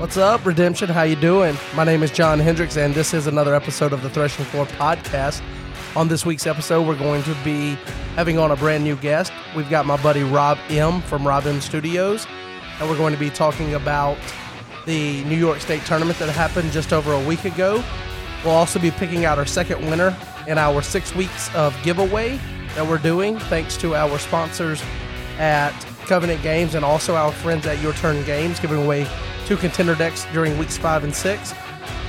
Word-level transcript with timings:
What's 0.00 0.16
up, 0.16 0.46
Redemption? 0.46 0.88
How 0.88 1.02
you 1.02 1.14
doing? 1.14 1.58
My 1.74 1.84
name 1.84 2.02
is 2.02 2.10
John 2.10 2.38
Hendricks, 2.38 2.78
and 2.78 2.94
this 2.94 3.12
is 3.12 3.26
another 3.26 3.54
episode 3.54 3.92
of 3.92 4.02
the 4.02 4.08
Threshing 4.08 4.46
Floor 4.46 4.64
podcast. 4.64 5.42
On 5.94 6.08
this 6.08 6.24
week's 6.24 6.46
episode, 6.46 6.88
we're 6.88 6.96
going 6.96 7.22
to 7.24 7.34
be 7.44 7.74
having 8.16 8.38
on 8.38 8.50
a 8.50 8.56
brand 8.56 8.82
new 8.82 8.96
guest. 8.96 9.30
We've 9.54 9.68
got 9.68 9.84
my 9.84 10.02
buddy 10.02 10.22
Rob 10.22 10.56
M 10.70 11.02
from 11.02 11.28
Rob 11.28 11.44
M 11.44 11.60
Studios, 11.60 12.26
and 12.80 12.88
we're 12.88 12.96
going 12.96 13.12
to 13.12 13.20
be 13.20 13.28
talking 13.28 13.74
about 13.74 14.16
the 14.86 15.22
New 15.24 15.36
York 15.36 15.60
State 15.60 15.84
tournament 15.84 16.18
that 16.18 16.30
happened 16.30 16.72
just 16.72 16.94
over 16.94 17.12
a 17.12 17.22
week 17.26 17.44
ago. 17.44 17.84
We'll 18.42 18.54
also 18.54 18.78
be 18.78 18.90
picking 18.92 19.26
out 19.26 19.36
our 19.36 19.44
second 19.44 19.84
winner 19.90 20.16
in 20.48 20.56
our 20.56 20.80
six 20.80 21.14
weeks 21.14 21.54
of 21.54 21.76
giveaway 21.82 22.40
that 22.74 22.86
we're 22.86 22.96
doing, 22.96 23.38
thanks 23.38 23.76
to 23.76 23.94
our 23.94 24.18
sponsors 24.18 24.82
at 25.36 25.78
Covenant 26.06 26.42
Games 26.42 26.74
and 26.74 26.86
also 26.86 27.16
our 27.16 27.32
friends 27.32 27.66
at 27.66 27.82
Your 27.82 27.92
Turn 27.92 28.24
Games, 28.24 28.58
giving 28.60 28.82
away 28.82 29.06
two 29.50 29.56
contender 29.56 29.96
decks 29.96 30.28
during 30.32 30.56
weeks 30.58 30.78
five 30.78 31.02
and 31.02 31.12
six. 31.12 31.52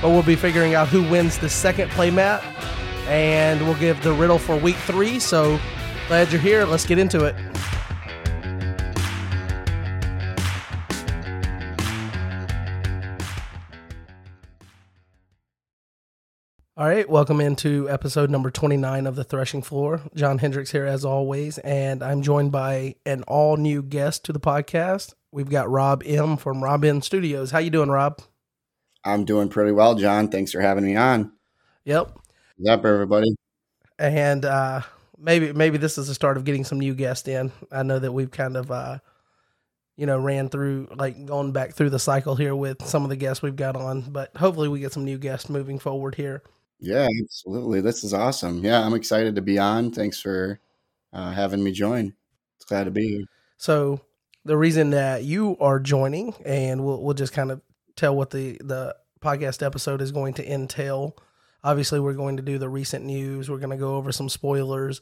But 0.00 0.10
we'll 0.10 0.22
be 0.22 0.36
figuring 0.36 0.76
out 0.76 0.86
who 0.86 1.02
wins 1.02 1.38
the 1.38 1.48
second 1.48 1.90
playmat, 1.90 2.40
and 3.08 3.60
we'll 3.62 3.74
give 3.80 4.00
the 4.04 4.12
riddle 4.12 4.38
for 4.38 4.56
week 4.56 4.76
three. 4.76 5.18
So 5.18 5.58
glad 6.06 6.30
you're 6.30 6.40
here. 6.40 6.64
Let's 6.64 6.86
get 6.86 7.00
into 7.00 7.24
it. 7.24 7.34
All 16.76 16.86
right, 16.86 17.08
welcome 17.08 17.40
into 17.40 17.90
episode 17.90 18.30
number 18.30 18.52
29 18.52 19.04
of 19.04 19.16
the 19.16 19.24
Threshing 19.24 19.62
Floor. 19.62 20.00
John 20.14 20.38
Hendricks 20.38 20.70
here 20.70 20.86
as 20.86 21.04
always, 21.04 21.58
and 21.58 22.04
I'm 22.04 22.22
joined 22.22 22.52
by 22.52 22.94
an 23.04 23.24
all 23.24 23.56
new 23.56 23.82
guest 23.82 24.24
to 24.26 24.32
the 24.32 24.38
podcast. 24.38 25.14
We've 25.32 25.48
got 25.48 25.70
Rob 25.70 26.02
M 26.04 26.36
from 26.36 26.62
Rob 26.62 26.84
M 26.84 27.00
Studios. 27.00 27.50
How 27.50 27.58
you 27.58 27.70
doing, 27.70 27.88
Rob? 27.88 28.20
I'm 29.02 29.24
doing 29.24 29.48
pretty 29.48 29.72
well, 29.72 29.94
John. 29.94 30.28
Thanks 30.28 30.52
for 30.52 30.60
having 30.60 30.84
me 30.84 30.94
on. 30.94 31.32
Yep. 31.84 32.12
What's 32.58 32.70
up, 32.70 32.84
everybody? 32.84 33.34
And 33.98 34.44
uh 34.44 34.82
maybe 35.18 35.52
maybe 35.52 35.78
this 35.78 35.96
is 35.96 36.08
the 36.08 36.14
start 36.14 36.36
of 36.36 36.44
getting 36.44 36.64
some 36.64 36.78
new 36.78 36.94
guests 36.94 37.26
in. 37.26 37.50
I 37.70 37.82
know 37.82 37.98
that 37.98 38.12
we've 38.12 38.30
kind 38.30 38.56
of 38.56 38.70
uh 38.70 38.98
you 39.96 40.04
know 40.04 40.18
ran 40.18 40.50
through 40.50 40.88
like 40.94 41.24
going 41.24 41.52
back 41.52 41.72
through 41.72 41.90
the 41.90 41.98
cycle 41.98 42.36
here 42.36 42.54
with 42.54 42.84
some 42.84 43.02
of 43.02 43.08
the 43.08 43.16
guests 43.16 43.42
we've 43.42 43.56
got 43.56 43.74
on, 43.74 44.02
but 44.02 44.36
hopefully 44.36 44.68
we 44.68 44.80
get 44.80 44.92
some 44.92 45.04
new 45.04 45.18
guests 45.18 45.48
moving 45.48 45.78
forward 45.78 46.14
here. 46.14 46.42
Yeah, 46.78 47.08
absolutely. 47.22 47.80
This 47.80 48.04
is 48.04 48.12
awesome. 48.12 48.62
Yeah, 48.64 48.84
I'm 48.84 48.94
excited 48.94 49.36
to 49.36 49.42
be 49.42 49.58
on. 49.58 49.92
Thanks 49.92 50.20
for 50.20 50.60
uh, 51.12 51.30
having 51.30 51.64
me 51.64 51.72
join. 51.72 52.12
It's 52.56 52.64
glad 52.66 52.84
to 52.84 52.90
be 52.90 53.08
here. 53.08 53.24
So 53.56 54.00
the 54.44 54.56
reason 54.56 54.90
that 54.90 55.24
you 55.24 55.56
are 55.60 55.78
joining, 55.78 56.34
and 56.44 56.84
we'll 56.84 57.02
we'll 57.02 57.14
just 57.14 57.32
kind 57.32 57.50
of 57.50 57.60
tell 57.96 58.16
what 58.16 58.30
the 58.30 58.58
the 58.62 58.96
podcast 59.20 59.64
episode 59.64 60.00
is 60.00 60.12
going 60.12 60.34
to 60.34 60.52
entail. 60.52 61.16
Obviously, 61.64 62.00
we're 62.00 62.14
going 62.14 62.36
to 62.38 62.42
do 62.42 62.58
the 62.58 62.68
recent 62.68 63.04
news. 63.04 63.48
We're 63.48 63.58
going 63.58 63.70
to 63.70 63.76
go 63.76 63.96
over 63.96 64.10
some 64.10 64.28
spoilers, 64.28 65.00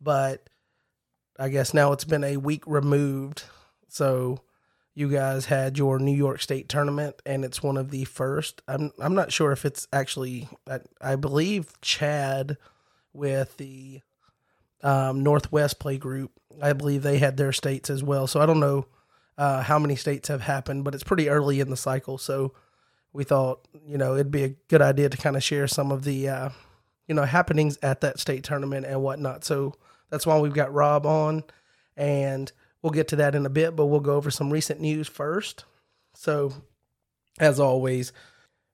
but 0.00 0.48
I 1.38 1.48
guess 1.48 1.74
now 1.74 1.92
it's 1.92 2.04
been 2.04 2.24
a 2.24 2.36
week 2.36 2.64
removed. 2.66 3.44
So 3.88 4.40
you 4.94 5.08
guys 5.08 5.46
had 5.46 5.78
your 5.78 5.98
New 5.98 6.14
York 6.14 6.40
State 6.40 6.68
tournament, 6.68 7.16
and 7.24 7.44
it's 7.44 7.62
one 7.62 7.76
of 7.76 7.90
the 7.90 8.04
first. 8.04 8.62
I'm 8.68 8.92
I'm 9.00 9.14
not 9.14 9.32
sure 9.32 9.52
if 9.52 9.64
it's 9.64 9.88
actually. 9.92 10.48
I, 10.68 10.80
I 11.00 11.16
believe 11.16 11.72
Chad 11.80 12.56
with 13.12 13.56
the 13.56 14.00
um, 14.82 15.22
Northwest 15.22 15.78
Play 15.78 15.98
Group. 15.98 16.32
I 16.62 16.72
believe 16.72 17.02
they 17.02 17.18
had 17.18 17.36
their 17.36 17.52
states 17.52 17.90
as 17.90 18.02
well. 18.02 18.26
So 18.26 18.40
I 18.40 18.46
don't 18.46 18.60
know 18.60 18.86
uh, 19.36 19.62
how 19.62 19.78
many 19.78 19.96
states 19.96 20.28
have 20.28 20.42
happened, 20.42 20.84
but 20.84 20.94
it's 20.94 21.04
pretty 21.04 21.28
early 21.28 21.60
in 21.60 21.70
the 21.70 21.76
cycle. 21.76 22.18
So 22.18 22.52
we 23.12 23.24
thought 23.24 23.66
you 23.86 23.98
know 23.98 24.14
it'd 24.14 24.30
be 24.30 24.44
a 24.44 24.54
good 24.68 24.82
idea 24.82 25.08
to 25.08 25.16
kind 25.16 25.36
of 25.36 25.42
share 25.42 25.66
some 25.66 25.90
of 25.90 26.04
the 26.04 26.28
uh, 26.28 26.48
you 27.06 27.14
know 27.14 27.24
happenings 27.24 27.78
at 27.82 28.00
that 28.00 28.18
state 28.18 28.44
tournament 28.44 28.86
and 28.86 29.02
whatnot. 29.02 29.44
So 29.44 29.74
that's 30.10 30.26
why 30.26 30.38
we've 30.38 30.54
got 30.54 30.72
Rob 30.72 31.06
on, 31.06 31.44
and 31.96 32.50
we'll 32.82 32.92
get 32.92 33.08
to 33.08 33.16
that 33.16 33.34
in 33.34 33.46
a 33.46 33.50
bit. 33.50 33.76
But 33.76 33.86
we'll 33.86 34.00
go 34.00 34.16
over 34.16 34.30
some 34.30 34.50
recent 34.50 34.80
news 34.80 35.08
first. 35.08 35.64
So 36.14 36.52
as 37.38 37.60
always, 37.60 38.12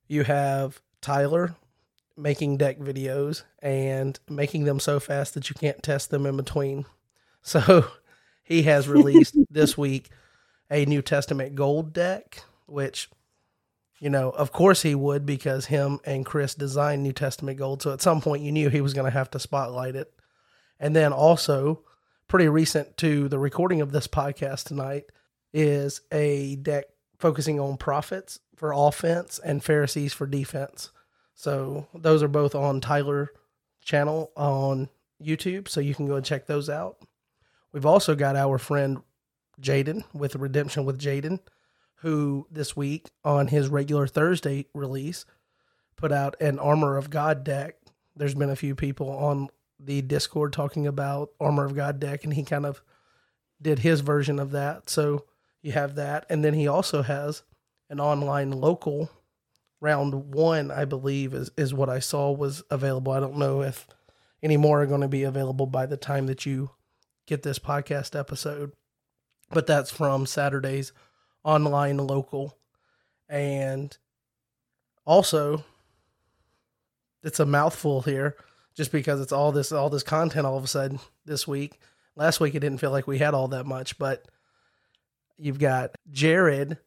you 0.08 0.24
have 0.24 0.80
Tyler 1.00 1.54
making 2.16 2.56
deck 2.56 2.78
videos 2.78 3.42
and 3.60 4.18
making 4.28 4.64
them 4.64 4.78
so 4.78 5.00
fast 5.00 5.34
that 5.34 5.48
you 5.50 5.54
can't 5.54 5.82
test 5.82 6.10
them 6.10 6.26
in 6.26 6.36
between. 6.36 6.86
So 7.44 7.86
he 8.42 8.62
has 8.64 8.88
released 8.88 9.36
this 9.50 9.78
week 9.78 10.10
a 10.70 10.84
New 10.86 11.02
Testament 11.02 11.54
gold 11.54 11.92
deck, 11.92 12.42
which, 12.66 13.08
you 14.00 14.10
know, 14.10 14.30
of 14.30 14.50
course 14.50 14.82
he 14.82 14.94
would 14.94 15.24
because 15.24 15.66
him 15.66 16.00
and 16.04 16.26
Chris 16.26 16.54
designed 16.54 17.02
New 17.02 17.12
Testament 17.12 17.58
gold. 17.58 17.82
So 17.82 17.92
at 17.92 18.02
some 18.02 18.20
point 18.20 18.42
you 18.42 18.50
knew 18.50 18.68
he 18.70 18.80
was 18.80 18.94
going 18.94 19.04
to 19.04 19.16
have 19.16 19.30
to 19.32 19.38
spotlight 19.38 19.94
it. 19.94 20.12
And 20.80 20.96
then 20.96 21.12
also, 21.12 21.84
pretty 22.26 22.48
recent 22.48 22.96
to 22.96 23.28
the 23.28 23.38
recording 23.38 23.80
of 23.80 23.92
this 23.92 24.08
podcast 24.08 24.64
tonight, 24.64 25.04
is 25.52 26.00
a 26.10 26.56
deck 26.56 26.86
focusing 27.18 27.60
on 27.60 27.76
prophets 27.76 28.40
for 28.56 28.72
offense 28.72 29.38
and 29.44 29.62
Pharisees 29.62 30.12
for 30.12 30.26
defense. 30.26 30.90
So 31.34 31.86
those 31.94 32.22
are 32.22 32.28
both 32.28 32.54
on 32.54 32.80
Tyler 32.80 33.30
channel 33.82 34.32
on 34.36 34.88
YouTube, 35.22 35.68
so 35.68 35.80
you 35.80 35.94
can 35.94 36.06
go 36.06 36.16
and 36.16 36.24
check 36.24 36.46
those 36.46 36.68
out. 36.68 36.96
We've 37.74 37.84
also 37.84 38.14
got 38.14 38.36
our 38.36 38.56
friend 38.56 39.02
Jaden 39.60 40.04
with 40.14 40.36
Redemption 40.36 40.84
with 40.84 40.96
Jaden, 40.96 41.40
who 41.96 42.46
this 42.48 42.76
week 42.76 43.08
on 43.24 43.48
his 43.48 43.68
regular 43.68 44.06
Thursday 44.06 44.66
release 44.72 45.24
put 45.96 46.12
out 46.12 46.40
an 46.40 46.60
Armor 46.60 46.96
of 46.96 47.10
God 47.10 47.42
deck. 47.42 47.74
There's 48.14 48.36
been 48.36 48.48
a 48.48 48.56
few 48.56 48.76
people 48.76 49.10
on 49.10 49.48
the 49.80 50.02
Discord 50.02 50.52
talking 50.52 50.86
about 50.86 51.30
Armor 51.40 51.64
of 51.64 51.74
God 51.74 51.98
deck, 51.98 52.22
and 52.22 52.32
he 52.32 52.44
kind 52.44 52.64
of 52.64 52.80
did 53.60 53.80
his 53.80 54.02
version 54.02 54.38
of 54.38 54.52
that. 54.52 54.88
So 54.88 55.24
you 55.60 55.72
have 55.72 55.96
that, 55.96 56.26
and 56.30 56.44
then 56.44 56.54
he 56.54 56.68
also 56.68 57.02
has 57.02 57.42
an 57.90 57.98
online 57.98 58.52
local 58.52 59.10
round 59.80 60.32
one, 60.32 60.70
I 60.70 60.84
believe, 60.84 61.34
is, 61.34 61.50
is 61.56 61.74
what 61.74 61.88
I 61.88 61.98
saw 61.98 62.30
was 62.30 62.62
available. 62.70 63.10
I 63.10 63.18
don't 63.18 63.36
know 63.36 63.62
if 63.62 63.88
any 64.44 64.56
more 64.56 64.82
are 64.82 64.86
going 64.86 65.00
to 65.00 65.08
be 65.08 65.24
available 65.24 65.66
by 65.66 65.86
the 65.86 65.96
time 65.96 66.26
that 66.26 66.46
you 66.46 66.70
get 67.26 67.42
this 67.42 67.58
podcast 67.58 68.18
episode, 68.18 68.72
but 69.50 69.66
that's 69.66 69.90
from 69.90 70.26
Saturday's 70.26 70.92
online 71.42 71.98
local. 71.98 72.58
And 73.28 73.96
also, 75.04 75.64
it's 77.22 77.40
a 77.40 77.46
mouthful 77.46 78.02
here 78.02 78.36
just 78.74 78.92
because 78.92 79.20
it's 79.20 79.32
all 79.32 79.52
this 79.52 79.72
all 79.72 79.90
this 79.90 80.02
content 80.02 80.46
all 80.46 80.58
of 80.58 80.64
a 80.64 80.68
sudden 80.68 81.00
this 81.24 81.46
week. 81.48 81.78
Last 82.16 82.40
week 82.40 82.54
it 82.54 82.60
didn't 82.60 82.78
feel 82.78 82.90
like 82.90 83.06
we 83.06 83.18
had 83.18 83.34
all 83.34 83.48
that 83.48 83.66
much, 83.66 83.98
but 83.98 84.26
you've 85.36 85.58
got 85.58 85.96
Jared, 86.10 86.78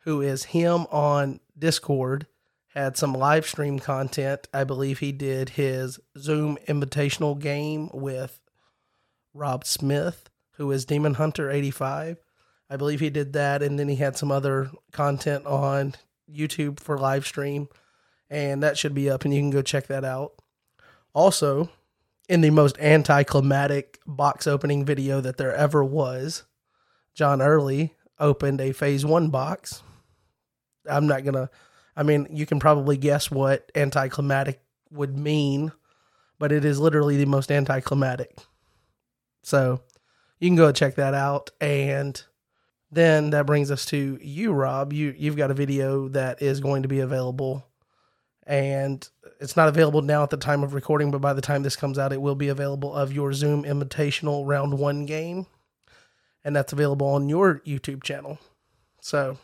who 0.00 0.20
is 0.20 0.44
him 0.44 0.86
on 0.90 1.40
Discord, 1.58 2.26
had 2.74 2.96
some 2.96 3.12
live 3.14 3.46
stream 3.46 3.78
content. 3.78 4.48
I 4.52 4.64
believe 4.64 4.98
he 4.98 5.12
did 5.12 5.50
his 5.50 5.98
Zoom 6.18 6.58
invitational 6.68 7.38
game 7.38 7.90
with 7.92 8.40
Rob 9.36 9.64
Smith, 9.64 10.30
who 10.52 10.70
is 10.72 10.84
Demon 10.84 11.14
Hunter 11.14 11.50
85. 11.50 12.18
I 12.68 12.76
believe 12.76 13.00
he 13.00 13.10
did 13.10 13.32
that. 13.34 13.62
And 13.62 13.78
then 13.78 13.88
he 13.88 13.96
had 13.96 14.16
some 14.16 14.32
other 14.32 14.70
content 14.92 15.46
on 15.46 15.94
YouTube 16.32 16.80
for 16.80 16.98
live 16.98 17.26
stream. 17.26 17.68
And 18.28 18.62
that 18.62 18.76
should 18.76 18.94
be 18.94 19.08
up, 19.08 19.24
and 19.24 19.32
you 19.32 19.40
can 19.40 19.50
go 19.50 19.62
check 19.62 19.86
that 19.86 20.04
out. 20.04 20.32
Also, 21.14 21.70
in 22.28 22.40
the 22.40 22.50
most 22.50 22.76
anticlimactic 22.80 24.00
box 24.04 24.48
opening 24.48 24.84
video 24.84 25.20
that 25.20 25.36
there 25.36 25.54
ever 25.54 25.84
was, 25.84 26.42
John 27.14 27.40
Early 27.40 27.94
opened 28.18 28.60
a 28.60 28.72
phase 28.72 29.06
one 29.06 29.30
box. 29.30 29.82
I'm 30.90 31.06
not 31.06 31.22
going 31.22 31.34
to, 31.34 31.48
I 31.96 32.02
mean, 32.02 32.26
you 32.30 32.46
can 32.46 32.58
probably 32.58 32.96
guess 32.96 33.30
what 33.30 33.70
anticlimactic 33.76 34.60
would 34.90 35.16
mean, 35.16 35.70
but 36.38 36.50
it 36.50 36.64
is 36.64 36.80
literally 36.80 37.16
the 37.16 37.26
most 37.26 37.52
anticlimactic. 37.52 38.36
So 39.46 39.80
you 40.40 40.48
can 40.48 40.56
go 40.56 40.72
check 40.72 40.96
that 40.96 41.14
out. 41.14 41.50
And 41.60 42.20
then 42.90 43.30
that 43.30 43.46
brings 43.46 43.70
us 43.70 43.86
to 43.86 44.18
you, 44.20 44.52
Rob. 44.52 44.92
You 44.92 45.14
you've 45.16 45.36
got 45.36 45.52
a 45.52 45.54
video 45.54 46.08
that 46.08 46.42
is 46.42 46.58
going 46.58 46.82
to 46.82 46.88
be 46.88 46.98
available. 46.98 47.64
And 48.44 49.08
it's 49.40 49.56
not 49.56 49.68
available 49.68 50.02
now 50.02 50.24
at 50.24 50.30
the 50.30 50.36
time 50.36 50.64
of 50.64 50.74
recording, 50.74 51.12
but 51.12 51.20
by 51.20 51.32
the 51.32 51.40
time 51.40 51.62
this 51.62 51.76
comes 51.76 51.96
out, 51.96 52.12
it 52.12 52.20
will 52.20 52.34
be 52.34 52.48
available 52.48 52.92
of 52.92 53.12
your 53.12 53.32
Zoom 53.32 53.62
Invitational 53.62 54.44
Round 54.46 54.78
One 54.78 55.06
game, 55.06 55.46
and 56.44 56.54
that's 56.54 56.72
available 56.72 57.06
on 57.08 57.28
your 57.28 57.60
YouTube 57.66 58.02
channel. 58.02 58.38
So, 59.00 59.38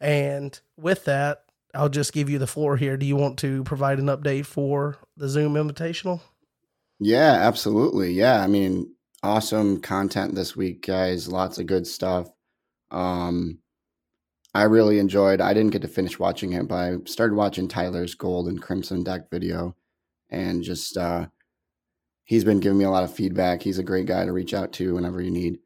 and 0.00 0.58
with 0.76 1.04
that, 1.04 1.44
I'll 1.74 1.88
just 1.88 2.12
give 2.12 2.30
you 2.30 2.38
the 2.38 2.46
floor 2.46 2.76
here. 2.76 2.96
Do 2.96 3.06
you 3.06 3.16
want 3.16 3.38
to 3.40 3.64
provide 3.64 3.98
an 3.98 4.06
update 4.06 4.46
for 4.46 4.96
the 5.16 5.28
Zoom 5.28 5.54
Invitational? 5.54 6.20
Yeah, 7.04 7.32
absolutely. 7.32 8.12
Yeah, 8.14 8.40
I 8.42 8.46
mean, 8.46 8.94
awesome 9.22 9.80
content 9.82 10.34
this 10.34 10.56
week, 10.56 10.86
guys. 10.86 11.28
Lots 11.28 11.58
of 11.58 11.66
good 11.66 11.86
stuff. 11.86 12.28
Um, 12.90 13.58
I 14.54 14.64
really 14.64 14.98
enjoyed. 14.98 15.40
I 15.40 15.54
didn't 15.54 15.72
get 15.72 15.82
to 15.82 15.88
finish 15.88 16.18
watching 16.18 16.54
it, 16.54 16.68
but 16.68 16.76
I 16.76 16.96
started 17.06 17.34
watching 17.36 17.68
Tyler's 17.68 18.14
Gold 18.14 18.48
and 18.48 18.62
Crimson 18.62 19.04
Deck 19.04 19.30
video, 19.30 19.76
and 20.30 20.62
just 20.64 20.96
uh, 20.96 21.26
he's 22.24 22.44
been 22.44 22.60
giving 22.60 22.78
me 22.78 22.84
a 22.84 22.90
lot 22.90 23.04
of 23.04 23.14
feedback. 23.14 23.62
He's 23.62 23.78
a 23.78 23.84
great 23.84 24.06
guy 24.06 24.24
to 24.24 24.32
reach 24.32 24.54
out 24.54 24.72
to 24.74 24.94
whenever 24.94 25.20
you 25.22 25.30
need 25.30 25.58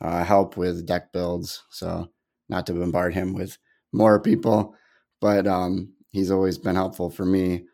uh, 0.00 0.24
help 0.24 0.56
with 0.56 0.86
deck 0.86 1.12
builds. 1.12 1.64
So 1.70 2.10
not 2.48 2.66
to 2.66 2.74
bombard 2.74 3.14
him 3.14 3.34
with 3.34 3.58
more 3.92 4.20
people, 4.20 4.74
but 5.20 5.46
um, 5.46 5.92
he's 6.12 6.30
always 6.30 6.58
been 6.58 6.76
helpful 6.76 7.10
for 7.10 7.26
me, 7.26 7.66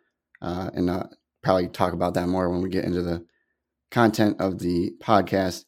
uh, 0.43 0.71
and 0.75 0.91
uh, 0.91 1.05
probably 1.43 1.69
talk 1.69 1.93
about 1.93 2.15
that 2.15 2.29
more 2.29 2.51
when 2.51 2.63
we 2.63 2.69
get 2.69 2.85
into 2.85 3.03
the 3.03 3.25
content 3.91 4.41
of 4.41 4.59
the 4.59 4.93
podcast. 5.03 5.65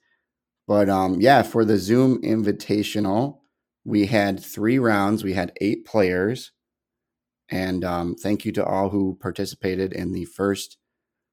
But 0.67 0.89
um, 0.89 1.21
yeah, 1.21 1.43
for 1.43 1.65
the 1.65 1.79
Zoom 1.79 2.21
Invitational 2.23 3.39
we 3.85 4.07
had 4.07 4.41
three 4.41 4.79
rounds. 4.79 5.25
We 5.25 5.35
had 5.35 5.53
eight 5.61 5.85
players. 5.85 6.53
And 7.49 7.85
um, 7.85 8.15
thank 8.15 8.45
you 8.45 8.53
to 8.53 8.65
all 8.65 8.91
who 8.91 9.19
participated 9.21 9.93
in 9.93 10.13
the 10.13 10.25
first, 10.25 10.79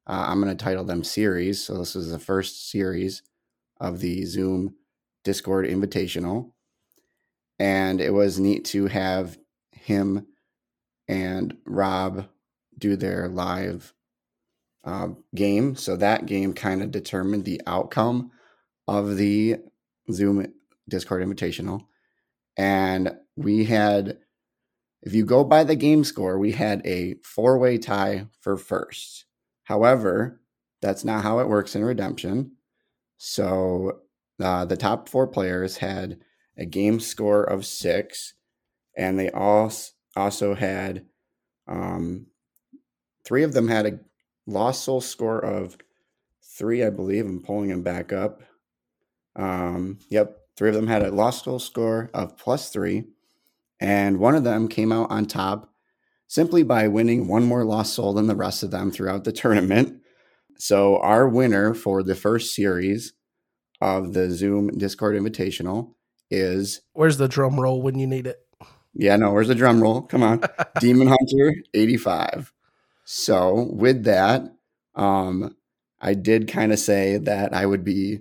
uh, 0.07 0.25
I'm 0.27 0.41
going 0.41 0.55
to 0.55 0.63
title 0.63 0.83
them 0.83 1.03
series. 1.03 1.63
So 1.63 1.77
this 1.77 1.95
is 1.95 2.11
the 2.11 2.19
first 2.19 2.69
series 2.69 3.21
of 3.79 3.99
the 3.99 4.25
Zoom 4.25 4.75
Discord 5.23 5.65
Invitational. 5.65 6.51
And 7.59 8.01
it 8.01 8.13
was 8.13 8.39
neat 8.39 8.65
to 8.65 8.87
have 8.87 9.37
him 9.71 10.27
and 11.07 11.57
Rob 11.65 12.27
do 12.77 12.95
their 12.95 13.27
live 13.27 13.93
uh, 14.83 15.09
game. 15.35 15.75
So 15.75 15.95
that 15.97 16.25
game 16.25 16.53
kind 16.53 16.81
of 16.81 16.91
determined 16.91 17.45
the 17.45 17.61
outcome 17.67 18.31
of 18.87 19.17
the 19.17 19.57
Zoom 20.11 20.53
Discord 20.87 21.23
Invitational. 21.23 21.85
And 22.57 23.15
we 23.35 23.65
had 23.65 24.17
if 25.01 25.13
you 25.13 25.25
go 25.25 25.45
by 25.45 25.63
the 25.63 25.75
game 25.75 26.03
score 26.03 26.37
we 26.37 26.51
had 26.51 26.85
a 26.85 27.15
four-way 27.23 27.77
tie 27.77 28.27
for 28.41 28.57
first. 28.57 29.25
However 29.63 30.41
that's 30.81 31.05
not 31.05 31.23
how 31.23 31.39
it 31.39 31.49
works 31.49 31.75
in 31.75 31.83
redemption. 31.83 32.53
So 33.17 33.99
uh, 34.41 34.65
the 34.65 34.77
top 34.77 35.09
four 35.09 35.27
players 35.27 35.77
had 35.77 36.19
a 36.57 36.65
game 36.65 36.99
score 36.99 37.43
of 37.43 37.65
six 37.65 38.33
and 38.97 39.17
they 39.19 39.29
all 39.29 39.71
also 40.15 40.55
had 40.55 41.05
um, 41.67 42.27
three 43.23 43.43
of 43.43 43.53
them 43.53 43.67
had 43.67 43.85
a 43.85 43.99
lost 44.49 44.83
soul 44.83 45.01
score 45.01 45.39
of 45.39 45.77
three 46.43 46.83
i 46.83 46.89
believe 46.89 47.25
i'm 47.25 47.41
pulling 47.41 47.69
them 47.69 47.83
back 47.83 48.11
up 48.11 48.41
um, 49.35 49.99
yep 50.09 50.39
Three 50.59 50.67
of 50.67 50.75
them 50.75 50.87
had 50.87 51.03
a 51.03 51.09
lost 51.09 51.45
soul 51.45 51.57
score 51.57 52.09
of 52.13 52.35
plus 52.35 52.69
three, 52.69 53.05
and 53.79 54.19
one 54.19 54.35
of 54.35 54.43
them 54.43 54.67
came 54.67 54.91
out 54.91 55.09
on 55.09 55.25
top 55.25 55.73
simply 56.27 56.63
by 56.63 56.89
winning 56.89 57.29
one 57.29 57.45
more 57.45 57.63
lost 57.63 57.93
soul 57.93 58.11
than 58.11 58.27
the 58.27 58.35
rest 58.35 58.61
of 58.61 58.69
them 58.69 58.91
throughout 58.91 59.23
the 59.23 59.31
tournament. 59.31 60.01
So, 60.57 60.97
our 60.97 61.29
winner 61.29 61.73
for 61.73 62.03
the 62.03 62.13
first 62.13 62.53
series 62.53 63.13
of 63.79 64.11
the 64.11 64.31
Zoom 64.31 64.77
Discord 64.77 65.15
Invitational 65.15 65.93
is. 66.29 66.81
Where's 66.91 67.15
the 67.15 67.29
drum 67.29 67.57
roll 67.57 67.81
when 67.81 67.97
you 67.97 68.05
need 68.05 68.27
it? 68.27 68.45
Yeah, 68.93 69.15
no, 69.15 69.31
where's 69.31 69.47
the 69.47 69.55
drum 69.55 69.81
roll? 69.81 70.01
Come 70.01 70.23
on. 70.23 70.41
Demon 70.81 71.07
Hunter 71.07 71.55
85. 71.73 72.51
So, 73.11 73.67
with 73.71 74.03
that, 74.03 74.43
um, 74.93 75.55
I 75.99 76.13
did 76.13 76.47
kind 76.47 76.71
of 76.71 76.77
say 76.77 77.17
that 77.17 77.55
I 77.55 77.65
would 77.65 77.83
be 77.83 78.19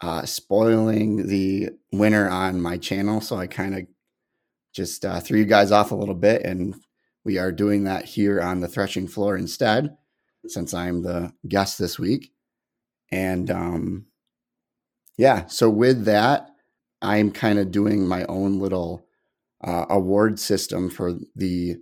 uh, 0.00 0.24
spoiling 0.26 1.26
the 1.26 1.70
winner 1.90 2.28
on 2.28 2.60
my 2.60 2.78
channel. 2.78 3.20
So 3.20 3.36
I 3.36 3.48
kind 3.48 3.74
of 3.74 3.88
just 4.72 5.04
uh, 5.04 5.18
threw 5.18 5.40
you 5.40 5.44
guys 5.44 5.72
off 5.72 5.90
a 5.90 5.96
little 5.96 6.14
bit, 6.14 6.42
and 6.42 6.76
we 7.24 7.36
are 7.36 7.50
doing 7.50 7.82
that 7.82 8.04
here 8.04 8.40
on 8.40 8.60
the 8.60 8.68
threshing 8.68 9.08
floor 9.08 9.36
instead, 9.36 9.96
since 10.46 10.72
I'm 10.72 11.02
the 11.02 11.32
guest 11.48 11.76
this 11.76 11.98
week. 11.98 12.30
And 13.10 13.50
um, 13.50 14.06
yeah, 15.18 15.46
so 15.46 15.68
with 15.68 16.04
that, 16.04 16.50
I'm 17.02 17.32
kind 17.32 17.58
of 17.58 17.72
doing 17.72 18.06
my 18.06 18.24
own 18.26 18.60
little 18.60 19.04
uh, 19.64 19.86
award 19.90 20.38
system 20.38 20.90
for 20.90 21.14
the 21.34 21.78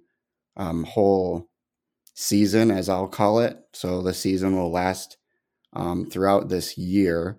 um, 0.57 0.85
whole 0.85 1.51
season, 2.15 2.71
as 2.71 2.89
I'll 2.89 3.09
call 3.09 3.41
it. 3.41 3.59
So 3.73 4.01
the 4.01 4.15
season 4.15 4.57
will 4.57 4.71
last 4.71 5.19
um, 5.73 6.07
throughout 6.07 6.49
this 6.49 6.79
year. 6.79 7.39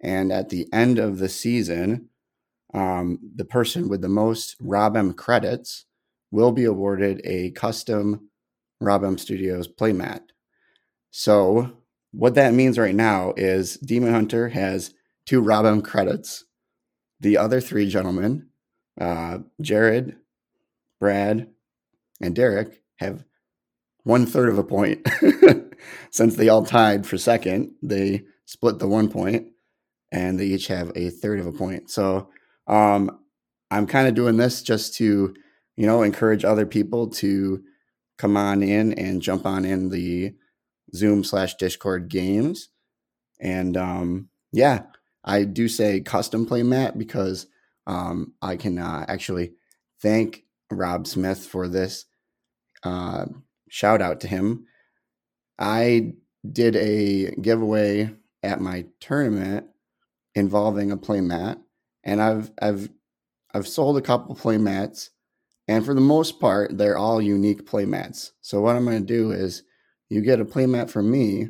And 0.00 0.32
at 0.32 0.50
the 0.50 0.66
end 0.72 0.98
of 0.98 1.18
the 1.18 1.28
season, 1.28 2.10
um, 2.74 3.18
the 3.34 3.44
person 3.44 3.88
with 3.88 4.02
the 4.02 4.08
most 4.08 4.60
RobM 4.60 5.16
credits 5.16 5.86
will 6.30 6.52
be 6.52 6.64
awarded 6.64 7.20
a 7.24 7.52
custom 7.52 8.28
RobM 8.82 9.18
Studios 9.18 9.68
playmat. 9.68 10.20
So, 11.10 11.72
what 12.12 12.34
that 12.34 12.54
means 12.54 12.78
right 12.78 12.94
now 12.94 13.32
is 13.36 13.76
Demon 13.78 14.12
Hunter 14.12 14.48
has 14.48 14.92
two 15.24 15.42
RobM 15.42 15.84
credits. 15.84 16.44
The 17.20 17.38
other 17.38 17.60
three 17.60 17.88
gentlemen, 17.88 18.48
uh, 19.00 19.38
Jared, 19.60 20.16
Brad, 21.00 21.48
and 22.20 22.34
Derek, 22.34 22.82
have 22.96 23.24
one 24.06 24.24
third 24.24 24.48
of 24.48 24.56
a 24.56 24.62
point. 24.62 25.04
Since 26.12 26.36
they 26.36 26.48
all 26.48 26.64
tied 26.64 27.04
for 27.04 27.18
second, 27.18 27.74
they 27.82 28.22
split 28.44 28.78
the 28.78 28.86
one 28.86 29.10
point 29.10 29.48
and 30.12 30.38
they 30.38 30.46
each 30.46 30.68
have 30.68 30.92
a 30.94 31.10
third 31.10 31.40
of 31.40 31.46
a 31.46 31.52
point. 31.52 31.90
So 31.90 32.28
um, 32.68 33.18
I'm 33.68 33.88
kind 33.88 34.06
of 34.06 34.14
doing 34.14 34.36
this 34.36 34.62
just 34.62 34.94
to, 34.94 35.34
you 35.76 35.86
know, 35.86 36.04
encourage 36.04 36.44
other 36.44 36.66
people 36.66 37.08
to 37.08 37.64
come 38.16 38.36
on 38.36 38.62
in 38.62 38.92
and 38.92 39.20
jump 39.20 39.44
on 39.44 39.64
in 39.64 39.88
the 39.88 40.36
Zoom 40.94 41.24
slash 41.24 41.56
Discord 41.56 42.08
games. 42.08 42.68
And 43.40 43.76
um, 43.76 44.28
yeah, 44.52 44.84
I 45.24 45.42
do 45.42 45.66
say 45.66 46.00
custom 46.00 46.46
play 46.46 46.62
mat 46.62 46.96
because 46.96 47.48
um, 47.88 48.34
I 48.40 48.54
can 48.54 48.78
uh, 48.78 49.04
actually 49.08 49.54
thank 50.00 50.44
Rob 50.70 51.08
Smith 51.08 51.44
for 51.44 51.66
this. 51.66 52.04
Uh, 52.84 53.26
shout 53.68 54.02
out 54.02 54.20
to 54.20 54.28
him. 54.28 54.66
I 55.58 56.14
did 56.50 56.76
a 56.76 57.34
giveaway 57.40 58.10
at 58.42 58.60
my 58.60 58.86
tournament 59.00 59.66
involving 60.34 60.90
a 60.90 60.96
playmat, 60.96 61.58
and 62.04 62.22
I've 62.22 62.50
I've 62.60 62.88
I've 63.54 63.66
sold 63.66 63.96
a 63.96 64.02
couple 64.02 64.34
playmats, 64.36 65.10
and 65.66 65.84
for 65.84 65.94
the 65.94 66.00
most 66.00 66.40
part, 66.40 66.76
they're 66.76 66.98
all 66.98 67.20
unique 67.22 67.66
playmats. 67.66 68.32
So 68.42 68.60
what 68.60 68.76
I'm 68.76 68.84
going 68.84 69.00
to 69.00 69.06
do 69.06 69.32
is, 69.32 69.62
you 70.08 70.20
get 70.20 70.40
a 70.40 70.44
playmat 70.44 70.90
from 70.90 71.10
me, 71.10 71.48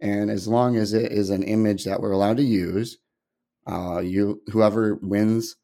and 0.00 0.30
as 0.30 0.48
long 0.48 0.76
as 0.76 0.92
it 0.92 1.12
is 1.12 1.30
an 1.30 1.42
image 1.42 1.84
that 1.84 2.00
we're 2.00 2.10
allowed 2.10 2.36
to 2.38 2.42
use, 2.42 2.98
uh, 3.66 4.00
you 4.00 4.42
whoever 4.48 4.96
wins 4.96 5.56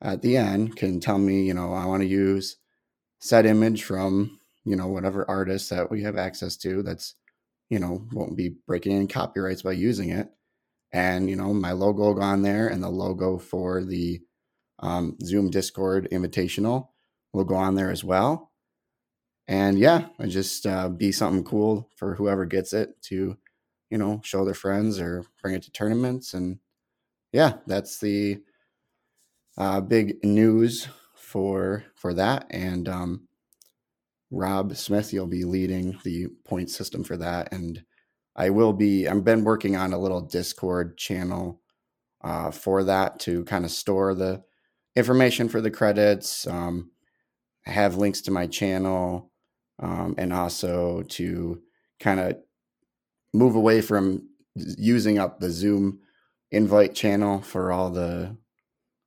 at 0.00 0.22
the 0.22 0.36
end 0.36 0.76
can 0.76 1.00
tell 1.00 1.18
me, 1.18 1.42
you 1.42 1.54
know, 1.54 1.72
I 1.72 1.86
want 1.86 2.02
to 2.02 2.08
use 2.08 2.56
set 3.20 3.46
image 3.46 3.82
from 3.82 4.35
you 4.66 4.76
know 4.76 4.88
whatever 4.88 5.28
artist 5.30 5.70
that 5.70 5.90
we 5.90 6.02
have 6.02 6.18
access 6.18 6.56
to. 6.58 6.82
That's 6.82 7.14
you 7.70 7.78
know 7.78 8.06
won't 8.12 8.36
be 8.36 8.56
breaking 8.66 8.92
any 8.92 9.06
copyrights 9.06 9.62
by 9.62 9.72
using 9.72 10.10
it. 10.10 10.28
And 10.92 11.30
you 11.30 11.36
know 11.36 11.54
my 11.54 11.72
logo 11.72 12.02
will 12.02 12.14
go 12.14 12.22
on 12.22 12.42
there 12.42 12.68
and 12.68 12.82
the 12.82 12.90
logo 12.90 13.38
for 13.38 13.84
the 13.84 14.20
um, 14.80 15.16
zoom 15.22 15.50
discord 15.50 16.08
invitational 16.12 16.88
will 17.32 17.44
go 17.44 17.54
on 17.54 17.76
there 17.76 17.90
as 17.90 18.04
well. 18.04 18.52
And 19.48 19.78
yeah 19.78 20.08
it 20.18 20.28
just 20.28 20.66
uh, 20.66 20.88
be 20.88 21.12
something 21.12 21.44
cool 21.44 21.88
for 21.96 22.16
whoever 22.16 22.44
gets 22.44 22.72
it 22.72 23.00
to 23.04 23.36
you 23.90 23.98
know 23.98 24.20
show 24.24 24.44
their 24.44 24.54
friends 24.54 24.98
or 24.98 25.24
bring 25.40 25.54
it 25.54 25.62
to 25.62 25.70
tournaments. 25.70 26.34
And 26.34 26.58
yeah 27.32 27.54
that's 27.66 28.00
the 28.00 28.40
uh, 29.58 29.80
big 29.80 30.24
news 30.24 30.88
for 31.14 31.84
for 31.94 32.14
that. 32.14 32.46
And 32.50 32.88
um, 32.88 33.25
rob 34.30 34.76
smith 34.76 35.12
you'll 35.12 35.26
be 35.26 35.44
leading 35.44 35.98
the 36.04 36.26
point 36.44 36.70
system 36.70 37.04
for 37.04 37.16
that 37.16 37.52
and 37.52 37.84
I 38.36 38.50
will 38.50 38.74
be. 38.74 39.08
I've 39.08 39.24
been 39.24 39.44
working 39.44 39.76
on 39.76 39.94
a 39.94 39.98
little 39.98 40.20
Discord 40.20 40.98
channel 40.98 41.62
uh, 42.22 42.50
for 42.50 42.84
that 42.84 43.18
to 43.20 43.44
kind 43.44 43.64
of 43.64 43.70
store 43.70 44.14
the 44.14 44.44
information 44.94 45.48
for 45.48 45.62
the 45.62 45.70
credits. 45.70 46.46
Um, 46.46 46.90
have 47.64 47.96
links 47.96 48.20
to 48.22 48.30
my 48.30 48.46
channel, 48.46 49.32
um, 49.80 50.14
and 50.18 50.32
also 50.32 51.02
to 51.02 51.62
kind 51.98 52.20
of 52.20 52.36
move 53.32 53.56
away 53.56 53.80
from 53.80 54.28
using 54.54 55.18
up 55.18 55.40
the 55.40 55.50
Zoom 55.50 56.00
invite 56.50 56.94
channel 56.94 57.40
for 57.40 57.72
all 57.72 57.90
the 57.90 58.36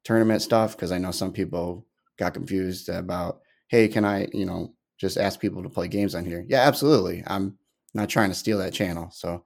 tournament 0.04 0.42
stuff 0.42 0.76
because 0.76 0.92
I 0.92 0.98
know 0.98 1.12
some 1.12 1.32
people 1.32 1.86
got 2.18 2.34
confused 2.34 2.90
about, 2.90 3.40
hey, 3.68 3.88
can 3.88 4.04
I, 4.04 4.28
you 4.34 4.46
know, 4.46 4.74
just 5.00 5.18
ask 5.18 5.40
people 5.40 5.64
to 5.64 5.70
play 5.70 5.88
games 5.88 6.16
on 6.16 6.26
here? 6.26 6.46
Yeah, 6.48 6.62
absolutely. 6.62 7.24
I'm 7.26 7.58
not 7.94 8.10
trying 8.10 8.30
to 8.30 8.36
steal 8.36 8.60
that 8.60 8.74
channel. 8.74 9.10
So 9.12 9.44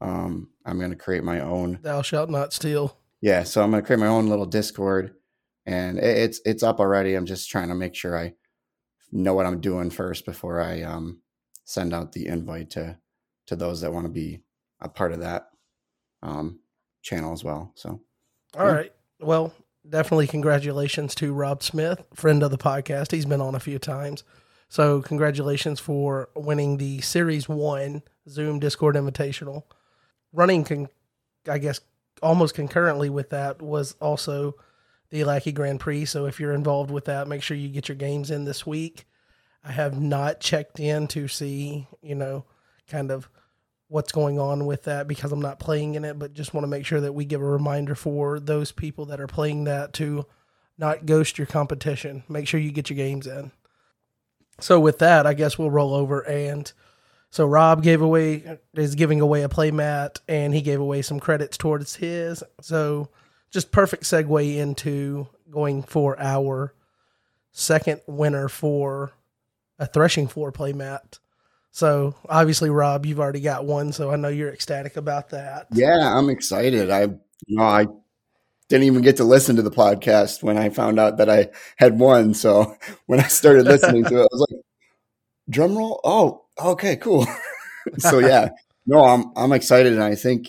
um, 0.00 0.50
I'm 0.64 0.78
going 0.78 0.90
to 0.90 0.96
create 0.96 1.24
my 1.24 1.40
own. 1.40 1.78
Thou 1.82 2.02
shalt 2.02 2.28
not 2.28 2.52
steal. 2.52 2.98
Yeah, 3.20 3.44
so 3.44 3.62
I'm 3.62 3.70
going 3.70 3.82
to 3.82 3.86
create 3.86 4.00
my 4.00 4.06
own 4.06 4.26
little 4.26 4.46
Discord 4.46 5.14
and 5.66 5.98
it, 5.98 6.18
it's 6.18 6.40
it's 6.44 6.62
up 6.62 6.80
already. 6.80 7.14
I'm 7.14 7.26
just 7.26 7.50
trying 7.50 7.68
to 7.68 7.74
make 7.74 7.94
sure 7.94 8.16
I 8.16 8.34
know 9.12 9.34
what 9.34 9.46
I'm 9.46 9.60
doing 9.60 9.90
first 9.90 10.24
before 10.24 10.60
I 10.60 10.82
um, 10.82 11.20
send 11.64 11.92
out 11.92 12.12
the 12.12 12.26
invite 12.26 12.70
to 12.70 12.98
to 13.46 13.56
those 13.56 13.80
that 13.80 13.92
want 13.92 14.06
to 14.06 14.12
be 14.12 14.42
a 14.80 14.88
part 14.88 15.12
of 15.12 15.20
that 15.20 15.48
um, 16.22 16.60
channel 17.02 17.32
as 17.32 17.44
well. 17.44 17.72
So, 17.74 18.00
all 18.56 18.66
yeah. 18.66 18.72
right, 18.72 18.92
well, 19.20 19.52
definitely 19.88 20.26
congratulations 20.26 21.14
to 21.16 21.32
Rob 21.32 21.62
Smith, 21.62 22.02
friend 22.14 22.42
of 22.42 22.50
the 22.50 22.58
podcast. 22.58 23.12
He's 23.12 23.26
been 23.26 23.40
on 23.40 23.54
a 23.54 23.60
few 23.60 23.78
times. 23.78 24.24
So, 24.68 25.00
congratulations 25.00 25.78
for 25.78 26.28
winning 26.34 26.76
the 26.76 27.00
Series 27.00 27.48
1 27.48 28.02
Zoom 28.28 28.58
Discord 28.58 28.96
Invitational. 28.96 29.62
Running, 30.32 30.64
con- 30.64 30.88
I 31.48 31.58
guess, 31.58 31.80
almost 32.22 32.54
concurrently 32.54 33.08
with 33.08 33.30
that 33.30 33.62
was 33.62 33.94
also 34.00 34.56
the 35.10 35.24
Lackey 35.24 35.52
Grand 35.52 35.78
Prix. 35.80 36.06
So, 36.06 36.26
if 36.26 36.40
you're 36.40 36.52
involved 36.52 36.90
with 36.90 37.04
that, 37.04 37.28
make 37.28 37.42
sure 37.42 37.56
you 37.56 37.68
get 37.68 37.88
your 37.88 37.96
games 37.96 38.30
in 38.30 38.44
this 38.44 38.66
week. 38.66 39.06
I 39.62 39.72
have 39.72 40.00
not 40.00 40.40
checked 40.40 40.80
in 40.80 41.08
to 41.08 41.28
see, 41.28 41.86
you 42.02 42.14
know, 42.14 42.44
kind 42.88 43.10
of 43.10 43.28
what's 43.88 44.12
going 44.12 44.38
on 44.38 44.66
with 44.66 44.84
that 44.84 45.06
because 45.06 45.32
I'm 45.32 45.40
not 45.40 45.60
playing 45.60 45.94
in 45.94 46.04
it, 46.04 46.18
but 46.18 46.34
just 46.34 46.54
want 46.54 46.64
to 46.64 46.68
make 46.68 46.86
sure 46.86 47.00
that 47.00 47.12
we 47.12 47.24
give 47.24 47.40
a 47.40 47.44
reminder 47.44 47.94
for 47.94 48.40
those 48.40 48.72
people 48.72 49.06
that 49.06 49.20
are 49.20 49.26
playing 49.26 49.64
that 49.64 49.92
to 49.94 50.26
not 50.78 51.06
ghost 51.06 51.38
your 51.38 51.46
competition. 51.46 52.24
Make 52.28 52.48
sure 52.48 52.60
you 52.60 52.72
get 52.72 52.90
your 52.90 52.96
games 52.96 53.26
in. 53.26 53.52
So 54.60 54.80
with 54.80 54.98
that, 55.00 55.26
I 55.26 55.34
guess 55.34 55.58
we'll 55.58 55.70
roll 55.70 55.94
over 55.94 56.20
and 56.20 56.72
so 57.30 57.44
Rob 57.44 57.82
gave 57.82 58.00
away 58.00 58.58
is 58.74 58.94
giving 58.94 59.20
away 59.20 59.42
a 59.42 59.48
playmat 59.48 60.20
and 60.26 60.54
he 60.54 60.62
gave 60.62 60.80
away 60.80 61.02
some 61.02 61.20
credits 61.20 61.58
towards 61.58 61.96
his. 61.96 62.42
So 62.62 63.10
just 63.50 63.72
perfect 63.72 64.04
segue 64.04 64.56
into 64.56 65.28
going 65.50 65.82
for 65.82 66.18
our 66.18 66.72
second 67.52 68.00
winner 68.06 68.48
for 68.48 69.12
a 69.78 69.86
threshing 69.86 70.28
floor 70.28 70.52
playmat. 70.52 71.18
So 71.72 72.14
obviously, 72.26 72.70
Rob, 72.70 73.04
you've 73.04 73.20
already 73.20 73.40
got 73.40 73.66
one, 73.66 73.92
so 73.92 74.10
I 74.10 74.16
know 74.16 74.28
you're 74.28 74.52
ecstatic 74.52 74.96
about 74.96 75.30
that. 75.30 75.66
Yeah, 75.72 76.16
I'm 76.16 76.30
excited. 76.30 76.90
I 76.90 77.02
you 77.02 77.56
know 77.58 77.64
I 77.64 77.86
didn't 78.68 78.84
even 78.84 79.02
get 79.02 79.16
to 79.18 79.24
listen 79.24 79.56
to 79.56 79.62
the 79.62 79.70
podcast 79.70 80.42
when 80.42 80.58
I 80.58 80.70
found 80.70 80.98
out 80.98 81.18
that 81.18 81.30
I 81.30 81.48
had 81.76 81.98
won. 81.98 82.34
So 82.34 82.76
when 83.06 83.20
I 83.20 83.28
started 83.28 83.64
listening 83.66 84.04
to 84.04 84.16
it, 84.16 84.22
I 84.22 84.28
was 84.30 84.46
like, 84.50 84.60
drum 85.48 85.76
roll. 85.76 86.00
Oh, 86.04 86.44
okay, 86.60 86.96
cool. 86.96 87.26
so 87.98 88.18
yeah, 88.18 88.50
no, 88.86 89.04
I'm 89.04 89.32
I'm 89.36 89.52
excited, 89.52 89.92
and 89.92 90.02
I 90.02 90.14
think 90.14 90.48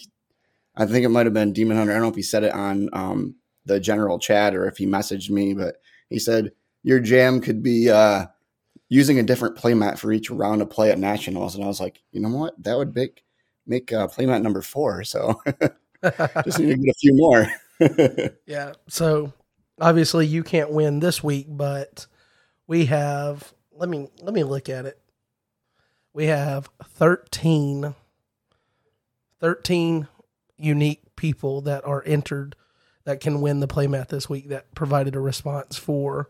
I 0.75 0.85
think 0.85 1.05
it 1.05 1.09
might 1.09 1.25
have 1.25 1.33
been 1.33 1.53
Demon 1.53 1.77
Hunter. 1.77 1.93
I 1.93 1.95
don't 1.95 2.03
know 2.03 2.09
if 2.09 2.15
he 2.15 2.21
said 2.21 2.43
it 2.43 2.53
on 2.53 2.89
um, 2.93 3.35
the 3.65 3.79
general 3.79 4.19
chat 4.19 4.55
or 4.55 4.67
if 4.67 4.77
he 4.77 4.85
messaged 4.85 5.29
me, 5.29 5.53
but 5.53 5.77
he 6.09 6.19
said 6.19 6.51
your 6.83 6.99
jam 6.99 7.41
could 7.41 7.63
be 7.63 7.89
uh, 7.89 8.27
using 8.89 9.19
a 9.19 9.23
different 9.23 9.57
playmat 9.57 9.97
for 9.97 10.11
each 10.11 10.29
round 10.29 10.61
of 10.61 10.69
play 10.69 10.91
at 10.91 10.99
nationals, 10.99 11.55
and 11.55 11.63
I 11.63 11.67
was 11.67 11.79
like, 11.79 12.01
you 12.11 12.21
know 12.21 12.29
what, 12.29 12.61
that 12.63 12.77
would 12.77 12.95
make 12.95 13.23
make 13.65 13.91
uh, 13.93 14.07
playmat 14.07 14.41
number 14.41 14.61
four. 14.61 15.03
So 15.03 15.41
just 16.45 16.59
need 16.59 16.69
to 16.69 16.77
get 16.77 16.91
a 16.91 16.99
few 16.99 17.15
more. 17.15 17.47
yeah. 18.45 18.73
So 18.87 19.33
obviously 19.79 20.25
you 20.25 20.43
can't 20.43 20.71
win 20.71 20.99
this 20.99 21.23
week, 21.23 21.47
but 21.49 22.07
we 22.67 22.85
have. 22.85 23.53
Let 23.71 23.89
me 23.89 24.09
let 24.21 24.33
me 24.33 24.43
look 24.43 24.69
at 24.69 24.85
it. 24.85 24.99
We 26.13 26.25
have 26.25 26.67
13, 26.83 27.93
13 29.39 30.07
unique 30.57 31.15
people 31.15 31.61
that 31.61 31.85
are 31.85 32.03
entered 32.05 32.55
that 33.03 33.19
can 33.19 33.39
win 33.39 33.59
the 33.59 33.67
playmat 33.67 34.07
this 34.07 34.27
week 34.27 34.49
that 34.49 34.73
provided 34.73 35.15
a 35.15 35.19
response 35.19 35.77
for 35.77 36.27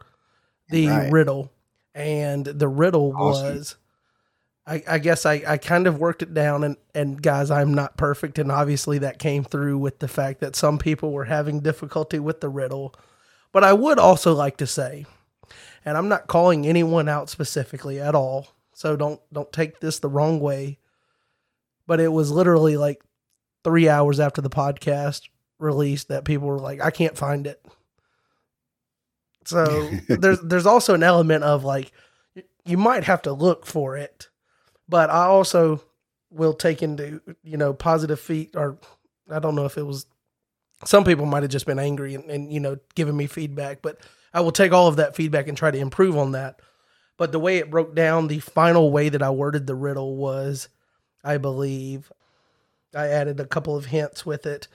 the 0.70 0.88
right. 0.88 1.12
riddle 1.12 1.52
and 1.96 2.46
the 2.46 2.68
riddle 2.68 3.14
awesome. 3.16 3.56
was 3.56 3.76
I, 4.68 4.84
I, 4.88 4.98
guess 5.00 5.26
I, 5.26 5.44
I 5.48 5.58
kind 5.58 5.88
of 5.88 6.00
worked 6.00 6.22
it 6.22 6.34
down 6.34 6.64
and, 6.64 6.76
and 6.94 7.22
guys 7.22 7.50
i'm 7.50 7.74
not 7.74 7.98
perfect. 7.98 8.38
And 8.38 8.52
obviously 8.52 9.00
that 9.00 9.20
came 9.20 9.44
through 9.44 9.78
with 9.78 10.00
the 10.00 10.08
fact 10.08 10.42
that 10.42 10.56
some 10.56 10.78
people 10.78 11.12
were 11.12 11.26
having 11.26 11.62
difficulty 11.62 12.20
with 12.20 12.42
the 12.42 12.50
riddle. 12.50 12.94
But 13.52 13.64
i 13.64 13.74
would 13.74 13.98
also 13.98 14.34
like 14.34 14.58
to 14.58 14.68
say 14.68 15.06
and 15.86 15.98
i'm 15.98 16.10
not 16.10 16.28
calling 16.28 16.68
anyone 16.68 17.08
out 17.08 17.30
specifically 17.30 18.00
at 18.00 18.14
all 18.14 18.48
so 18.74 18.96
don't 18.96 19.22
don't 19.32 19.52
take 19.52 19.80
this 19.80 20.00
the 20.00 20.10
wrong 20.10 20.40
way 20.40 20.78
but 21.88 22.00
it 22.00 22.10
was 22.10 22.30
literally 22.30 22.78
like 22.78 23.02
three 23.64 23.88
hours 23.90 24.20
after 24.20 24.42
the 24.42 24.50
podcast 24.50 25.22
released 25.58 26.10
that 26.10 26.26
people 26.26 26.48
were 26.48 26.60
like 26.60 26.82
i 26.82 26.92
can't 26.92 27.18
find 27.18 27.48
it. 27.48 27.66
So 29.48 29.90
there's 30.10 30.42
there's 30.42 30.66
also 30.66 30.94
an 30.94 31.04
element 31.04 31.44
of 31.44 31.64
like 31.64 31.92
you 32.66 32.78
might 32.78 33.06
have 33.06 33.22
to 33.24 33.34
look 33.34 33.66
for 33.66 33.98
it, 33.98 34.28
but 34.88 35.10
I 35.10 35.26
also 35.26 35.82
will 36.30 36.54
take 36.54 36.84
into 36.84 37.22
you 37.44 37.58
know 37.58 37.74
positive 37.74 38.20
feet 38.20 38.56
or 38.56 38.78
I 39.30 39.40
don't 39.40 39.56
know 39.56 39.66
if 39.66 39.78
it 39.78 39.86
was 39.86 40.06
some 40.86 41.04
people 41.04 41.26
might 41.26 41.44
have 41.44 41.52
just 41.52 41.66
been 41.66 41.80
angry 41.80 42.16
and, 42.16 42.30
and 42.30 42.52
you 42.52 42.60
know 42.60 42.78
giving 42.96 43.18
me 43.18 43.28
feedback, 43.28 43.82
but 43.82 44.00
I 44.34 44.42
will 44.42 44.52
take 44.52 44.72
all 44.72 44.88
of 44.88 44.98
that 44.98 45.16
feedback 45.16 45.48
and 45.48 45.58
try 45.58 45.72
to 45.72 45.78
improve 45.78 46.18
on 46.18 46.34
that. 46.34 46.62
But 47.18 47.32
the 47.32 47.40
way 47.40 47.58
it 47.58 47.72
broke 47.72 47.96
down, 47.96 48.28
the 48.28 48.40
final 48.40 48.92
way 48.92 49.10
that 49.10 49.24
I 49.24 49.32
worded 49.32 49.66
the 49.66 49.76
riddle 49.76 50.16
was, 50.18 50.70
I 51.24 51.38
believe, 51.38 52.12
I 52.96 53.08
added 53.08 53.40
a 53.40 53.48
couple 53.48 53.76
of 53.76 53.88
hints 53.88 54.24
with 54.26 54.46
it, 54.46 54.68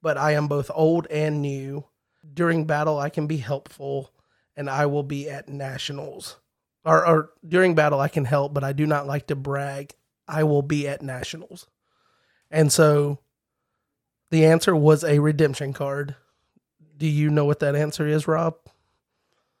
but 0.00 0.16
I 0.16 0.32
am 0.32 0.46
both 0.46 0.70
old 0.72 1.06
and 1.08 1.42
new. 1.42 1.84
During 2.34 2.66
battle, 2.66 2.98
I 2.98 3.10
can 3.10 3.26
be 3.26 3.38
helpful 3.38 4.12
and 4.56 4.70
I 4.70 4.86
will 4.86 5.02
be 5.02 5.28
at 5.28 5.48
nationals. 5.48 6.36
Or, 6.88 7.06
or 7.06 7.30
during 7.46 7.74
battle, 7.74 8.00
I 8.00 8.08
can 8.08 8.24
help, 8.24 8.54
but 8.54 8.64
I 8.64 8.72
do 8.72 8.86
not 8.86 9.06
like 9.06 9.26
to 9.26 9.36
brag. 9.36 9.94
I 10.26 10.44
will 10.44 10.62
be 10.62 10.88
at 10.88 11.02
nationals. 11.02 11.66
And 12.50 12.72
so 12.72 13.18
the 14.30 14.46
answer 14.46 14.74
was 14.74 15.04
a 15.04 15.18
redemption 15.18 15.74
card. 15.74 16.16
Do 16.96 17.06
you 17.06 17.28
know 17.28 17.44
what 17.44 17.60
that 17.60 17.76
answer 17.76 18.06
is, 18.06 18.26
Rob? 18.26 18.54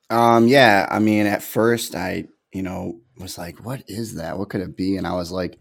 Um, 0.08 0.48
yeah. 0.48 0.86
I 0.90 1.00
mean, 1.00 1.26
at 1.26 1.42
first, 1.42 1.94
I, 1.94 2.28
you 2.50 2.62
know, 2.62 3.00
was 3.18 3.36
like, 3.36 3.64
what 3.64 3.82
is 3.88 4.14
that? 4.14 4.38
What 4.38 4.48
could 4.48 4.62
it 4.62 4.74
be? 4.74 4.96
And 4.96 5.06
I 5.06 5.12
was 5.12 5.30
like, 5.30 5.58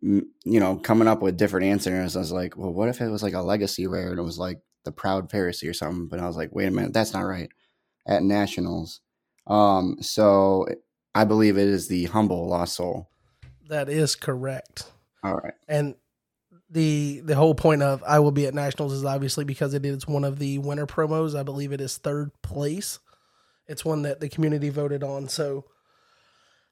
you 0.00 0.24
know, 0.44 0.76
coming 0.76 1.08
up 1.08 1.20
with 1.20 1.36
different 1.36 1.66
answers. 1.66 2.16
I 2.16 2.20
was 2.20 2.32
like, 2.32 2.56
well, 2.56 2.72
what 2.72 2.88
if 2.88 3.02
it 3.02 3.10
was 3.10 3.22
like 3.22 3.34
a 3.34 3.42
legacy 3.42 3.86
rare 3.86 4.10
and 4.10 4.18
it 4.18 4.22
was 4.22 4.38
like 4.38 4.60
the 4.84 4.92
Proud 4.92 5.30
Pharisee 5.30 5.68
or 5.68 5.74
something? 5.74 6.08
But 6.08 6.20
I 6.20 6.26
was 6.26 6.36
like, 6.36 6.54
wait 6.54 6.66
a 6.66 6.70
minute, 6.70 6.94
that's 6.94 7.12
not 7.12 7.20
right 7.20 7.50
at 8.06 8.22
nationals. 8.22 9.00
Um, 9.48 9.96
so 10.00 10.66
I 11.14 11.24
believe 11.24 11.56
it 11.58 11.68
is 11.68 11.88
the 11.88 12.04
humble 12.06 12.48
lost 12.48 12.76
soul. 12.76 13.08
That 13.68 13.88
is 13.88 14.14
correct. 14.14 14.90
All 15.22 15.34
right. 15.34 15.54
And 15.66 15.94
the 16.70 17.20
the 17.20 17.34
whole 17.34 17.54
point 17.54 17.82
of 17.82 18.04
I 18.06 18.18
will 18.18 18.30
be 18.30 18.46
at 18.46 18.54
nationals 18.54 18.92
is 18.92 19.04
obviously 19.04 19.44
because 19.44 19.74
it 19.74 19.86
is 19.86 20.06
one 20.06 20.24
of 20.24 20.38
the 20.38 20.58
winter 20.58 20.86
promos. 20.86 21.38
I 21.38 21.42
believe 21.42 21.72
it 21.72 21.80
is 21.80 21.96
third 21.96 22.30
place. 22.42 22.98
It's 23.66 23.84
one 23.84 24.02
that 24.02 24.20
the 24.20 24.28
community 24.28 24.68
voted 24.68 25.02
on. 25.02 25.28
So 25.28 25.64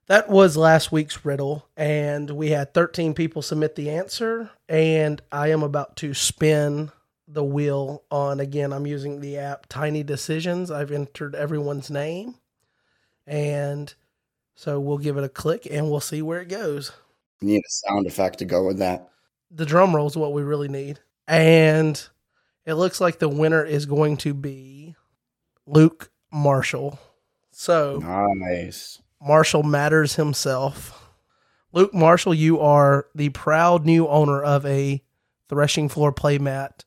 that 0.07 0.29
was 0.29 0.57
last 0.57 0.93
week's 0.93 1.25
riddle, 1.25 1.69
and 1.77 2.31
we 2.31 2.51
had 2.51 2.73
13 2.73 3.13
people 3.13 3.43
submit 3.43 3.75
the 3.75 3.91
answer. 3.91 4.51
And 4.69 5.21
I 5.33 5.49
am 5.49 5.63
about 5.63 5.97
to 5.97 6.15
spin 6.15 6.93
the 7.29 7.45
wheel 7.45 8.05
on 8.11 8.39
again 8.39 8.73
i'm 8.73 8.87
using 8.87 9.21
the 9.21 9.37
app 9.37 9.67
tiny 9.69 10.03
decisions 10.03 10.71
i've 10.71 10.93
entered 10.93 11.35
everyone's 11.35 11.91
name 11.91 12.37
and 13.27 13.93
so 14.55 14.81
we'll 14.81 14.99
give 14.99 15.17
it 15.17 15.25
a 15.25 15.29
click 15.29 15.67
and 15.71 15.91
we'll 15.91 16.01
see 16.01 16.23
where 16.23 16.41
it 16.41 16.49
goes. 16.49 16.93
You 17.41 17.49
need 17.49 17.59
a 17.59 17.71
sound 17.89 18.07
effect 18.07 18.39
to 18.39 18.45
go 18.45 18.67
with 18.67 18.79
that. 18.79 19.11
The 19.51 19.67
drum 19.67 19.95
roll 19.95 20.07
is 20.07 20.17
what 20.17 20.33
we 20.33 20.43
really 20.43 20.69
need. 20.69 21.01
And 21.29 22.03
it 22.65 22.75
looks 22.75 23.01
like 23.01 23.19
the 23.19 23.29
winner 23.29 23.65
is 23.65 23.87
going 23.87 24.17
to 24.19 24.33
be 24.33 24.97
luke 25.67 26.11
marshall. 26.33 26.99
So 27.51 27.99
nice. 27.99 29.01
Marshall 29.21 29.63
Mathers 29.63 30.15
himself. 30.15 31.03
Luke 31.73 31.93
marshall 31.93 32.35
you 32.35 32.61
are 32.61 33.07
the 33.15 33.29
proud 33.31 33.85
new 33.85 34.09
owner 34.09 34.43
of 34.43 34.65
a 34.65 35.03
threshing 35.49 35.89
floor 35.89 36.13
playmat 36.13 36.85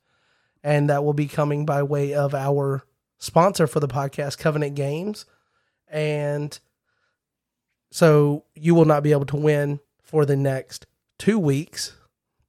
and 0.62 0.90
that 0.90 1.04
will 1.04 1.14
be 1.14 1.26
coming 1.26 1.64
by 1.64 1.82
way 1.82 2.12
of 2.14 2.34
our 2.34 2.82
sponsor 3.18 3.66
for 3.66 3.80
the 3.80 3.88
podcast, 3.88 4.38
Covenant 4.38 4.74
Games. 4.74 5.26
And 5.90 6.58
so 7.90 8.44
you 8.54 8.74
will 8.74 8.84
not 8.84 9.02
be 9.02 9.12
able 9.12 9.26
to 9.26 9.36
win 9.36 9.80
for 10.02 10.24
the 10.24 10.36
next 10.36 10.86
two 11.18 11.38
weeks. 11.38 11.96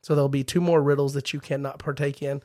So 0.03 0.15
there'll 0.15 0.29
be 0.29 0.43
two 0.43 0.61
more 0.61 0.81
riddles 0.81 1.13
that 1.13 1.33
you 1.33 1.39
cannot 1.39 1.79
partake 1.79 2.21
in. 2.21 2.41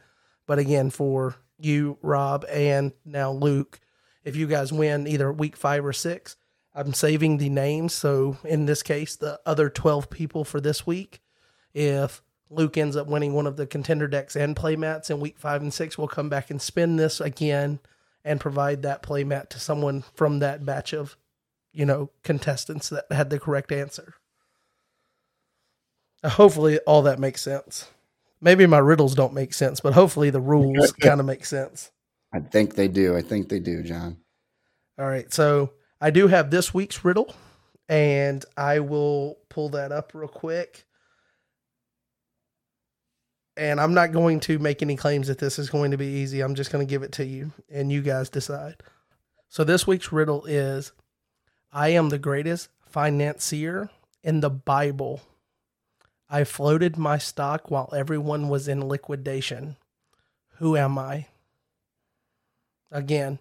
But 0.47 0.59
again, 0.59 0.91
for 0.91 1.37
you, 1.59 1.99
Rob, 2.03 2.45
and 2.51 2.93
now 3.05 3.33
Luke, 3.33 3.81
if 4.25 4.37
you 4.37 4.47
guys 4.47 4.73
win 4.73 5.07
either 5.07 5.33
week 5.33 5.57
five 5.57 5.85
or 5.85 5.93
six, 5.93 6.37
I'm 6.75 6.93
saving 6.93 7.39
the 7.39 7.49
names. 7.49 7.95
So 7.95 8.37
in 8.45 8.67
this 8.67 8.83
case, 8.83 9.17
the 9.17 9.41
other 9.47 9.71
12 9.71 10.11
people 10.11 10.45
for 10.45 10.61
this 10.61 10.87
week, 10.87 11.21
if 11.73 12.23
Luke 12.51 12.77
ends 12.77 12.97
up 12.97 13.07
winning 13.07 13.33
one 13.33 13.47
of 13.47 13.57
the 13.57 13.67
contender 13.67 14.07
decks 14.07 14.37
and 14.37 14.55
playmats 14.55 15.11
in 15.11 15.21
week 15.21 15.39
five 15.39 15.63
and 15.63 15.75
six. 15.75 15.99
We'll 15.99 16.09
come 16.09 16.29
back 16.29 16.51
and 16.51 16.63
spin 16.63 16.97
this 16.97 17.21
again 17.21 17.81
and 18.27 18.41
provide 18.41 18.83
that 18.83 19.03
playmat 19.03 19.49
to 19.51 19.61
someone 19.61 20.05
from 20.15 20.41
that 20.41 20.67
batch 20.67 20.93
of, 20.93 21.17
you 21.73 21.87
know, 21.87 22.11
contestants 22.25 22.89
that 22.89 23.05
had 23.11 23.31
the 23.31 23.39
correct 23.39 23.71
answer. 23.71 24.15
Hopefully, 26.25 26.79
all 26.81 27.03
that 27.03 27.21
makes 27.21 27.41
sense. 27.41 27.89
Maybe 28.41 28.67
my 28.67 28.79
riddles 28.79 29.15
don't 29.15 29.33
make 29.33 29.55
sense, 29.55 29.81
but 29.81 29.95
hopefully 29.95 30.31
the 30.31 30.41
rules 30.41 30.93
kind 31.01 31.21
of 31.21 31.27
make 31.27 31.47
sense. 31.47 31.93
I 32.35 32.41
think 32.41 32.75
they 32.75 32.89
do. 32.89 33.17
I 33.17 33.23
think 33.23 33.49
they 33.49 33.61
do, 33.61 33.83
John. 33.83 34.17
All 34.99 35.07
right. 35.07 35.33
So 35.33 35.71
I 36.01 36.11
do 36.11 36.27
have 36.27 36.51
this 36.51 36.75
week's 36.75 37.05
riddle, 37.05 37.33
and 37.89 38.45
I 38.57 38.81
will 38.81 39.39
pull 39.49 39.69
that 39.71 39.93
up 39.93 40.13
real 40.15 40.29
quick. 40.29 40.86
And 43.57 43.81
I'm 43.81 43.95
not 43.95 44.13
going 44.13 44.41
to 44.41 44.59
make 44.59 44.83
any 44.83 44.97
claims 44.97 45.29
that 45.29 45.39
this 45.39 45.59
is 45.59 45.71
going 45.71 45.91
to 45.91 45.97
be 45.97 46.07
easy. 46.07 46.43
I'm 46.43 46.55
just 46.55 46.71
going 46.71 46.87
to 46.87 46.91
give 46.91 47.03
it 47.03 47.13
to 47.13 47.25
you, 47.25 47.53
and 47.71 47.91
you 47.91 48.03
guys 48.03 48.29
decide. 48.29 48.77
So 49.49 49.65
this 49.65 49.87
week's 49.87 50.13
riddle 50.13 50.45
is 50.45 50.93
I 51.73 51.89
am 51.89 52.11
the 52.11 52.19
greatest 52.19 52.69
financier 52.87 53.91
in 54.23 54.41
the 54.41 54.51
Bible. 54.51 55.23
I 56.29 56.45
floated 56.45 56.97
my 56.97 57.19
stock 57.19 57.71
while 57.71 57.89
everyone 57.95 58.49
was 58.49 58.69
in 58.69 58.89
liquidation. 58.89 59.77
Who 60.57 60.77
am 60.77 60.99
I? 60.99 61.27
Again, 62.91 63.39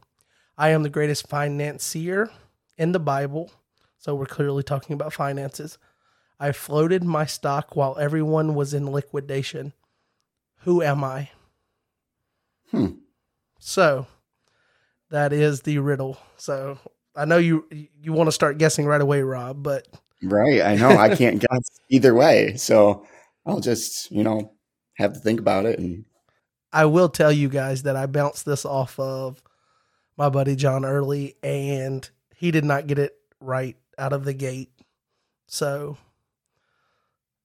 I 0.57 0.69
am 0.69 0.84
the 0.84 0.89
greatest 0.89 1.27
financier 1.27 2.29
in 2.77 2.91
the 2.91 3.00
Bible. 3.00 3.51
So 3.98 4.15
we're 4.15 4.25
clearly 4.25 4.63
talking 4.63 4.93
about 4.93 5.13
finances. 5.13 5.77
I 6.39 6.51
floated 6.51 7.03
my 7.03 7.25
stock 7.25 7.75
while 7.75 7.98
everyone 7.98 8.53
was 8.55 8.74
in 8.74 8.91
liquidation. 8.91 9.74
Who 10.65 10.81
am 10.81 11.03
I? 11.03 11.29
Hmm. 12.72 12.88
So 13.60 14.07
that 15.10 15.31
is 15.31 15.62
the 15.62 15.79
riddle. 15.79 16.17
So 16.38 16.77
I 17.15 17.25
know 17.25 17.38
you 17.38 17.65
you 17.72 18.13
want 18.13 18.27
to 18.27 18.31
start 18.31 18.57
guessing 18.57 18.86
right 18.86 19.01
away, 19.01 19.22
Rob, 19.22 19.63
but 19.63 19.88
Right. 20.22 20.62
I 20.62 20.75
know. 20.75 20.89
I 20.89 21.15
can't 21.15 21.39
guess 21.50 21.79
either 21.89 22.13
way. 22.13 22.55
So 22.57 23.05
I'll 23.45 23.60
just, 23.60 24.12
you 24.12 24.24
know, 24.24 24.51
have 24.95 25.13
to 25.13 25.19
think 25.19 25.39
about 25.39 25.65
it 25.65 25.79
and 25.79 26.05
I 26.74 26.86
will 26.86 27.07
tell 27.07 27.31
you 27.31 27.48
guys 27.48 27.84
that 27.84 27.95
I 27.95 28.05
bounced 28.05 28.45
this 28.45 28.65
off 28.65 29.00
of 29.00 29.41
my 30.17 30.27
buddy 30.27 30.57
John 30.57 30.84
Early, 30.84 31.36
and 31.41 32.10
he 32.36 32.51
did 32.51 32.65
not 32.65 32.88
get 32.88 33.00
it 33.00 33.13
right 33.39 33.77
out 33.98 34.12
of 34.12 34.25
the 34.25 34.34
gate. 34.34 34.72
So 35.48 35.98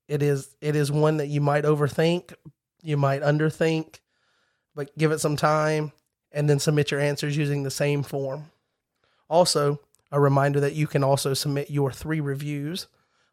it 0.09 0.21
is 0.21 0.57
it 0.61 0.75
is 0.75 0.91
one 0.91 1.19
that 1.19 1.29
you 1.29 1.41
might 1.41 1.63
overthink, 1.63 2.35
you 2.83 2.97
might 2.97 3.23
underthink, 3.23 4.01
but 4.75 4.97
give 4.97 5.13
it 5.13 5.21
some 5.21 5.37
time 5.37 5.93
and 6.33 6.49
then 6.49 6.59
submit 6.59 6.91
your 6.91 7.01
answers 7.01 7.37
using 7.37 7.63
the 7.63 7.71
same 7.71 8.03
form. 8.03 8.51
Also, 9.29 9.81
a 10.13 10.21
reminder 10.21 10.61
that 10.61 10.75
you 10.75 10.87
can 10.87 11.05
also 11.05 11.35
submit 11.35 11.71
your 11.71 11.93
three 11.93 12.21
reviews, 12.21 12.87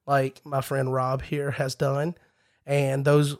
like 0.05 0.45
my 0.45 0.61
friend 0.61 0.93
Rob 0.93 1.21
here 1.23 1.51
has 1.51 1.75
done, 1.75 2.15
and 2.65 3.05
those 3.05 3.37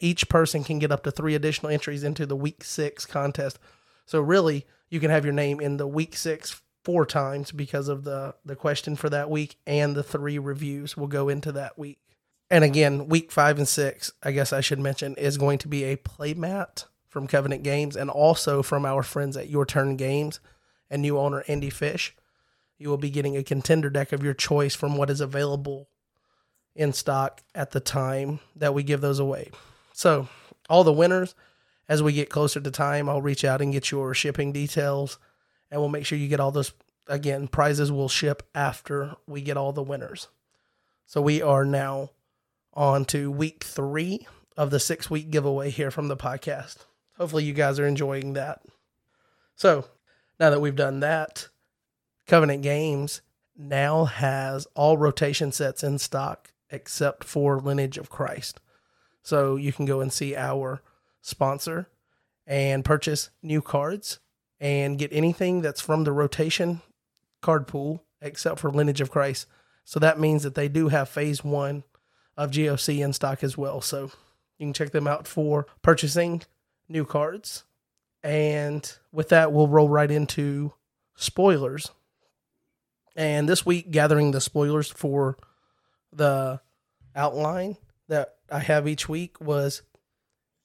each 0.00 0.28
person 0.28 0.62
can 0.62 0.78
get 0.78 0.92
up 0.92 1.02
to 1.02 1.10
three 1.10 1.34
additional 1.34 1.72
entries 1.72 2.04
into 2.04 2.26
the 2.26 2.36
week 2.36 2.62
six 2.62 3.06
contest. 3.06 3.58
So 4.06 4.20
really, 4.20 4.66
you 4.88 5.00
can 5.00 5.10
have 5.10 5.24
your 5.24 5.34
name 5.34 5.60
in 5.60 5.76
the 5.78 5.86
week 5.86 6.16
six 6.16 6.60
four 6.84 7.06
times 7.06 7.50
because 7.50 7.88
of 7.88 8.04
the 8.04 8.34
the 8.44 8.54
question 8.54 8.94
for 8.94 9.08
that 9.10 9.30
week 9.30 9.56
and 9.66 9.96
the 9.96 10.02
three 10.02 10.38
reviews 10.38 10.96
will 10.96 11.06
go 11.08 11.28
into 11.28 11.50
that 11.52 11.78
week. 11.78 11.98
And 12.50 12.62
again, 12.62 13.08
week 13.08 13.32
five 13.32 13.58
and 13.58 13.66
six, 13.66 14.12
I 14.22 14.32
guess 14.32 14.52
I 14.52 14.60
should 14.60 14.78
mention, 14.78 15.14
is 15.16 15.38
going 15.38 15.58
to 15.58 15.68
be 15.68 15.84
a 15.84 15.96
playmat 15.96 16.84
from 17.08 17.26
Covenant 17.26 17.62
Games 17.62 17.96
and 17.96 18.10
also 18.10 18.62
from 18.62 18.84
our 18.84 19.02
friends 19.02 19.36
at 19.36 19.48
Your 19.48 19.64
Turn 19.64 19.96
Games 19.96 20.40
and 20.90 21.00
new 21.00 21.18
owner 21.18 21.44
Andy 21.48 21.70
Fish. 21.70 22.14
You 22.78 22.88
will 22.90 22.98
be 22.98 23.10
getting 23.10 23.36
a 23.36 23.42
contender 23.42 23.88
deck 23.88 24.12
of 24.12 24.22
your 24.22 24.34
choice 24.34 24.74
from 24.74 24.96
what 24.96 25.10
is 25.10 25.20
available 25.20 25.88
in 26.74 26.92
stock 26.92 27.42
at 27.54 27.70
the 27.70 27.80
time 27.80 28.40
that 28.56 28.74
we 28.74 28.82
give 28.82 29.00
those 29.00 29.18
away. 29.18 29.50
So, 29.92 30.28
all 30.68 30.82
the 30.82 30.92
winners, 30.92 31.34
as 31.88 32.02
we 32.02 32.12
get 32.12 32.30
closer 32.30 32.60
to 32.60 32.70
time, 32.70 33.08
I'll 33.08 33.22
reach 33.22 33.44
out 33.44 33.62
and 33.62 33.72
get 33.72 33.90
your 33.90 34.12
shipping 34.14 34.52
details 34.52 35.18
and 35.70 35.80
we'll 35.80 35.90
make 35.90 36.06
sure 36.06 36.18
you 36.18 36.28
get 36.28 36.40
all 36.40 36.50
those. 36.50 36.72
Again, 37.06 37.48
prizes 37.48 37.92
will 37.92 38.08
ship 38.08 38.42
after 38.54 39.14
we 39.26 39.42
get 39.42 39.56
all 39.56 39.72
the 39.72 39.82
winners. 39.82 40.28
So, 41.06 41.22
we 41.22 41.42
are 41.42 41.64
now 41.64 42.10
on 42.74 43.04
to 43.06 43.30
week 43.30 43.64
three 43.64 44.26
of 44.56 44.70
the 44.70 44.80
six 44.80 45.10
week 45.10 45.30
giveaway 45.30 45.70
here 45.70 45.90
from 45.90 46.08
the 46.08 46.16
podcast. 46.16 46.78
Hopefully, 47.16 47.44
you 47.44 47.52
guys 47.52 47.78
are 47.78 47.86
enjoying 47.86 48.34
that. 48.34 48.62
So, 49.56 49.86
now 50.40 50.50
that 50.50 50.60
we've 50.60 50.76
done 50.76 51.00
that, 51.00 51.48
Covenant 52.26 52.62
Games 52.62 53.20
now 53.56 54.04
has 54.04 54.66
all 54.74 54.96
rotation 54.96 55.52
sets 55.52 55.84
in 55.84 55.98
stock 55.98 56.52
except 56.70 57.24
for 57.24 57.60
Lineage 57.60 57.98
of 57.98 58.10
Christ. 58.10 58.60
So 59.22 59.56
you 59.56 59.72
can 59.72 59.86
go 59.86 60.00
and 60.00 60.12
see 60.12 60.34
our 60.34 60.82
sponsor 61.20 61.88
and 62.46 62.84
purchase 62.84 63.30
new 63.42 63.62
cards 63.62 64.18
and 64.60 64.98
get 64.98 65.12
anything 65.12 65.62
that's 65.62 65.80
from 65.80 66.04
the 66.04 66.12
rotation 66.12 66.82
card 67.40 67.66
pool 67.66 68.04
except 68.20 68.58
for 68.58 68.70
Lineage 68.70 69.00
of 69.00 69.10
Christ. 69.10 69.46
So 69.84 70.00
that 70.00 70.18
means 70.18 70.42
that 70.42 70.54
they 70.54 70.68
do 70.68 70.88
have 70.88 71.08
phase 71.08 71.44
one 71.44 71.84
of 72.36 72.50
GOC 72.50 73.04
in 73.04 73.12
stock 73.12 73.44
as 73.44 73.56
well. 73.56 73.80
So 73.80 74.10
you 74.58 74.66
can 74.66 74.72
check 74.72 74.90
them 74.90 75.06
out 75.06 75.26
for 75.26 75.66
purchasing 75.82 76.42
new 76.88 77.04
cards. 77.04 77.64
And 78.22 78.90
with 79.12 79.28
that, 79.28 79.52
we'll 79.52 79.68
roll 79.68 79.88
right 79.88 80.10
into 80.10 80.72
spoilers. 81.14 81.90
And 83.16 83.48
this 83.48 83.64
week, 83.64 83.90
gathering 83.90 84.30
the 84.30 84.40
spoilers 84.40 84.90
for 84.90 85.36
the 86.12 86.60
outline 87.14 87.76
that 88.08 88.34
I 88.50 88.58
have 88.60 88.88
each 88.88 89.08
week 89.08 89.40
was 89.40 89.82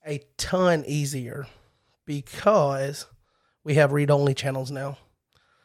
a 0.05 0.23
ton 0.37 0.83
easier 0.87 1.47
because 2.05 3.05
we 3.63 3.75
have 3.75 3.91
read 3.91 4.09
only 4.09 4.33
channels 4.33 4.71
now. 4.71 4.97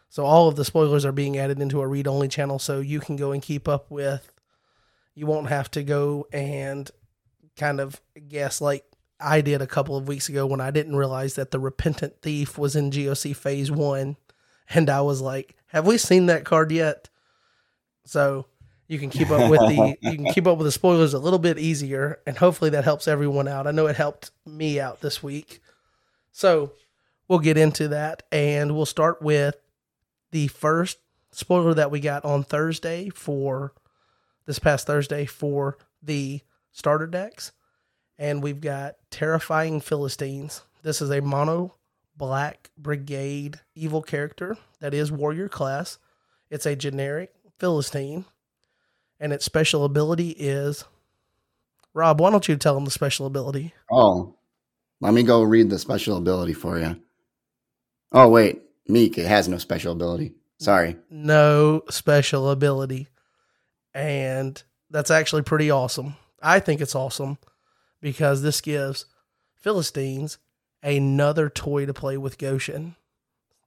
So 0.08 0.24
all 0.24 0.48
of 0.48 0.56
the 0.56 0.64
spoilers 0.64 1.04
are 1.04 1.12
being 1.12 1.38
added 1.38 1.60
into 1.60 1.80
a 1.80 1.86
read 1.86 2.06
only 2.06 2.28
channel 2.28 2.58
so 2.58 2.80
you 2.80 3.00
can 3.00 3.16
go 3.16 3.32
and 3.32 3.42
keep 3.42 3.66
up 3.66 3.90
with 3.90 4.30
you 5.14 5.27
won't 5.27 5.48
have 5.48 5.70
to 5.72 5.83
go 5.83 6.27
and 6.33 6.90
kind 7.57 7.81
of 7.81 8.00
guess 8.29 8.61
like 8.61 8.85
I 9.20 9.40
did 9.40 9.62
a 9.62 9.66
couple 9.66 9.96
of 9.96 10.09
weeks 10.09 10.29
ago 10.29 10.44
when 10.46 10.61
I 10.61 10.70
didn't 10.70 10.96
realize 10.96 11.35
that 11.35 11.50
the 11.50 11.61
repentant 11.61 12.20
thief 12.20 12.59
was 12.59 12.74
in 12.77 12.90
GOC 12.90 13.35
phase 13.35 13.70
1 13.70 14.16
and 14.70 14.90
I 14.90 15.00
was 15.03 15.20
like, 15.20 15.57
"Have 15.68 15.87
we 15.87 15.98
seen 15.98 16.27
that 16.27 16.44
card 16.44 16.72
yet?" 16.72 17.09
So 18.05 18.46
you 18.88 18.98
can 18.98 19.11
keep 19.11 19.31
up 19.31 19.50
with 19.50 19.61
the 19.61 19.96
you 20.03 20.16
can 20.16 20.33
keep 20.33 20.46
up 20.46 20.59
with 20.59 20.66
the 20.66 20.72
spoilers 20.72 21.14
a 21.14 21.18
little 21.18 21.38
bit 21.38 21.59
easier 21.59 22.20
and 22.27 22.37
hopefully 22.37 22.70
that 22.70 22.85
helps 22.85 23.09
everyone 23.09 23.48
out. 23.48 23.66
I 23.66 23.70
know 23.70 23.87
it 23.87 23.96
helped 23.96 24.31
me 24.44 24.81
out 24.81 25.00
this 25.00 25.22
week. 25.22 25.61
So 26.33 26.72
we'll 27.29 27.38
get 27.38 27.57
into 27.57 27.88
that 27.88 28.24
and 28.33 28.74
we'll 28.74 28.87
start 28.87 29.22
with 29.22 29.57
the 30.33 30.48
first 30.48 30.98
spoiler 31.31 31.74
that 31.74 31.90
we 31.90 32.00
got 32.00 32.24
on 32.24 32.42
thursday 32.42 33.09
for 33.11 33.72
this 34.46 34.59
past 34.59 34.87
thursday 34.87 35.24
for 35.24 35.76
the 36.02 36.40
starter 36.72 37.07
decks 37.07 37.52
and 38.18 38.42
we've 38.42 38.61
got 38.61 38.96
terrifying 39.11 39.80
philistines 39.80 40.62
this 40.83 41.00
is 41.00 41.11
a 41.11 41.20
mono 41.20 41.74
black 42.16 42.70
brigade 42.78 43.59
evil 43.74 44.02
character 44.02 44.57
that 44.80 44.94
is 44.94 45.11
warrior 45.11 45.48
class 45.48 45.98
it's 46.50 46.66
a 46.66 46.76
generic 46.76 47.33
philistine 47.59 48.24
and 49.20 49.33
its 49.33 49.44
special 49.44 49.85
ability 49.85 50.30
is 50.30 50.85
Rob, 51.94 52.20
why 52.20 52.30
don't 52.30 52.48
you 52.48 52.57
tell 52.57 52.74
them 52.74 52.85
the 52.85 52.90
special 52.90 53.24
ability? 53.24 53.72
Oh, 53.90 54.35
let 55.00 55.14
me 55.14 55.22
go 55.22 55.42
read 55.42 55.70
the 55.70 55.78
special 55.78 56.16
ability 56.16 56.52
for 56.52 56.78
you. 56.78 57.00
Oh, 58.11 58.28
wait. 58.28 58.62
Meek, 58.88 59.16
it 59.16 59.26
has 59.26 59.48
no 59.48 59.59
special 59.59 59.92
ability. 59.92 60.35
Sorry. 60.59 60.96
No 61.09 61.83
special 61.88 62.50
ability. 62.50 63.09
And 63.94 64.62
that's 64.90 65.11
actually 65.11 65.42
pretty 65.42 65.70
awesome. 65.70 66.16
I 66.42 66.61
think 66.61 66.80
it's 66.80 66.94
awesome 66.94 67.38
because 68.00 68.42
this 68.42 68.61
gives 68.61 69.07
Philistines 69.54 70.38
another 70.83 71.48
toy 71.48 71.87
to 71.87 71.94
play 71.94 72.16
with 72.16 72.37
Goshen 72.38 72.96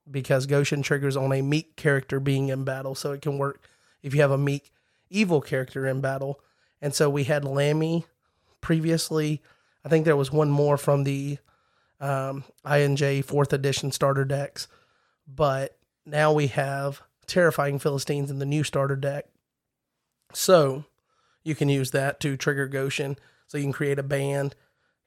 because 0.10 0.46
Goshen 0.46 0.82
triggers 0.82 1.18
on 1.18 1.34
a 1.34 1.42
meek 1.42 1.76
character 1.76 2.20
being 2.20 2.50
in 2.50 2.64
battle. 2.64 2.96
So 2.96 3.14
it 3.14 3.22
can 3.22 3.38
work 3.38 3.62
if 4.04 4.14
you 4.14 4.22
have 4.22 4.32
a 4.32 4.38
meek 4.38 4.72
evil 5.10 5.42
character 5.42 5.88
in 5.88 6.02
battle. 6.02 6.40
And 6.82 6.94
so 6.94 7.10
we 7.10 7.24
had 7.24 7.44
Lahmi 7.44 8.06
previously. 8.62 9.42
I 9.84 9.90
think 9.90 10.06
there 10.06 10.16
was 10.16 10.32
one 10.32 10.50
more 10.50 10.78
from 10.78 11.04
the 11.04 11.40
um, 12.00 12.44
INJ 12.66 13.26
fourth 13.26 13.54
edition 13.54 13.92
starter 13.92 14.26
decks, 14.26 14.68
but 15.28 15.78
now 16.06 16.32
we 16.32 16.48
have 16.48 17.02
terrifying 17.26 17.80
Philistines 17.80 18.30
in 18.30 18.40
the 18.40 18.46
new 18.46 18.64
starter 18.64 18.96
deck. 18.96 19.26
So 20.34 20.86
you 21.44 21.56
can 21.56 21.70
use 21.70 21.92
that 21.92 22.20
to 22.22 22.38
trigger 22.38 22.68
Goshen. 22.68 23.18
So 23.48 23.58
you 23.58 23.64
can 23.64 23.74
create 23.74 24.00
a 24.00 24.04
band, 24.04 24.56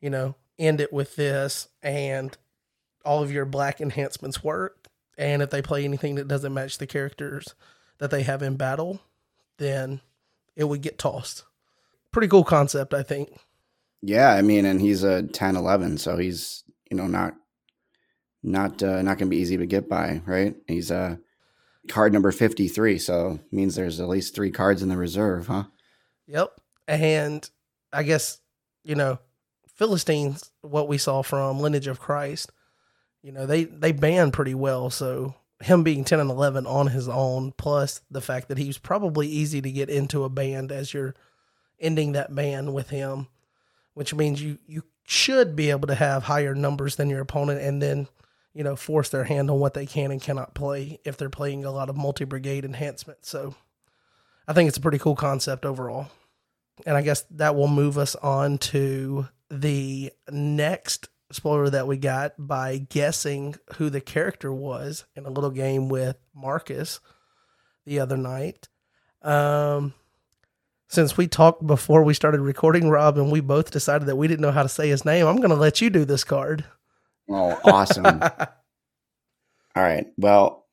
you 0.01 0.11
know, 0.11 0.35
end 0.59 0.81
it 0.81 0.93
with 0.93 1.17
this, 1.17 1.69
and 1.83 2.37
all 3.05 3.23
of 3.23 3.33
your 3.33 3.45
black 3.45 3.81
enhancements 3.81 4.43
work. 4.43 4.89
And 5.19 5.43
if 5.43 5.51
they 5.51 5.61
play 5.61 5.85
anything 5.85 6.15
that 6.15 6.29
doesn't 6.29 6.55
match 6.55 6.79
the 6.79 6.87
characters 6.87 7.55
that 7.99 8.11
they 8.11 8.23
have 8.23 8.43
in 8.43 8.57
battle, 8.57 9.01
then 9.59 10.01
it 10.57 10.65
would 10.65 10.81
get 10.81 10.99
tossed. 10.99 11.45
Pretty 12.13 12.29
cool 12.29 12.45
concept, 12.45 12.95
I 12.95 13.03
think. 13.03 13.31
Yeah, 14.03 14.31
I 14.31 14.41
mean, 14.41 14.65
and 14.65 14.81
he's 14.81 15.03
a 15.03 15.23
10 15.23 15.57
11, 15.57 15.99
so 15.99 16.17
he's, 16.17 16.65
you 16.91 16.97
know, 16.97 17.07
not 17.07 17.35
not 18.43 18.83
uh, 18.83 19.03
not 19.03 19.19
going 19.19 19.29
to 19.31 19.37
be 19.37 19.37
easy 19.37 19.59
to 19.59 19.67
get 19.67 19.89
by, 19.89 20.23
right? 20.25 20.57
He's 20.67 20.91
uh, 20.91 21.17
card 21.91 22.13
number 22.13 22.33
53, 22.33 22.99
so 22.99 23.39
means 23.53 23.75
there's 23.75 24.01
at 24.01 24.09
least 24.09 24.35
3 24.35 24.51
cards 24.51 24.83
in 24.83 24.89
the 24.89 24.97
reserve, 24.97 25.47
huh? 25.47 25.65
Yep. 26.27 26.53
And 26.89 27.49
I 27.93 28.03
guess, 28.03 28.41
you 28.85 28.95
know, 28.95 29.19
Philistines 29.75 30.51
what 30.63 30.89
we 30.89 30.99
saw 30.99 31.23
from 31.23 31.61
Lineage 31.61 31.87
of 31.87 32.01
Christ, 32.01 32.53
you 33.23 33.33
know, 33.33 33.47
they 33.47 33.65
they 33.65 33.93
ban 33.93 34.31
pretty 34.31 34.55
well, 34.55 34.91
so 34.91 35.35
him 35.61 35.83
being 35.83 36.05
10 36.05 36.21
and 36.21 36.31
11 36.31 36.67
on 36.67 36.87
his 36.89 37.09
own 37.09 37.53
plus 37.53 38.01
the 38.11 38.21
fact 38.21 38.49
that 38.49 38.59
he's 38.59 38.79
probably 38.79 39.29
easy 39.29 39.61
to 39.61 39.71
get 39.71 39.91
into 39.91 40.25
a 40.25 40.29
band 40.29 40.73
as 40.73 40.95
you're 40.95 41.15
ending 41.79 42.13
that 42.13 42.35
band 42.35 42.73
with 42.73 42.91
him 42.91 43.27
which 43.95 44.15
means 44.15 44.43
you 44.43 44.59
you 44.67 44.83
should 45.05 45.55
be 45.55 45.71
able 45.71 45.87
to 45.89 45.95
have 45.95 46.23
higher 46.23 46.55
numbers 46.55 46.97
than 46.97 47.11
your 47.11 47.21
opponent 47.21 47.61
and 47.61 47.83
then 47.83 48.07
you 48.55 48.65
know 48.65 48.77
force 48.77 49.09
their 49.09 49.25
hand 49.25 49.51
on 49.51 49.59
what 49.61 49.75
they 49.75 49.87
can 49.87 50.11
and 50.11 50.23
cannot 50.23 50.55
play 50.55 50.99
if 51.05 51.17
they're 51.17 51.31
playing 51.31 51.65
a 51.65 51.71
lot 51.71 51.89
of 51.89 51.97
multi 51.97 52.25
brigade 52.25 52.65
enhancement. 52.65 53.25
So 53.25 53.55
i 54.49 54.53
think 54.53 54.69
it's 54.69 54.79
a 54.79 54.81
pretty 54.81 54.99
cool 54.99 55.17
concept 55.17 55.65
overall. 55.65 56.09
And 56.87 56.97
i 56.97 57.03
guess 57.03 57.23
that 57.33 57.55
will 57.55 57.69
move 57.69 57.99
us 57.99 58.17
on 58.17 58.59
to 58.59 59.29
the 59.51 60.13
next 60.31 61.09
spoiler 61.33 61.71
that 61.71 61.87
we 61.87 61.97
got 61.97 62.33
by 62.39 62.79
guessing 62.79 63.55
who 63.77 63.91
the 63.91 64.01
character 64.01 64.53
was 64.53 65.05
in 65.15 65.27
a 65.27 65.31
little 65.31 65.51
game 65.51 65.89
with 65.89 66.17
marcus 66.35 67.01
the 67.87 68.01
other 68.01 68.17
night. 68.17 68.69
Um 69.23 69.95
since 70.91 71.17
we 71.17 71.29
talked 71.29 71.65
before 71.65 72.03
we 72.03 72.15
started 72.15 72.41
recording, 72.41 72.91
Rob, 72.91 73.17
and 73.17 73.31
we 73.31 73.39
both 73.41 73.71
decided 73.71 74.09
that 74.09 74.17
we 74.17 74.27
didn't 74.27 74.41
know 74.41 74.51
how 74.51 74.65
to 74.65 74.69
say 74.69 74.89
his 74.89 75.05
name, 75.05 75.25
I'm 75.25 75.37
going 75.37 75.51
to 75.51 75.55
let 75.55 75.81
you 75.81 75.89
do 75.89 76.05
this 76.05 76.25
card. 76.25 76.65
Oh, 77.31 77.59
awesome. 77.65 78.07
All 79.77 79.83
right. 79.83 80.07
Well, 80.17 80.67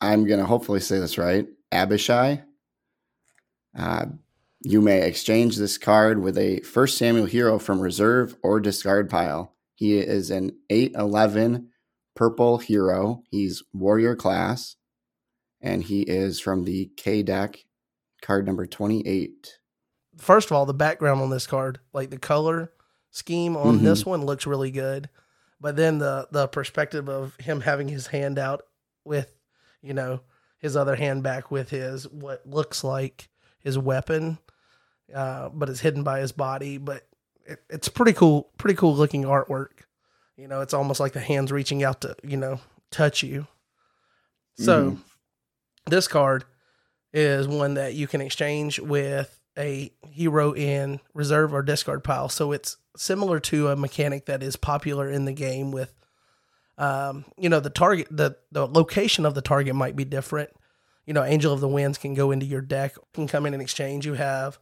I'm 0.00 0.26
going 0.26 0.40
to 0.40 0.46
hopefully 0.46 0.80
say 0.80 0.98
this 0.98 1.16
right. 1.16 1.46
Abishai. 1.72 2.42
Uh, 3.76 4.06
you 4.60 4.80
may 4.80 5.02
exchange 5.02 5.56
this 5.56 5.78
card 5.78 6.22
with 6.22 6.38
a 6.38 6.60
First 6.60 6.98
Samuel 6.98 7.26
hero 7.26 7.58
from 7.58 7.80
reserve 7.80 8.36
or 8.42 8.60
discard 8.60 9.10
pile. 9.10 9.54
He 9.74 9.98
is 9.98 10.30
an 10.30 10.56
811 10.70 11.68
purple 12.14 12.58
hero. 12.58 13.22
He's 13.30 13.62
warrior 13.72 14.14
class, 14.14 14.76
and 15.60 15.82
he 15.82 16.02
is 16.02 16.38
from 16.38 16.64
the 16.64 16.90
K 16.96 17.22
deck 17.22 17.64
card 18.22 18.46
number 18.46 18.66
28. 18.66 19.58
First 20.16 20.50
of 20.50 20.56
all, 20.56 20.64
the 20.64 20.74
background 20.74 21.20
on 21.20 21.30
this 21.30 21.46
card, 21.46 21.80
like 21.92 22.10
the 22.10 22.18
color 22.18 22.72
scheme 23.10 23.56
on 23.56 23.76
mm-hmm. 23.76 23.84
this 23.84 24.06
one 24.06 24.24
looks 24.24 24.46
really 24.46 24.70
good. 24.70 25.08
But 25.60 25.76
then 25.76 25.98
the 25.98 26.28
the 26.30 26.48
perspective 26.48 27.08
of 27.08 27.36
him 27.36 27.60
having 27.60 27.88
his 27.88 28.08
hand 28.08 28.38
out 28.38 28.62
with, 29.04 29.34
you 29.82 29.94
know, 29.94 30.20
his 30.58 30.76
other 30.76 30.96
hand 30.96 31.22
back 31.22 31.50
with 31.50 31.70
his 31.70 32.08
what 32.08 32.46
looks 32.46 32.84
like 32.84 33.28
his 33.60 33.78
weapon, 33.78 34.38
uh, 35.14 35.48
but 35.48 35.68
it's 35.68 35.80
hidden 35.80 36.02
by 36.02 36.20
his 36.20 36.32
body. 36.32 36.78
But 36.78 37.06
it, 37.46 37.60
it's 37.70 37.88
pretty 37.88 38.12
cool, 38.12 38.50
pretty 38.58 38.76
cool 38.76 38.94
looking 38.94 39.24
artwork. 39.24 39.70
You 40.36 40.48
know, 40.48 40.60
it's 40.60 40.74
almost 40.74 41.00
like 41.00 41.12
the 41.12 41.20
hands 41.20 41.52
reaching 41.52 41.84
out 41.84 42.00
to, 42.00 42.16
you 42.22 42.36
know, 42.36 42.60
touch 42.90 43.22
you. 43.22 43.46
So 44.56 44.90
mm-hmm. 44.90 45.00
this 45.86 46.08
card 46.08 46.44
is 47.12 47.46
one 47.46 47.74
that 47.74 47.94
you 47.94 48.06
can 48.06 48.20
exchange 48.20 48.80
with 48.80 49.40
a 49.56 49.92
hero 50.10 50.52
in 50.52 51.00
reserve 51.12 51.54
or 51.54 51.62
discard 51.62 52.02
pile. 52.02 52.28
So 52.28 52.52
it's 52.52 52.76
similar 52.96 53.40
to 53.40 53.68
a 53.68 53.76
mechanic 53.76 54.26
that 54.26 54.42
is 54.42 54.56
popular 54.56 55.10
in 55.10 55.24
the 55.24 55.32
game 55.32 55.70
with 55.70 55.94
um, 56.76 57.24
you 57.38 57.48
know, 57.48 57.60
the 57.60 57.70
target 57.70 58.08
the 58.10 58.36
the 58.50 58.66
location 58.66 59.24
of 59.26 59.34
the 59.34 59.42
target 59.42 59.74
might 59.74 59.96
be 59.96 60.04
different. 60.04 60.50
You 61.06 61.12
know, 61.12 61.22
Angel 61.22 61.52
of 61.52 61.60
the 61.60 61.68
Winds 61.68 61.98
can 61.98 62.14
go 62.14 62.30
into 62.30 62.46
your 62.46 62.62
deck, 62.62 62.96
can 63.12 63.28
come 63.28 63.46
in 63.46 63.54
and 63.54 63.62
exchange. 63.62 64.06
You 64.06 64.14
have, 64.14 64.58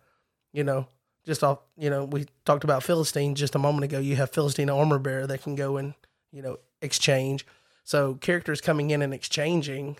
you 0.52 0.64
know, 0.64 0.88
just 1.24 1.44
off, 1.44 1.60
you 1.76 1.88
know, 1.88 2.04
we 2.04 2.26
talked 2.44 2.64
about 2.64 2.82
Philistine 2.82 3.34
just 3.34 3.54
a 3.54 3.58
moment 3.58 3.84
ago. 3.84 3.98
You 3.98 4.16
have 4.16 4.30
Philistine 4.30 4.68
armor 4.68 4.98
bearer 4.98 5.26
that 5.26 5.42
can 5.42 5.54
go 5.54 5.76
and, 5.76 5.94
you 6.32 6.42
know, 6.42 6.58
exchange. 6.82 7.46
So 7.84 8.14
characters 8.14 8.60
coming 8.60 8.90
in 8.90 9.02
and 9.02 9.14
exchanging 9.14 9.98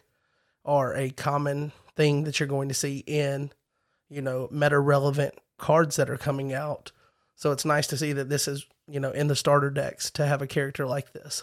are 0.64 0.94
a 0.94 1.10
common 1.10 1.72
thing 1.96 2.24
that 2.24 2.40
you're 2.40 2.48
going 2.48 2.68
to 2.68 2.74
see 2.74 3.04
in, 3.06 3.52
you 4.08 4.20
know, 4.20 4.48
meta 4.50 4.78
relevant 4.78 5.34
cards 5.58 5.96
that 5.96 6.10
are 6.10 6.18
coming 6.18 6.52
out. 6.52 6.90
So 7.42 7.50
it's 7.50 7.64
nice 7.64 7.88
to 7.88 7.96
see 7.96 8.12
that 8.12 8.28
this 8.28 8.46
is, 8.46 8.64
you 8.86 9.00
know, 9.00 9.10
in 9.10 9.26
the 9.26 9.34
starter 9.34 9.68
decks 9.68 10.12
to 10.12 10.24
have 10.24 10.42
a 10.42 10.46
character 10.46 10.86
like 10.86 11.12
this. 11.12 11.42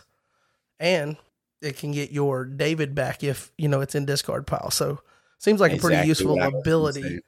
And 0.79 1.17
it 1.61 1.75
can 1.75 1.91
get 1.91 2.13
your 2.13 2.45
David 2.45 2.95
back 2.95 3.21
if, 3.21 3.51
you 3.57 3.67
know, 3.67 3.81
it's 3.81 3.95
in 3.95 4.05
discard 4.05 4.47
pile. 4.47 4.71
So 4.71 5.01
seems 5.39 5.59
like 5.59 5.73
exactly 5.73 5.95
a 5.95 5.97
pretty 5.97 6.07
useful 6.07 6.41
ability. 6.41 7.19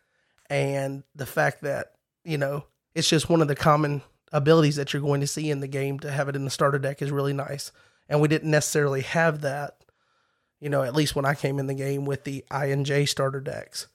And 0.50 1.04
the 1.16 1.26
fact 1.26 1.64
that, 1.64 1.96
you 2.24 2.38
know, 2.38 2.64
it's 2.96 3.10
just 3.10 3.30
one 3.30 3.42
of 3.42 3.50
the 3.50 3.56
common 3.56 4.04
abilities 4.32 4.78
that 4.78 4.94
you're 4.94 5.02
going 5.02 5.20
to 5.20 5.28
see 5.28 5.52
in 5.52 5.60
the 5.60 5.68
game 5.68 6.00
to 6.00 6.10
have 6.10 6.30
it 6.30 6.38
in 6.38 6.46
the 6.46 6.50
starter 6.50 6.80
deck 6.80 7.02
is 7.02 7.12
really 7.12 7.34
nice. 7.34 7.74
And 8.08 8.22
we 8.22 8.30
didn't 8.30 8.52
necessarily 8.52 9.02
have 9.02 9.42
that 9.42 9.82
you 10.62 10.70
know, 10.70 10.84
at 10.84 10.96
least 10.96 11.16
when 11.16 11.26
I 11.26 11.34
came 11.34 11.60
in 11.60 11.68
the 11.68 11.74
game 11.74 12.06
with 12.06 12.24
the 12.24 12.46
I 12.50 12.68
and 12.68 12.86
J 12.86 13.06
starter 13.06 13.42
decks. 13.42 13.88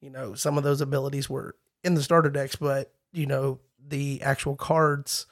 You 0.00 0.10
know, 0.10 0.34
some 0.34 0.56
of 0.56 0.64
those 0.64 0.80
abilities 0.80 1.28
were 1.28 1.56
in 1.82 1.94
the 1.94 2.02
starter 2.02 2.30
decks, 2.30 2.56
but 2.56 2.92
you 3.12 3.26
know, 3.26 3.58
the 3.86 4.22
actual 4.22 4.56
cards 4.56 5.26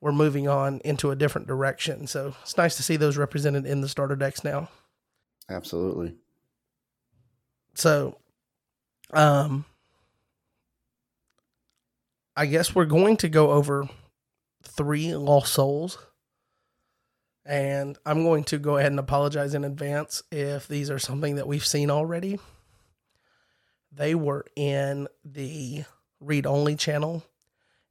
were 0.00 0.12
moving 0.12 0.48
on 0.48 0.80
into 0.84 1.10
a 1.10 1.16
different 1.16 1.46
direction. 1.46 2.06
So 2.06 2.34
it's 2.42 2.56
nice 2.56 2.76
to 2.76 2.82
see 2.82 2.96
those 2.96 3.16
represented 3.16 3.66
in 3.66 3.80
the 3.80 3.88
starter 3.88 4.16
decks 4.16 4.44
now. 4.44 4.68
Absolutely. 5.48 6.14
So, 7.74 8.18
um, 9.12 9.64
I 12.36 12.46
guess 12.46 12.74
we're 12.74 12.84
going 12.84 13.16
to 13.18 13.28
go 13.28 13.50
over 13.50 13.88
three 14.62 15.14
lost 15.14 15.52
souls 15.52 15.98
and 17.48 17.96
I'm 18.04 18.24
going 18.24 18.44
to 18.44 18.58
go 18.58 18.76
ahead 18.76 18.92
and 18.92 19.00
apologize 19.00 19.54
in 19.54 19.64
advance 19.64 20.22
if 20.30 20.68
these 20.68 20.90
are 20.90 20.98
something 20.98 21.36
that 21.36 21.48
we've 21.48 21.64
seen 21.64 21.90
already. 21.90 22.38
They 23.90 24.14
were 24.14 24.44
in 24.54 25.08
the 25.24 25.84
read 26.20 26.44
only 26.46 26.76
channel, 26.76 27.24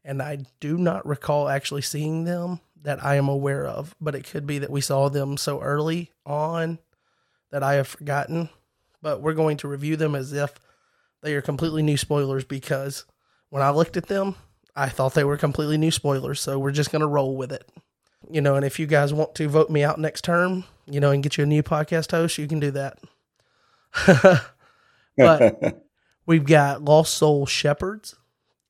and 0.07 0.21
I 0.21 0.39
do 0.59 0.77
not 0.77 1.05
recall 1.05 1.47
actually 1.47 1.83
seeing 1.83 2.23
them 2.23 2.59
that 2.81 3.03
I 3.03 3.15
am 3.15 3.27
aware 3.27 3.67
of, 3.67 3.95
but 4.01 4.15
it 4.15 4.25
could 4.25 4.47
be 4.47 4.57
that 4.59 4.71
we 4.71 4.81
saw 4.81 5.09
them 5.09 5.37
so 5.37 5.61
early 5.61 6.11
on 6.25 6.79
that 7.51 7.61
I 7.61 7.75
have 7.75 7.87
forgotten. 7.87 8.49
But 9.01 9.21
we're 9.21 9.33
going 9.33 9.57
to 9.57 9.67
review 9.67 9.95
them 9.95 10.15
as 10.15 10.33
if 10.33 10.55
they 11.21 11.35
are 11.35 11.41
completely 11.41 11.83
new 11.83 11.97
spoilers 11.97 12.43
because 12.43 13.05
when 13.49 13.61
I 13.61 13.69
looked 13.69 13.97
at 13.97 14.07
them, 14.07 14.35
I 14.75 14.89
thought 14.89 15.13
they 15.13 15.23
were 15.23 15.37
completely 15.37 15.77
new 15.77 15.91
spoilers. 15.91 16.39
So 16.39 16.57
we're 16.57 16.71
just 16.71 16.91
going 16.91 17.01
to 17.01 17.07
roll 17.07 17.37
with 17.37 17.51
it 17.51 17.69
you 18.29 18.41
know, 18.41 18.55
and 18.55 18.65
if 18.65 18.79
you 18.79 18.87
guys 18.87 19.13
want 19.13 19.35
to 19.35 19.47
vote 19.47 19.69
me 19.69 19.83
out 19.83 19.99
next 19.99 20.23
term, 20.23 20.65
you 20.85 20.99
know, 20.99 21.11
and 21.11 21.23
get 21.23 21.37
you 21.37 21.43
a 21.43 21.47
new 21.47 21.63
podcast 21.63 22.11
host, 22.11 22.37
you 22.37 22.47
can 22.47 22.59
do 22.59 22.71
that. 22.71 22.99
but 25.17 25.85
we've 26.25 26.45
got 26.45 26.83
Lost 26.83 27.13
Soul 27.13 27.45
Shepherds, 27.45 28.15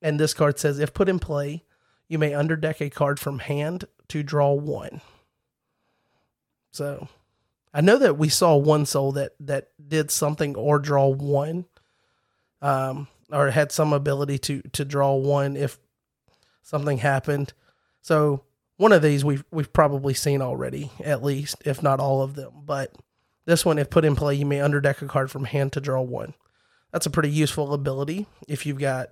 and 0.02 0.18
this 0.18 0.34
card 0.34 0.58
says 0.58 0.78
if 0.78 0.94
put 0.94 1.08
in 1.08 1.18
play, 1.18 1.64
you 2.08 2.18
may 2.18 2.30
underdeck 2.30 2.80
a 2.80 2.90
card 2.90 3.20
from 3.20 3.40
hand 3.40 3.84
to 4.08 4.22
draw 4.22 4.52
one. 4.52 5.00
So 6.70 7.08
I 7.74 7.80
know 7.80 7.98
that 7.98 8.18
we 8.18 8.28
saw 8.28 8.56
one 8.56 8.86
soul 8.86 9.12
that 9.12 9.32
that 9.40 9.68
did 9.86 10.10
something 10.10 10.56
or 10.56 10.78
draw 10.78 11.08
one. 11.08 11.66
Um, 12.60 13.08
or 13.32 13.50
had 13.50 13.72
some 13.72 13.92
ability 13.92 14.38
to 14.38 14.62
to 14.72 14.84
draw 14.84 15.14
one 15.14 15.56
if 15.56 15.78
something 16.62 16.98
happened. 16.98 17.52
So 18.00 18.44
one 18.76 18.92
of 18.92 19.02
these 19.02 19.24
we've 19.24 19.44
we've 19.50 19.72
probably 19.72 20.14
seen 20.14 20.40
already, 20.40 20.90
at 21.04 21.22
least, 21.22 21.56
if 21.64 21.82
not 21.82 22.00
all 22.00 22.22
of 22.22 22.34
them. 22.34 22.52
But 22.64 22.94
this 23.44 23.64
one, 23.64 23.78
if 23.78 23.90
put 23.90 24.04
in 24.04 24.16
play, 24.16 24.34
you 24.34 24.46
may 24.46 24.58
underdeck 24.58 25.02
a 25.02 25.06
card 25.06 25.30
from 25.30 25.44
hand 25.44 25.72
to 25.72 25.80
draw 25.80 26.00
one. 26.00 26.34
That's 26.92 27.06
a 27.06 27.10
pretty 27.10 27.30
useful 27.30 27.74
ability 27.74 28.26
if 28.46 28.64
you've 28.64 28.78
got, 28.78 29.10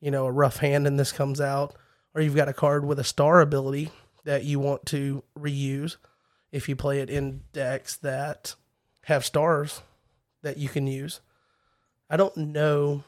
you 0.00 0.10
know, 0.10 0.26
a 0.26 0.32
rough 0.32 0.58
hand 0.58 0.86
and 0.86 0.98
this 0.98 1.12
comes 1.12 1.40
out, 1.40 1.74
or 2.14 2.22
you've 2.22 2.36
got 2.36 2.48
a 2.48 2.52
card 2.52 2.84
with 2.84 2.98
a 2.98 3.04
star 3.04 3.40
ability 3.40 3.90
that 4.24 4.44
you 4.44 4.58
want 4.58 4.86
to 4.86 5.22
reuse. 5.38 5.96
If 6.52 6.68
you 6.68 6.76
play 6.76 7.00
it 7.00 7.10
in 7.10 7.42
decks 7.52 7.96
that 7.96 8.54
have 9.04 9.24
stars 9.24 9.82
that 10.42 10.56
you 10.56 10.68
can 10.68 10.86
use, 10.86 11.20
I 12.08 12.16
don't 12.16 12.36
know. 12.36 13.04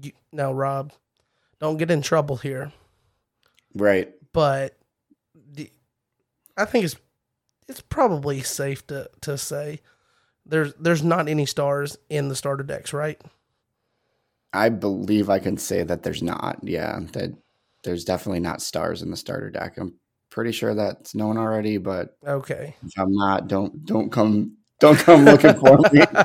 You, 0.00 0.12
now, 0.32 0.52
Rob, 0.52 0.92
don't 1.58 1.78
get 1.78 1.90
in 1.90 2.02
trouble 2.02 2.36
here. 2.36 2.72
Right. 3.74 4.12
But 4.32 4.76
the, 5.34 5.70
I 6.56 6.64
think 6.64 6.84
it's 6.84 6.96
it's 7.68 7.80
probably 7.80 8.40
safe 8.40 8.86
to 8.88 9.08
to 9.22 9.38
say 9.38 9.80
there's 10.46 10.74
there's 10.74 11.02
not 11.02 11.28
any 11.28 11.46
stars 11.46 11.96
in 12.08 12.28
the 12.28 12.36
starter 12.36 12.64
decks, 12.64 12.92
right? 12.92 13.20
I 14.52 14.68
believe 14.68 15.30
I 15.30 15.38
can 15.38 15.56
say 15.56 15.82
that 15.82 16.02
there's 16.02 16.22
not. 16.22 16.58
Yeah, 16.62 17.00
that 17.12 17.30
there's 17.84 18.04
definitely 18.04 18.40
not 18.40 18.62
stars 18.62 19.02
in 19.02 19.10
the 19.10 19.16
starter 19.16 19.50
deck. 19.50 19.78
I'm 19.78 19.94
pretty 20.30 20.52
sure 20.52 20.74
that's 20.74 21.14
known 21.14 21.36
already, 21.38 21.78
but 21.78 22.16
Okay. 22.26 22.76
if 22.82 22.92
I'm 22.98 23.12
not, 23.12 23.48
don't 23.48 23.84
don't 23.84 24.10
come 24.10 24.56
don't 24.80 24.98
come 24.98 25.24
looking 25.26 25.54
for 25.54 25.78
me. 25.92 26.02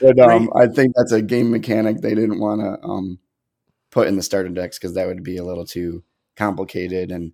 But 0.00 0.20
um, 0.20 0.48
I 0.54 0.68
think 0.68 0.92
that's 0.94 1.10
a 1.10 1.20
game 1.20 1.50
mechanic 1.50 2.00
they 2.00 2.14
didn't 2.14 2.38
want 2.38 2.60
to 2.60 2.86
um 2.86 3.18
put 3.90 4.06
in 4.06 4.14
the 4.14 4.22
starter 4.22 4.48
decks 4.48 4.78
because 4.78 4.94
that 4.94 5.08
would 5.08 5.24
be 5.24 5.38
a 5.38 5.44
little 5.44 5.66
too 5.66 6.04
complicated. 6.36 7.10
And 7.10 7.32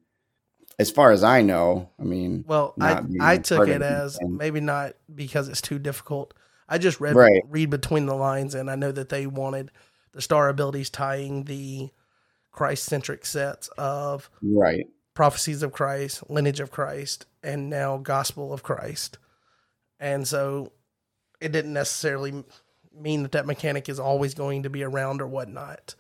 as 0.78 0.90
far 0.90 1.10
as 1.12 1.22
I 1.22 1.42
know, 1.42 1.90
I 2.00 2.04
mean, 2.04 2.44
Well, 2.48 2.74
I 2.80 3.02
I 3.20 3.36
took 3.36 3.68
it 3.68 3.82
as 3.82 4.16
thing. 4.16 4.38
maybe 4.38 4.60
not 4.60 4.94
because 5.14 5.48
it's 5.48 5.60
too 5.60 5.78
difficult. 5.78 6.32
I 6.68 6.78
just 6.78 7.00
read 7.00 7.14
Right. 7.16 7.42
read 7.50 7.68
between 7.68 8.06
the 8.06 8.14
lines, 8.14 8.54
and 8.54 8.70
I 8.70 8.76
know 8.76 8.92
that 8.92 9.10
they 9.10 9.26
wanted 9.26 9.70
the 10.14 10.22
star 10.22 10.48
abilities 10.48 10.90
tying 10.90 11.44
the 11.44 11.90
Christ 12.52 12.84
centric 12.84 13.26
sets 13.26 13.68
of 13.76 14.30
right, 14.40 14.86
prophecies 15.12 15.62
of 15.62 15.72
Christ, 15.72 16.28
lineage 16.30 16.60
of 16.60 16.70
Christ, 16.70 17.26
and 17.42 17.68
now 17.68 17.98
gospel 17.98 18.52
of 18.52 18.62
Christ. 18.62 19.18
And 20.00 20.26
so 20.26 20.72
it 21.40 21.52
didn't 21.52 21.72
necessarily 21.72 22.44
mean 22.92 23.22
that 23.22 23.32
that 23.32 23.46
mechanic 23.46 23.88
is 23.88 23.98
always 23.98 24.34
going 24.34 24.62
to 24.62 24.70
be 24.70 24.84
around 24.84 25.20
or 25.20 25.26
whatnot. 25.26 25.94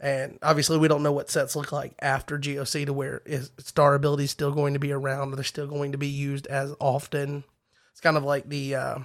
And 0.00 0.38
obviously, 0.42 0.78
we 0.78 0.88
don't 0.88 1.02
know 1.02 1.12
what 1.12 1.30
sets 1.30 1.54
look 1.54 1.70
like 1.70 1.94
after 2.00 2.38
GOC 2.38 2.86
to 2.86 2.92
where 2.92 3.22
is 3.24 3.52
star 3.58 3.94
ability 3.94 4.26
still 4.26 4.50
going 4.50 4.72
to 4.72 4.80
be 4.80 4.92
around 4.92 5.32
or 5.32 5.36
they're 5.36 5.44
still 5.44 5.68
going 5.68 5.92
to 5.92 5.98
be 5.98 6.08
used 6.08 6.46
as 6.48 6.74
often. 6.80 7.44
It's 7.92 8.00
kind 8.00 8.16
of 8.16 8.24
like 8.24 8.48
the, 8.48 8.74
uh, 8.74 8.98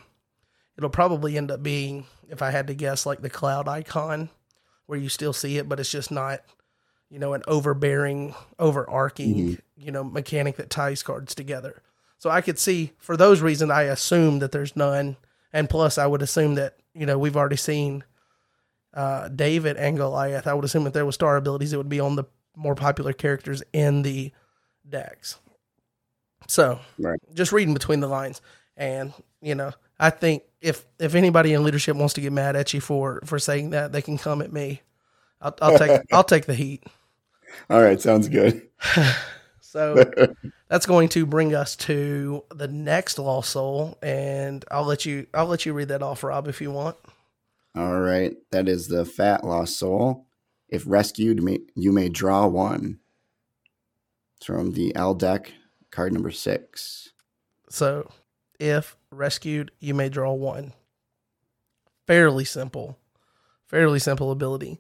it'll 0.78 0.90
probably 0.90 1.38
end 1.38 1.52
up 1.52 1.62
being, 1.62 2.08
if 2.30 2.42
I 2.42 2.50
had 2.50 2.68
to 2.68 2.74
guess, 2.74 3.06
like 3.06 3.22
the 3.22 3.30
cloud 3.30 3.68
icon 3.68 4.30
where 4.88 5.00
you 5.00 5.10
still 5.10 5.34
see 5.34 5.58
it, 5.58 5.70
but 5.70 5.80
it's 5.80 5.92
just 5.92 6.12
not 6.12 6.42
you 7.10 7.20
know, 7.20 7.34
an 7.34 7.44
overbearing, 7.48 8.36
overarching, 8.60 9.58
you 9.78 9.92
know, 9.92 10.04
mechanic 10.04 10.58
that 10.58 10.70
ties 10.70 11.04
cards 11.04 11.34
together. 11.34 11.82
So 12.18 12.30
I 12.30 12.42
could 12.42 12.60
see 12.60 12.94
for 12.98 13.16
those 13.16 13.42
reasons, 13.42 13.72
I 13.72 13.84
assume 13.84 14.40
that 14.40 14.52
there's 14.52 14.76
none. 14.76 15.18
And 15.54 15.70
plus, 15.70 15.98
I 15.98 16.06
would 16.06 16.22
assume 16.22 16.56
that, 16.56 16.78
you 16.94 17.06
know, 17.06 17.18
we've 17.18 17.38
already 17.38 17.56
seen 17.56 18.04
uh, 18.94 19.30
David 19.30 19.78
and 19.78 19.96
Goliath. 19.96 20.48
I 20.48 20.54
would 20.54 20.66
assume 20.66 20.88
if 20.88 20.94
there 20.94 21.06
was 21.06 21.16
star 21.16 21.38
abilities, 21.38 21.72
it 21.72 21.78
would 21.78 21.90
be 21.90 22.00
on 22.00 22.16
the 22.16 22.26
more 22.56 22.76
popular 22.76 23.14
characters 23.14 23.64
in 23.72 24.02
the 24.02 24.32
decks. 24.88 25.38
So 26.48 26.80
Right. 26.98 27.20
just 27.34 27.52
reading 27.52 27.74
between 27.74 28.00
the 28.00 28.08
lines. 28.08 28.42
And, 28.76 29.14
you 29.42 29.56
know, 29.56 29.72
I 30.00 30.10
think 30.10 30.44
if 30.62 30.86
if 31.00 31.16
anybody 31.16 31.54
in 31.54 31.64
leadership 31.64 31.96
wants 31.96 32.14
to 32.16 32.22
get 32.22 32.32
mad 32.32 32.56
at 32.56 32.74
you 32.74 32.82
for 32.82 33.22
for 33.26 33.40
saying 33.40 33.72
that, 33.72 33.92
they 33.92 34.02
can 34.02 34.18
come 34.18 34.42
at 34.42 34.52
me. 34.52 34.82
I'll, 35.42 35.56
I'll 35.62 35.78
take 35.78 36.02
I'll 36.12 36.24
take 36.24 36.46
the 36.46 36.56
heat. 36.56 36.84
all 37.70 37.82
right, 37.82 38.00
sounds 38.00 38.28
good. 38.28 38.68
So 39.68 40.08
that's 40.70 40.86
going 40.86 41.10
to 41.10 41.26
bring 41.26 41.54
us 41.54 41.76
to 41.76 42.44
the 42.56 42.70
next 42.70 43.20
lost 43.20 43.50
soul, 43.50 43.98
and 44.02 44.64
I'll 44.72 44.86
let 44.86 45.06
you 45.06 45.28
I'll 45.34 45.46
let 45.46 45.66
you 45.66 45.74
read 45.74 45.90
that 45.90 46.02
off, 46.02 46.24
Rob, 46.24 46.48
if 46.48 46.62
you 46.62 46.72
want. 46.72 46.96
All 47.76 48.00
right, 48.00 48.36
that 48.52 48.70
is 48.70 48.88
the 48.88 49.06
fat 49.06 49.44
lost 49.44 49.78
soul. 49.78 50.26
If 50.70 50.84
rescued, 50.88 51.44
may, 51.44 51.60
you 51.76 51.92
may 51.92 52.08
draw 52.08 52.48
one. 52.48 53.00
It's 54.38 54.46
from 54.46 54.72
the 54.72 54.96
L 54.96 55.14
deck, 55.14 55.52
card 55.92 56.14
number 56.14 56.32
six. 56.32 57.10
So, 57.70 58.10
if 58.60 58.98
rescued, 59.12 59.72
you 59.80 59.94
may 59.94 60.10
draw 60.10 60.34
one. 60.34 60.74
Fairly 62.06 62.46
simple, 62.46 62.98
fairly 63.66 64.00
simple 64.00 64.32
ability. 64.32 64.80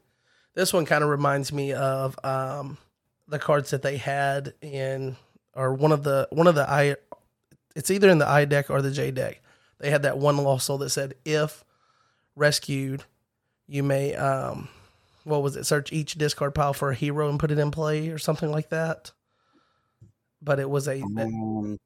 This 0.53 0.73
one 0.73 0.85
kind 0.85 1.03
of 1.03 1.09
reminds 1.09 1.51
me 1.51 1.73
of 1.73 2.17
um, 2.23 2.77
the 3.27 3.37
cards 3.37 3.71
that 3.71 3.81
they 3.81 3.97
had 3.97 4.53
in, 4.61 5.17
or 5.53 5.73
one 5.73 5.91
of 5.91 6.03
the 6.03 6.27
one 6.31 6.47
of 6.47 6.55
the 6.55 6.69
I. 6.69 6.95
It's 7.75 7.91
either 7.91 8.09
in 8.09 8.17
the 8.17 8.27
I 8.27 8.45
deck 8.45 8.69
or 8.69 8.81
the 8.81 8.91
J 8.91 9.11
deck. 9.11 9.41
They 9.79 9.91
had 9.91 10.03
that 10.03 10.17
one 10.17 10.37
lost 10.37 10.65
soul 10.65 10.79
that 10.79 10.89
said, 10.89 11.15
"If 11.25 11.63
rescued, 12.35 13.03
you 13.67 13.83
may 13.83 14.15
um, 14.15 14.69
what 15.25 15.43
was 15.43 15.55
it? 15.57 15.65
Search 15.65 15.91
each 15.91 16.15
discard 16.15 16.55
pile 16.55 16.73
for 16.73 16.91
a 16.91 16.95
hero 16.95 17.29
and 17.29 17.39
put 17.39 17.51
it 17.51 17.59
in 17.59 17.69
play, 17.69 18.07
or 18.09 18.17
something 18.17 18.49
like 18.49 18.69
that." 18.69 19.11
But 20.41 20.59
it 20.59 20.69
was 20.69 20.87
a 20.87 21.01
Um, 21.01 21.77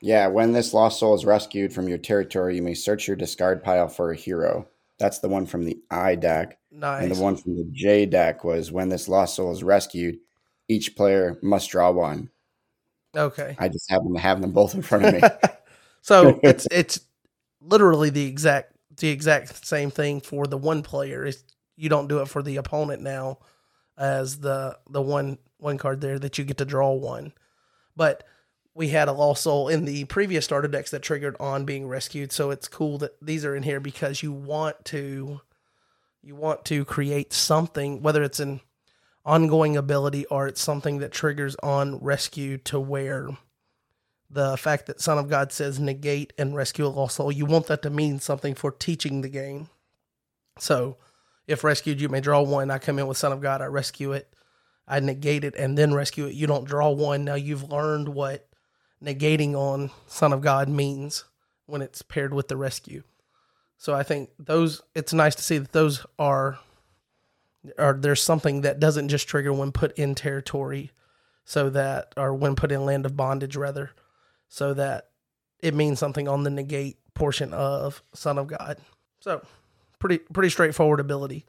yeah, 0.00 0.26
when 0.28 0.52
this 0.52 0.72
lost 0.72 1.00
soul 1.00 1.14
is 1.14 1.24
rescued 1.24 1.72
from 1.72 1.88
your 1.88 1.98
territory, 1.98 2.56
you 2.56 2.62
may 2.62 2.74
search 2.74 3.08
your 3.08 3.16
discard 3.16 3.62
pile 3.62 3.88
for 3.88 4.12
a 4.12 4.16
hero. 4.16 4.68
That's 4.98 5.18
the 5.18 5.28
one 5.28 5.46
from 5.46 5.64
the 5.64 5.78
I 5.90 6.14
deck. 6.14 6.58
nice. 6.70 7.02
And 7.02 7.14
the 7.14 7.22
one 7.22 7.36
from 7.36 7.56
the 7.56 7.68
J 7.72 8.06
deck 8.06 8.44
was 8.44 8.72
when 8.72 8.88
this 8.88 9.08
lost 9.08 9.36
soul 9.36 9.52
is 9.52 9.62
rescued, 9.62 10.18
each 10.68 10.96
player 10.96 11.38
must 11.42 11.70
draw 11.70 11.90
one. 11.90 12.30
okay. 13.16 13.56
I 13.58 13.68
just 13.68 13.90
happen 13.90 14.12
to 14.14 14.20
have 14.20 14.40
them 14.40 14.52
both 14.52 14.74
in 14.74 14.82
front 14.82 15.06
of 15.06 15.14
me. 15.14 15.20
so 16.02 16.38
it's 16.44 16.66
it's 16.70 17.00
literally 17.60 18.10
the 18.10 18.26
exact 18.26 18.74
the 18.96 19.08
exact 19.08 19.64
same 19.66 19.90
thing 19.90 20.20
for 20.20 20.46
the 20.46 20.58
one 20.58 20.82
player. 20.82 21.24
Is 21.24 21.44
you 21.76 21.88
don't 21.88 22.08
do 22.08 22.20
it 22.20 22.28
for 22.28 22.42
the 22.42 22.56
opponent 22.56 23.02
now 23.02 23.38
as 23.96 24.38
the 24.38 24.78
the 24.90 25.02
one 25.02 25.38
one 25.58 25.78
card 25.78 26.00
there 26.00 26.18
that 26.18 26.38
you 26.38 26.44
get 26.44 26.58
to 26.58 26.64
draw 26.64 26.92
one. 26.92 27.32
But 27.96 28.24
we 28.78 28.90
had 28.90 29.08
a 29.08 29.12
lost 29.12 29.42
soul 29.42 29.66
in 29.66 29.84
the 29.84 30.04
previous 30.04 30.44
starter 30.44 30.68
decks 30.68 30.92
that 30.92 31.02
triggered 31.02 31.36
on 31.40 31.64
being 31.64 31.88
rescued. 31.88 32.30
So 32.30 32.52
it's 32.52 32.68
cool 32.68 32.96
that 32.98 33.16
these 33.20 33.44
are 33.44 33.56
in 33.56 33.64
here 33.64 33.80
because 33.80 34.22
you 34.22 34.30
want 34.30 34.84
to 34.86 35.40
you 36.22 36.36
want 36.36 36.64
to 36.66 36.84
create 36.84 37.32
something, 37.32 38.02
whether 38.02 38.22
it's 38.22 38.38
an 38.38 38.60
ongoing 39.24 39.76
ability 39.76 40.26
or 40.26 40.46
it's 40.46 40.60
something 40.60 40.98
that 40.98 41.10
triggers 41.10 41.56
on 41.60 41.98
rescue 41.98 42.56
to 42.56 42.78
where 42.78 43.30
the 44.30 44.56
fact 44.56 44.86
that 44.86 45.00
Son 45.00 45.18
of 45.18 45.28
God 45.28 45.50
says 45.50 45.80
negate 45.80 46.32
and 46.38 46.54
rescue 46.54 46.86
a 46.86 46.88
lost 46.88 47.16
soul, 47.16 47.32
you 47.32 47.46
want 47.46 47.66
that 47.66 47.82
to 47.82 47.90
mean 47.90 48.20
something 48.20 48.54
for 48.54 48.70
teaching 48.70 49.22
the 49.22 49.28
game. 49.28 49.68
So, 50.58 50.98
if 51.48 51.64
rescued, 51.64 52.00
you 52.00 52.08
may 52.08 52.20
draw 52.20 52.42
one. 52.42 52.70
I 52.70 52.78
come 52.78 52.98
in 52.98 53.06
with 53.08 53.16
Son 53.16 53.32
of 53.32 53.40
God, 53.40 53.60
I 53.60 53.66
rescue 53.66 54.12
it, 54.12 54.32
I 54.86 55.00
negate 55.00 55.44
it, 55.44 55.56
and 55.56 55.76
then 55.76 55.94
rescue 55.94 56.26
it. 56.26 56.34
You 56.34 56.46
don't 56.46 56.66
draw 56.66 56.90
one. 56.90 57.24
Now 57.24 57.34
you've 57.34 57.70
learned 57.70 58.08
what 58.08 58.47
negating 59.02 59.54
on 59.54 59.90
Son 60.06 60.32
of 60.32 60.40
God 60.40 60.68
means 60.68 61.24
when 61.66 61.82
it's 61.82 62.02
paired 62.02 62.34
with 62.34 62.48
the 62.48 62.56
rescue. 62.56 63.02
So 63.76 63.94
I 63.94 64.02
think 64.02 64.30
those. 64.38 64.82
It's 64.94 65.12
nice 65.12 65.34
to 65.36 65.42
see 65.42 65.58
that 65.58 65.72
those 65.72 66.04
are, 66.18 66.58
or 67.78 67.92
there's 67.92 68.22
something 68.22 68.62
that 68.62 68.80
doesn't 68.80 69.08
just 69.08 69.28
trigger 69.28 69.52
when 69.52 69.72
put 69.72 69.96
in 69.98 70.14
territory, 70.14 70.90
so 71.44 71.70
that 71.70 72.12
or 72.16 72.34
when 72.34 72.56
put 72.56 72.72
in 72.72 72.84
land 72.84 73.06
of 73.06 73.16
bondage 73.16 73.56
rather 73.56 73.92
so 74.48 74.74
that 74.74 75.10
it 75.60 75.74
means 75.74 75.98
something 75.98 76.26
on 76.26 76.42
the 76.42 76.50
negate 76.50 76.98
portion 77.14 77.52
of 77.52 78.02
Son 78.14 78.38
of 78.38 78.46
God. 78.46 78.78
So 79.20 79.42
pretty 79.98 80.18
pretty 80.18 80.50
straightforward 80.50 81.00
ability. 81.00 81.46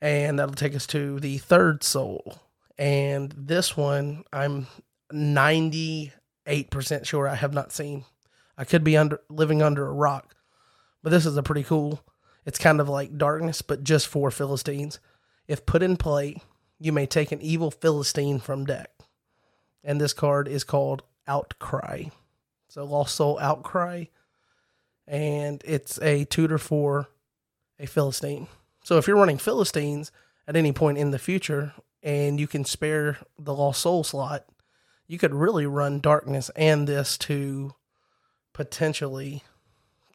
And 0.00 0.38
that'll 0.38 0.54
take 0.54 0.74
us 0.74 0.86
to 0.88 1.20
the 1.20 1.38
third 1.38 1.82
soul. 1.82 2.38
And 2.76 3.32
this 3.36 3.76
one 3.76 4.24
I'm 4.32 4.66
98% 6.46 7.04
sure 7.04 7.28
I 7.28 7.34
have 7.34 7.54
not 7.54 7.72
seen. 7.72 8.04
I 8.56 8.64
could 8.64 8.84
be 8.84 8.96
under 8.96 9.20
living 9.28 9.62
under 9.62 9.86
a 9.86 9.92
rock. 9.92 10.34
But 11.02 11.10
this 11.10 11.26
is 11.26 11.36
a 11.36 11.42
pretty 11.42 11.64
cool. 11.64 12.02
It's 12.46 12.58
kind 12.58 12.80
of 12.80 12.88
like 12.88 13.18
darkness 13.18 13.62
but 13.62 13.84
just 13.84 14.06
for 14.06 14.30
Philistines. 14.30 15.00
If 15.48 15.66
put 15.66 15.82
in 15.82 15.96
play, 15.96 16.36
you 16.78 16.92
may 16.92 17.06
take 17.06 17.32
an 17.32 17.40
evil 17.40 17.70
Philistine 17.70 18.40
from 18.40 18.64
deck. 18.64 18.90
And 19.82 20.00
this 20.00 20.12
card 20.12 20.48
is 20.48 20.64
called 20.64 21.02
Outcry. 21.26 22.04
So 22.68 22.84
Lost 22.84 23.14
Soul 23.14 23.38
Outcry. 23.38 24.04
And 25.06 25.62
it's 25.66 26.00
a 26.00 26.24
tutor 26.24 26.58
for 26.58 27.08
a 27.78 27.86
Philistine. 27.86 28.46
So 28.82 28.98
if 28.98 29.06
you're 29.06 29.16
running 29.16 29.38
Philistines 29.38 30.10
at 30.48 30.56
any 30.56 30.72
point 30.72 30.98
in 30.98 31.10
the 31.10 31.18
future 31.18 31.74
and 32.02 32.38
you 32.38 32.46
can 32.46 32.64
spare 32.64 33.18
the 33.38 33.54
Lost 33.54 33.82
Soul 33.82 34.04
slot, 34.04 34.46
you 35.06 35.18
could 35.18 35.34
really 35.34 35.66
run 35.66 36.00
Darkness 36.00 36.50
and 36.56 36.86
this 36.86 37.18
to 37.18 37.74
potentially 38.52 39.42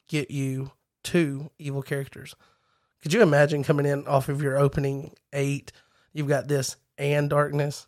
get 0.08 0.30
you 0.30 0.72
two 1.02 1.50
evil 1.58 1.82
characters. 1.82 2.34
Could 3.02 3.12
you 3.12 3.22
imagine 3.22 3.64
coming 3.64 3.86
in 3.86 4.06
off 4.06 4.28
of 4.28 4.42
your 4.42 4.58
opening 4.58 5.14
eight? 5.32 5.72
You've 6.12 6.28
got 6.28 6.48
this 6.48 6.76
and 6.98 7.30
Darkness 7.30 7.86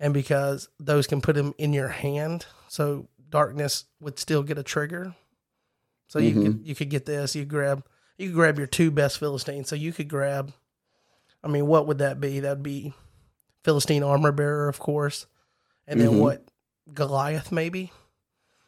and 0.00 0.14
because 0.14 0.68
those 0.78 1.06
can 1.06 1.20
put 1.20 1.34
them 1.34 1.54
in 1.58 1.72
your 1.72 1.88
hand, 1.88 2.46
so 2.68 3.08
darkness 3.28 3.84
would 4.00 4.18
still 4.18 4.42
get 4.42 4.58
a 4.58 4.62
trigger. 4.62 5.14
So 6.06 6.18
you 6.18 6.30
mm-hmm. 6.30 6.42
could 6.42 6.66
you 6.66 6.74
could 6.74 6.90
get 6.90 7.06
this. 7.06 7.34
You 7.34 7.44
grab 7.44 7.84
you 8.16 8.28
could 8.28 8.34
grab 8.34 8.58
your 8.58 8.66
two 8.66 8.90
best 8.90 9.18
Philistines. 9.18 9.68
So 9.68 9.76
you 9.76 9.92
could 9.92 10.08
grab. 10.08 10.52
I 11.42 11.48
mean, 11.48 11.66
what 11.66 11.86
would 11.86 11.98
that 11.98 12.20
be? 12.20 12.40
That'd 12.40 12.62
be 12.62 12.92
Philistine 13.64 14.02
armor 14.02 14.32
bearer, 14.32 14.68
of 14.68 14.78
course, 14.78 15.26
and 15.88 16.00
then 16.00 16.10
Mhm. 16.10 16.20
what? 16.20 16.44
Goliath, 16.94 17.50
maybe. 17.50 17.90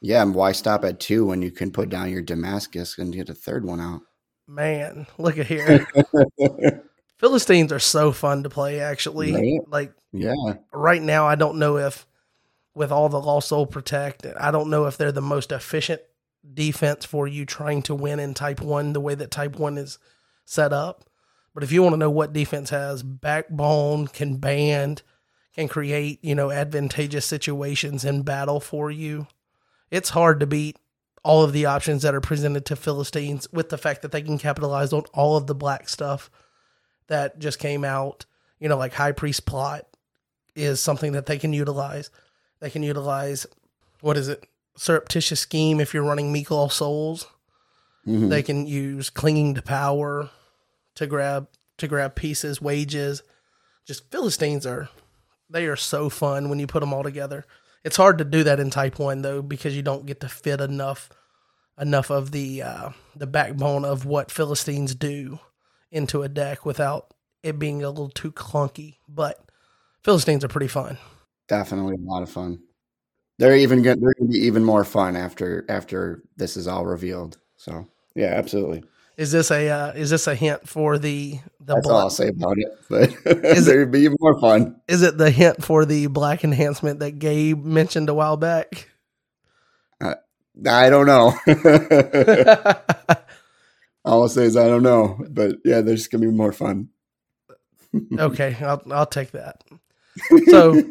Yeah, 0.00 0.22
and 0.22 0.34
why 0.34 0.52
stop 0.52 0.84
at 0.84 0.98
two 0.98 1.26
when 1.26 1.42
you 1.42 1.50
can 1.52 1.70
put 1.70 1.88
down 1.90 2.10
your 2.10 2.22
Damascus 2.22 2.98
and 2.98 3.12
get 3.14 3.28
a 3.28 3.34
third 3.34 3.64
one 3.64 3.80
out? 3.80 4.00
Man, 4.48 5.06
look 5.18 5.38
at 5.38 5.46
here. 5.46 5.86
Philistines 7.18 7.70
are 7.70 7.78
so 7.78 8.12
fun 8.12 8.42
to 8.42 8.48
play, 8.50 8.80
actually. 8.80 9.32
Right. 9.34 9.60
Like 9.68 9.92
Yeah. 10.12 10.34
right 10.72 11.02
now, 11.02 11.26
I 11.26 11.34
don't 11.34 11.58
know 11.58 11.76
if 11.76 12.06
with 12.74 12.90
all 12.90 13.08
the 13.08 13.20
Lost 13.20 13.48
Soul 13.48 13.66
Protect, 13.66 14.24
I 14.38 14.50
don't 14.50 14.70
know 14.70 14.86
if 14.86 14.96
they're 14.96 15.12
the 15.12 15.20
most 15.20 15.52
efficient 15.52 16.00
defense 16.54 17.04
for 17.04 17.28
you 17.28 17.44
trying 17.44 17.82
to 17.82 17.94
win 17.94 18.18
in 18.18 18.32
Type 18.32 18.60
1 18.62 18.92
the 18.94 19.00
way 19.00 19.14
that 19.14 19.30
Type 19.30 19.56
1 19.56 19.76
is 19.76 19.98
set 20.46 20.72
up. 20.72 21.04
But 21.52 21.62
if 21.62 21.72
you 21.72 21.82
want 21.82 21.92
to 21.94 21.98
know 21.98 22.10
what 22.10 22.32
defense 22.32 22.70
has 22.70 23.02
backbone, 23.02 24.06
can 24.08 24.36
band, 24.38 25.02
can 25.54 25.68
create, 25.68 26.18
you 26.22 26.34
know, 26.34 26.50
advantageous 26.50 27.26
situations 27.26 28.04
in 28.04 28.22
battle 28.22 28.60
for 28.60 28.90
you, 28.90 29.26
it's 29.90 30.10
hard 30.10 30.40
to 30.40 30.46
beat 30.46 30.78
all 31.22 31.42
of 31.42 31.52
the 31.52 31.66
options 31.66 32.02
that 32.02 32.14
are 32.14 32.20
presented 32.20 32.64
to 32.66 32.76
Philistines 32.76 33.46
with 33.52 33.68
the 33.68 33.78
fact 33.78 34.02
that 34.02 34.12
they 34.12 34.22
can 34.22 34.38
capitalize 34.38 34.92
on 34.92 35.02
all 35.12 35.36
of 35.36 35.46
the 35.46 35.54
black 35.54 35.88
stuff 35.88 36.30
that 37.08 37.38
just 37.38 37.58
came 37.58 37.84
out. 37.84 38.24
You 38.58 38.68
know, 38.68 38.76
like 38.76 38.94
High 38.94 39.12
Priest 39.12 39.44
Plot 39.44 39.86
is 40.54 40.80
something 40.80 41.12
that 41.12 41.26
they 41.26 41.38
can 41.38 41.52
utilize. 41.52 42.10
They 42.60 42.70
can 42.70 42.82
utilize, 42.82 43.46
what 44.00 44.16
is 44.16 44.28
it? 44.28 44.46
Surreptitious 44.76 45.40
Scheme 45.40 45.80
if 45.80 45.92
you're 45.92 46.04
running 46.04 46.32
Meekal 46.32 46.70
Souls. 46.70 47.26
Mhm. 48.06 48.30
They 48.30 48.42
can 48.42 48.66
use 48.66 49.10
Clinging 49.10 49.54
to 49.54 49.62
Power 49.62 50.30
to 50.94 51.06
grab 51.06 51.48
to 51.78 51.88
grab 51.88 52.14
pieces, 52.14 52.62
wages. 52.62 53.22
Just 53.86 54.10
Philistines 54.10 54.66
are 54.66 54.88
they 55.50 55.66
are 55.66 55.76
so 55.76 56.08
fun 56.08 56.48
when 56.48 56.58
you 56.58 56.66
put 56.66 56.80
them 56.80 56.92
all 56.92 57.02
together. 57.02 57.44
It's 57.84 57.96
hard 57.96 58.18
to 58.18 58.24
do 58.24 58.44
that 58.44 58.60
in 58.60 58.70
Type 58.70 58.98
One 58.98 59.22
though 59.22 59.42
because 59.42 59.76
you 59.76 59.82
don't 59.82 60.06
get 60.06 60.20
to 60.20 60.28
fit 60.28 60.60
enough 60.60 61.10
enough 61.78 62.10
of 62.10 62.30
the 62.30 62.62
uh, 62.62 62.90
the 63.16 63.26
backbone 63.26 63.84
of 63.84 64.04
what 64.04 64.30
Philistines 64.30 64.94
do 64.94 65.40
into 65.90 66.22
a 66.22 66.28
deck 66.28 66.64
without 66.64 67.12
it 67.42 67.58
being 67.58 67.82
a 67.82 67.88
little 67.88 68.10
too 68.10 68.32
clunky. 68.32 68.96
But 69.08 69.38
Philistines 70.04 70.44
are 70.44 70.48
pretty 70.48 70.68
fun. 70.68 70.98
Definitely 71.48 71.94
a 71.94 72.08
lot 72.08 72.22
of 72.22 72.30
fun. 72.30 72.60
They're 73.38 73.56
even 73.56 73.82
going 73.82 74.00
gonna 74.00 74.28
be 74.28 74.38
even 74.38 74.64
more 74.64 74.84
fun 74.84 75.16
after 75.16 75.64
after 75.68 76.22
this 76.36 76.56
is 76.56 76.68
all 76.68 76.84
revealed. 76.84 77.38
So 77.56 77.88
yeah, 78.14 78.34
absolutely. 78.34 78.84
Is 79.20 79.32
this 79.32 79.50
a 79.50 79.68
uh, 79.68 79.92
is 79.92 80.08
this 80.08 80.26
a 80.26 80.34
hint 80.34 80.66
for 80.66 80.96
the 80.96 81.38
the 81.60 81.74
That's 81.74 81.86
all 81.86 81.98
I'll 81.98 82.08
say 82.08 82.28
about 82.28 82.56
it. 82.56 82.68
But 82.88 83.10
Is 83.44 83.68
it- 83.68 83.90
be 83.90 84.00
even 84.00 84.16
more 84.18 84.40
fun. 84.40 84.80
is 84.88 85.02
it 85.02 85.18
the 85.18 85.30
hint 85.30 85.62
for 85.62 85.84
the 85.84 86.06
black 86.06 86.42
enhancement 86.42 87.00
that 87.00 87.18
Gabe 87.18 87.62
mentioned 87.62 88.08
a 88.08 88.14
while 88.14 88.38
back? 88.38 88.88
I 90.66 90.90
don't 90.90 91.06
know. 91.06 91.34
all 94.06 94.22
I'll 94.22 94.28
say 94.30 94.44
is 94.44 94.56
I 94.56 94.68
don't 94.68 94.82
know. 94.82 95.22
But 95.28 95.56
yeah, 95.66 95.82
they're 95.82 95.98
gonna 96.10 96.24
be 96.26 96.32
more 96.32 96.52
fun. 96.52 96.88
okay, 98.18 98.56
I'll 98.62 98.82
I'll 98.90 99.04
take 99.04 99.32
that. 99.32 99.62
So 100.48 100.82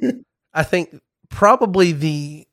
I 0.53 0.61
think 0.61 1.01
probably 1.29 1.93
the 1.93 2.47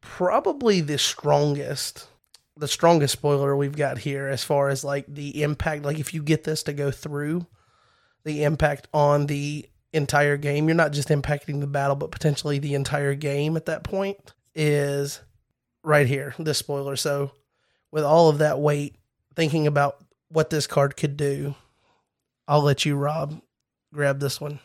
probably 0.00 0.80
the 0.80 0.96
strongest 0.96 2.08
the 2.56 2.68
strongest 2.68 3.12
spoiler 3.12 3.56
we've 3.56 3.76
got 3.76 3.98
here 3.98 4.28
as 4.28 4.44
far 4.44 4.68
as 4.68 4.84
like 4.84 5.06
the 5.08 5.42
impact 5.42 5.84
like 5.84 5.98
if 5.98 6.14
you 6.14 6.22
get 6.22 6.44
this 6.44 6.62
to 6.62 6.72
go 6.72 6.90
through 6.90 7.46
the 8.24 8.44
impact 8.44 8.88
on 8.94 9.26
the 9.26 9.68
entire 9.92 10.36
game 10.36 10.68
you're 10.68 10.74
not 10.76 10.92
just 10.92 11.08
impacting 11.08 11.60
the 11.60 11.66
battle 11.66 11.96
but 11.96 12.10
potentially 12.10 12.58
the 12.58 12.74
entire 12.74 13.14
game 13.14 13.56
at 13.56 13.66
that 13.66 13.82
point 13.84 14.34
is 14.54 15.20
right 15.82 16.06
here 16.06 16.34
this 16.38 16.58
spoiler 16.58 16.96
so 16.96 17.32
with 17.90 18.04
all 18.04 18.28
of 18.28 18.38
that 18.38 18.58
weight 18.58 18.96
thinking 19.34 19.66
about 19.66 19.96
what 20.28 20.50
this 20.50 20.66
card 20.66 20.96
could 20.96 21.16
do 21.16 21.54
i'll 22.48 22.62
let 22.62 22.84
you 22.84 22.96
rob 22.96 23.40
grab 23.92 24.20
this 24.20 24.40
one 24.40 24.58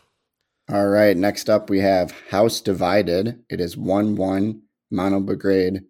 All 0.71 0.87
right, 0.87 1.17
next 1.17 1.49
up 1.49 1.69
we 1.69 1.79
have 1.79 2.11
House 2.29 2.61
Divided. 2.61 3.43
It 3.49 3.59
is 3.59 3.75
1 3.75 4.15
1 4.15 4.61
Mono 4.91 5.19
Brigade 5.19 5.83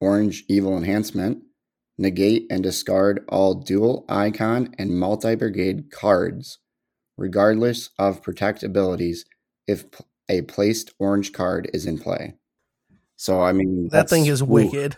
Orange 0.00 0.44
Evil 0.48 0.76
Enhancement. 0.76 1.42
Negate 2.00 2.46
and 2.48 2.62
discard 2.62 3.24
all 3.28 3.54
dual 3.54 4.04
icon 4.08 4.72
and 4.78 4.96
multi 4.96 5.34
brigade 5.34 5.90
cards, 5.90 6.58
regardless 7.16 7.90
of 7.98 8.22
protect 8.22 8.62
abilities, 8.62 9.24
if 9.66 9.84
a 10.28 10.42
placed 10.42 10.92
orange 11.00 11.32
card 11.32 11.68
is 11.74 11.86
in 11.86 11.98
play. 11.98 12.34
So, 13.16 13.42
I 13.42 13.52
mean, 13.52 13.88
that 13.90 14.08
thing 14.08 14.26
is 14.26 14.42
ooh, 14.42 14.46
wicked 14.46 14.96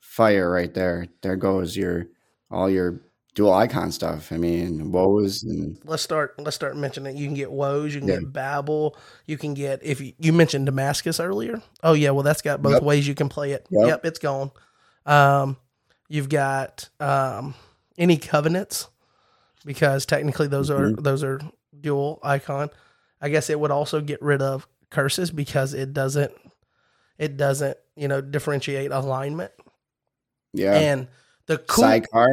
Fire 0.00 0.50
right 0.50 0.72
there. 0.74 1.08
There 1.22 1.36
goes 1.36 1.76
your 1.76 2.06
all 2.50 2.68
your 2.68 3.00
dual 3.34 3.52
icon 3.52 3.90
stuff. 3.92 4.32
I 4.32 4.36
mean, 4.36 4.92
woes 4.92 5.42
and 5.42 5.78
let's 5.84 6.02
start 6.02 6.34
let's 6.38 6.54
start 6.56 6.76
mentioning. 6.76 7.16
You 7.16 7.26
can 7.26 7.34
get 7.34 7.50
woes, 7.50 7.94
you 7.94 8.00
can 8.00 8.08
Yeah. 8.08 8.18
get 8.20 8.32
Babel, 8.32 8.96
you 9.26 9.36
can 9.36 9.54
get 9.54 9.80
if 9.82 10.00
you, 10.00 10.12
you 10.18 10.32
mentioned 10.32 10.66
Damascus 10.66 11.18
earlier. 11.20 11.60
Oh 11.82 11.92
yeah, 11.94 12.10
well 12.10 12.22
that's 12.22 12.42
got 12.42 12.62
both 12.62 12.74
Yep. 12.74 12.82
ways 12.82 13.08
you 13.08 13.14
can 13.14 13.28
play 13.28 13.52
it. 13.52 13.66
Yep, 13.70 13.86
Yep. 13.88 14.04
it's 14.06 14.18
gone. 14.18 14.50
Um 15.06 15.56
you've 16.08 16.28
got 16.28 16.88
um 17.00 17.54
any 17.98 18.16
covenants 18.18 18.88
because 19.64 20.06
technically 20.06 20.46
those 20.46 20.70
are 20.70 20.90
Mm-hmm. 20.90 21.02
those 21.02 21.24
are 21.24 21.40
dual 21.80 22.20
icon. 22.22 22.70
I 23.20 23.28
guess 23.30 23.50
it 23.50 23.58
would 23.58 23.70
also 23.70 24.00
get 24.00 24.20
rid 24.22 24.42
of 24.42 24.68
curses 24.90 25.30
because 25.30 25.74
it 25.74 25.92
doesn't 25.92 26.32
it 27.18 27.36
doesn't, 27.36 27.76
you 27.96 28.06
know, 28.08 28.20
differentiate 28.20 28.90
alignment. 28.92 29.52
yeah. 30.52 30.74
And 30.74 31.08
the 31.46 31.58
cool 31.58 31.82
Sidecar. 31.84 32.28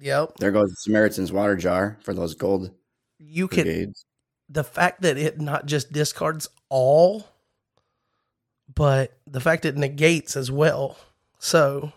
Yep. 0.00 0.34
There 0.38 0.50
goes 0.50 0.72
Samaritan's 0.82 1.32
water 1.32 1.56
jar 1.56 1.98
for 2.02 2.14
those 2.14 2.34
gold 2.34 2.70
You 3.18 3.48
can 3.48 3.64
brigades. 3.64 4.04
the 4.48 4.64
fact 4.64 5.02
that 5.02 5.16
it 5.18 5.40
not 5.40 5.66
just 5.66 5.92
discards 5.92 6.48
all, 6.68 7.26
but 8.74 9.18
the 9.26 9.40
fact 9.40 9.64
it 9.64 9.76
negates 9.76 10.36
as 10.36 10.50
well. 10.50 10.96
So 11.38 11.92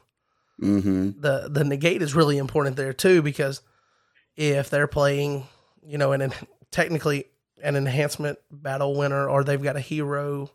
Mm-hmm. 0.61 1.19
the 1.19 1.49
the 1.49 1.63
negate 1.63 2.01
is 2.03 2.13
really 2.15 2.37
important 2.37 2.75
there 2.77 2.93
too 2.93 3.21
because 3.23 3.61
if 4.37 4.69
they're 4.69 4.87
playing, 4.87 5.47
you 5.83 5.97
know, 5.97 6.11
an 6.11 6.31
technically 6.71 7.25
an 7.61 7.75
enhancement 7.75 8.37
battle 8.51 8.95
winner 8.95 9.27
or 9.27 9.43
they've 9.43 9.61
got 9.61 9.75
a 9.75 9.81
hero 9.81 10.51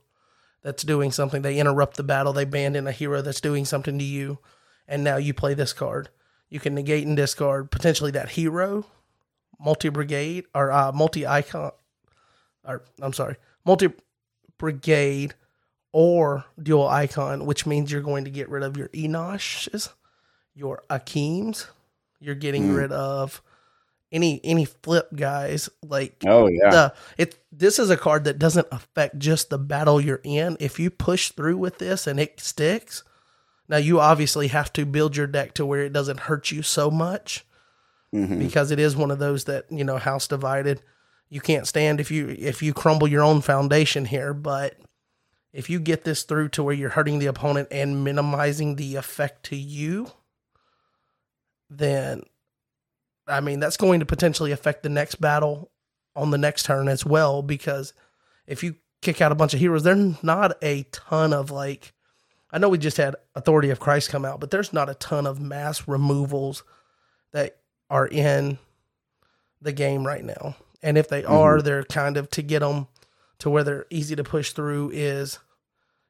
that's 0.63 0.83
doing 0.85 1.11
something, 1.11 1.43
they 1.43 1.59
interrupt 1.59 1.97
the 1.97 2.05
battle, 2.05 2.33
they 2.33 2.45
band 2.45 2.77
in 2.77 2.87
a 2.87 2.93
hero 2.93 3.23
that's 3.23 3.41
doing 3.41 3.65
something 3.65 3.99
to 3.99 4.05
you, 4.05 4.39
and 4.87 5.03
now 5.03 5.17
you 5.17 5.35
play 5.35 5.53
this 5.53 5.73
card. 5.73 6.09
You 6.51 6.61
can 6.61 6.75
negate 6.75 7.07
and 7.07 7.17
discard 7.17 7.71
potentially 7.71 8.11
that 8.13 8.31
hero, 8.31 8.87
multi 9.61 9.89
brigade 9.89 10.45
or 10.55 10.71
uh, 10.73 10.93
multi 10.93 11.27
icon, 11.27 11.73
or 12.65 12.83
I'm 13.01 13.13
sorry, 13.13 13.37
multi 13.65 13.89
brigade 14.59 15.35
or 15.93 16.45
dual 16.63 16.87
icon, 16.89 17.47
which 17.47 17.67
means 17.67 17.91
you're 17.93 18.01
going 18.03 18.25
to 18.25 18.31
get 18.31 18.49
rid 18.49 18.63
of 18.63 18.77
your 18.77 18.89
Enosh's, 18.89 19.91
your 20.55 20.83
Akeems, 20.91 21.67
you're 22.21 22.35
getting 22.35 22.69
Mm. 22.71 22.77
rid 22.77 22.93
of 22.93 23.43
any 24.11 24.41
any 24.43 24.65
flip 24.65 25.09
guys 25.15 25.69
like 25.83 26.17
Oh 26.27 26.47
yeah. 26.49 26.71
the 26.71 26.95
it 27.19 27.39
this 27.53 27.79
is 27.79 27.91
a 27.91 27.97
card 27.97 28.25
that 28.25 28.39
doesn't 28.39 28.67
affect 28.73 29.19
just 29.19 29.51
the 29.51 29.59
battle 29.59 30.01
you're 30.01 30.21
in. 30.25 30.57
If 30.61 30.79
you 30.81 30.91
push 30.91 31.31
through 31.31 31.59
with 31.59 31.79
this 31.79 32.07
and 32.07 32.19
it 32.19 32.41
sticks, 32.41 33.05
now 33.68 33.76
you 33.76 34.00
obviously 34.00 34.48
have 34.48 34.72
to 34.72 34.87
build 34.87 35.16
your 35.16 35.26
deck 35.26 35.54
to 35.54 35.66
where 35.66 35.83
it 35.83 35.92
doesn't 35.92 36.20
hurt 36.20 36.50
you 36.50 36.62
so 36.62 36.90
much 36.90 37.44
Mhm. 38.14 38.38
because 38.38 38.70
it 38.70 38.78
is 38.78 38.96
one 38.96 39.11
of 39.11 39.18
those 39.18 39.44
that 39.44 39.66
you 39.70 39.85
know 39.85 39.98
house 39.98 40.27
divided 40.27 40.83
you 41.29 41.40
can't 41.42 41.66
stand 41.66 42.00
if 42.00 42.10
you 42.10 42.35
if 42.38 42.62
you 42.62 42.73
crumble 42.73 43.06
your 43.06 43.23
own 43.23 43.42
foundation 43.42 44.06
here 44.06 44.33
but 44.33 44.77
if 45.52 45.69
you 45.69 45.79
get 45.81 46.04
this 46.04 46.23
through 46.23 46.48
to 46.50 46.62
where 46.62 46.75
you're 46.75 46.88
hurting 46.90 47.19
the 47.19 47.27
opponent 47.27 47.69
and 47.71 48.02
minimizing 48.04 48.77
the 48.77 48.96
effect 48.96 49.42
to 49.44 49.56
you 49.56 50.10
then 51.71 52.23
i 53.27 53.40
mean 53.40 53.60
that's 53.60 53.77
going 53.77 54.00
to 54.00 54.06
potentially 54.06 54.52
affect 54.52 54.83
the 54.83 54.88
next 54.88 55.16
battle 55.21 55.71
on 56.16 56.31
the 56.31 56.38
next 56.38 56.64
turn 56.64 56.88
as 56.88 57.04
well 57.04 57.42
because 57.42 57.92
if 58.46 58.62
you 58.62 58.75
kick 59.02 59.21
out 59.21 59.33
a 59.33 59.35
bunch 59.37 59.52
of 59.54 59.60
heroes 59.60 59.83
they're 59.83 60.14
not 60.23 60.56
a 60.62 60.85
ton 60.92 61.33
of 61.33 61.50
like 61.50 61.92
i 62.51 62.59
know 62.59 62.69
we 62.69 62.79
just 62.79 62.96
had 62.96 63.17
authority 63.35 63.71
of 63.71 63.81
christ 63.81 64.11
come 64.11 64.25
out 64.25 64.40
but 64.40 64.51
there's 64.51 64.73
not 64.73 64.88
a 64.88 64.94
ton 64.94 65.27
of 65.27 65.40
mass 65.40 65.87
removals 65.88 66.63
that 67.33 67.59
are 67.90 68.07
in 68.07 68.59
the 69.61 69.73
game 69.73 70.07
right 70.07 70.25
now. 70.25 70.57
And 70.83 70.96
if 70.96 71.09
they 71.09 71.23
mm-hmm. 71.23 71.33
are, 71.33 71.63
they're 71.63 71.85
kind 71.85 72.17
of 72.17 72.31
to 72.31 72.42
get 72.42 72.61
them 72.61 72.87
to 73.38 73.51
where 73.51 73.65
they're 73.65 73.87
easy 73.90 74.17
to 74.17 74.25
push 74.25 74.53
through 74.53 74.90
is, 74.92 75.38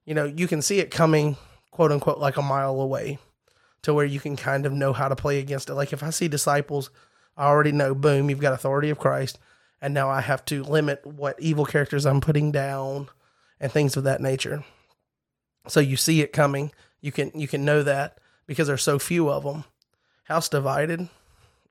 you 0.04 0.14
know, 0.14 0.24
you 0.24 0.46
can 0.46 0.62
see 0.62 0.78
it 0.78 0.90
coming, 0.90 1.36
quote 1.70 1.92
unquote, 1.92 2.18
like 2.18 2.36
a 2.36 2.42
mile 2.42 2.80
away 2.80 3.18
to 3.82 3.94
where 3.94 4.04
you 4.04 4.20
can 4.20 4.36
kind 4.36 4.66
of 4.66 4.72
know 4.72 4.92
how 4.92 5.08
to 5.08 5.16
play 5.16 5.38
against 5.38 5.70
it. 5.70 5.74
Like 5.74 5.92
if 5.92 6.02
I 6.02 6.10
see 6.10 6.28
disciples, 6.28 6.90
I 7.36 7.46
already 7.46 7.72
know, 7.72 7.94
boom, 7.94 8.28
you've 8.28 8.40
got 8.40 8.52
authority 8.52 8.90
of 8.90 8.98
Christ. 8.98 9.38
And 9.80 9.94
now 9.94 10.10
I 10.10 10.20
have 10.20 10.44
to 10.46 10.64
limit 10.64 11.06
what 11.06 11.38
evil 11.38 11.64
characters 11.64 12.04
I'm 12.04 12.20
putting 12.20 12.50
down 12.50 13.08
and 13.60 13.70
things 13.70 13.96
of 13.96 14.04
that 14.04 14.20
nature. 14.20 14.64
So 15.68 15.80
you 15.80 15.96
see 15.96 16.22
it 16.22 16.32
coming. 16.32 16.72
You 17.00 17.12
can 17.12 17.30
you 17.34 17.46
can 17.46 17.64
know 17.64 17.82
that 17.82 18.18
because 18.46 18.66
there's 18.66 18.82
so 18.82 18.98
few 18.98 19.30
of 19.30 19.44
them. 19.44 19.64
House 20.24 20.48
divided. 20.48 21.08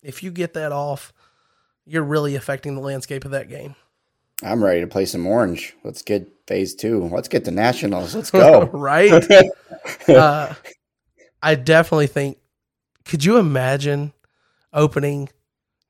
If 0.02 0.24
you 0.24 0.32
get 0.32 0.54
that 0.54 0.72
off, 0.72 1.14
you're 1.86 2.04
really 2.04 2.36
affecting 2.36 2.76
the 2.76 2.82
landscape 2.82 3.26
of 3.26 3.32
that 3.32 3.50
game. 3.50 3.76
I'm 4.44 4.64
ready 4.64 4.82
to 4.82 4.88
play 4.88 5.06
some 5.06 5.26
orange. 5.26 5.76
Let's 5.84 6.04
get 6.04 6.28
phase 6.46 6.76
two. 6.76 7.06
Let's 7.06 7.28
get 7.28 7.46
the 7.46 7.52
nationals. 7.52 8.14
Let's 8.14 8.32
go. 8.32 8.66
right? 8.74 9.26
uh, 10.08 10.54
I 11.42 11.56
definitely 11.56 12.08
think. 12.08 12.38
Could 13.06 13.24
you 13.24 13.38
imagine 13.38 14.14
opening 14.74 15.30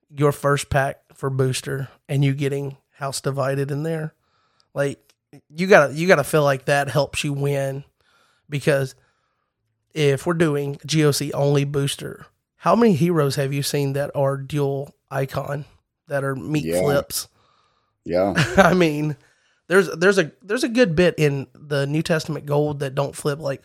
your 0.09 0.31
first 0.31 0.69
pack 0.69 1.01
for 1.13 1.29
booster 1.29 1.89
and 2.07 2.23
you 2.23 2.33
getting 2.33 2.77
house 2.91 3.21
divided 3.21 3.71
in 3.71 3.83
there? 3.83 4.13
Like 4.73 4.99
you 5.49 5.67
gotta 5.67 5.93
you 5.93 6.07
gotta 6.07 6.23
feel 6.23 6.43
like 6.43 6.65
that 6.65 6.89
helps 6.89 7.23
you 7.23 7.33
win 7.33 7.83
because 8.49 8.95
if 9.93 10.25
we're 10.25 10.33
doing 10.33 10.75
GOC 10.77 11.31
only 11.33 11.63
booster, 11.63 12.25
how 12.57 12.75
many 12.75 12.93
heroes 12.93 13.35
have 13.35 13.53
you 13.53 13.63
seen 13.63 13.93
that 13.93 14.11
are 14.15 14.37
dual 14.37 14.93
icon 15.09 15.65
that 16.07 16.23
are 16.23 16.35
meat 16.35 16.65
Yeah. 16.65 16.81
flips? 16.81 17.27
Yeah. 18.05 18.33
I 18.55 18.73
mean, 18.73 19.17
there's 19.67 19.89
there's 19.89 20.17
a 20.17 20.31
there's 20.41 20.63
a 20.63 20.69
good 20.69 20.95
bit 20.95 21.15
in 21.17 21.45
the 21.53 21.85
New 21.85 22.01
Testament 22.01 22.45
gold 22.45 22.79
that 22.79 22.95
don't 22.95 23.13
flip, 23.13 23.39
like 23.39 23.63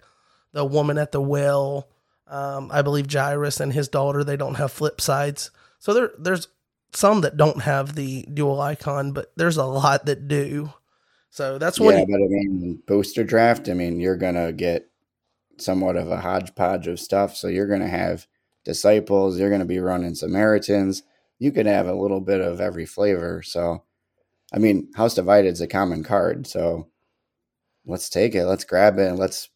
the 0.52 0.64
woman 0.64 0.98
at 0.98 1.12
the 1.12 1.20
well. 1.20 1.86
Um, 2.26 2.68
I 2.72 2.82
believe 2.82 3.06
Jairus 3.08 3.60
and 3.60 3.72
his 3.72 3.86
daughter 3.86 4.24
they 4.24 4.36
don't 4.36 4.56
have 4.56 4.72
flip 4.72 5.00
sides. 5.00 5.52
So 5.78 5.94
there 5.94 6.10
there's 6.18 6.48
some 6.92 7.20
that 7.20 7.36
don't 7.36 7.62
have 7.62 7.94
the 7.94 8.22
dual 8.34 8.60
icon, 8.60 9.12
but 9.12 9.30
there's 9.36 9.58
a 9.58 9.64
lot 9.64 10.06
that 10.06 10.26
do. 10.26 10.72
So 11.32 11.56
that's 11.56 11.80
when 11.80 11.98
yeah, 11.98 12.04
but 12.04 12.16
I 12.16 12.28
mean, 12.28 12.82
booster 12.86 13.24
draft, 13.24 13.70
I 13.70 13.72
mean, 13.72 13.98
you're 13.98 14.18
going 14.18 14.34
to 14.34 14.52
get 14.52 14.90
somewhat 15.56 15.96
of 15.96 16.10
a 16.10 16.20
hodgepodge 16.20 16.86
of 16.88 17.00
stuff. 17.00 17.34
So 17.34 17.48
you're 17.48 17.66
going 17.66 17.80
to 17.80 17.88
have 17.88 18.26
disciples, 18.64 19.40
you're 19.40 19.48
going 19.48 19.62
to 19.62 19.66
be 19.66 19.78
running 19.78 20.14
Samaritans. 20.14 21.04
You 21.38 21.50
could 21.50 21.64
have 21.64 21.86
a 21.86 21.94
little 21.94 22.20
bit 22.20 22.42
of 22.42 22.60
every 22.60 22.84
flavor. 22.84 23.42
So, 23.42 23.82
I 24.52 24.58
mean, 24.58 24.92
House 24.94 25.14
Divided 25.14 25.48
is 25.48 25.62
a 25.62 25.66
common 25.66 26.04
card. 26.04 26.46
So 26.46 26.88
let's 27.86 28.10
take 28.10 28.34
it, 28.34 28.44
let's 28.44 28.64
grab 28.64 28.98
it, 28.98 29.08
and 29.08 29.18
let's 29.18 29.48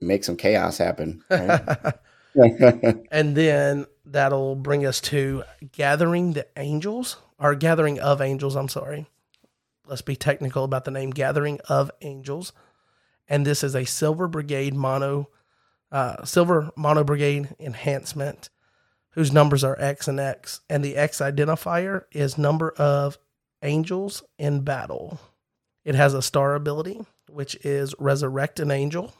make 0.00 0.24
some 0.24 0.36
chaos 0.36 0.76
happen. 0.76 1.22
right? 1.30 1.94
and 3.12 3.36
then 3.36 3.86
that'll 4.04 4.56
bring 4.56 4.84
us 4.84 5.00
to 5.00 5.44
gathering 5.70 6.32
the 6.32 6.48
angels 6.56 7.16
or 7.38 7.54
gathering 7.54 8.00
of 8.00 8.20
angels 8.20 8.56
i'm 8.56 8.68
sorry 8.68 9.06
let's 9.86 10.02
be 10.02 10.16
technical 10.16 10.64
about 10.64 10.84
the 10.84 10.90
name 10.90 11.10
gathering 11.10 11.60
of 11.68 11.90
angels. 12.00 12.52
And 13.28 13.46
this 13.46 13.62
is 13.64 13.74
a 13.74 13.84
silver 13.84 14.28
brigade 14.28 14.74
mono 14.74 15.28
uh, 15.90 16.24
silver 16.24 16.70
mono 16.74 17.04
brigade 17.04 17.54
enhancement 17.60 18.48
whose 19.10 19.30
numbers 19.30 19.62
are 19.62 19.78
x 19.78 20.08
and 20.08 20.18
x. 20.18 20.60
And 20.70 20.82
the 20.82 20.96
x 20.96 21.18
identifier 21.18 22.04
is 22.12 22.38
number 22.38 22.70
of 22.72 23.18
angels 23.62 24.22
in 24.38 24.60
battle. 24.62 25.20
It 25.84 25.94
has 25.94 26.14
a 26.14 26.22
star 26.22 26.54
ability 26.54 27.04
which 27.28 27.54
is 27.64 27.94
resurrect 27.98 28.60
an 28.60 28.70
angel 28.70 29.12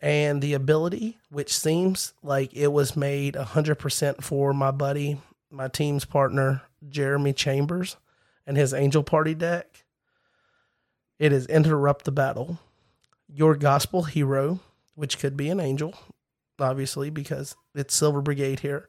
and 0.00 0.40
the 0.40 0.54
ability, 0.54 1.18
which 1.30 1.56
seems 1.56 2.12
like 2.22 2.54
it 2.54 2.68
was 2.68 2.96
made 2.96 3.34
100% 3.34 4.22
for 4.22 4.52
my 4.52 4.70
buddy, 4.70 5.20
my 5.50 5.68
team's 5.68 6.04
partner, 6.04 6.62
Jeremy 6.88 7.32
Chambers, 7.32 7.96
and 8.46 8.56
his 8.56 8.72
Angel 8.72 9.02
Party 9.02 9.34
deck. 9.34 9.84
It 11.18 11.32
is 11.32 11.46
Interrupt 11.46 12.04
the 12.04 12.12
Battle. 12.12 12.60
Your 13.26 13.56
Gospel 13.56 14.04
Hero, 14.04 14.60
which 14.94 15.18
could 15.18 15.36
be 15.36 15.48
an 15.48 15.58
angel, 15.58 15.94
obviously, 16.60 17.10
because 17.10 17.56
it's 17.74 17.94
Silver 17.94 18.22
Brigade 18.22 18.60
here. 18.60 18.88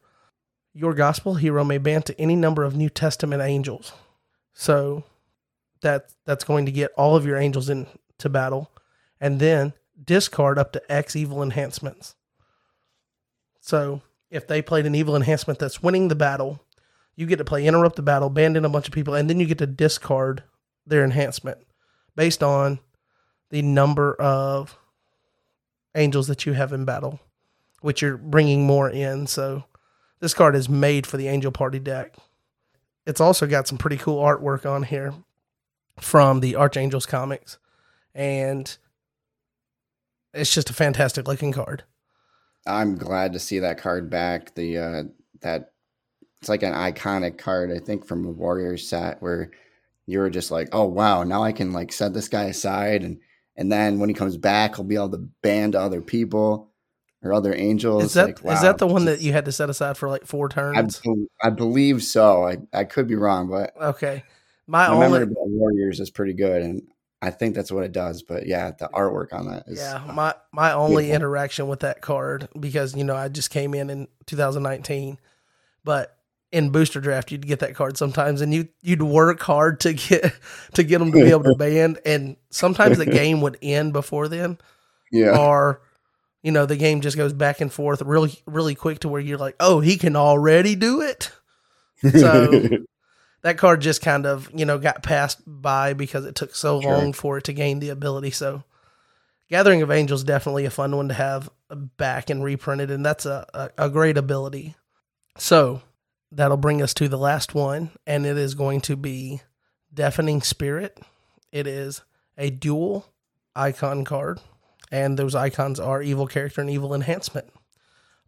Your 0.72 0.94
Gospel 0.94 1.36
Hero 1.36 1.64
may 1.64 1.80
ban 1.80 2.04
to 2.04 2.22
any 2.22 2.36
number 2.36 2.64
of 2.64 2.76
New 2.76 2.90
Testament 2.90 3.42
angels. 3.42 3.94
So 4.54 5.06
that 5.82 6.12
that's 6.26 6.44
going 6.44 6.68
to 6.68 6.72
get 6.72 6.92
all 6.96 7.16
of 7.16 7.26
your 7.26 7.38
angels 7.38 7.68
into 7.68 8.30
battle. 8.30 8.70
And 9.20 9.40
then 9.40 9.74
discard 10.02 10.60
up 10.60 10.72
to 10.74 10.92
X 10.92 11.16
evil 11.16 11.42
enhancements. 11.42 12.16
So 13.60 14.02
if 14.30 14.48
they 14.48 14.62
played 14.62 14.86
an 14.86 14.94
evil 14.94 15.16
enhancement 15.16 15.58
that's 15.58 15.82
winning 15.82 16.10
the 16.10 16.16
battle, 16.16 16.62
you 17.16 17.26
get 17.26 17.38
to 17.38 17.46
play 17.46 17.66
interrupt 17.66 17.96
the 17.96 18.04
battle, 18.04 18.30
ban 18.30 18.56
in 18.56 18.66
a 18.66 18.70
bunch 18.70 18.88
of 18.88 18.94
people, 18.94 19.16
and 19.16 19.28
then 19.28 19.40
you 19.40 19.48
get 19.48 19.58
to 19.58 19.68
discard 19.68 20.44
their 20.86 21.04
enhancement 21.04 21.58
based 22.16 22.43
on 22.43 22.80
the 23.49 23.62
number 23.62 24.14
of 24.16 24.78
angels 25.95 26.28
that 26.28 26.45
you 26.45 26.53
have 26.53 26.74
in 26.74 26.86
battle, 26.86 27.20
which 27.82 28.01
you're 28.01 28.18
bringing 28.18 28.66
more 28.66 28.89
in. 28.89 29.28
So 29.28 29.64
this 30.20 30.34
card 30.34 30.55
is 30.55 30.70
made 30.70 31.07
for 31.07 31.18
the 31.18 31.28
angel 31.28 31.51
party 31.51 31.80
deck. 31.80 32.16
It's 33.05 33.22
also 33.22 33.47
got 33.47 33.68
some 33.68 33.78
pretty 33.78 33.97
cool 33.97 34.22
artwork 34.22 34.70
on 34.70 34.84
here 34.84 35.14
from 35.99 36.41
the 36.41 36.55
Archangels 36.55 37.05
comics. 37.05 37.57
And 38.14 38.78
it's 40.34 40.53
just 40.53 40.70
a 40.70 40.74
fantastic 40.74 41.28
looking 41.28 41.51
card. 41.51 41.84
I'm 42.68 42.97
glad 42.97 43.34
to 43.34 43.39
see 43.39 43.60
that 43.60 43.80
card 43.80 44.10
back. 44.10 44.53
The 44.55 44.78
uh 44.78 45.03
that 45.41 45.72
it's 46.39 46.49
like 46.49 46.64
an 46.64 46.74
iconic 46.74 47.38
card, 47.38 47.72
I 47.72 47.80
think, 47.80 48.05
from 48.05 48.26
a 48.26 48.32
Warriors 48.32 48.88
set 48.88 49.22
where 49.22 49.51
you 50.10 50.20
were 50.20 50.30
just 50.30 50.51
like, 50.51 50.70
oh 50.72 50.86
wow, 50.86 51.24
now 51.24 51.43
I 51.43 51.51
can 51.51 51.72
like 51.72 51.91
set 51.91 52.14
this 52.14 52.28
guy 52.28 52.45
aside 52.45 53.03
and 53.03 53.20
and 53.55 53.70
then 53.70 53.99
when 53.99 54.07
he 54.07 54.16
comes 54.16 54.38
back, 54.38 54.76
he'll 54.76 54.86
be 54.86 54.95
able 54.95 55.10
to 55.10 55.30
ban 55.41 55.74
to 55.74 55.82
other 55.82 56.01
people 56.01 56.72
or 57.22 57.34
other 57.34 57.53
angels. 57.53 58.05
Is 58.05 58.14
that 58.14 58.43
like, 58.43 58.55
is 58.55 58.62
that 58.62 58.78
the 58.78 58.88
one 58.88 59.03
that 59.05 59.20
you 59.20 59.34
had 59.34 59.45
to 59.45 59.51
set 59.51 59.70
aside 59.70 59.97
for 59.97 60.07
like 60.07 60.26
four 60.26 60.47
I, 60.47 60.53
turns? 60.53 60.99
bel- 60.99 61.28
I 61.43 61.49
believe 61.49 62.01
so. 62.01 62.47
I, 62.47 62.60
I 62.74 62.86
could 62.86 63.07
be 63.07 63.16
wrong, 63.16 63.49
but 63.49 63.74
okay. 63.80 64.24
My 64.66 64.88
my 64.88 64.93
only 64.93 65.20
memory 65.20 65.24
about 65.24 65.49
Warriors 65.49 65.99
is 65.99 66.10
pretty 66.10 66.34
good, 66.34 66.62
and 66.62 66.84
I 67.22 67.32
think 67.32 67.55
that's 67.55 67.72
what 67.72 67.84
it 67.84 67.91
does. 67.91 68.24
But 68.24 68.47
yeah, 68.47 68.72
the 68.72 68.88
artwork 68.93 69.34
on 69.34 69.47
that 69.47 69.64
is 69.68 69.80
yeah, 69.80 70.03
uh, 70.07 70.14
my 70.14 70.36
my 70.53 70.72
only 70.72 71.05
Beautiful. 71.05 71.16
interaction 71.16 71.68
with 71.68 71.82
that 71.82 72.01
card 72.01 72.47
because 72.57 72.95
you 72.95 73.03
know 73.03 73.16
I 73.16 73.28
just 73.28 73.49
came 73.49 73.74
in 73.74 73.89
in 73.89 74.07
2019, 74.28 75.18
but 75.84 76.16
in 76.52 76.72
booster 76.72 77.00
draft 77.00 77.32
you'd 77.32 77.45
get 77.45 77.60
that 77.60 77.76
card 77.76 77.95
sometimes 77.95 78.41
and 78.41 78.54
you 78.54 78.68
you'd 78.82 79.04
work 79.04 79.39
hard 79.41 79.80
to 79.80 79.93
get 79.93 80.34
to 80.74 80.84
get 80.84 80.97
them 81.00 81.12
to 81.12 81.24
be 81.24 81.30
able 81.30 81.43
to 81.43 81.56
band 81.58 82.00
and 82.06 82.36
sometimes 82.50 82.97
the 82.97 83.06
game 83.06 83.39
would 83.41 83.58
end 83.62 83.93
before 83.93 84.28
then 84.28 84.58
yeah. 85.12 85.38
or 85.38 85.82
you 86.41 86.52
know 86.52 86.66
the 86.66 86.76
game 86.76 87.02
just 87.02 87.18
goes 87.18 87.34
back 87.34 87.62
and 87.62 87.72
forth 87.72 88.02
really 88.02 88.34
really 88.47 88.74
quick 88.74 89.00
to 89.00 89.08
where 89.10 89.22
you're 89.22 89.38
like 89.38 89.56
oh 89.60 89.80
he 89.80 89.95
can 89.97 90.16
already 90.16 90.76
do 90.76 91.02
it 91.02 91.32
so 92.14 92.68
that 93.43 93.58
card 93.58 93.82
just 93.82 94.02
kind 94.02 94.26
of 94.26 94.50
you 94.54 94.66
know 94.66 94.80
got 94.80 95.04
passed 95.04 95.41
by 95.45 95.93
because 95.93 96.26
it 96.26 96.34
took 96.36 96.56
so 96.56 96.82
Sure. 96.82 96.91
long 96.97 97.14
for 97.14 97.38
it 97.38 97.43
to 97.43 97.54
gain 97.54 97.80
the 97.80 97.89
ability 97.89 98.32
so 98.32 98.64
gathering 99.50 99.82
of 99.84 99.91
angels 99.91 100.24
definitely 100.24 100.66
a 100.66 100.72
fun 100.72 100.95
one 100.95 101.10
to 101.10 101.14
have 101.14 101.47
back 101.97 102.30
and 102.32 102.43
reprinted 102.43 102.89
and 102.89 103.06
that's 103.06 103.28
a, 103.28 103.45
a, 103.54 103.86
a 103.86 103.89
great 103.89 104.18
ability 104.18 104.76
so 105.38 105.82
that'll 106.32 106.58
bring 106.58 106.82
us 106.82 106.94
to 106.94 107.08
the 107.08 107.18
last 107.18 107.56
one 107.56 107.92
and 108.06 108.26
it 108.26 108.38
is 108.38 108.56
going 108.56 108.82
to 108.82 108.96
be 108.96 109.42
deafening 109.94 110.42
spirit 110.42 111.00
it 111.52 111.66
is 111.66 112.02
a 112.38 112.50
dual 112.50 113.06
icon 113.56 114.04
card 114.04 114.40
and 114.92 115.18
those 115.18 115.36
icons 115.36 115.80
are 115.80 116.02
evil 116.02 116.28
character 116.28 116.62
and 116.62 116.70
evil 116.70 116.94
enhancement 116.94 117.48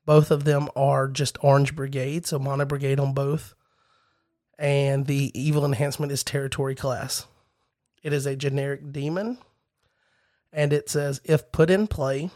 both 0.06 0.32
of 0.32 0.44
them 0.44 0.68
are 0.76 1.08
just 1.08 1.38
orange 1.42 1.76
brigade 1.76 2.26
so 2.26 2.40
mono 2.40 2.66
brigade 2.66 3.00
on 3.00 3.14
both 3.14 3.54
and 4.62 5.08
the 5.08 5.32
evil 5.34 5.66
enhancement 5.66 6.12
is 6.12 6.24
territory 6.24 6.76
class. 6.76 7.26
It 8.04 8.14
is 8.14 8.28
a 8.28 8.36
generic 8.36 8.94
demon, 8.94 9.40
and 10.54 10.72
it 10.72 10.88
says 10.88 11.20
if 11.24 11.52
put 11.52 11.72
in 11.72 11.88
play 11.88 12.30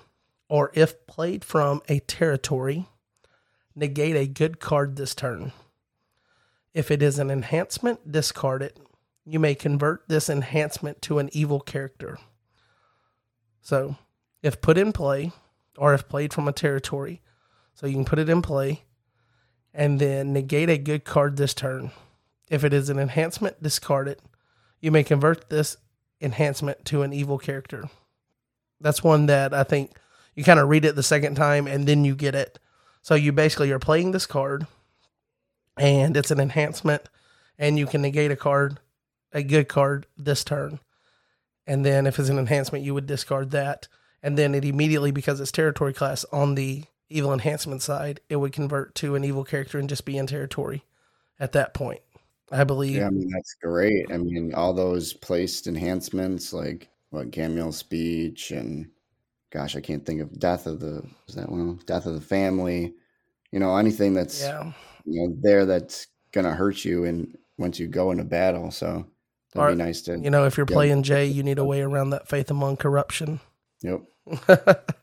or 0.49 0.71
if 0.73 1.05
played 1.05 1.45
from 1.45 1.83
a 1.87 1.99
territory, 1.99 2.87
negate 3.75 4.15
a 4.15 4.27
good 4.27 4.59
card 4.59 4.95
this 4.95 5.13
turn. 5.13 5.51
If 6.73 6.91
it 6.91 7.01
is 7.01 7.19
an 7.19 7.29
enhancement, 7.29 8.11
discard 8.11 8.61
it. 8.61 8.79
You 9.25 9.39
may 9.39 9.55
convert 9.55 10.07
this 10.07 10.29
enhancement 10.29 11.01
to 11.03 11.19
an 11.19 11.29
evil 11.33 11.59
character. 11.59 12.17
So, 13.61 13.95
if 14.43 14.61
put 14.61 14.77
in 14.77 14.91
play 14.91 15.31
or 15.77 15.93
if 15.93 16.07
played 16.07 16.33
from 16.33 16.47
a 16.47 16.53
territory, 16.53 17.21
so 17.73 17.87
you 17.87 17.95
can 17.95 18.05
put 18.05 18.19
it 18.19 18.29
in 18.29 18.41
play 18.41 18.83
and 19.73 19.99
then 19.99 20.31
negate 20.31 20.69
a 20.69 20.77
good 20.77 21.03
card 21.03 21.37
this 21.37 21.53
turn. 21.53 21.91
If 22.49 22.63
it 22.63 22.73
is 22.73 22.89
an 22.89 22.99
enhancement, 22.99 23.61
discard 23.61 24.07
it. 24.07 24.21
You 24.79 24.91
may 24.91 25.03
convert 25.03 25.49
this 25.49 25.77
enhancement 26.21 26.85
to 26.85 27.01
an 27.01 27.11
evil 27.11 27.37
character. 27.37 27.89
That's 28.79 29.03
one 29.03 29.25
that 29.25 29.53
I 29.53 29.63
think 29.63 29.91
you 30.35 30.43
kind 30.43 30.59
of 30.59 30.69
read 30.69 30.85
it 30.85 30.95
the 30.95 31.03
second 31.03 31.35
time 31.35 31.67
and 31.67 31.87
then 31.87 32.05
you 32.05 32.15
get 32.15 32.35
it. 32.35 32.59
So 33.05 33.13
you 33.13 33.31
basically 33.31 33.69
are 33.69 33.77
playing 33.77 34.13
this 34.13 34.25
card 34.25 34.65
and 35.77 36.17
it's 36.17 36.31
an 36.31 36.39
enhancement 36.39 37.03
and 37.55 37.77
you 37.77 37.85
can 37.85 38.01
negate 38.01 38.31
a 38.31 38.35
card, 38.35 38.79
a 39.31 39.43
good 39.43 39.69
card 39.69 40.07
this 40.17 40.43
turn. 40.43 40.79
And 41.67 41.85
then 41.85 42.07
if 42.07 42.17
it's 42.17 42.29
an 42.29 42.39
enhancement, 42.39 42.83
you 42.83 42.95
would 42.95 43.05
discard 43.05 43.51
that. 43.51 43.87
and 44.23 44.39
then 44.39 44.55
it 44.55 44.65
immediately 44.65 45.11
because 45.11 45.39
it's 45.39 45.51
territory 45.51 45.93
class 45.93 46.25
on 46.31 46.55
the 46.55 46.85
evil 47.07 47.31
enhancement 47.31 47.83
side, 47.83 48.21
it 48.27 48.37
would 48.37 48.53
convert 48.53 48.95
to 48.95 49.13
an 49.13 49.23
evil 49.23 49.43
character 49.43 49.77
and 49.77 49.87
just 49.87 50.05
be 50.05 50.17
in 50.17 50.25
territory 50.25 50.83
at 51.39 51.51
that 51.51 51.75
point. 51.75 52.01
I 52.51 52.63
believe. 52.63 52.95
Yeah, 52.95 53.05
I 53.05 53.11
mean 53.11 53.29
that's 53.29 53.55
great. 53.61 54.11
I 54.11 54.17
mean 54.17 54.51
all 54.55 54.73
those 54.73 55.13
placed 55.13 55.67
enhancements 55.67 56.53
like 56.53 56.89
what 57.11 57.29
Gamil 57.29 57.71
speech 57.71 58.49
and 58.49 58.89
gosh, 59.55 59.75
I 59.75 59.81
can't 59.81 60.05
think 60.05 60.19
of 60.21 60.37
death 60.37 60.67
of 60.67 60.79
the 60.81 61.01
is 61.27 61.35
that 61.35 61.49
one 61.49 61.79
death 61.85 62.05
of 62.05 62.13
the 62.13 62.21
family. 62.21 62.93
You 63.51 63.59
know 63.59 63.77
anything 63.77 64.13
that's 64.13 64.41
Yeah. 64.41 64.73
you 65.05 65.21
know 65.27 65.35
there 65.41 65.65
that's 65.65 66.07
gonna 66.33 66.53
hurt 66.53 66.83
you 66.83 67.05
and 67.05 67.37
once 67.57 67.79
you 67.79 67.87
go 67.87 68.11
into 68.11 68.25
battle. 68.25 68.69
So 68.71 69.05
that'd 69.53 69.69
Or, 69.69 69.71
be 69.71 69.75
nice 69.81 70.01
to. 70.03 70.19
You 70.19 70.29
know, 70.29 70.45
if 70.45 70.57
you're 70.57 70.65
playing 70.65 71.03
Jay, 71.03 71.25
you 71.25 71.41
need 71.41 71.57
a 71.57 71.63
way 71.63 71.81
around 71.81 72.09
that 72.09 72.27
faith 72.27 72.51
among 72.51 72.77
corruption. 72.77 73.39
Yep. 73.81 74.01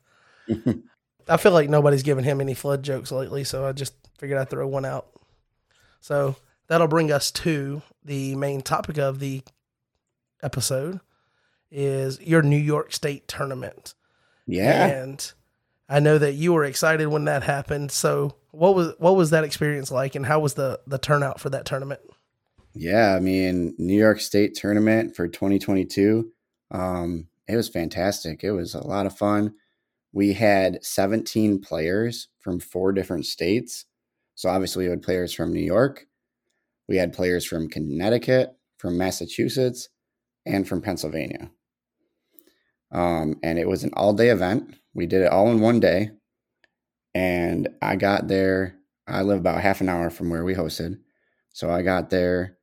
I 1.28 1.36
feel 1.38 1.52
like 1.52 1.70
nobody's 1.70 2.02
given 2.02 2.24
him 2.24 2.40
any 2.40 2.52
flood 2.54 2.82
jokes 2.82 3.10
lately, 3.12 3.44
so 3.44 3.64
I 3.64 3.72
just 3.72 3.94
figured 4.18 4.38
I'd 4.38 4.50
throw 4.50 4.66
one 4.66 4.84
out. 4.84 5.06
So 6.00 6.36
that'll 6.66 6.88
bring 6.88 7.10
us 7.12 7.30
to 7.30 7.80
the 8.04 8.34
main 8.34 8.60
topic 8.60 8.98
of 8.98 9.18
the 9.20 9.42
episode 10.42 11.00
is 11.70 12.20
your 12.20 12.42
New 12.42 12.58
York 12.58 12.92
State 12.92 13.28
tournament. 13.28 13.94
Yeah. 14.46 14.86
And 14.86 15.32
I 15.88 16.00
know 16.00 16.18
that 16.18 16.34
you 16.34 16.52
were 16.52 16.64
excited 16.64 17.08
when 17.08 17.24
that 17.26 17.42
happened. 17.42 17.92
So 17.92 18.36
what 18.50 18.74
was 18.74 18.94
what 18.98 19.16
was 19.16 19.30
that 19.30 19.44
experience 19.44 19.90
like 19.90 20.14
and 20.14 20.26
how 20.26 20.40
was 20.40 20.54
the 20.54 20.80
the 20.86 20.98
turnout 20.98 21.40
for 21.40 21.50
that 21.50 21.64
tournament? 21.64 22.00
Yeah, 22.74 23.14
I 23.14 23.20
mean, 23.20 23.74
New 23.78 23.98
York 23.98 24.20
State 24.20 24.54
tournament 24.54 25.14
for 25.14 25.28
2022. 25.28 26.32
Um, 26.70 27.28
it 27.46 27.56
was 27.56 27.68
fantastic. 27.68 28.42
It 28.42 28.52
was 28.52 28.74
a 28.74 28.86
lot 28.86 29.04
of 29.04 29.16
fun. 29.16 29.54
We 30.12 30.32
had 30.32 30.82
17 30.82 31.60
players 31.60 32.28
from 32.38 32.60
four 32.60 32.92
different 32.92 33.26
states. 33.26 33.84
So 34.34 34.48
obviously, 34.48 34.84
we 34.84 34.90
had 34.90 35.02
players 35.02 35.34
from 35.34 35.52
New 35.52 35.60
York, 35.60 36.06
we 36.88 36.96
had 36.96 37.12
players 37.12 37.44
from 37.44 37.68
Connecticut, 37.68 38.56
from 38.78 38.96
Massachusetts, 38.96 39.88
and 40.46 40.66
from 40.66 40.80
Pennsylvania. 40.80 41.50
Um, 42.92 43.36
and 43.42 43.58
it 43.58 43.68
was 43.68 43.84
an 43.84 43.90
all 43.94 44.12
day 44.12 44.28
event. 44.28 44.74
We 44.94 45.06
did 45.06 45.22
it 45.22 45.32
all 45.32 45.50
in 45.50 45.60
one 45.60 45.80
day. 45.80 46.10
And 47.14 47.68
I 47.80 47.96
got 47.96 48.28
there, 48.28 48.76
I 49.06 49.22
live 49.22 49.38
about 49.38 49.60
half 49.60 49.80
an 49.80 49.88
hour 49.88 50.10
from 50.10 50.30
where 50.30 50.44
we 50.44 50.54
hosted. 50.54 50.98
So 51.50 51.70
I 51.70 51.82
got 51.82 52.10
there 52.10 52.58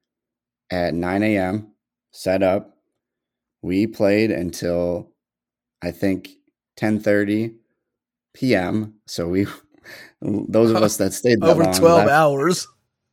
at 0.71 0.93
9 0.93 1.23
a.m., 1.23 1.71
set 2.11 2.41
up. 2.43 2.75
We 3.61 3.87
played 3.87 4.31
until 4.31 5.11
I 5.81 5.91
think 5.91 6.29
10:30 6.79 7.55
p.m. 8.33 8.95
So 9.05 9.27
we 9.27 9.47
those 10.21 10.71
of 10.71 10.77
us 10.77 10.97
that 10.97 11.13
stayed 11.13 11.41
that 11.41 11.49
Over 11.49 11.63
long 11.65 11.73
12 11.73 11.97
left- 11.99 12.09
hours. 12.11 12.67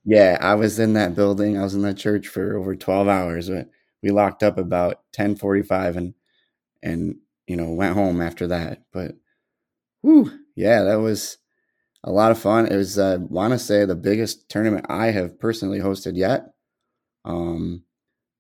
yeah, 0.05 0.39
I 0.41 0.55
was 0.55 0.79
in 0.79 0.93
that 0.95 1.15
building. 1.17 1.59
I 1.59 1.63
was 1.65 1.75
in 1.75 1.83
that 1.83 1.97
church 1.97 2.29
for 2.29 2.57
over 2.57 2.77
12 2.77 3.09
hours. 3.09 3.51
But 3.51 3.69
we 4.03 4.11
locked 4.11 4.43
up 4.43 4.57
about 4.57 5.01
10:45 5.13 5.97
and 5.97 6.15
and 6.83 7.17
you 7.47 7.57
know, 7.57 7.71
went 7.71 7.95
home 7.95 8.21
after 8.21 8.49
that. 8.49 8.83
But 8.93 9.17
whew, 10.03 10.31
yeah, 10.55 10.83
that 10.83 10.97
was 10.97 11.39
a 12.03 12.11
lot 12.11 12.31
of 12.31 12.39
fun. 12.39 12.67
It 12.67 12.77
was 12.77 12.99
uh 12.99 13.19
want 13.21 13.53
to 13.53 13.59
say 13.59 13.85
the 13.85 13.95
biggest 13.95 14.49
tournament 14.49 14.87
I 14.89 15.07
have 15.07 15.39
personally 15.39 15.81
hosted 15.81 16.17
yet. 16.17 16.53
Um 17.25 17.85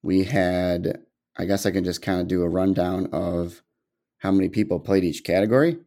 we 0.03 0.25
had 0.25 1.01
I 1.37 1.45
guess 1.45 1.67
I 1.67 1.71
can 1.71 1.85
just 1.85 2.03
kind 2.03 2.21
of 2.21 2.29
do 2.29 2.43
a 2.43 2.49
rundown 2.49 3.09
of 3.13 3.63
how 4.19 4.31
many 4.33 4.49
people 4.49 4.81
played 4.81 5.05
each 5.05 5.25
category. 5.25 5.79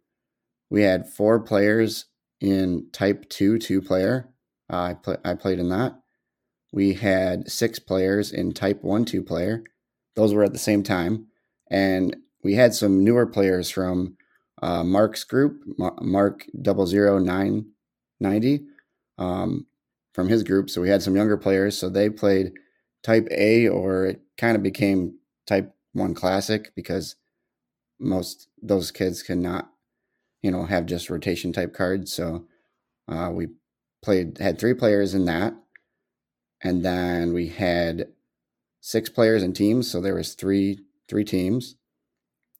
We 0.69 0.83
had 0.83 1.09
four 1.09 1.39
players 1.39 2.05
in 2.39 2.87
type 2.93 3.27
2 3.29 3.57
two 3.57 3.81
player. 3.81 4.29
Uh, 4.71 4.81
I 4.81 4.93
play, 4.93 5.17
I 5.25 5.33
played 5.33 5.59
in 5.59 5.69
that. 5.69 5.99
We 6.71 6.93
had 6.93 7.49
six 7.49 7.79
players 7.79 8.31
in 8.31 8.53
Type 8.53 8.83
One 8.83 9.05
Two 9.05 9.23
player. 9.23 9.63
Those 10.15 10.33
were 10.33 10.43
at 10.43 10.53
the 10.53 10.59
same 10.59 10.83
time, 10.83 11.27
and 11.69 12.15
we 12.43 12.53
had 12.53 12.73
some 12.73 13.03
newer 13.03 13.25
players 13.25 13.69
from 13.69 14.17
uh, 14.61 14.83
Mark's 14.83 15.23
group, 15.23 15.61
Mark 16.01 16.45
Double 16.61 16.87
Zero 16.87 17.19
Nine 17.19 17.65
Ninety, 18.19 18.61
um, 19.17 19.65
from 20.13 20.27
his 20.27 20.43
group. 20.43 20.69
So 20.69 20.81
we 20.81 20.89
had 20.89 21.01
some 21.01 21.15
younger 21.15 21.37
players. 21.37 21.77
So 21.77 21.89
they 21.89 22.09
played 22.09 22.51
Type 23.03 23.27
A, 23.31 23.67
or 23.67 24.05
it 24.07 24.21
kind 24.37 24.55
of 24.57 24.63
became 24.63 25.17
Type 25.47 25.73
One 25.93 26.13
Classic 26.13 26.73
because 26.75 27.15
most 27.99 28.49
those 28.61 28.91
kids 28.91 29.23
cannot, 29.23 29.69
you 30.41 30.51
know, 30.51 30.65
have 30.65 30.85
just 30.85 31.09
rotation 31.09 31.53
type 31.53 31.73
cards. 31.73 32.11
So 32.11 32.45
uh, 33.07 33.31
we 33.33 33.47
played 34.01 34.37
had 34.37 34.59
three 34.59 34.73
players 34.73 35.13
in 35.13 35.25
that 35.25 35.53
and 36.61 36.83
then 36.83 37.33
we 37.33 37.47
had 37.47 38.07
six 38.81 39.09
players 39.09 39.43
in 39.43 39.53
teams 39.53 39.89
so 39.89 39.99
there 39.99 40.15
was 40.15 40.33
three 40.33 40.79
three 41.07 41.23
teams 41.23 41.75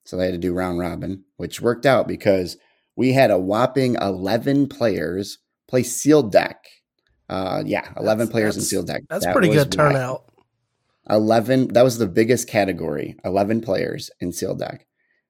so 0.10 0.18
they 0.18 0.26
had 0.26 0.32
to 0.34 0.38
do 0.40 0.54
round 0.54 0.80
robin 0.80 1.24
which 1.38 1.62
worked 1.62 1.86
out 1.86 2.08
because 2.08 2.58
we 2.96 3.14
had 3.14 3.30
a 3.32 3.38
whopping 3.38 3.96
11 4.02 4.68
players 4.68 5.38
play 5.68 5.84
sealed 5.84 6.32
deck 6.32 6.66
uh 7.30 7.62
yeah 7.66 7.88
11 7.98 8.18
That's- 8.18 8.30
players 8.30 8.56
in 8.56 8.60
that's- 8.60 8.70
sealed 8.70 8.88
deck 8.88 9.04
That's 9.10 9.26
That 9.26 9.34
pretty 9.34 9.50
good 9.50 9.72
turnout. 9.72 10.26
11 11.10 11.70
that 11.70 11.84
was 11.84 11.98
the 12.00 12.08
biggest 12.08 12.48
category 12.48 13.16
11 13.24 13.62
players 13.62 14.10
in 14.20 14.32
sealed 14.34 14.60
deck 14.60 14.86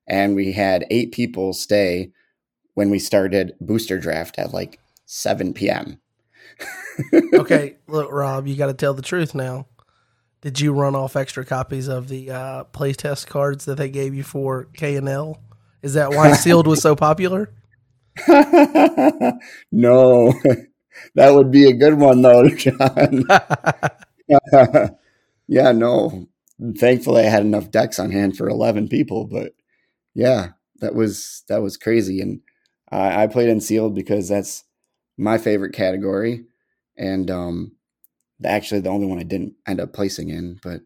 and 0.08 0.36
we 0.36 0.54
had 0.54 0.86
eight 0.90 1.12
people 1.12 1.54
stay 1.54 2.12
when 2.74 2.90
we 2.90 3.00
started 3.00 3.54
booster 3.60 4.00
draft 4.00 4.40
at 4.40 4.54
like 4.54 4.80
7 5.06 5.54
p.m 5.54 6.00
Okay, 7.34 7.78
look, 7.88 8.12
Rob, 8.12 8.46
you 8.48 8.56
got 8.58 8.68
to 8.68 8.74
tell 8.74 8.94
the 8.94 9.02
truth 9.02 9.34
now. 9.34 9.68
Did 10.42 10.60
you 10.62 10.72
run 10.72 10.96
off 10.96 11.18
extra 11.18 11.44
copies 11.44 11.90
of 11.90 12.08
the 12.08 12.32
uh, 12.32 12.64
playtest 12.66 13.28
cards 13.28 13.66
that 13.66 13.76
they 13.76 13.90
gave 13.90 14.16
you 14.16 14.24
for 14.24 14.66
K 14.74 14.96
and 14.96 15.10
L? 15.10 15.42
Is 15.82 15.96
that 15.96 16.12
why 16.12 16.32
sealed 16.34 16.68
was 16.68 16.82
so 16.82 16.96
popular? 16.96 17.52
no, 19.72 20.34
that 21.16 21.32
would 21.32 21.52
be 21.52 21.66
a 21.68 21.74
good 21.74 21.96
one 21.96 22.22
though, 22.22 22.48
John. 22.50 23.26
yeah, 25.48 25.72
no. 25.72 26.28
Thankfully, 26.78 27.24
I 27.24 27.30
had 27.30 27.44
enough 27.44 27.72
decks 27.72 28.00
on 28.00 28.12
hand 28.12 28.38
for 28.38 28.50
eleven 28.50 28.88
people, 28.88 29.26
but 29.26 29.54
yeah, 30.14 30.50
that 30.80 30.96
was 30.96 31.44
that 31.50 31.62
was 31.62 31.78
crazy. 31.78 32.22
And 32.22 32.42
I 32.92 33.24
I 33.24 33.28
played 33.28 33.50
in 33.50 33.62
sealed 33.62 33.96
because 33.96 34.30
that's 34.30 34.64
my 35.18 35.38
favorite 35.38 35.74
category, 35.74 36.46
and 36.98 37.30
um, 37.30 37.74
actually 38.46 38.82
the 38.82 38.90
only 38.90 39.08
one 39.08 39.20
I 39.20 39.24
didn't 39.24 39.56
end 39.68 39.80
up 39.80 39.94
placing 39.94 40.30
in. 40.30 40.60
But 40.62 40.82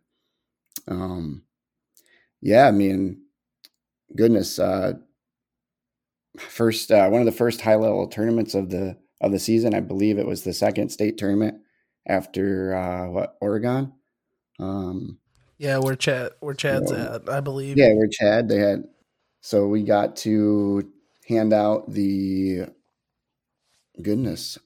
um, 0.87 1.43
yeah, 2.41 2.67
I 2.67 2.71
mean, 2.71 3.21
goodness, 4.15 4.59
uh, 4.59 4.93
first 6.37 6.91
uh, 6.91 7.07
one 7.09 7.21
of 7.21 7.25
the 7.25 7.31
first 7.31 7.61
high 7.61 7.75
level 7.75 8.07
tournaments 8.07 8.55
of 8.55 8.69
the 8.69 8.97
of 9.21 9.31
the 9.31 9.39
season. 9.39 9.73
I 9.73 9.79
believe 9.79 10.17
it 10.17 10.27
was 10.27 10.43
the 10.43 10.53
second 10.53 10.89
state 10.89 11.17
tournament 11.17 11.61
after 12.07 12.75
uh, 12.75 13.09
what 13.09 13.37
Oregon. 13.41 13.93
Um, 14.59 15.19
yeah, 15.57 15.77
where 15.77 15.95
Chad, 15.95 16.31
where 16.41 16.53
Chad's 16.53 16.91
Yeah. 16.91 17.15
at, 17.15 17.29
I 17.29 17.39
believe. 17.39 17.77
yeah, 17.77 17.93
where 17.93 18.07
Chad 18.07 18.49
they 18.49 18.57
had. 18.57 18.83
So 19.41 19.67
we 19.67 19.83
got 19.83 20.15
to 20.17 20.91
hand 21.27 21.53
out 21.53 21.91
the 21.91 22.67
goodness. 24.01 24.57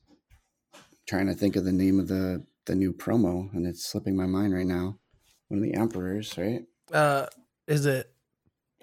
Trying 1.07 1.27
to 1.27 1.33
think 1.33 1.55
of 1.55 1.63
the 1.63 1.71
name 1.71 1.99
of 1.99 2.07
the 2.07 2.45
the 2.67 2.75
new 2.75 2.93
promo, 2.93 3.51
and 3.53 3.65
it's 3.65 3.83
slipping 3.83 4.15
my 4.15 4.27
mind 4.27 4.53
right 4.53 4.65
now. 4.65 4.99
One 5.47 5.59
of 5.59 5.63
the 5.63 5.73
emperors, 5.73 6.37
right? 6.37 6.63
Uh, 6.91 7.25
is 7.67 7.85
it? 7.85 8.11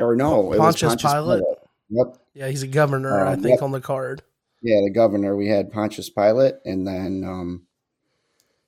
Or 0.00 0.16
no, 0.16 0.52
it 0.52 0.58
was 0.58 0.80
Pontius 0.80 1.12
Pilate? 1.12 1.44
Yep, 1.90 2.18
Yeah, 2.34 2.48
he's 2.48 2.62
a 2.62 2.66
governor, 2.66 3.24
I 3.24 3.34
Um, 3.34 3.42
think, 3.42 3.54
yep. 3.54 3.62
on 3.62 3.70
the 3.70 3.80
card. 3.80 4.22
Yeah, 4.62 4.80
the 4.82 4.90
governor. 4.90 5.36
We 5.36 5.46
had 5.48 5.70
Pontius 5.70 6.10
Pilate, 6.10 6.54
and 6.64 6.86
then 6.86 7.22
um, 7.24 7.66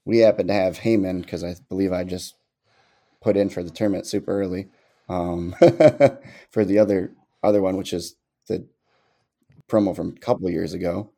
we 0.05 0.19
happened 0.19 0.49
to 0.49 0.55
have 0.55 0.79
Haman 0.79 1.23
because 1.23 1.43
I 1.43 1.57
believe 1.69 1.93
I 1.93 2.05
just 2.05 2.35
put 3.23 3.37
in 3.37 3.49
for 3.49 3.63
the 3.63 3.71
tournament 3.71 4.07
super 4.07 4.39
early 4.41 4.69
um, 5.09 5.55
for 6.51 6.65
the 6.65 6.79
other 6.79 7.13
other 7.43 7.63
one, 7.63 7.77
which 7.77 7.93
is 7.95 8.15
the 8.47 8.69
promo 9.69 9.97
from 9.97 10.11
a 10.11 10.21
couple 10.21 10.49
years 10.51 10.75
ago. 10.75 11.11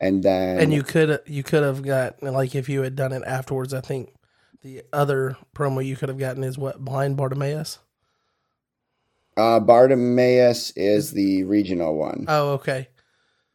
And 0.00 0.22
then 0.22 0.58
And 0.58 0.72
you 0.72 0.82
could 0.82 1.20
you 1.26 1.42
could 1.42 1.62
have 1.62 1.82
got 1.82 2.22
like 2.22 2.54
if 2.54 2.68
you 2.68 2.82
had 2.82 2.96
done 2.96 3.12
it 3.12 3.22
afterwards. 3.26 3.74
I 3.74 3.80
think 3.80 4.14
the 4.62 4.82
other 4.92 5.36
promo 5.54 5.84
you 5.84 5.96
could 5.96 6.08
have 6.08 6.18
gotten 6.18 6.44
is 6.44 6.58
what 6.58 6.84
blind 6.84 7.16
Bartimaeus. 7.16 7.78
uh, 9.36 9.60
Bartimaeus 9.60 10.70
is 10.72 11.12
the 11.12 11.44
regional 11.44 11.96
one. 11.96 12.28
Oh, 12.28 12.52
okay. 12.52 12.88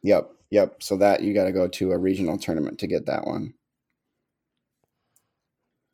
Yep, 0.02 0.30
yep. 0.50 0.82
So 0.82 0.96
that 0.98 1.22
you 1.22 1.34
got 1.34 1.44
to 1.44 1.52
go 1.52 1.68
to 1.68 1.92
a 1.92 1.98
regional 1.98 2.38
tournament 2.38 2.78
to 2.80 2.86
get 2.86 3.06
that 3.06 3.26
one. 3.26 3.54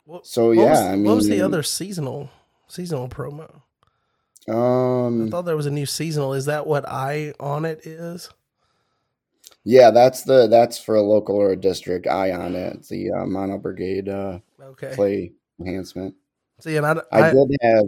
What, 0.04 0.26
So 0.26 0.52
what 0.52 0.54
yeah, 0.54 0.70
was, 0.70 0.80
I 0.80 0.96
what 0.96 1.14
was 1.16 1.28
the 1.28 1.40
other 1.40 1.62
seasonal 1.62 2.30
seasonal 2.68 3.08
promo? 3.08 3.62
I 4.48 4.52
Um, 4.52 5.30
thought 5.30 5.42
there 5.44 5.56
was 5.56 5.66
a 5.66 5.70
new 5.70 5.86
seasonal. 5.86 6.34
Is 6.34 6.46
that 6.46 6.66
what 6.66 6.84
I 6.88 7.32
on 7.40 7.64
it 7.64 7.86
is? 7.86 8.30
Yeah, 9.64 9.90
that's 9.90 10.22
the 10.22 10.46
that's 10.48 10.78
for 10.78 10.94
a 10.96 11.02
local 11.02 11.36
or 11.36 11.52
a 11.52 11.56
district. 11.56 12.06
Eye 12.06 12.32
on 12.32 12.54
it. 12.54 12.74
It's 12.76 12.88
the 12.88 13.10
uh, 13.12 13.26
Mono 13.26 13.58
Brigade 13.58 14.08
uh, 14.08 14.38
Okay. 14.60 14.92
play 14.94 15.32
enhancement. 15.60 16.14
See, 16.60 16.76
and 16.76 16.86
I, 16.86 16.92
I, 17.12 17.28
I, 17.28 17.32
did 17.32 17.56
have. 17.60 17.84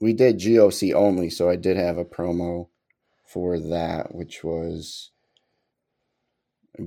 We 0.00 0.12
did 0.12 0.38
GOC 0.38 0.94
only, 0.94 1.30
so 1.30 1.48
I 1.48 1.56
did 1.56 1.76
have 1.76 1.96
a 1.96 2.04
promo 2.04 2.68
for 3.24 3.58
that, 3.58 4.14
which 4.14 4.42
was 4.42 5.10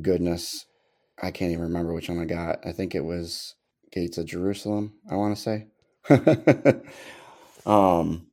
goodness. 0.01 0.65
I 1.21 1.31
can't 1.31 1.51
even 1.51 1.63
remember 1.63 1.93
which 1.93 2.09
one 2.09 2.19
I 2.19 2.25
got. 2.25 2.59
I 2.65 2.71
think 2.71 2.93
it 2.93 3.05
was 3.05 3.55
Gates 3.91 4.17
of 4.17 4.25
Jerusalem. 4.25 4.93
I 5.09 5.15
want 5.15 5.35
to 5.35 5.41
say. 5.41 5.67
um, 7.65 8.27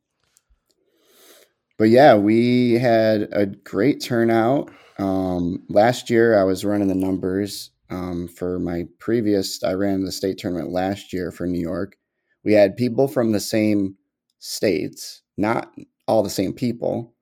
but 1.79 1.89
yeah, 1.89 2.17
we 2.17 2.75
had 2.75 3.29
a 3.33 3.47
great 3.47 4.01
turnout. 4.01 4.71
Um, 5.03 5.65
last 5.69 6.11
year, 6.11 6.39
I 6.39 6.45
was 6.45 6.65
running 6.65 6.89
the 6.89 6.95
numbers 6.95 7.71
um, 7.91 8.29
for 8.29 8.59
my 8.59 8.85
previous. 9.01 9.63
I 9.65 9.73
ran 9.73 10.05
the 10.05 10.13
state 10.13 10.39
tournament 10.39 10.71
last 10.71 11.13
year 11.13 11.33
for 11.33 11.47
New 11.47 11.61
York. 11.61 11.97
We 12.45 12.53
had 12.53 12.77
people 12.77 13.09
from 13.09 13.33
the 13.33 13.41
same 13.41 13.97
states, 14.39 15.23
not 15.37 15.73
all 16.07 16.23
the 16.23 16.31
same 16.31 16.53
people, 16.53 17.15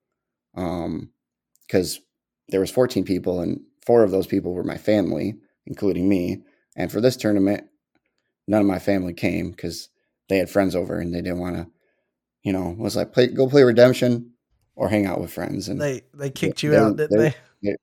because 0.55 2.01
there 2.49 2.61
was 2.61 2.71
14 2.71 3.05
people, 3.05 3.41
and 3.41 3.61
four 3.87 4.03
of 4.03 4.11
those 4.11 4.27
people 4.27 4.53
were 4.53 4.65
my 4.65 4.79
family, 4.79 5.35
including 5.67 6.09
me. 6.09 6.43
And 6.77 6.93
for 6.93 7.01
this 7.01 7.17
tournament, 7.17 7.65
none 8.47 8.61
of 8.61 8.67
my 8.67 8.79
family 8.79 9.15
came 9.15 9.51
because 9.51 9.89
they 10.29 10.37
had 10.37 10.51
friends 10.51 10.77
over 10.77 10.99
and 10.99 11.15
they 11.15 11.23
didn't 11.23 11.41
want 11.41 11.57
to, 11.57 11.67
you 12.43 12.53
know, 12.53 12.75
was 12.79 12.97
like 12.97 13.13
play, 13.13 13.29
go 13.29 13.49
play 13.49 13.63
redemption 13.63 14.33
or 14.77 14.89
hang 14.89 15.07
out 15.07 15.21
with 15.21 15.33
friends. 15.33 15.69
And 15.69 15.81
they 15.81 16.03
they 16.15 16.31
kicked 16.31 16.63
you 16.63 16.71
they're- 16.71 16.81
out, 16.81 16.97
didn't 16.97 17.19
they? 17.19 17.35
They're, 17.63 17.77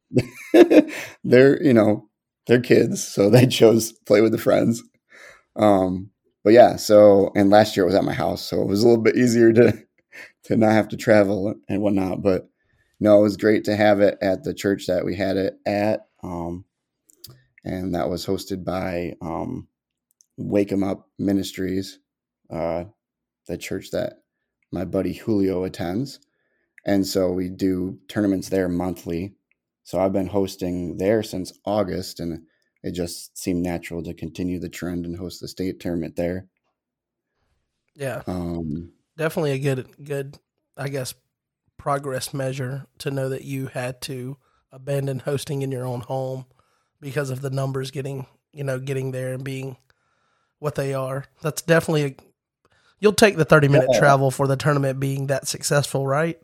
they're 1.24 1.64
you 1.64 1.74
know 1.74 2.10
they're 2.48 2.62
kids 2.62 3.04
so 3.08 3.30
they 3.30 3.48
chose 3.48 3.92
play 4.06 4.22
with 4.22 4.32
the 4.32 4.38
friends. 4.38 4.84
Um 5.58 6.12
but 6.44 6.54
yeah 6.54 6.78
so 6.78 7.32
and 7.36 7.50
last 7.50 7.78
year 7.78 7.84
it 7.86 7.88
was 7.90 7.96
at 7.96 8.06
my 8.06 8.14
house 8.14 8.44
so 8.44 8.62
it 8.62 8.68
was 8.68 8.84
a 8.84 8.88
little 8.88 9.04
bit 9.04 9.18
easier 9.18 9.54
to 9.54 9.74
to 10.46 10.58
not 10.58 10.74
have 10.74 10.90
to 10.90 10.98
travel 10.98 11.56
and 11.70 11.82
whatnot 11.82 12.22
but 12.24 12.50
no 13.00 13.20
it 13.20 13.24
was 13.24 13.38
great 13.38 13.66
to 13.66 13.76
have 13.76 14.02
it 14.02 14.18
at 14.22 14.44
the 14.44 14.54
church 14.54 14.88
that 14.88 15.06
we 15.06 15.16
had 15.16 15.38
it 15.38 15.56
at 15.66 16.08
um 16.24 16.66
and 17.66 17.96
that 17.96 18.10
was 18.10 18.26
hosted 18.26 18.64
by 18.64 19.16
um 19.22 19.68
wake 20.38 20.72
'em 20.72 20.84
up 20.84 21.10
ministries 21.20 22.00
uh 22.52 22.86
the 23.48 23.58
church 23.58 23.92
that 23.92 24.16
my 24.72 24.86
buddy 24.86 25.14
julio 25.14 25.66
attends. 25.66 26.20
And 26.86 27.08
so 27.08 27.32
we 27.32 27.50
do 27.50 28.00
tournaments 28.10 28.50
there 28.50 28.70
monthly 28.70 29.36
so 29.88 30.00
I've 30.02 30.14
been 30.14 30.28
hosting 30.28 30.98
there 30.98 31.24
since 31.24 31.54
August, 31.66 32.20
and 32.20 32.46
it 32.84 32.92
just 32.92 33.38
seemed 33.38 33.64
natural 33.64 34.04
to 34.04 34.14
continue 34.14 34.60
the 34.60 34.70
trend 34.70 35.06
and 35.06 35.16
host 35.16 35.40
the 35.42 35.48
state 35.48 35.80
tournament 35.80 36.18
there. 36.18 36.48
Yeah, 37.96 38.24
Um, 38.28 38.94
definitely 39.18 39.54
a 39.54 39.60
good 39.60 39.88
good 40.04 40.38
I 40.78 40.90
guess 40.90 41.14
progress 41.78 42.34
measure 42.34 42.88
to 43.00 43.12
know 43.12 43.30
that 43.30 43.44
you 43.46 43.68
had 43.68 44.02
to 44.04 44.38
abandon 44.72 45.20
hosting 45.20 45.62
in 45.62 45.72
your 45.72 45.86
own 45.86 46.02
home 46.02 46.46
because 47.02 47.30
of 47.30 47.42
the 47.42 47.50
numbers 47.50 47.92
getting 47.92 48.28
you 48.54 48.64
know 48.64 48.80
getting 48.80 49.12
there 49.12 49.34
and 49.34 49.44
being 49.44 49.78
what 50.60 50.76
they 50.76 50.94
are. 50.94 51.26
That's 51.42 51.62
definitely 51.64 52.06
a 52.06 52.16
you'll 53.00 53.14
take 53.14 53.38
the 53.38 53.46
30 53.46 53.70
minute 53.70 53.92
Yeah. 53.92 54.00
travel 54.00 54.32
for 54.32 54.48
the 54.48 54.58
tournament 54.58 55.00
being 55.00 55.28
that 55.28 55.48
successful, 55.48 56.08
right? 56.08 56.40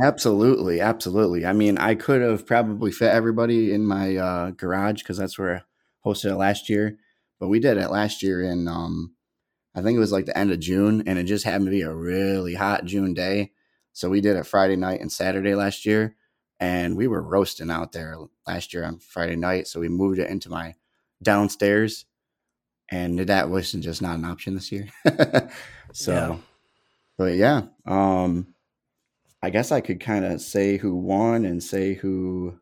Absolutely, 0.00 0.80
absolutely. 0.80 1.46
I 1.46 1.52
mean, 1.52 1.78
I 1.78 1.94
could 1.94 2.22
have 2.22 2.46
probably 2.46 2.92
fit 2.92 3.12
everybody 3.12 3.72
in 3.72 3.86
my 3.86 4.16
uh, 4.16 4.50
garage 4.50 5.02
because 5.02 5.16
that's 5.18 5.38
where 5.38 5.56
I 5.56 6.08
hosted 6.08 6.32
it 6.32 6.36
last 6.36 6.68
year. 6.68 6.98
But 7.38 7.48
we 7.48 7.60
did 7.60 7.76
it 7.76 7.90
last 7.90 8.22
year 8.22 8.42
in, 8.42 8.68
um, 8.68 9.14
I 9.74 9.82
think 9.82 9.96
it 9.96 10.00
was 10.00 10.12
like 10.12 10.26
the 10.26 10.36
end 10.38 10.52
of 10.52 10.60
June, 10.60 11.02
and 11.06 11.18
it 11.18 11.24
just 11.24 11.44
happened 11.44 11.66
to 11.66 11.70
be 11.70 11.82
a 11.82 11.94
really 11.94 12.54
hot 12.54 12.84
June 12.86 13.14
day. 13.14 13.52
So 13.92 14.08
we 14.10 14.20
did 14.20 14.36
it 14.36 14.46
Friday 14.46 14.76
night 14.76 15.00
and 15.00 15.12
Saturday 15.12 15.54
last 15.54 15.86
year, 15.86 16.16
and 16.60 16.96
we 16.96 17.06
were 17.08 17.22
roasting 17.22 17.70
out 17.70 17.92
there 17.92 18.16
last 18.46 18.72
year 18.74 18.84
on 18.84 18.98
Friday 18.98 19.36
night. 19.36 19.66
So 19.68 19.80
we 19.80 19.88
moved 19.88 20.18
it 20.18 20.30
into 20.30 20.50
my 20.50 20.74
downstairs, 21.22 22.06
and 22.90 23.18
that 23.20 23.50
was 23.50 23.72
just 23.72 24.02
not 24.02 24.18
an 24.18 24.24
option 24.24 24.54
this 24.54 24.72
year. 24.72 24.88
so, 25.92 26.12
Yeah. 26.12 26.36
but 27.18 27.34
yeah, 27.34 27.62
um, 27.86 28.54
I 29.42 29.50
guess 29.50 29.70
I 29.72 29.80
could 29.80 30.00
kind 30.00 30.24
of 30.24 30.40
say 30.40 30.76
who 30.76 30.96
won 30.96 31.44
and 31.44 31.62
say 31.62 31.94
who 31.94 32.58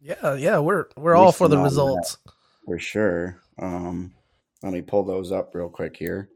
Yeah, 0.00 0.34
yeah, 0.34 0.58
we're 0.58 0.86
we're 0.96 1.14
all 1.14 1.32
for 1.32 1.48
the 1.48 1.56
Listen 1.56 1.80
on 1.80 1.96
that. 1.96 2.04
results. 2.04 2.18
for 2.66 2.78
sure. 2.78 3.40
Um, 3.58 4.12
let 4.62 4.72
me 4.72 4.82
pull 4.82 5.04
those 5.04 5.30
up 5.32 5.54
real 5.54 5.68
quick 5.68 5.96
here. 5.96 6.28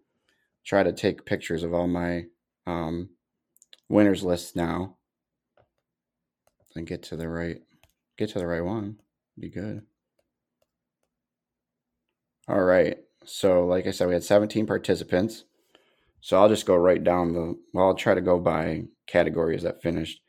Try 0.65 0.83
to 0.83 0.93
take 0.93 1.25
pictures 1.25 1.63
of 1.63 1.73
all 1.75 1.87
my 1.89 2.27
um, 2.67 3.11
winners 3.89 4.23
lists 4.23 4.55
now, 4.55 4.97
and 6.77 6.87
get 6.87 7.03
to 7.05 7.17
the 7.17 7.29
right 7.29 7.63
get 8.17 8.31
to 8.31 8.39
the 8.39 8.47
right 8.47 8.65
one. 8.65 9.01
Be 9.39 9.49
good. 9.49 9.83
All 12.49 12.63
right. 12.63 12.99
So, 13.25 13.67
like 13.67 13.87
I 13.87 13.91
said, 13.91 14.09
we 14.09 14.15
had 14.15 14.25
17 14.25 14.67
participants. 14.67 15.45
So 16.21 16.41
I'll 16.41 16.49
just 16.49 16.67
go 16.67 16.77
right 16.77 17.03
down 17.03 17.33
the. 17.33 17.59
Well, 17.73 17.87
I'll 17.87 17.95
try 17.95 18.15
to 18.15 18.21
go 18.21 18.39
by 18.39 18.85
category 19.07 19.59
categories 19.59 19.63
that 19.63 19.83
finished. 19.83 20.21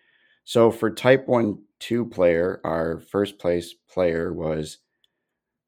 So 0.45 0.71
for 0.71 0.89
Type 0.89 1.27
One 1.27 1.63
Two 1.79 2.05
player, 2.05 2.59
our 2.63 2.99
first 2.99 3.39
place 3.39 3.73
player 3.89 4.33
was 4.33 4.77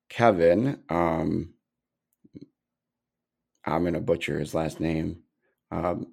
Kevin. 0.09 0.79
Um, 0.89 1.53
I'm 3.65 3.83
gonna 3.83 4.01
butcher 4.01 4.39
his 4.39 4.53
last 4.53 4.79
name. 4.79 5.21
Um, 5.71 6.07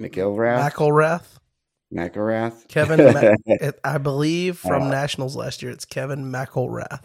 McIlrath, 0.00 0.72
McElrath, 0.72 1.38
McIlrath, 1.92 2.68
Kevin 2.68 3.72
I 3.84 3.98
believe 3.98 4.58
from 4.58 4.84
Uh, 4.84 4.90
Nationals 4.90 5.36
last 5.36 5.62
year, 5.62 5.72
it's 5.72 5.84
Kevin 5.84 6.30
McElrath. 6.30 7.02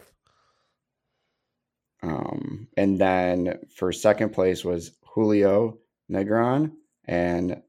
Um, 2.02 2.68
and 2.76 3.00
then 3.00 3.60
for 3.74 3.92
second 3.94 4.34
place 4.34 4.66
was 4.66 4.92
Julio 5.06 5.78
Negron 6.12 6.72
and 7.06 7.62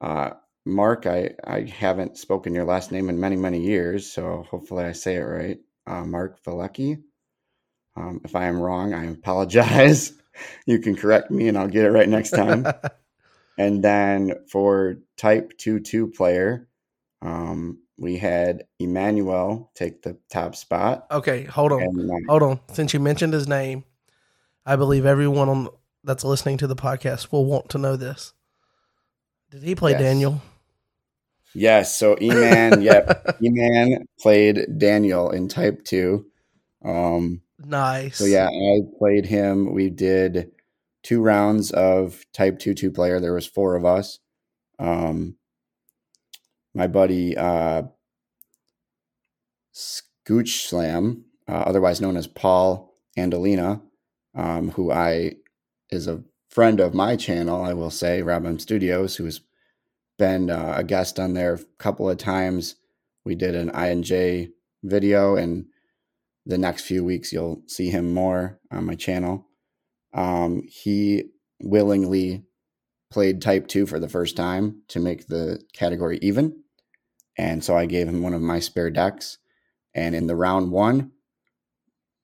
uh, 0.00 0.30
Mark. 0.64 1.06
I, 1.06 1.30
I 1.44 1.62
haven't 1.62 2.18
spoken 2.18 2.54
your 2.54 2.64
last 2.64 2.92
name 2.92 3.08
in 3.08 3.20
many, 3.20 3.36
many 3.36 3.60
years, 3.60 4.10
so 4.10 4.44
hopefully 4.50 4.84
I 4.84 4.92
say 4.92 5.16
it 5.16 5.20
right. 5.20 5.58
Uh, 5.86 6.04
Mark 6.04 6.42
Valecki. 6.44 7.02
Um, 7.96 8.20
if 8.24 8.36
I 8.36 8.44
am 8.46 8.60
wrong, 8.60 8.94
I 8.94 9.06
apologize. 9.06 10.12
you 10.66 10.78
can 10.78 10.96
correct 10.96 11.30
me 11.30 11.48
and 11.48 11.58
I'll 11.58 11.68
get 11.68 11.84
it 11.84 11.90
right 11.90 12.08
next 12.08 12.30
time. 12.30 12.66
and 13.58 13.82
then 13.82 14.34
for 14.48 14.96
type 15.16 15.52
2 15.58 15.80
2 15.80 16.08
player, 16.08 16.68
um, 17.22 17.78
we 17.98 18.16
had 18.16 18.64
Emmanuel 18.78 19.70
take 19.74 20.02
the 20.02 20.16
top 20.30 20.56
spot. 20.56 21.06
okay, 21.10 21.44
hold 21.44 21.72
on. 21.72 21.80
Then- 21.80 22.24
Hold 22.28 22.42
on. 22.42 22.60
Since 22.72 22.94
you 22.94 23.00
mentioned 23.00 23.32
his 23.34 23.46
name, 23.46 23.84
I 24.64 24.76
believe 24.76 25.04
everyone 25.04 25.48
on 25.48 25.68
that's 26.04 26.24
listening 26.24 26.56
to 26.58 26.66
the 26.66 26.76
podcast 26.76 27.30
will 27.32 27.44
want 27.44 27.68
to 27.70 27.78
know 27.78 27.96
this. 27.96 28.32
Did 29.50 29.62
he 29.62 29.74
play 29.74 29.92
Yes. 29.92 30.00
Daniel? 30.00 30.42
Yes. 31.54 31.96
So 31.96 32.14
Eman, 32.20 32.82
yep. 32.82 33.26
Eman 33.42 34.04
played 34.20 34.66
Daniel 34.78 35.30
in 35.30 35.48
Type 35.48 35.84
Two. 35.84 36.26
Um, 36.84 37.42
Nice. 37.58 38.16
so 38.16 38.24
yeah, 38.24 38.48
I 38.48 38.78
played 38.98 39.26
him. 39.26 39.72
We 39.74 39.90
did 39.90 40.50
two 41.02 41.20
rounds 41.20 41.70
of 41.72 42.24
Type 42.32 42.58
Two 42.58 42.74
two 42.74 42.90
player. 42.90 43.20
There 43.20 43.34
was 43.34 43.46
four 43.46 43.74
of 43.76 43.84
us. 43.84 44.18
Um, 44.78 45.36
my 46.72 46.86
buddy 46.86 47.36
uh, 47.36 47.82
Scooch 49.74 50.66
Slam, 50.68 51.24
uh, 51.48 51.52
otherwise 51.52 52.00
known 52.00 52.16
as 52.16 52.26
Paul 52.26 52.96
Andalina, 53.18 53.82
um, 54.34 54.70
who 54.70 54.90
I 54.92 55.34
is 55.90 56.06
a 56.06 56.22
friend 56.48 56.80
of 56.80 56.94
my 56.94 57.16
channel. 57.16 57.62
I 57.62 57.74
will 57.74 57.90
say, 57.90 58.22
Robin 58.22 58.58
Studios, 58.58 59.16
who's 59.16 59.40
been 60.18 60.50
uh, 60.50 60.74
a 60.76 60.84
guest 60.84 61.18
on 61.18 61.34
there 61.34 61.54
a 61.54 61.64
couple 61.78 62.08
of 62.08 62.18
times. 62.18 62.76
We 63.24 63.34
did 63.34 63.54
an 63.54 63.70
INJ 63.70 64.50
video, 64.82 65.36
and 65.36 65.66
the 66.46 66.58
next 66.58 66.84
few 66.84 67.04
weeks 67.04 67.32
you'll 67.32 67.62
see 67.66 67.90
him 67.90 68.12
more 68.12 68.58
on 68.70 68.84
my 68.84 68.94
channel. 68.94 69.46
Um, 70.12 70.62
he 70.68 71.24
willingly 71.60 72.44
played 73.10 73.42
Type 73.42 73.66
2 73.66 73.86
for 73.86 73.98
the 73.98 74.08
first 74.08 74.36
time 74.36 74.82
to 74.88 75.00
make 75.00 75.26
the 75.26 75.60
category 75.72 76.18
even. 76.22 76.62
And 77.36 77.64
so 77.64 77.76
I 77.76 77.86
gave 77.86 78.08
him 78.08 78.22
one 78.22 78.34
of 78.34 78.40
my 78.40 78.60
spare 78.60 78.90
decks. 78.90 79.38
And 79.94 80.14
in 80.14 80.26
the 80.26 80.36
round 80.36 80.70
one, 80.70 81.12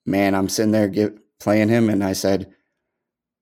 man, 0.04 0.34
I'm 0.34 0.48
sitting 0.48 0.72
there 0.72 0.88
get, 0.88 1.18
playing 1.40 1.68
him, 1.68 1.90
and 1.90 2.02
I 2.02 2.12
said, 2.12 2.52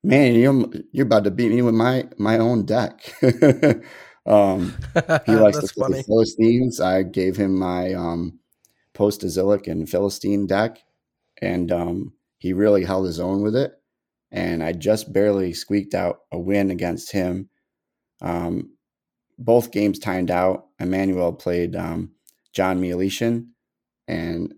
Man, 0.04 0.34
you're 0.34 0.66
you're 0.92 1.06
about 1.06 1.24
to 1.24 1.30
beat 1.30 1.50
me 1.50 1.62
with 1.62 1.74
my 1.74 2.06
my 2.18 2.36
own 2.36 2.66
deck. 2.66 3.00
um, 4.26 4.76
he 5.24 5.34
likes 5.34 5.60
the. 5.60 6.04
Philistines. 6.06 6.78
I 6.78 7.04
gave 7.04 7.38
him 7.38 7.58
my 7.58 7.94
um, 7.94 8.38
post 8.92 9.22
Azilic 9.22 9.66
and 9.66 9.88
Philistine 9.88 10.46
deck, 10.46 10.78
and 11.40 11.72
um, 11.72 12.12
he 12.36 12.52
really 12.52 12.84
held 12.84 13.06
his 13.06 13.18
own 13.18 13.40
with 13.40 13.56
it. 13.56 13.72
And 14.30 14.62
I 14.62 14.72
just 14.72 15.10
barely 15.10 15.54
squeaked 15.54 15.94
out 15.94 16.20
a 16.30 16.38
win 16.38 16.70
against 16.70 17.12
him. 17.12 17.48
Um, 18.20 18.72
both 19.38 19.70
games 19.72 19.98
timed 19.98 20.30
out. 20.30 20.66
Emmanuel 20.78 21.32
played 21.32 21.76
um, 21.76 22.10
John 22.52 22.78
Mialishin, 22.78 23.46
and 24.06 24.52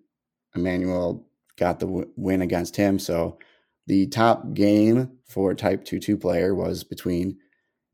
Emmanuel 0.57 1.25
got 1.57 1.79
the 1.79 1.87
w- 1.87 2.11
win 2.17 2.43
against 2.43 2.75
him. 2.75 2.99
So 2.99 3.39
the 3.87 4.09
top 4.09 4.53
game 4.53 5.16
for 5.27 5.55
Type 5.55 5.85
2 5.85 5.99
2 5.99 6.16
player 6.16 6.55
was 6.55 6.85
between 6.85 7.39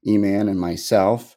E-Man 0.07 0.49
and 0.49 0.61
myself. 0.61 1.37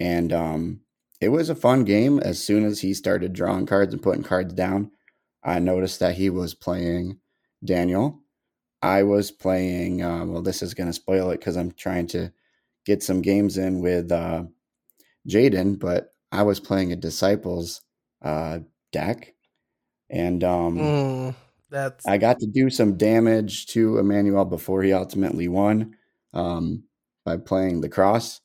And 0.00 0.32
um, 0.32 0.80
it 1.20 1.28
was 1.28 1.48
a 1.48 1.54
fun 1.54 1.84
game. 1.84 2.18
As 2.18 2.42
soon 2.42 2.64
as 2.64 2.80
he 2.80 2.94
started 2.94 3.32
drawing 3.32 3.66
cards 3.66 3.94
and 3.94 4.02
putting 4.02 4.22
cards 4.22 4.52
down, 4.54 4.90
I 5.42 5.58
noticed 5.58 6.00
that 6.00 6.16
he 6.16 6.30
was 6.30 6.54
playing 6.54 7.18
Daniel. 7.64 8.20
I 8.82 9.02
was 9.02 9.30
playing, 9.30 10.02
uh, 10.02 10.24
well, 10.26 10.42
this 10.42 10.62
is 10.62 10.74
going 10.74 10.88
to 10.88 10.92
spoil 10.92 11.30
it 11.30 11.38
because 11.38 11.56
I'm 11.56 11.72
trying 11.72 12.06
to 12.08 12.32
get 12.84 13.02
some 13.02 13.22
games 13.22 13.56
in 13.56 13.80
with 13.80 14.12
uh, 14.12 14.44
Jaden, 15.28 15.78
but 15.78 16.10
I 16.30 16.42
was 16.42 16.60
playing 16.60 16.92
a 16.92 16.96
Disciples 16.96 17.80
uh, 18.20 18.58
deck. 18.92 19.34
And 20.10 20.44
um, 20.44 20.78
mm, 20.78 21.34
that's 21.74 22.06
I 22.06 22.18
got 22.18 22.38
to 22.38 22.46
do 22.46 22.70
some 22.70 22.96
damage 22.96 23.66
to 23.68 23.98
Emmanuel 23.98 24.44
before 24.44 24.82
he 24.82 24.92
ultimately 24.92 25.48
won 25.48 25.96
um, 26.32 26.84
by 27.24 27.36
playing 27.36 27.80
the 27.80 27.88
cross. 27.88 28.40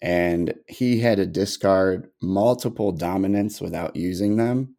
And 0.00 0.54
he 0.66 0.98
had 0.98 1.18
to 1.18 1.26
discard 1.26 2.10
multiple 2.20 2.90
dominants 2.90 3.60
without 3.60 3.94
using 3.94 4.36
them. 4.36 4.74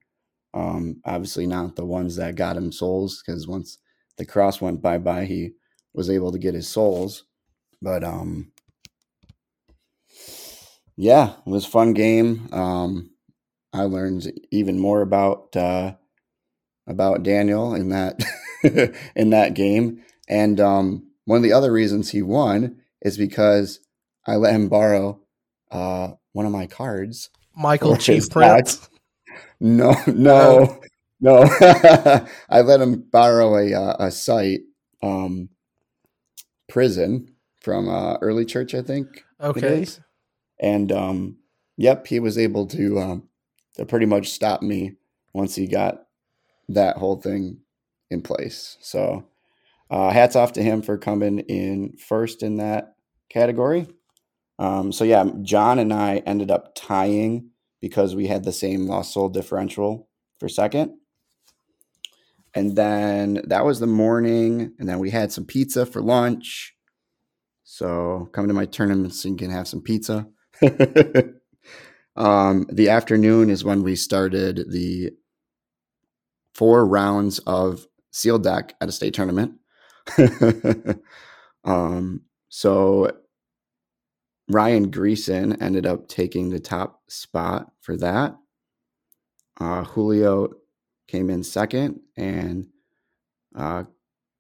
Um, 0.54 1.02
obviously, 1.06 1.48
not 1.48 1.76
the 1.76 1.86
ones 1.86 2.18
that 2.18 2.36
got 2.36 2.58
him 2.58 2.72
souls, 2.72 3.24
because 3.26 3.48
once 3.48 3.78
the 4.18 4.26
cross 4.26 4.60
went 4.60 4.82
bye 4.82 4.98
bye, 4.98 5.26
he 5.26 5.54
was 5.94 6.10
able 6.10 6.32
to 6.32 6.40
get 6.40 6.54
his 6.56 6.68
souls. 6.68 7.24
But 7.82 8.04
um, 8.04 8.52
yeah, 10.98 11.34
it 11.46 11.50
was 11.50 11.66
fun 11.66 11.94
game. 11.94 12.50
Um, 12.52 13.12
I 13.72 13.84
learned 13.84 14.32
even 14.52 14.78
more 14.78 15.02
about 15.02 15.56
uh, 15.56 15.94
about 16.88 17.24
Daniel 17.24 17.74
in 17.74 17.90
that 17.90 18.24
in 19.16 19.30
that 19.32 19.54
game, 19.54 20.02
and 20.28 20.60
um, 20.60 21.08
one 21.26 21.38
of 21.38 21.44
the 21.44 21.54
other 21.54 21.72
reasons 21.72 22.10
he 22.10 22.22
won 22.22 22.78
is 23.02 23.18
because 23.18 23.80
I 24.26 24.36
let 24.36 24.54
him 24.54 24.70
borrow 24.70 25.22
uh, 25.72 26.12
one 26.32 26.46
of 26.46 26.52
my 26.52 26.68
cards. 26.68 27.30
Michael 27.56 27.98
Chief 27.98 28.30
Prince. 28.30 28.90
No, 29.60 29.96
no, 30.08 30.82
no. 31.22 31.44
I 32.50 32.62
let 32.62 32.82
him 32.82 33.06
borrow 33.10 33.56
a 33.56 33.74
uh, 33.74 33.96
a 33.98 34.12
site, 34.12 34.60
um, 35.02 35.50
prison 36.68 37.34
from 37.62 37.88
uh, 37.88 38.16
early 38.16 38.46
church, 38.46 38.74
I 38.74 38.82
think. 38.82 39.08
Okay. 39.40 39.86
And 40.60 40.92
um, 40.92 41.38
yep, 41.78 42.08
he 42.08 42.20
was 42.20 42.38
able 42.38 42.68
to 42.68 43.00
um, 43.00 43.30
to 43.76 43.86
pretty 43.86 44.06
much 44.06 44.32
stop 44.32 44.62
me 44.62 44.96
once 45.34 45.56
he 45.56 45.68
got 45.68 46.04
that 46.70 46.98
whole 46.98 47.18
thing 47.18 47.60
in 48.10 48.22
place. 48.22 48.78
So, 48.82 49.26
uh, 49.90 50.10
hats 50.12 50.36
off 50.36 50.54
to 50.54 50.64
him 50.64 50.82
for 50.82 50.98
coming 50.98 51.40
in 51.40 51.98
first 51.98 52.42
in 52.42 52.58
that 52.58 52.96
category. 53.30 53.88
Um, 54.60 54.92
so 54.92 55.04
yeah, 55.04 55.26
John 55.42 55.80
and 55.80 55.94
I 55.94 56.18
ended 56.26 56.52
up 56.52 56.74
tying 56.76 57.50
because 57.82 58.16
we 58.16 58.28
had 58.28 58.44
the 58.44 58.54
same 58.54 58.88
lost 58.88 59.14
soul 59.14 59.30
differential 59.30 60.08
for 60.40 60.48
second. 60.48 60.98
And 62.56 62.76
then 62.76 63.42
that 63.48 63.66
was 63.66 63.80
the 63.80 63.88
morning, 63.88 64.74
and 64.78 64.88
then 64.88 65.00
we 65.00 65.10
had 65.10 65.32
some 65.32 65.46
pizza 65.46 65.86
for 65.86 66.02
lunch. 66.02 66.76
So 67.64 68.30
come 68.32 68.48
to 68.48 68.54
my 68.54 68.66
tournament 68.66 69.14
so 69.14 69.30
you 69.30 69.36
can 69.36 69.50
have 69.50 69.68
some 69.68 69.82
pizza. 69.82 70.28
um, 72.16 72.68
the 72.72 72.90
afternoon 72.90 73.50
is 73.50 73.64
when 73.64 73.82
we 73.82 73.96
started 73.96 74.72
the 74.72 75.12
four 76.54 76.86
rounds 76.86 77.40
of 77.40 77.88
sealed 78.12 78.44
deck 78.44 78.76
at 78.82 78.90
a 78.90 78.92
state 78.92 79.14
tournament. 79.14 79.54
um, 81.64 82.22
so 82.50 83.12
Ryan 84.50 84.92
Greason 84.92 85.60
ended 85.62 85.86
up 85.86 86.08
taking 86.08 86.50
the 86.50 86.60
top 86.60 87.02
spot 87.08 87.72
for 87.82 87.98
that. 87.98 88.36
Uh, 89.60 89.84
Julio 89.84 90.50
came 91.08 91.30
in 91.30 91.44
second, 91.44 92.00
and 92.18 92.68
uh, 93.56 93.84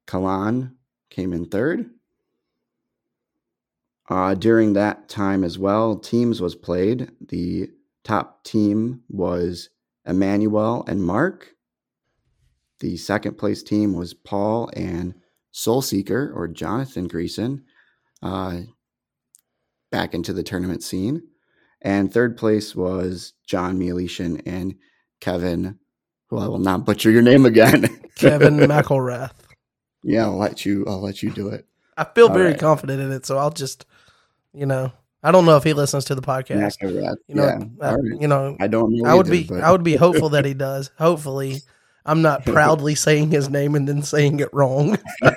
Kalan 0.07 0.73
came 1.09 1.33
in 1.33 1.45
third. 1.45 1.89
Uh, 4.09 4.33
during 4.33 4.73
that 4.73 5.07
time 5.07 5.43
as 5.43 5.57
well, 5.57 5.95
teams 5.95 6.41
was 6.41 6.55
played. 6.55 7.09
The 7.29 7.69
top 8.03 8.43
team 8.43 9.01
was 9.09 9.69
Emmanuel 10.05 10.83
and 10.87 11.01
Mark. 11.01 11.52
The 12.83 12.97
second 12.97 13.37
place 13.37 13.63
team 13.63 13.93
was 13.93 14.13
Paul 14.13 14.69
and 14.75 15.15
Soul 15.51 15.81
Seeker 15.81 16.33
or 16.35 16.49
Jonathan 16.49 17.07
Greason 17.07 17.61
uh, 18.21 18.59
back 19.89 20.13
into 20.13 20.33
the 20.33 20.43
tournament 20.43 20.83
scene. 20.83 21.23
And 21.81 22.11
third 22.11 22.35
place 22.35 22.75
was 22.75 23.35
John 23.47 23.79
Mielishin 23.79 24.41
and 24.45 24.75
Kevin, 25.21 25.79
who 26.27 26.37
I 26.37 26.47
will 26.47 26.59
not 26.59 26.83
butcher 26.85 27.09
your 27.09 27.21
name 27.21 27.45
again. 27.45 27.87
Kevin 28.15 28.57
McElrath. 28.57 29.31
Yeah, 30.03 30.25
I'll 30.25 30.37
let 30.37 30.65
you. 30.65 30.83
I'll 30.85 30.99
let 30.99 31.23
you 31.23 31.31
do 31.31 31.47
it. 31.47 31.65
I 31.95 32.03
feel 32.03 32.27
All 32.27 32.33
very 32.33 32.49
right. 32.51 32.59
confident 32.59 33.01
in 33.01 33.13
it, 33.13 33.25
so 33.25 33.37
I'll 33.37 33.49
just, 33.49 33.85
you 34.53 34.65
know, 34.65 34.91
I 35.23 35.31
don't 35.31 35.45
know 35.45 35.55
if 35.55 35.63
he 35.63 35.71
listens 35.71 36.03
to 36.05 36.15
the 36.15 36.21
podcast. 36.21 36.77
McElrath. 36.81 37.15
You 37.29 37.35
know, 37.35 37.45
yeah. 37.45 37.91
I, 37.91 37.95
you 38.19 38.27
know, 38.27 38.57
I 38.59 38.67
don't 38.67 38.91
know. 38.91 39.09
I 39.09 39.13
would 39.13 39.27
either, 39.27 39.37
be. 39.37 39.43
but... 39.45 39.63
I 39.63 39.71
would 39.71 39.85
be 39.85 39.95
hopeful 39.95 40.27
that 40.29 40.43
he 40.51 40.53
does. 40.53 40.91
Hopefully, 40.97 41.61
I'm 42.05 42.21
not 42.21 42.45
proudly 42.45 42.95
saying 42.95 43.31
his 43.31 43.49
name 43.49 43.75
and 43.75 43.87
then 43.87 44.01
saying 44.01 44.39
it 44.39 44.53
wrong. 44.53 44.97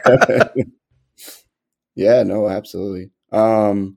yeah, 1.94 2.22
no, 2.22 2.48
absolutely. 2.48 3.10
Um, 3.32 3.96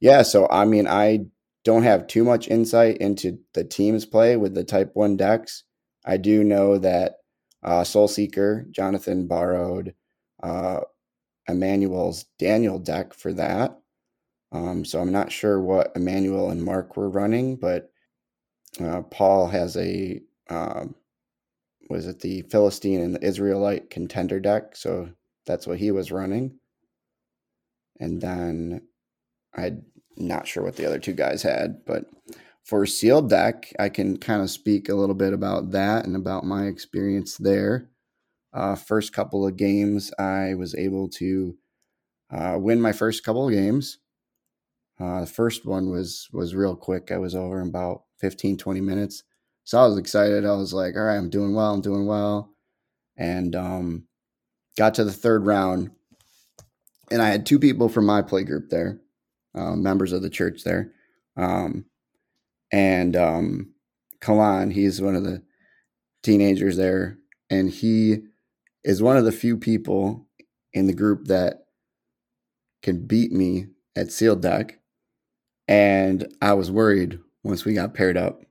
yeah, 0.00 0.22
so 0.22 0.48
I 0.50 0.64
mean, 0.64 0.86
I 0.86 1.26
don't 1.64 1.82
have 1.82 2.06
too 2.06 2.24
much 2.24 2.48
insight 2.48 2.98
into 2.98 3.38
the 3.54 3.64
team's 3.64 4.06
play 4.06 4.36
with 4.36 4.54
the 4.54 4.64
Type 4.64 4.90
One 4.94 5.16
decks. 5.16 5.64
I 6.04 6.16
do 6.16 6.44
know 6.44 6.78
that 6.78 7.16
uh, 7.62 7.84
Soul 7.84 8.08
Seeker 8.08 8.66
Jonathan 8.70 9.26
borrowed 9.26 9.94
uh, 10.42 10.80
Emmanuel's 11.48 12.24
Daniel 12.38 12.78
deck 12.78 13.14
for 13.14 13.32
that. 13.32 13.78
Um, 14.52 14.84
so 14.84 15.00
I'm 15.00 15.12
not 15.12 15.32
sure 15.32 15.60
what 15.60 15.92
Emmanuel 15.96 16.50
and 16.50 16.62
Mark 16.62 16.96
were 16.96 17.10
running, 17.10 17.56
but 17.56 17.90
uh, 18.80 19.02
Paul 19.02 19.48
has 19.48 19.76
a 19.76 20.20
um, 20.48 20.94
was 21.88 22.06
it 22.06 22.20
the 22.20 22.42
Philistine 22.42 23.00
and 23.00 23.14
the 23.14 23.24
Israelite 23.24 23.90
contender 23.90 24.40
deck? 24.40 24.76
So 24.76 25.10
that's 25.46 25.66
what 25.66 25.78
he 25.78 25.90
was 25.90 26.12
running. 26.12 26.58
And 28.00 28.20
then 28.20 28.82
I'm 29.54 29.84
not 30.16 30.46
sure 30.46 30.62
what 30.62 30.76
the 30.76 30.86
other 30.86 30.98
two 30.98 31.12
guys 31.12 31.42
had, 31.42 31.84
but 31.86 32.04
for 32.64 32.84
sealed 32.84 33.30
deck, 33.30 33.72
I 33.78 33.88
can 33.88 34.16
kind 34.16 34.42
of 34.42 34.50
speak 34.50 34.88
a 34.88 34.94
little 34.94 35.14
bit 35.14 35.32
about 35.32 35.70
that 35.70 36.04
and 36.04 36.16
about 36.16 36.44
my 36.44 36.66
experience 36.66 37.36
there. 37.36 37.88
Uh, 38.52 38.74
first 38.74 39.12
couple 39.12 39.46
of 39.46 39.56
games, 39.56 40.12
I 40.18 40.54
was 40.54 40.74
able 40.74 41.08
to 41.10 41.56
uh, 42.30 42.56
win 42.58 42.80
my 42.80 42.92
first 42.92 43.24
couple 43.24 43.46
of 43.46 43.54
games. 43.54 43.98
Uh, 44.98 45.20
the 45.20 45.26
first 45.26 45.64
one 45.64 45.90
was 45.90 46.28
was 46.32 46.54
real 46.54 46.74
quick. 46.74 47.12
I 47.12 47.18
was 47.18 47.34
over 47.34 47.60
in 47.60 47.68
about 47.68 48.02
15, 48.18 48.56
20 48.56 48.80
minutes. 48.80 49.22
So 49.66 49.80
I 49.80 49.86
was 49.88 49.98
excited. 49.98 50.46
I 50.46 50.52
was 50.52 50.72
like, 50.72 50.94
all 50.94 51.02
right, 51.02 51.16
I'm 51.16 51.28
doing 51.28 51.52
well. 51.52 51.74
I'm 51.74 51.80
doing 51.80 52.06
well. 52.06 52.54
And 53.16 53.56
um, 53.56 54.04
got 54.78 54.94
to 54.94 55.04
the 55.04 55.12
third 55.12 55.44
round. 55.44 55.90
And 57.10 57.20
I 57.20 57.28
had 57.28 57.44
two 57.44 57.58
people 57.58 57.88
from 57.88 58.06
my 58.06 58.22
play 58.22 58.44
group 58.44 58.70
there, 58.70 59.00
uh, 59.56 59.74
members 59.74 60.12
of 60.12 60.22
the 60.22 60.30
church 60.30 60.62
there. 60.62 60.92
Um, 61.36 61.84
and 62.70 63.16
um, 63.16 63.72
Kalan, 64.20 64.72
he's 64.72 65.02
one 65.02 65.16
of 65.16 65.24
the 65.24 65.42
teenagers 66.22 66.76
there. 66.76 67.18
And 67.50 67.68
he 67.68 68.18
is 68.84 69.02
one 69.02 69.16
of 69.16 69.24
the 69.24 69.32
few 69.32 69.56
people 69.56 70.28
in 70.74 70.86
the 70.86 70.94
group 70.94 71.24
that 71.26 71.66
can 72.82 73.04
beat 73.04 73.32
me 73.32 73.66
at 73.96 74.12
sealed 74.12 74.42
deck. 74.42 74.78
And 75.66 76.32
I 76.40 76.52
was 76.52 76.70
worried 76.70 77.18
once 77.42 77.64
we 77.64 77.74
got 77.74 77.94
paired 77.94 78.16
up 78.16 78.45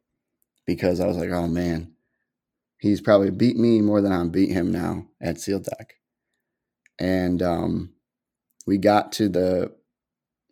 because 0.66 1.00
I 1.00 1.08
was 1.08 1.18
like, 1.18 1.30
oh 1.30 1.48
man, 1.48 1.94
he's 2.80 3.02
probably 3.02 3.32
beat 3.32 3.58
me 3.58 3.82
more 3.82 4.02
than 4.02 4.12
I'm 4.12 4.30
beat 4.30 4.52
him 4.52 4.72
now 4.72 5.08
at 5.22 5.40
Seal 5.40 5.60
Deck. 5.60 5.96
And 7.00 7.42
um, 7.42 7.94
we 8.66 8.78
got 8.78 9.12
to 9.14 9.30
the 9.30 9.72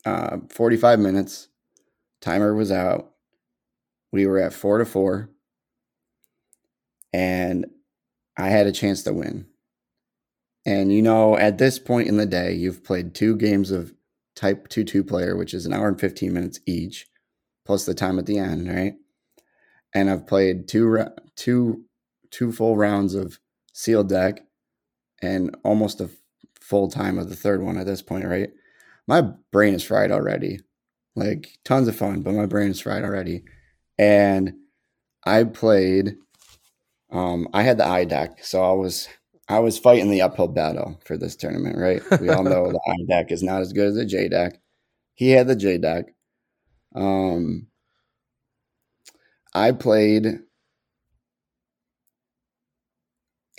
uh, 0.05 0.37
45 0.49 0.99
minutes. 0.99 1.47
Timer 2.21 2.53
was 2.53 2.71
out. 2.71 3.11
We 4.11 4.25
were 4.27 4.39
at 4.39 4.53
four 4.53 4.77
to 4.77 4.85
four. 4.85 5.29
And 7.11 7.65
I 8.37 8.49
had 8.49 8.67
a 8.67 8.71
chance 8.71 9.03
to 9.03 9.13
win. 9.13 9.47
And 10.65 10.93
you 10.93 11.01
know, 11.01 11.37
at 11.37 11.57
this 11.57 11.77
point 11.77 12.07
in 12.07 12.17
the 12.17 12.25
day, 12.25 12.53
you've 12.53 12.83
played 12.83 13.13
two 13.13 13.35
games 13.35 13.69
of 13.71 13.93
type 14.35 14.67
2 14.69 14.83
2 14.83 15.03
player, 15.03 15.35
which 15.35 15.53
is 15.53 15.65
an 15.65 15.73
hour 15.73 15.87
and 15.87 15.99
15 15.99 16.33
minutes 16.33 16.59
each, 16.65 17.07
plus 17.65 17.85
the 17.85 17.93
time 17.93 18.17
at 18.17 18.25
the 18.25 18.37
end, 18.37 18.73
right? 18.73 18.95
And 19.93 20.09
I've 20.09 20.27
played 20.27 20.67
two 20.67 21.05
two 21.35 21.85
two 22.31 22.51
full 22.51 22.77
rounds 22.77 23.13
of 23.15 23.39
sealed 23.73 24.09
deck 24.09 24.41
and 25.21 25.55
almost 25.63 26.01
a 26.01 26.09
full 26.59 26.89
time 26.89 27.17
of 27.17 27.29
the 27.29 27.35
third 27.35 27.61
one 27.61 27.77
at 27.77 27.85
this 27.85 28.01
point, 28.01 28.25
right? 28.25 28.49
My 29.07 29.21
brain 29.51 29.73
is 29.73 29.83
fried 29.83 30.11
already. 30.11 30.59
Like 31.15 31.59
tons 31.63 31.87
of 31.87 31.95
fun, 31.95 32.21
but 32.23 32.33
my 32.33 32.45
brain 32.47 32.71
is 32.71 32.81
fried 32.81 33.03
already. 33.03 33.43
And 33.97 34.53
I 35.25 35.43
played 35.45 36.17
um 37.11 37.47
I 37.53 37.63
had 37.63 37.77
the 37.77 37.85
I 37.85 38.05
deck, 38.05 38.43
so 38.43 38.63
I 38.63 38.73
was 38.73 39.07
I 39.47 39.59
was 39.59 39.77
fighting 39.77 40.09
the 40.09 40.21
uphill 40.21 40.47
battle 40.47 40.99
for 41.05 41.17
this 41.17 41.35
tournament, 41.35 41.77
right? 41.77 42.01
We 42.19 42.29
all 42.29 42.43
know 42.43 42.71
the 42.71 42.79
I 42.87 42.95
deck 43.07 43.31
is 43.31 43.43
not 43.43 43.61
as 43.61 43.73
good 43.73 43.87
as 43.89 43.95
the 43.95 44.05
J 44.05 44.29
deck. 44.29 44.59
He 45.15 45.31
had 45.31 45.47
the 45.47 45.55
J 45.55 45.77
deck. 45.77 46.05
Um, 46.95 47.67
I 49.55 49.71
played 49.71 50.39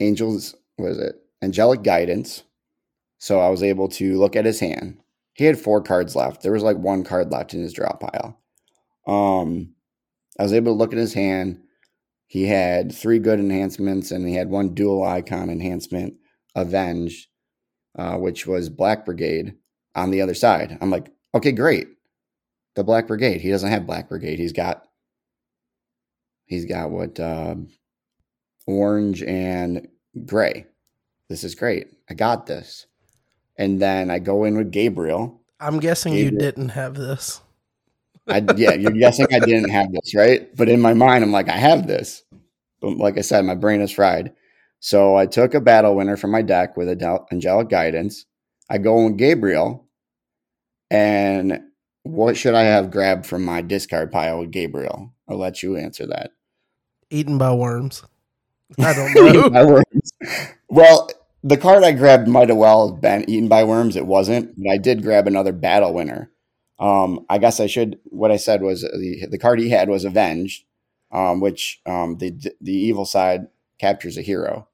Angels, 0.01 0.55
was 0.77 0.99
it? 0.99 1.17
Angelic 1.43 1.83
Guidance. 1.83 2.43
So 3.19 3.41
I 3.41 3.49
was 3.49 3.63
able 3.63 3.89
to 3.91 4.19
look 4.19 4.37
at 4.37 4.45
his 4.45 4.61
hand. 4.61 4.99
He 5.35 5.45
had 5.45 5.59
four 5.59 5.83
cards 5.83 6.15
left. 6.15 6.43
There 6.43 6.53
was 6.53 6.63
like 6.63 6.77
one 6.77 7.05
card 7.05 7.31
left 7.31 7.55
in 7.55 7.63
his 7.63 7.73
draw 7.73 7.93
pile. 7.93 8.41
Um, 9.07 9.75
I 10.39 10.43
was 10.43 10.53
able 10.53 10.73
to 10.73 10.79
look 10.79 10.93
at 10.93 10.99
his 10.99 11.15
hand 11.15 11.61
he 12.27 12.47
had 12.47 12.93
three 12.93 13.21
good 13.21 13.39
enhancements 13.39 14.11
and 14.11 14.27
he 14.27 14.35
had 14.35 14.51
one 14.51 14.75
dual 14.75 15.05
icon 15.05 15.51
enhancement, 15.51 16.15
Avenge, 16.57 17.29
uh, 17.97 18.17
which 18.17 18.45
was 18.45 18.69
Black 18.69 19.05
Brigade 19.05 19.55
on 19.95 20.11
the 20.11 20.21
other 20.21 20.35
side. 20.35 20.77
I'm 20.81 20.91
like, 20.91 21.13
okay, 21.35 21.53
great. 21.53 21.87
The 22.75 22.83
Black 22.83 23.07
Brigade. 23.07 23.41
He 23.41 23.51
doesn't 23.51 23.71
have 23.71 23.87
Black 23.87 24.09
Brigade. 24.09 24.41
He's 24.41 24.53
got 24.53 24.85
he's 26.47 26.65
got 26.65 26.91
what 26.91 27.19
uh, 27.19 27.57
orange 28.67 29.23
and 29.23 29.89
gray. 30.25 30.67
This 31.29 31.45
is 31.45 31.55
great. 31.55 31.89
I 32.09 32.15
got 32.15 32.47
this. 32.47 32.87
And 33.57 33.81
then 33.81 34.11
I 34.11 34.19
go 34.19 34.45
in 34.45 34.57
with 34.57 34.73
Gabriel. 34.73 35.41
I'm 35.61 35.81
guessing 35.81 36.13
Gabriel. 36.13 36.33
you 36.33 36.39
didn't 36.39 36.71
have 36.71 36.95
this. 36.95 37.41
I, 38.27 38.45
yeah, 38.57 38.73
you're 38.73 38.91
guessing 38.93 39.27
I 39.33 39.39
didn't 39.39 39.71
have 39.71 39.93
this, 39.93 40.15
right? 40.15 40.55
But 40.57 40.69
in 40.69 40.81
my 40.81 40.95
mind, 40.95 41.23
I'm 41.23 41.33
like, 41.33 41.49
I 41.49 41.57
have 41.57 41.87
this. 41.87 42.23
But 42.81 42.97
like 42.97 43.19
I 43.19 43.21
said, 43.21 43.45
my 43.45 43.55
brain 43.55 43.81
is 43.81 43.93
fried. 43.93 44.33
So 44.81 45.17
I 45.17 45.27
took 45.27 45.55
a 45.55 45.61
battle 45.61 45.95
winner 45.97 46.17
from 46.17 46.31
my 46.31 46.43
deck 46.43 46.77
with 46.77 46.89
angelic 47.33 47.69
guidance. 47.69 48.27
I 48.69 48.79
go 48.79 48.99
in 48.99 49.05
with 49.05 49.19
Gabriel, 49.19 49.87
and 50.91 51.61
what 52.05 52.37
should 52.37 52.55
I 52.55 52.63
have 52.63 52.91
grabbed 52.91 53.27
from 53.27 53.45
my 53.45 53.61
discard 53.61 54.13
pile 54.13 54.45
Gabriel? 54.45 55.13
I'll 55.29 55.39
let 55.39 55.63
you 55.63 55.77
answer 55.77 56.07
that. 56.07 56.31
Eaten 57.11 57.39
by 57.39 57.53
worms. 57.53 58.05
I 58.79 58.93
don't 58.93 59.53
know. 59.53 59.83
well, 60.69 61.11
the 61.43 61.57
card 61.57 61.83
I 61.83 61.93
grabbed 61.93 62.29
might 62.29 62.51
have 62.51 62.59
well 62.59 62.93
been 62.93 63.29
eaten 63.29 63.49
by 63.49 63.65
worms. 63.65 63.97
It 63.97 64.07
wasn't, 64.07 64.55
but 64.57 64.71
I 64.71 64.77
did 64.77 65.03
grab 65.03 65.27
another 65.27 65.53
battle 65.53 65.93
winner. 65.93 66.31
Um, 66.79 67.25
I 67.29 67.39
guess 67.39 67.59
I 67.59 67.67
should. 67.67 67.99
What 68.05 68.31
I 68.31 68.37
said 68.37 68.63
was 68.63 68.83
the 68.83 69.27
the 69.31 69.39
card 69.39 69.59
he 69.59 69.71
had 69.71 69.89
was 69.89 70.05
Avenged, 70.05 70.65
um, 71.11 71.41
which 71.41 71.81
um, 71.87 72.19
the 72.19 72.37
the 72.61 72.73
evil 72.73 73.07
side 73.07 73.49
captures 73.79 74.19
a 74.19 74.23
hero. 74.23 74.69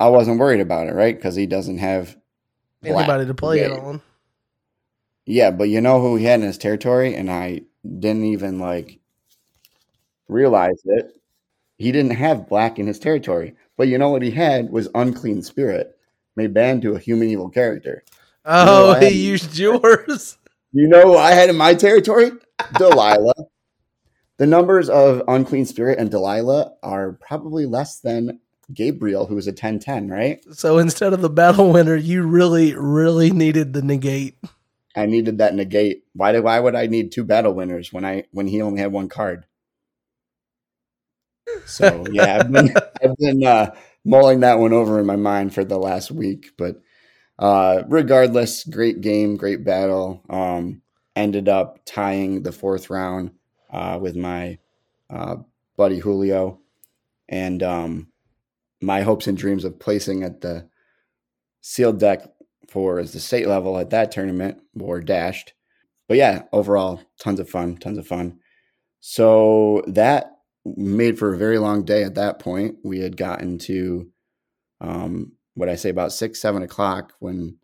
I 0.00 0.08
wasn't 0.08 0.40
worried 0.40 0.60
about 0.60 0.88
it, 0.88 0.94
right? 0.94 1.14
Because 1.14 1.36
he 1.36 1.46
doesn't 1.46 1.78
have 1.78 2.16
anybody 2.82 3.26
to 3.26 3.34
play 3.34 3.60
it 3.60 3.70
on. 3.70 4.02
Yeah, 5.26 5.50
but 5.50 5.68
you 5.68 5.80
know 5.80 6.00
who 6.00 6.16
he 6.16 6.24
had 6.24 6.40
in 6.40 6.46
his 6.46 6.58
territory, 6.58 7.14
and 7.14 7.30
I 7.30 7.62
didn't 7.84 8.24
even 8.24 8.58
like 8.58 9.00
realize 10.28 10.80
it. 10.84 11.16
He 11.78 11.92
didn't 11.92 12.12
have 12.12 12.48
black 12.48 12.78
in 12.78 12.86
his 12.86 12.98
territory, 12.98 13.54
but 13.76 13.88
you 13.88 13.98
know 13.98 14.10
what 14.10 14.22
he 14.22 14.30
had 14.30 14.70
was 14.70 14.88
unclean 14.94 15.42
spirit, 15.42 15.96
made 16.36 16.54
banned 16.54 16.82
to 16.82 16.94
a 16.94 16.98
human 16.98 17.28
evil 17.28 17.48
character. 17.48 18.04
Oh, 18.44 18.60
you 18.60 18.66
know 18.66 18.96
oh, 18.96 19.10
he 19.10 19.26
used 19.26 19.58
yours. 19.58 20.38
You 20.76 20.88
know 20.88 21.16
I 21.16 21.30
had 21.30 21.50
in 21.50 21.56
my 21.56 21.72
territory? 21.72 22.32
Delilah. 22.76 23.34
the 24.38 24.46
numbers 24.46 24.88
of 24.88 25.22
unclean 25.28 25.66
spirit 25.66 26.00
and 26.00 26.10
Delilah 26.10 26.72
are 26.82 27.12
probably 27.12 27.64
less 27.64 28.00
than 28.00 28.40
Gabriel, 28.72 29.26
who 29.26 29.36
was 29.36 29.46
a 29.46 29.52
10-10, 29.52 30.10
right? 30.10 30.42
So 30.52 30.78
instead 30.78 31.12
of 31.12 31.20
the 31.20 31.30
battle 31.30 31.72
winner, 31.72 31.94
you 31.94 32.26
really, 32.26 32.74
really 32.74 33.30
needed 33.30 33.72
the 33.72 33.82
negate. 33.82 34.36
I 34.96 35.06
needed 35.06 35.38
that 35.38 35.54
negate. 35.54 36.04
Why 36.12 36.32
did 36.32 36.44
why 36.44 36.60
would 36.60 36.74
I 36.74 36.86
need 36.86 37.12
two 37.12 37.24
battle 37.24 37.52
winners 37.54 37.92
when 37.92 38.04
I 38.04 38.24
when 38.32 38.46
he 38.46 38.62
only 38.62 38.80
had 38.80 38.92
one 38.92 39.08
card? 39.08 39.46
So 41.66 42.04
yeah, 42.10 42.38
I've 42.40 42.52
been 42.52 42.74
I've 43.02 43.16
been 43.16 43.44
uh, 43.44 43.74
mulling 44.04 44.40
that 44.40 44.58
one 44.58 44.72
over 44.72 45.00
in 45.00 45.06
my 45.06 45.16
mind 45.16 45.54
for 45.54 45.64
the 45.64 45.78
last 45.78 46.10
week, 46.10 46.50
but 46.56 46.80
uh, 47.38 47.82
regardless, 47.88 48.64
great 48.64 49.00
game, 49.00 49.36
great 49.36 49.64
battle. 49.64 50.22
Um, 50.30 50.82
ended 51.16 51.48
up 51.48 51.80
tying 51.84 52.42
the 52.42 52.52
fourth 52.52 52.90
round 52.90 53.32
uh, 53.70 53.98
with 54.00 54.16
my 54.16 54.58
uh, 55.10 55.36
buddy 55.76 55.98
Julio, 55.98 56.60
and 57.28 57.62
um, 57.62 58.08
my 58.80 59.02
hopes 59.02 59.26
and 59.26 59.36
dreams 59.38 59.64
of 59.64 59.78
placing 59.78 60.22
at 60.22 60.40
the 60.40 60.68
sealed 61.60 61.98
deck 61.98 62.33
for 62.74 63.00
the 63.04 63.20
state 63.20 63.46
level 63.46 63.78
at 63.78 63.90
that 63.90 64.10
tournament 64.10 64.60
were 64.74 65.00
dashed. 65.00 65.52
But 66.08 66.16
yeah, 66.16 66.42
overall, 66.52 67.00
tons 67.20 67.38
of 67.38 67.48
fun, 67.48 67.76
tons 67.76 67.98
of 67.98 68.06
fun. 68.06 68.40
So 68.98 69.84
that 69.86 70.32
made 70.66 71.16
for 71.16 71.32
a 71.32 71.38
very 71.38 71.58
long 71.58 71.84
day 71.84 72.02
at 72.02 72.16
that 72.16 72.40
point. 72.40 72.78
We 72.82 72.98
had 72.98 73.16
gotten 73.16 73.58
to 73.58 74.10
um, 74.80 75.34
what 75.54 75.68
I 75.68 75.76
say 75.76 75.88
about 75.88 76.12
six, 76.12 76.40
seven 76.40 76.62
o'clock 76.62 77.12
when 77.20 77.58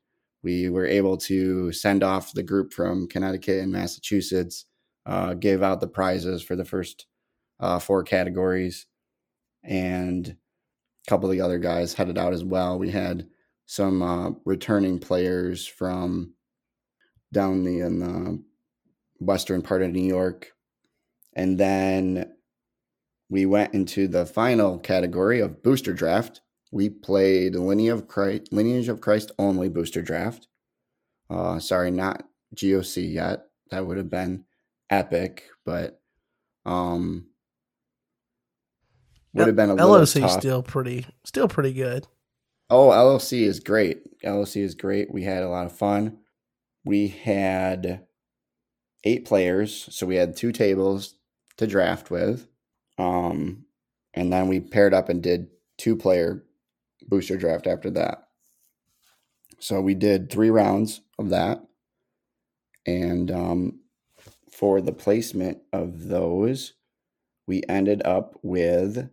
we 0.45 0.71
were 0.71 0.87
able 0.87 1.17
to 1.17 1.73
send 1.73 2.05
off 2.05 2.33
the 2.33 2.45
group 2.45 2.73
from 2.73 3.09
Connecticut 3.09 3.61
and 3.61 3.73
Massachusetts, 3.73 4.65
uh, 5.07 5.35
gave 5.35 5.61
out 5.61 5.81
the 5.81 5.89
prizes 5.89 6.41
for 6.41 6.55
the 6.55 6.65
first 6.65 7.07
uh, 7.59 7.81
four 7.81 8.05
categories, 8.05 8.87
and 9.65 10.29
a 10.29 11.11
couple 11.11 11.29
of 11.29 11.33
the 11.33 11.43
other 11.43 11.59
guys 11.59 11.95
headed 11.95 12.17
out 12.17 12.33
as 12.33 12.45
well. 12.45 12.79
We 12.79 12.93
had 12.93 13.27
some 13.71 14.03
uh, 14.03 14.31
returning 14.45 14.99
players 14.99 15.67
from 15.67 16.35
down 17.33 17.63
the 17.65 17.81
in 17.81 18.01
the 18.01 18.43
western 19.21 19.63
part 19.63 19.83
of 19.83 19.91
New 19.91 20.07
York, 20.07 20.53
and 21.35 21.59
then 21.59 22.33
we 23.29 23.47
went 23.47 23.75
into 23.75 24.09
the 24.09 24.27
final 24.27 24.79
category 24.79 25.41
of 25.41 25.63
booster 25.63 25.93
draft 25.93 26.41
we 26.73 26.89
played 26.89 27.57
Lineage 27.57 27.93
of 27.93 28.09
Christ, 28.09 28.53
Lineage 28.53 28.89
of 28.89 29.01
Christ 29.01 29.33
only 29.39 29.69
booster 29.69 30.03
draft. 30.03 30.47
Uh, 31.29 31.59
sorry, 31.59 31.91
not 31.91 32.25
GOC 32.55 33.13
yet. 33.13 33.47
That 33.71 33.87
would 33.87 33.97
have 33.97 34.11
been 34.11 34.45
epic, 34.89 35.45
but 35.65 36.01
um, 36.65 37.27
would 39.35 39.47
have 39.47 39.57
been 39.57 39.71
a 39.71 39.75
LOC 39.75 40.09
tough. 40.09 40.31
still 40.31 40.63
pretty, 40.63 41.07
still 41.25 41.49
pretty 41.49 41.73
good. 41.73 42.07
Oh, 42.71 42.89
LOC 42.89 43.33
is 43.33 43.59
great. 43.59 44.03
LOC 44.23 44.57
is 44.57 44.75
great. 44.77 45.13
We 45.13 45.25
had 45.25 45.43
a 45.43 45.49
lot 45.49 45.67
of 45.67 45.77
fun. 45.77 46.19
We 46.85 47.09
had 47.09 48.07
eight 49.05 49.25
players, 49.25 49.89
so 49.91 50.07
we 50.07 50.17
had 50.17 50.37
two 50.37 50.53
tables 50.53 51.17
to 51.57 51.67
draft 51.67 52.11
with. 52.11 52.47
Um, 52.97 53.65
and 54.15 54.33
then 54.33 54.49
we 54.49 54.61
paired 54.61 54.95
up 54.95 55.09
and 55.09 55.23
did 55.23 55.49
two 55.79 55.97
player 55.97 56.45
booster 57.07 57.37
draft 57.37 57.67
after 57.67 57.91
that. 57.91 58.29
So 59.59 59.81
we 59.81 59.95
did 59.95 60.31
three 60.31 60.51
rounds 60.51 61.01
of 61.19 61.31
that. 61.31 61.63
And 62.87 63.31
um, 63.31 63.81
for 64.51 64.81
the 64.81 64.93
placement 64.93 65.59
of 65.73 66.09
those, 66.09 66.75
we 67.47 67.63
ended 67.69 68.03
up 68.05 68.39
with 68.43 69.11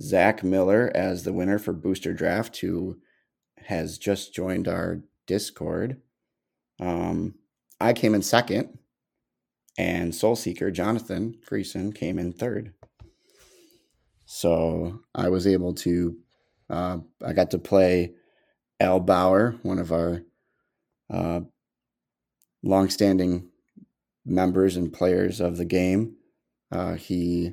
Zach 0.00 0.44
Miller 0.44 0.90
as 0.94 1.24
the 1.24 1.32
winner 1.32 1.58
for 1.58 1.72
booster 1.72 2.12
draft, 2.12 2.58
who 2.58 2.98
has 3.58 3.98
just 3.98 4.34
joined 4.34 4.68
our 4.68 5.02
Discord. 5.26 6.00
Um, 6.80 7.34
I 7.80 7.92
came 7.92 8.14
in 8.14 8.22
second, 8.22 8.78
and 9.78 10.14
Soul 10.14 10.36
Seeker 10.36 10.70
Jonathan 10.70 11.36
Friesen 11.48 11.94
came 11.94 12.18
in 12.18 12.32
third. 12.32 12.74
So 14.26 15.00
I 15.14 15.28
was 15.28 15.46
able 15.46 15.74
to 15.74 16.16
uh, 16.68 16.98
I 17.24 17.32
got 17.32 17.50
to 17.52 17.58
play 17.58 18.14
Al 18.80 19.00
Bauer, 19.00 19.56
one 19.62 19.78
of 19.78 19.92
our 19.92 20.22
uh, 21.10 21.40
longstanding 22.62 23.48
members 24.24 24.76
and 24.76 24.92
players 24.92 25.40
of 25.40 25.56
the 25.56 25.64
game. 25.64 26.16
Uh, 26.72 26.94
he 26.94 27.52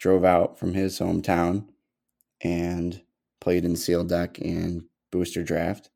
drove 0.00 0.24
out 0.24 0.58
from 0.58 0.74
his 0.74 0.98
hometown 0.98 1.66
and 2.40 3.02
played 3.40 3.64
in 3.64 3.76
Sealed 3.76 4.08
Deck 4.08 4.38
and 4.40 4.84
Booster 5.12 5.44
Draft. 5.44 5.90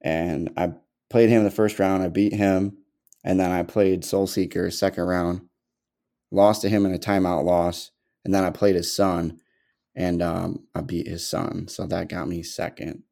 And 0.00 0.50
I 0.56 0.72
played 1.10 1.28
him 1.28 1.44
the 1.44 1.50
first 1.50 1.78
round. 1.78 2.02
I 2.02 2.08
beat 2.08 2.32
him. 2.32 2.78
And 3.24 3.38
then 3.38 3.50
I 3.50 3.64
played 3.64 4.04
Soul 4.04 4.26
Seeker 4.26 4.70
second 4.70 5.04
round, 5.04 5.42
lost 6.30 6.62
to 6.62 6.68
him 6.68 6.86
in 6.86 6.94
a 6.94 6.98
timeout 6.98 7.44
loss. 7.44 7.90
And 8.24 8.32
then 8.32 8.44
I 8.44 8.50
played 8.50 8.76
his 8.76 8.94
son 8.94 9.40
and 9.94 10.22
um, 10.22 10.64
I 10.74 10.80
beat 10.80 11.08
his 11.08 11.28
son. 11.28 11.66
So 11.66 11.86
that 11.86 12.08
got 12.08 12.28
me 12.28 12.42
second. 12.42 13.02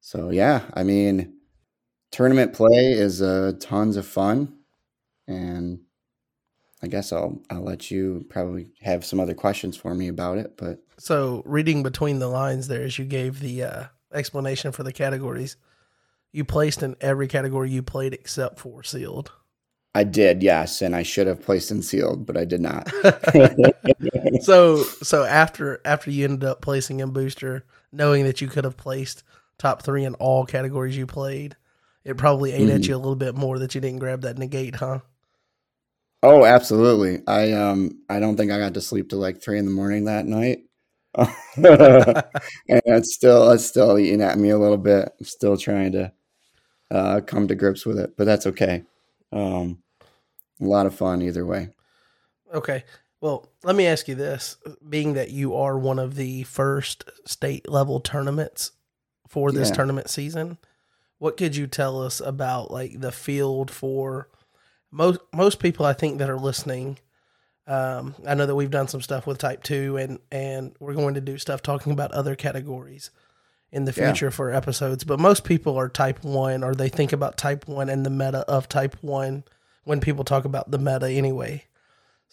So 0.00 0.30
yeah, 0.30 0.62
I 0.74 0.82
mean, 0.82 1.34
tournament 2.10 2.54
play 2.54 2.92
is 2.92 3.20
uh, 3.22 3.52
tons 3.60 3.96
of 3.96 4.06
fun, 4.06 4.54
and 5.28 5.80
I 6.82 6.88
guess 6.88 7.12
I'll 7.12 7.40
I'll 7.48 7.62
let 7.62 7.90
you 7.90 8.26
probably 8.28 8.68
have 8.82 9.04
some 9.04 9.20
other 9.20 9.34
questions 9.34 9.76
for 9.76 9.94
me 9.94 10.08
about 10.08 10.38
it. 10.38 10.56
But 10.56 10.82
so 10.98 11.42
reading 11.44 11.82
between 11.82 12.18
the 12.18 12.28
lines 12.28 12.68
there, 12.68 12.82
as 12.82 12.98
you 12.98 13.04
gave 13.04 13.40
the 13.40 13.62
uh, 13.62 13.84
explanation 14.12 14.72
for 14.72 14.82
the 14.82 14.92
categories, 14.92 15.56
you 16.32 16.44
placed 16.44 16.82
in 16.82 16.96
every 17.00 17.28
category 17.28 17.70
you 17.70 17.82
played 17.82 18.14
except 18.14 18.58
for 18.58 18.82
sealed. 18.82 19.30
I 19.94 20.04
did, 20.04 20.42
yes, 20.42 20.80
and 20.80 20.96
I 20.96 21.02
should 21.02 21.26
have 21.26 21.42
placed 21.42 21.70
in 21.70 21.82
sealed, 21.82 22.24
but 22.24 22.38
I 22.38 22.46
did 22.46 22.62
not. 22.62 22.90
so 24.40 24.82
so 24.82 25.24
after 25.24 25.80
after 25.84 26.10
you 26.10 26.24
ended 26.24 26.44
up 26.44 26.62
placing 26.62 27.00
in 27.00 27.10
booster, 27.10 27.64
knowing 27.92 28.24
that 28.24 28.40
you 28.40 28.48
could 28.48 28.64
have 28.64 28.76
placed 28.76 29.22
top 29.58 29.82
three 29.82 30.04
in 30.04 30.14
all 30.14 30.46
categories 30.46 30.96
you 30.96 31.06
played, 31.06 31.56
it 32.04 32.16
probably 32.16 32.52
ate 32.52 32.62
mm-hmm. 32.62 32.76
at 32.76 32.88
you 32.88 32.96
a 32.96 32.98
little 32.98 33.16
bit 33.16 33.36
more 33.36 33.58
that 33.58 33.74
you 33.74 33.80
didn't 33.80 34.00
grab 34.00 34.22
that 34.22 34.38
negate, 34.38 34.76
huh? 34.76 35.00
Oh, 36.22 36.44
absolutely. 36.44 37.22
I 37.26 37.52
um 37.52 37.98
I 38.08 38.20
don't 38.20 38.36
think 38.36 38.52
I 38.52 38.58
got 38.58 38.74
to 38.74 38.80
sleep 38.80 39.08
till 39.08 39.18
like 39.18 39.42
three 39.42 39.58
in 39.58 39.64
the 39.64 39.70
morning 39.70 40.04
that 40.04 40.26
night. 40.26 40.64
and 41.14 41.28
it's 42.66 43.14
still 43.14 43.50
it's 43.50 43.66
still 43.66 43.98
eating 43.98 44.22
at 44.22 44.38
me 44.38 44.50
a 44.50 44.58
little 44.58 44.78
bit. 44.78 45.12
I'm 45.18 45.26
still 45.26 45.56
trying 45.56 45.92
to 45.92 46.12
uh, 46.90 47.20
come 47.26 47.48
to 47.48 47.54
grips 47.54 47.84
with 47.84 47.98
it, 47.98 48.16
but 48.16 48.24
that's 48.24 48.46
okay. 48.46 48.84
Um, 49.32 49.82
a 50.60 50.64
lot 50.64 50.86
of 50.86 50.94
fun 50.94 51.22
either 51.22 51.44
way. 51.44 51.70
Okay. 52.54 52.84
Well, 53.20 53.48
let 53.62 53.76
me 53.76 53.86
ask 53.86 54.08
you 54.08 54.14
this: 54.14 54.56
being 54.88 55.14
that 55.14 55.30
you 55.30 55.54
are 55.54 55.78
one 55.78 55.98
of 55.98 56.16
the 56.16 56.44
first 56.44 57.10
state 57.26 57.68
level 57.68 58.00
tournaments 58.00 58.72
for 59.28 59.52
this 59.52 59.68
yeah. 59.68 59.74
tournament 59.74 60.10
season, 60.10 60.58
what 61.18 61.36
could 61.36 61.56
you 61.56 61.66
tell 61.66 62.02
us 62.02 62.20
about 62.20 62.70
like 62.70 63.00
the 63.00 63.12
field 63.12 63.70
for 63.70 64.28
most 64.92 65.20
most 65.34 65.58
people? 65.58 65.84
I 65.84 65.94
think 65.94 66.18
that 66.18 66.30
are 66.30 66.38
listening. 66.38 66.98
Um, 67.66 68.14
I 68.26 68.34
know 68.34 68.46
that 68.46 68.54
we've 68.54 68.70
done 68.70 68.88
some 68.88 69.00
stuff 69.00 69.26
with 69.26 69.38
Type 69.38 69.62
Two, 69.62 69.96
and 69.96 70.20
and 70.30 70.76
we're 70.78 70.94
going 70.94 71.14
to 71.14 71.20
do 71.20 71.38
stuff 71.38 71.62
talking 71.62 71.92
about 71.92 72.12
other 72.12 72.36
categories 72.36 73.10
in 73.72 73.86
the 73.86 73.92
future 73.92 74.26
yeah. 74.26 74.30
for 74.30 74.52
episodes. 74.52 75.02
But 75.02 75.18
most 75.18 75.44
people 75.44 75.76
are 75.76 75.88
Type 75.88 76.22
One, 76.22 76.62
or 76.62 76.74
they 76.74 76.88
think 76.88 77.12
about 77.12 77.36
Type 77.36 77.66
One 77.66 77.88
and 77.88 78.06
the 78.06 78.10
meta 78.10 78.40
of 78.40 78.68
Type 78.68 78.96
One 79.00 79.44
when 79.84 80.00
people 80.00 80.24
talk 80.24 80.44
about 80.44 80.70
the 80.70 80.78
meta 80.78 81.08
anyway. 81.08 81.64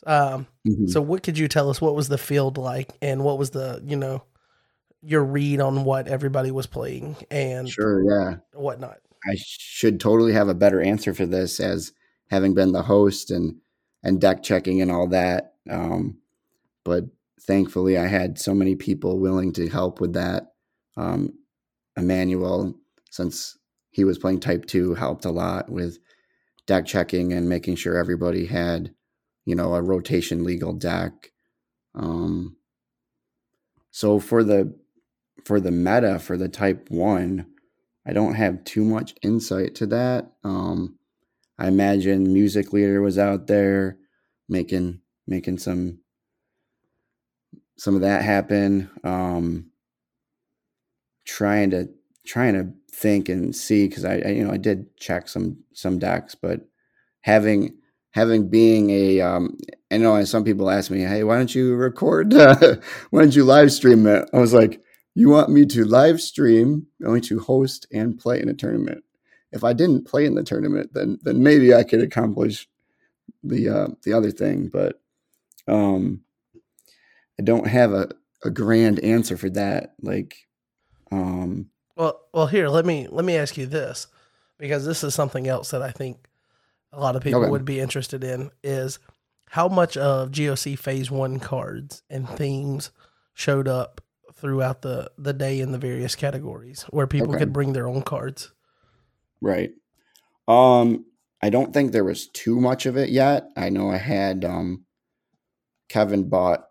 Um, 0.06 0.48
mm-hmm. 0.68 0.88
So, 0.88 1.02
what 1.02 1.24
could 1.24 1.38
you 1.38 1.48
tell 1.48 1.70
us? 1.70 1.82
What 1.82 1.96
was 1.96 2.10
the 2.10 2.18
field 2.18 2.58
like, 2.58 2.92
and 3.02 3.24
what 3.24 3.38
was 3.38 3.52
the 3.52 3.82
you 3.86 3.96
know 3.96 4.24
your 5.02 5.24
read 5.24 5.62
on 5.62 5.86
what 5.86 6.08
everybody 6.08 6.52
was 6.52 6.68
playing 6.68 7.16
and 7.32 7.70
sure, 7.70 8.04
yeah, 8.04 8.38
whatnot? 8.54 8.98
I 9.30 9.36
should 9.38 10.00
totally 10.00 10.34
have 10.34 10.50
a 10.50 10.54
better 10.54 10.82
answer 10.82 11.14
for 11.14 11.26
this 11.26 11.60
as 11.60 11.94
having 12.30 12.54
been 12.54 12.72
the 12.72 12.84
host 12.84 13.32
and 13.32 13.56
and 14.04 14.22
deck 14.22 14.44
checking 14.44 14.82
and 14.82 14.92
all 14.92 15.08
that. 15.08 15.56
Um, 15.70 16.20
but 16.86 17.06
thankfully, 17.42 17.98
I 17.98 18.08
had 18.08 18.40
so 18.40 18.54
many 18.54 18.76
people 18.76 19.20
willing 19.20 19.52
to 19.54 19.70
help 19.70 20.00
with 20.00 20.14
that. 20.14 20.54
Um, 20.96 21.34
Emmanuel, 21.98 22.76
since 23.12 23.58
he 23.92 24.04
was 24.04 24.18
playing 24.18 24.40
Type 24.40 24.66
Two, 24.66 24.94
helped 24.94 25.26
a 25.26 25.32
lot 25.32 25.70
with 25.70 26.00
deck 26.66 26.86
checking 26.86 27.34
and 27.34 27.50
making 27.50 27.76
sure 27.76 27.98
everybody 27.98 28.46
had, 28.46 28.94
you 29.46 29.56
know, 29.56 29.74
a 29.74 29.82
rotation 29.82 30.44
legal 30.44 30.72
deck. 30.72 31.32
Um, 31.96 32.56
so 33.92 34.20
for 34.20 34.44
the 34.44 34.76
for 35.46 35.60
the 35.60 35.72
meta 35.72 36.20
for 36.20 36.38
the 36.38 36.48
type 36.48 36.90
one, 36.90 37.48
I 38.06 38.14
don't 38.14 38.36
have 38.36 38.64
too 38.64 38.84
much 38.86 39.16
insight 39.24 39.74
to 39.76 39.88
that. 39.88 40.32
Um, 40.44 40.99
I 41.60 41.68
imagine 41.68 42.34
music 42.34 42.72
leader 42.72 43.02
was 43.02 43.18
out 43.18 43.48
there 43.48 43.98
making 44.48 45.02
making 45.28 45.58
some 45.60 46.00
some 47.78 47.96
of 47.96 48.02
that 48.02 48.24
happen. 48.24 48.90
Um, 49.04 49.72
trying 51.26 51.70
to 51.72 51.90
trying 52.26 52.54
to 52.54 52.72
think 52.92 53.30
and 53.30 53.56
see 53.56 53.88
because 53.88 54.06
I, 54.06 54.16
I, 54.20 54.30
you 54.30 54.44
know 54.44 54.52
I 54.52 54.58
did 54.58 54.96
check 54.98 55.28
some 55.28 55.58
some 55.74 56.00
decks, 56.00 56.34
but 56.34 56.62
having 57.22 57.78
having 58.12 58.50
being 58.50 58.90
a 58.90 59.20
um, 59.20 59.58
I 59.92 59.98
know 59.98 60.24
some 60.24 60.46
people 60.46 60.70
ask 60.70 60.90
me, 60.90 61.02
hey, 61.02 61.26
why 61.26 61.38
don't 61.38 61.54
you 61.54 61.76
record? 61.76 62.34
Uh, 62.34 62.78
why 63.10 63.22
don't 63.22 63.36
you 63.36 63.44
live 63.44 63.72
stream 63.74 64.08
it? 64.08 64.30
I 64.34 64.40
was 64.40 64.54
like, 64.54 64.82
you 65.14 65.30
want 65.30 65.50
me 65.50 65.66
to 65.66 65.84
live 65.84 66.22
stream, 66.22 66.88
going 67.02 67.22
to 67.24 67.40
host 67.40 67.86
and 67.92 68.18
play 68.18 68.42
in 68.42 68.48
a 68.48 68.54
tournament. 68.54 69.04
If 69.52 69.64
I 69.64 69.74
didn't 69.74 70.08
play 70.08 70.26
in 70.26 70.36
the 70.36 70.44
tournament, 70.44 70.94
then 70.94 71.20
then 71.24 71.42
maybe 71.44 71.74
I 71.74 71.84
could 71.84 72.02
accomplish 72.02 72.68
the 73.44 73.70
uh, 73.70 73.88
the 74.04 74.14
other 74.14 74.32
thing, 74.32 74.70
but 74.72 75.02
um, 75.68 76.22
I 77.40 77.44
don't 77.44 77.68
have 77.68 77.94
a, 77.94 78.10
a 78.44 78.50
grand 78.50 79.00
answer 79.00 79.38
for 79.38 79.50
that. 79.52 79.94
Like, 80.02 80.48
um, 81.12 81.70
well, 81.96 82.20
well, 82.34 82.48
here 82.48 82.70
let 82.70 82.86
me 82.86 83.08
let 83.10 83.26
me 83.26 83.38
ask 83.38 83.58
you 83.58 83.66
this 83.66 84.08
because 84.58 84.86
this 84.86 85.04
is 85.04 85.16
something 85.16 85.48
else 85.48 85.72
that 85.72 85.82
I 85.82 85.92
think 85.92 86.28
a 86.92 87.00
lot 87.00 87.16
of 87.16 87.24
people 87.24 87.42
okay. 87.42 87.50
would 87.50 87.66
be 87.66 87.80
interested 87.80 88.24
in 88.24 88.52
is 88.64 89.00
how 89.50 89.68
much 89.68 89.98
of 89.98 90.32
GOC 90.32 90.78
Phase 90.78 91.10
One 91.10 91.40
cards 91.40 92.04
and 92.10 92.28
themes 92.30 92.92
showed 93.34 93.68
up 93.68 94.02
throughout 94.34 94.82
the 94.82 95.12
the 95.18 95.34
day 95.34 95.60
in 95.60 95.72
the 95.72 95.78
various 95.78 96.16
categories 96.16 96.86
where 96.90 97.08
people 97.08 97.30
okay. 97.32 97.40
could 97.40 97.54
bring 97.54 97.74
their 97.74 97.88
own 97.88 98.02
cards. 98.02 98.52
Right. 99.42 99.72
Um, 100.48 101.06
I 101.42 101.50
don't 101.50 101.74
think 101.74 101.92
there 101.92 102.04
was 102.04 102.28
too 102.28 102.60
much 102.60 102.86
of 102.86 102.98
it 102.98 103.10
yet. 103.10 103.50
I 103.56 103.70
know 103.70 103.90
I 103.90 103.98
had 103.98 104.44
um, 104.44 104.86
Kevin 105.88 106.28
bought 106.30 106.66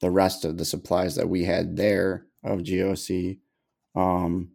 the 0.00 0.10
rest 0.10 0.44
of 0.44 0.58
the 0.58 0.64
supplies 0.64 1.16
that 1.16 1.28
we 1.28 1.44
had 1.44 1.76
there 1.76 2.26
of 2.44 2.60
GOC. 2.60 3.38
Um, 3.94 4.52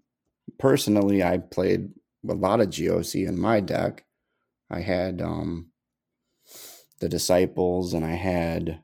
personally, 0.57 1.24
I 1.24 1.38
played 1.39 1.89
a 2.28 2.34
lot 2.34 2.62
of 2.62 2.68
GOC 2.70 3.28
in 3.28 3.39
my 3.39 3.60
deck. 3.60 4.05
I 4.70 4.82
had 4.82 5.22
um, 5.22 5.72
the 6.99 7.10
disciples, 7.10 7.93
and 7.93 8.05
I 8.05 8.14
had 8.14 8.82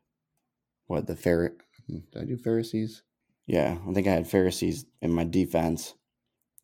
what 0.88 1.08
the 1.08 1.16
fair. 1.16 1.54
Did 1.88 2.04
I 2.20 2.26
do 2.26 2.38
Pharisees? 2.38 3.04
Yeah, 3.46 3.78
I 3.88 3.94
think 3.94 4.08
I 4.08 4.12
had 4.12 4.28
Pharisees 4.28 4.86
in 5.02 5.12
my 5.12 5.24
defense. 5.24 5.94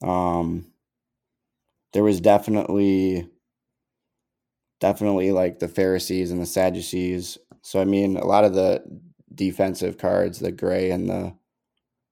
Um, 0.01 0.70
there 1.94 2.04
was 2.04 2.22
definitely, 2.22 3.30
definitely 4.80 5.32
like 5.32 5.60
the 5.60 5.68
Pharisees 5.68 6.32
and 6.32 6.42
the 6.42 6.46
Sadducees. 6.46 7.38
So 7.62 7.82
I 7.82 7.86
mean, 7.86 8.18
a 8.18 8.26
lot 8.26 8.44
of 8.44 8.54
the 8.54 8.84
defensive 9.34 9.98
cards, 9.98 10.39
the 10.39 10.52
gray 10.52 10.92
and 10.92 11.10
the 11.10 11.34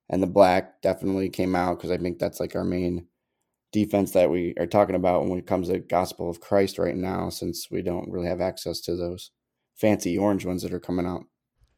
and 0.08 0.22
the 0.22 0.26
black 0.26 0.82
definitely 0.82 1.28
came 1.28 1.54
out 1.54 1.78
because 1.78 1.90
I 1.90 1.96
think 1.96 2.18
that's 2.18 2.40
like 2.40 2.56
our 2.56 2.64
main 2.64 3.06
defense 3.72 4.10
that 4.12 4.30
we 4.30 4.54
are 4.58 4.66
talking 4.66 4.96
about 4.96 5.26
when 5.26 5.38
it 5.38 5.46
comes 5.46 5.68
to 5.68 5.78
gospel 5.78 6.28
of 6.28 6.40
Christ 6.40 6.78
right 6.78 6.96
now, 6.96 7.30
since 7.30 7.70
we 7.70 7.82
don't 7.82 8.10
really 8.10 8.26
have 8.26 8.40
access 8.40 8.80
to 8.82 8.96
those 8.96 9.30
fancy 9.76 10.18
orange 10.18 10.44
ones 10.44 10.62
that 10.62 10.74
are 10.74 10.80
coming 10.80 11.06
out 11.06 11.24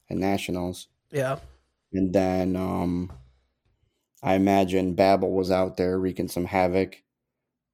in 0.08 0.18
nationals. 0.18 0.88
Yeah. 1.10 1.38
And 1.92 2.12
then 2.12 2.56
um 2.56 3.12
I 4.22 4.34
imagine 4.34 4.94
Babel 4.94 5.32
was 5.32 5.50
out 5.50 5.76
there 5.76 5.98
wreaking 5.98 6.28
some 6.28 6.44
havoc 6.46 7.02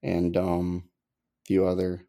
and 0.02 0.36
um 0.36 0.84
a 0.86 1.46
few 1.46 1.66
other 1.66 2.02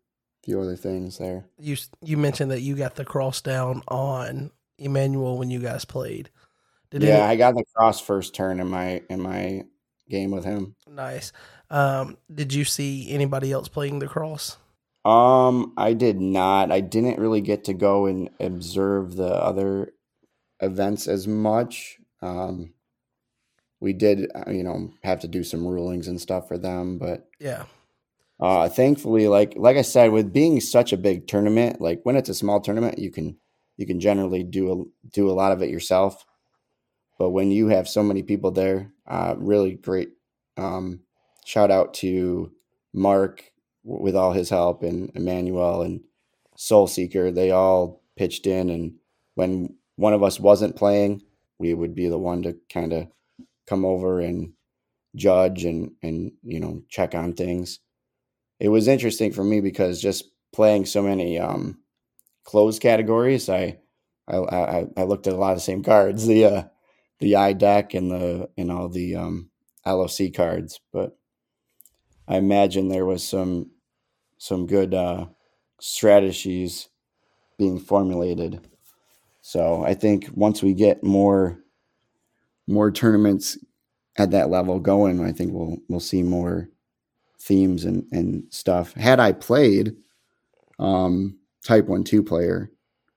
few 0.43 0.59
other 0.59 0.75
things 0.75 1.17
there. 1.17 1.45
You 1.59 1.77
you 2.03 2.17
mentioned 2.17 2.51
that 2.51 2.61
you 2.61 2.75
got 2.75 2.95
the 2.95 3.05
cross 3.05 3.41
down 3.41 3.83
on 3.87 4.51
Emmanuel 4.77 5.37
when 5.37 5.49
you 5.49 5.59
guys 5.59 5.85
played. 5.85 6.29
Did 6.91 7.03
yeah, 7.03 7.27
I 7.27 7.35
got 7.35 7.55
the 7.55 7.65
cross 7.75 8.01
first 8.01 8.33
turn 8.33 8.59
in 8.59 8.67
my 8.67 9.01
in 9.09 9.21
my 9.21 9.63
game 10.09 10.31
with 10.31 10.45
him. 10.45 10.75
Nice. 10.87 11.31
Um, 11.69 12.17
did 12.33 12.53
you 12.53 12.65
see 12.65 13.11
anybody 13.11 13.51
else 13.51 13.67
playing 13.67 13.99
the 13.99 14.07
cross? 14.07 14.57
Um, 15.05 15.73
I 15.77 15.93
did 15.93 16.19
not. 16.19 16.71
I 16.71 16.81
didn't 16.81 17.19
really 17.19 17.41
get 17.41 17.65
to 17.65 17.73
go 17.73 18.07
and 18.07 18.29
observe 18.39 19.15
the 19.15 19.31
other 19.31 19.93
events 20.59 21.07
as 21.07 21.27
much. 21.27 21.99
Um, 22.21 22.73
we 23.79 23.93
did, 23.93 24.29
uh, 24.35 24.51
you 24.51 24.63
know, 24.63 24.91
have 25.03 25.21
to 25.21 25.27
do 25.27 25.43
some 25.43 25.65
rulings 25.65 26.07
and 26.07 26.19
stuff 26.19 26.47
for 26.47 26.57
them, 26.57 26.97
but 26.97 27.29
yeah, 27.39 27.63
Uh, 28.39 28.69
thankfully, 28.69 29.27
like 29.27 29.53
like 29.57 29.75
I 29.77 29.81
said, 29.81 30.11
with 30.11 30.31
being 30.31 30.61
such 30.61 30.93
a 30.93 30.97
big 30.97 31.27
tournament, 31.27 31.81
like 31.81 32.01
when 32.03 32.15
it's 32.15 32.29
a 32.29 32.33
small 32.33 32.61
tournament, 32.61 32.97
you 32.97 33.11
can 33.11 33.37
you 33.77 33.85
can 33.85 33.99
generally 33.99 34.43
do 34.43 34.71
a, 34.71 35.09
do 35.11 35.29
a 35.29 35.33
lot 35.33 35.51
of 35.51 35.61
it 35.61 35.69
yourself. 35.69 36.25
But 37.17 37.31
when 37.31 37.51
you 37.51 37.67
have 37.67 37.87
so 37.89 38.01
many 38.01 38.23
people 38.23 38.51
there, 38.51 38.93
uh, 39.07 39.35
really 39.37 39.73
great. 39.75 40.09
Um, 40.57 41.01
shout 41.45 41.69
out 41.69 41.93
to 41.95 42.51
Mark 42.93 43.51
with 43.83 44.15
all 44.15 44.31
his 44.31 44.49
help 44.49 44.83
and 44.83 45.11
Emmanuel 45.15 45.81
and 45.81 46.01
Soul 46.55 46.87
Seeker. 46.87 47.31
They 47.31 47.51
all 47.51 48.01
pitched 48.15 48.47
in, 48.47 48.69
and 48.69 48.93
when 49.35 49.75
one 49.97 50.13
of 50.13 50.23
us 50.23 50.39
wasn't 50.39 50.77
playing, 50.77 51.21
we 51.57 51.73
would 51.73 51.93
be 51.93 52.07
the 52.07 52.17
one 52.17 52.43
to 52.43 52.55
kind 52.71 52.93
of 52.93 53.07
come 53.67 53.83
over 53.83 54.21
and 54.21 54.53
judge 55.15 55.65
and 55.65 55.91
and 56.01 56.31
you 56.43 56.59
know 56.59 56.83
check 56.89 57.15
on 57.15 57.33
things. 57.33 57.79
It 58.59 58.69
was 58.69 58.87
interesting 58.87 59.31
for 59.31 59.43
me 59.43 59.61
because 59.61 60.01
just 60.01 60.25
playing 60.53 60.85
so 60.85 61.01
many 61.01 61.39
um, 61.39 61.79
closed 62.43 62.81
categories, 62.81 63.49
I, 63.49 63.79
I 64.27 64.37
I 64.37 64.87
I 64.97 65.03
looked 65.03 65.27
at 65.27 65.33
a 65.33 65.37
lot 65.37 65.51
of 65.51 65.57
the 65.57 65.61
same 65.61 65.83
cards, 65.83 66.27
the 66.27 66.45
uh, 66.45 66.63
the 67.19 67.35
I 67.35 67.53
deck 67.53 67.93
and 67.93 68.11
the 68.11 68.49
and 68.57 68.71
all 68.71 68.89
the 68.89 69.15
um, 69.15 69.49
LOC 69.85 70.33
cards, 70.35 70.79
but 70.91 71.17
I 72.27 72.37
imagine 72.37 72.87
there 72.87 73.05
was 73.05 73.27
some 73.27 73.71
some 74.37 74.67
good 74.67 74.93
uh, 74.93 75.27
strategies 75.79 76.89
being 77.57 77.79
formulated. 77.79 78.67
So 79.41 79.83
I 79.83 79.93
think 79.93 80.29
once 80.33 80.63
we 80.63 80.73
get 80.73 81.03
more 81.03 81.59
more 82.67 82.91
tournaments 82.91 83.57
at 84.17 84.31
that 84.31 84.49
level 84.49 84.79
going, 84.79 85.23
I 85.23 85.31
think 85.31 85.53
we'll 85.53 85.77
we'll 85.87 85.99
see 85.99 86.23
more 86.23 86.69
themes 87.39 87.85
and, 87.85 88.05
and 88.11 88.43
stuff. 88.49 88.93
Had 88.93 89.19
I 89.19 89.31
played 89.31 89.95
um, 90.77 91.39
Type 91.63 91.85
One 91.87 92.03
Two 92.03 92.23
player, 92.23 92.71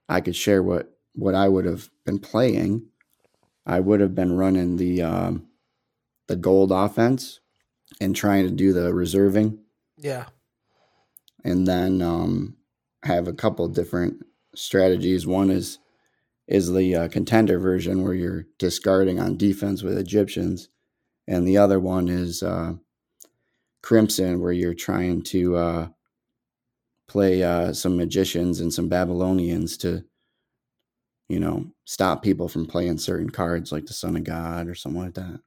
I 0.08 0.20
could 0.20 0.36
share 0.36 0.62
what 0.62 0.96
what 1.14 1.34
I 1.34 1.48
would 1.48 1.64
have 1.64 1.90
been 2.04 2.18
playing. 2.18 2.86
I 3.66 3.80
would 3.80 4.00
have 4.00 4.14
been 4.14 4.36
running 4.36 4.76
the 4.76 5.02
um, 5.02 5.46
the 6.28 6.36
gold 6.36 6.72
offense 6.72 7.40
and 8.00 8.16
trying 8.16 8.46
to 8.46 8.52
do 8.52 8.72
the 8.72 8.92
reserving. 8.94 9.58
Yeah, 9.96 10.26
and 11.44 11.66
then 11.66 12.02
um, 12.02 12.56
have 13.04 13.28
a 13.28 13.32
couple 13.32 13.66
different 13.68 14.24
strategies. 14.54 15.26
One 15.26 15.50
is 15.50 15.78
is 16.48 16.72
the 16.72 16.94
uh, 16.94 17.08
contender 17.08 17.58
version 17.58 18.02
where 18.02 18.14
you're 18.14 18.46
discarding 18.58 19.20
on 19.20 19.36
defense 19.36 19.82
with 19.82 19.96
Egyptians, 19.96 20.68
and 21.26 21.46
the 21.46 21.56
other 21.56 21.78
one 21.78 22.08
is 22.08 22.42
uh, 22.42 22.74
Crimson 23.82 24.40
where 24.40 24.52
you're 24.52 24.74
trying 24.74 25.22
to 25.22 25.56
uh, 25.56 25.88
play 27.08 27.42
uh, 27.42 27.72
some 27.72 27.96
magicians 27.96 28.60
and 28.60 28.72
some 28.72 28.88
Babylonians 28.88 29.76
to, 29.78 30.04
you 31.28 31.40
know, 31.40 31.66
stop 31.84 32.22
people 32.22 32.48
from 32.48 32.66
playing 32.66 32.98
certain 32.98 33.30
cards 33.30 33.72
like 33.72 33.86
the 33.86 33.92
Son 33.92 34.16
of 34.16 34.24
God 34.24 34.68
or 34.68 34.74
something 34.74 35.02
like 35.02 35.14
that. 35.14 35.40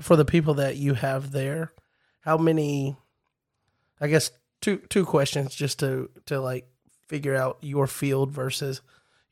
For 0.00 0.16
the 0.16 0.24
people 0.24 0.54
that 0.54 0.76
you 0.76 0.94
have 0.94 1.32
there, 1.32 1.72
how 2.20 2.36
many? 2.38 2.96
I 4.00 4.08
guess 4.08 4.30
two 4.60 4.78
two 4.88 5.04
questions 5.04 5.54
just 5.54 5.80
to 5.80 6.10
to 6.26 6.40
like 6.40 6.66
figure 7.08 7.36
out 7.36 7.58
your 7.60 7.86
field 7.86 8.30
versus, 8.32 8.80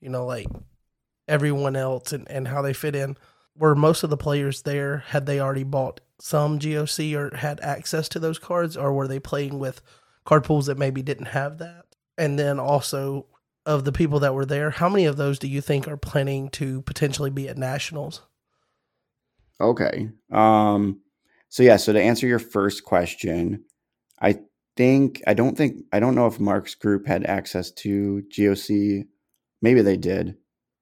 you 0.00 0.10
know, 0.10 0.26
like 0.26 0.46
everyone 1.26 1.76
else 1.76 2.12
and, 2.12 2.30
and 2.30 2.46
how 2.48 2.62
they 2.62 2.72
fit 2.72 2.94
in. 2.94 3.16
Were 3.56 3.74
most 3.74 4.02
of 4.02 4.10
the 4.10 4.16
players 4.16 4.62
there, 4.62 4.98
had 5.08 5.26
they 5.26 5.40
already 5.40 5.64
bought 5.64 6.00
some 6.20 6.58
GOC 6.58 7.14
or 7.14 7.36
had 7.36 7.60
access 7.60 8.08
to 8.10 8.18
those 8.18 8.38
cards, 8.38 8.76
or 8.76 8.92
were 8.92 9.08
they 9.08 9.20
playing 9.20 9.58
with 9.58 9.80
card 10.24 10.44
pools 10.44 10.66
that 10.66 10.78
maybe 10.78 11.02
didn't 11.02 11.26
have 11.26 11.58
that? 11.58 11.86
And 12.18 12.38
then 12.38 12.58
also, 12.58 13.26
of 13.66 13.84
the 13.84 13.92
people 13.92 14.20
that 14.20 14.34
were 14.34 14.46
there, 14.46 14.70
how 14.70 14.88
many 14.88 15.04
of 15.04 15.16
those 15.16 15.38
do 15.38 15.48
you 15.48 15.60
think 15.60 15.86
are 15.86 15.96
planning 15.96 16.48
to 16.50 16.82
potentially 16.82 17.30
be 17.30 17.48
at 17.48 17.58
nationals? 17.58 18.22
Okay. 19.60 20.08
Um, 20.32 21.00
so 21.48 21.62
yeah, 21.62 21.76
so 21.76 21.92
to 21.92 22.00
answer 22.00 22.26
your 22.26 22.38
first 22.38 22.84
question, 22.84 23.64
I 24.20 24.40
think 24.76 25.22
I 25.26 25.34
don't 25.34 25.56
think 25.56 25.84
I 25.92 26.00
don't 26.00 26.14
know 26.14 26.26
if 26.26 26.40
Mark's 26.40 26.74
group 26.74 27.06
had 27.06 27.24
access 27.24 27.70
to 27.72 28.22
GOC. 28.34 29.06
Maybe 29.60 29.82
they 29.82 29.96
did. 29.96 30.36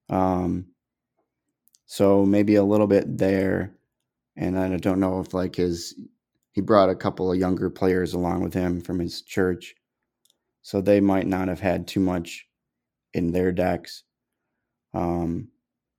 Um, 0.09 0.67
so 1.87 2.25
maybe 2.25 2.55
a 2.55 2.65
little 2.65 2.87
bit 2.87 3.19
there. 3.19 3.75
And 4.39 4.59
I 4.59 4.77
don't 4.77 5.01
know 5.01 5.21
if 5.21 5.35
like 5.35 5.57
his, 5.57 5.95
he 6.53 6.61
brought 6.61 6.91
a 6.91 6.95
couple 6.95 7.31
of 7.31 7.39
younger 7.39 7.69
players 7.71 8.15
along 8.15 8.43
with 8.43 8.55
him 8.55 8.81
from 8.81 8.99
his 8.99 9.23
church. 9.23 9.75
So 10.63 10.81
they 10.81 11.01
might 11.01 11.27
not 11.27 11.49
have 11.49 11.61
had 11.61 11.87
too 11.87 12.01
much 12.01 12.47
in 13.13 13.33
their 13.33 13.53
decks. 13.53 14.05
Um, 14.95 15.49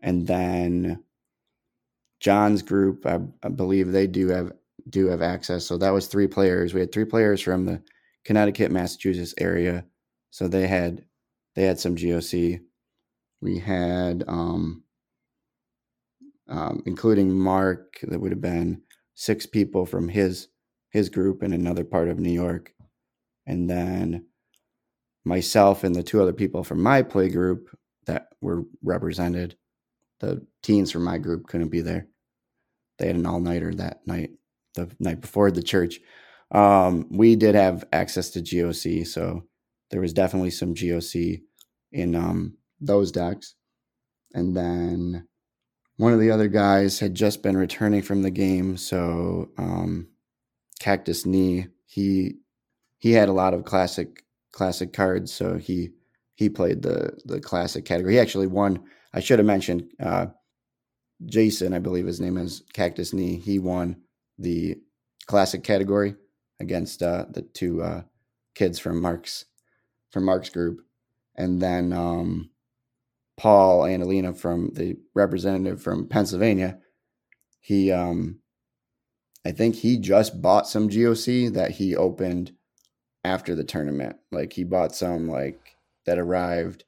and 0.01 0.25
then 0.25 1.03
John's 2.19 2.61
group, 2.61 3.05
I, 3.05 3.19
I, 3.43 3.49
believe 3.49 3.91
they 3.91 4.07
do 4.07 4.29
have 4.29 4.51
do 4.89 5.07
have 5.07 5.21
access. 5.21 5.65
So 5.65 5.77
that 5.77 5.91
was 5.91 6.07
three 6.07 6.27
players. 6.27 6.73
We 6.73 6.79
had 6.79 6.91
three 6.91 7.05
players 7.05 7.41
from 7.41 7.65
the 7.65 7.81
Connecticut, 8.25 8.71
Massachusetts 8.71 9.35
area. 9.37 9.85
So 10.31 10.47
they 10.47 10.67
had 10.67 11.05
they 11.55 11.63
had 11.63 11.79
some 11.79 11.95
GOC 11.95 12.61
we 13.41 13.59
had 13.59 14.23
um, 14.27 14.83
um, 16.49 16.81
including 16.85 17.37
Mark, 17.37 17.99
that 18.03 18.19
would 18.19 18.31
have 18.31 18.41
been 18.41 18.81
six 19.15 19.45
people 19.45 19.85
from 19.85 20.09
his 20.09 20.47
his 20.91 21.09
group 21.09 21.43
in 21.43 21.53
another 21.53 21.83
part 21.83 22.07
of 22.07 22.19
New 22.19 22.31
York, 22.31 22.73
and 23.45 23.69
then 23.69 24.25
myself 25.23 25.83
and 25.83 25.93
the 25.95 26.03
two 26.03 26.21
other 26.21 26.33
people 26.33 26.63
from 26.63 26.81
my 26.81 27.03
play 27.03 27.29
group 27.29 27.69
that 28.07 28.29
were 28.41 28.63
represented. 28.83 29.55
The 30.19 30.45
teens 30.63 30.91
from 30.91 31.03
my 31.03 31.17
group 31.17 31.47
couldn't 31.47 31.69
be 31.69 31.81
there. 31.81 32.07
They 32.97 33.07
had 33.07 33.15
an 33.15 33.25
all 33.25 33.39
nighter 33.39 33.73
that 33.75 34.05
night, 34.05 34.31
the 34.73 34.89
night 34.99 35.21
before 35.21 35.51
the 35.51 35.63
church. 35.63 35.99
Um, 36.51 37.07
we 37.11 37.35
did 37.35 37.55
have 37.55 37.85
access 37.93 38.31
to 38.31 38.41
GOC, 38.41 39.07
so 39.07 39.43
there 39.91 40.01
was 40.01 40.13
definitely 40.13 40.51
some 40.51 40.73
GOC 40.73 41.41
in 41.91 42.15
um, 42.15 42.57
those 42.81 43.11
decks. 43.11 43.55
And 44.33 44.55
then 44.55 45.27
one 45.99 46.13
of 46.13 46.21
the 46.21 46.31
other 46.31 46.47
guys 46.47 46.97
had 46.97 47.13
just 47.13 47.43
been 47.43 47.57
returning 47.57 48.01
from 48.01 48.21
the 48.21 48.31
game, 48.31 48.77
so 48.77 49.49
um, 49.57 50.07
Cactus 50.79 51.25
Knee, 51.25 51.67
he 51.87 52.35
he 52.99 53.11
had 53.11 53.27
a 53.27 53.33
lot 53.33 53.53
of 53.53 53.65
classic 53.65 54.23
classic 54.53 54.93
cards, 54.93 55.33
so 55.33 55.57
he 55.57 55.89
he 56.35 56.47
played 56.47 56.83
the 56.83 57.19
the 57.25 57.41
classic 57.41 57.83
category. 57.83 58.13
He 58.13 58.19
actually 58.19 58.47
won. 58.47 58.81
I 59.13 59.19
should 59.19 59.39
have 59.39 59.45
mentioned 59.45 59.91
uh, 60.01 60.27
Jason, 61.25 61.73
I 61.73 61.79
believe 61.79 62.05
his 62.05 62.21
name 62.21 62.37
is 62.37 62.63
Cactus 62.71 63.11
Knee. 63.11 63.35
He 63.35 63.59
won 63.59 63.97
the 64.37 64.77
classic 65.27 65.65
category 65.65 66.15
against 66.61 67.03
uh, 67.03 67.25
the 67.29 67.41
two 67.41 67.81
uh, 67.83 68.03
kids 68.55 68.79
from 68.79 69.01
Mark's 69.01 69.43
from 70.11 70.23
Mark's 70.23 70.49
group, 70.49 70.79
and 71.35 71.61
then 71.61 71.91
um, 71.91 72.51
Paul 73.39 73.83
Annalena 73.83 74.35
from 74.35 74.71
the 74.73 74.97
representative 75.15 75.81
from 75.81 76.09
Pennsylvania, 76.09 76.77
he 77.61 77.89
um 77.89 78.39
I 79.45 79.51
think 79.51 79.75
he 79.75 79.97
just 79.97 80.41
bought 80.41 80.67
some 80.67 80.89
GOC 80.89 81.53
that 81.53 81.71
he 81.71 81.95
opened 81.95 82.51
after 83.23 83.55
the 83.55 83.63
tournament. 83.63 84.17
Like 84.29 84.51
he 84.51 84.65
bought 84.65 84.93
some 84.93 85.29
like 85.29 85.77
that 86.05 86.19
arrived 86.19 86.83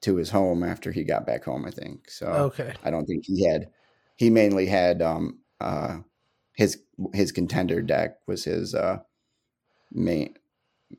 to 0.00 0.16
his 0.16 0.30
home 0.30 0.64
after 0.64 0.92
he 0.92 1.04
got 1.04 1.26
back 1.26 1.44
home, 1.44 1.66
I 1.66 1.70
think. 1.70 2.10
So 2.10 2.26
okay. 2.26 2.72
I 2.82 2.90
don't 2.90 3.04
think 3.04 3.24
he 3.26 3.46
had 3.46 3.68
he 4.16 4.30
mainly 4.30 4.64
had 4.64 5.02
um 5.02 5.40
uh 5.60 5.98
his 6.56 6.78
his 7.12 7.32
contender 7.32 7.82
deck 7.82 8.16
was 8.26 8.44
his 8.44 8.74
uh 8.74 9.00
main 9.92 10.36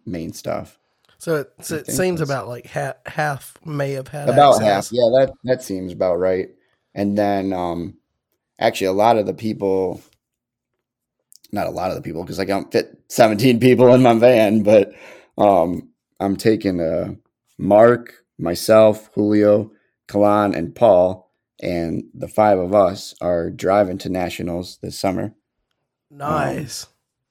main 0.06 0.34
stuff. 0.34 0.78
So 1.22 1.36
it, 1.36 1.54
so 1.62 1.76
it 1.76 1.86
seems 1.86 2.20
about 2.20 2.48
like 2.48 2.66
half, 2.66 2.96
half 3.06 3.56
may 3.64 3.92
have 3.92 4.08
had 4.08 4.28
about 4.28 4.56
access. 4.56 4.90
half. 4.90 4.92
Yeah, 4.92 5.20
that 5.20 5.34
that 5.44 5.62
seems 5.62 5.94
about 5.94 6.16
right. 6.16 6.50
And 6.96 7.16
then 7.16 7.54
um 7.54 8.00
actually 8.58 8.88
a 8.88 8.92
lot 8.92 9.20
of 9.20 9.28
the 9.28 9.34
people 9.36 10.02
not 11.52 11.68
a 11.68 11.70
lot 11.70 11.92
of 11.92 11.96
the 11.96 12.02
people 12.02 12.24
because 12.24 12.40
I 12.40 12.46
can't 12.46 12.72
fit 12.72 13.00
17 13.10 13.60
people 13.60 13.94
in 13.94 14.02
my 14.02 14.16
van, 14.16 14.64
but 14.64 14.94
um 15.38 15.90
I'm 16.20 16.38
taking 16.38 16.82
uh 16.82 17.14
Mark, 17.60 18.16
myself, 18.40 19.12
Julio, 19.14 19.72
Kalan, 20.08 20.58
and 20.58 20.74
Paul, 20.74 21.32
and 21.62 22.04
the 22.16 22.30
five 22.30 22.58
of 22.58 22.74
us 22.74 23.14
are 23.22 23.52
driving 23.52 24.00
to 24.00 24.10
nationals 24.10 24.80
this 24.82 24.98
summer. 24.98 25.36
Nice. 26.10 26.86
Um, 26.86 26.90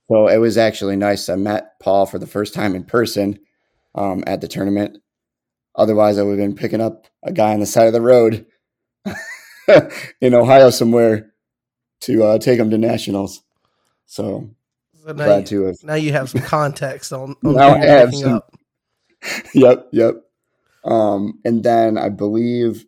so 0.09 0.29
it 0.29 0.39
was 0.39 0.57
actually 0.57 0.95
nice. 0.95 1.29
I 1.29 1.35
met 1.35 1.81
Paul 1.81 2.07
for 2.07 2.21
the 2.21 2.29
first 2.29 2.55
time 2.55 2.77
in 2.77 2.85
person 2.85 3.41
um, 3.95 4.25
at 4.27 4.41
the 4.41 4.49
tournament. 4.49 4.99
Otherwise, 5.75 6.19
I 6.19 6.23
would 6.23 6.39
have 6.39 6.49
been 6.49 6.57
picking 6.57 6.81
up 6.81 7.07
a 7.23 7.33
guy 7.33 7.53
on 7.53 7.61
the 7.61 7.67
side 7.67 7.87
of 7.87 7.93
the 7.93 8.01
road 8.01 8.47
in 10.21 10.35
Ohio 10.35 10.71
somewhere 10.71 11.33
to 12.03 12.25
uh, 12.25 12.39
take 12.39 12.59
him 12.59 12.71
to 12.71 12.79
nationals. 12.79 13.43
So, 14.07 14.51
so 15.05 15.13
now, 15.13 15.25
glad 15.25 15.51
you, 15.51 15.61
to 15.61 15.67
have. 15.67 15.77
now 15.85 15.95
you 15.95 16.13
have 16.13 16.31
some 16.31 16.43
context 16.43 17.13
on, 17.13 17.37
on 17.45 17.55
Now 17.55 17.75
I 17.75 17.79
have 17.79 18.15
some- 18.15 18.35
up. 18.35 18.55
yep, 19.55 19.89
yep. 19.93 20.15
Um, 20.85 21.41
and 21.45 21.63
then 21.63 21.99
I 21.99 22.09
believe, 22.09 22.87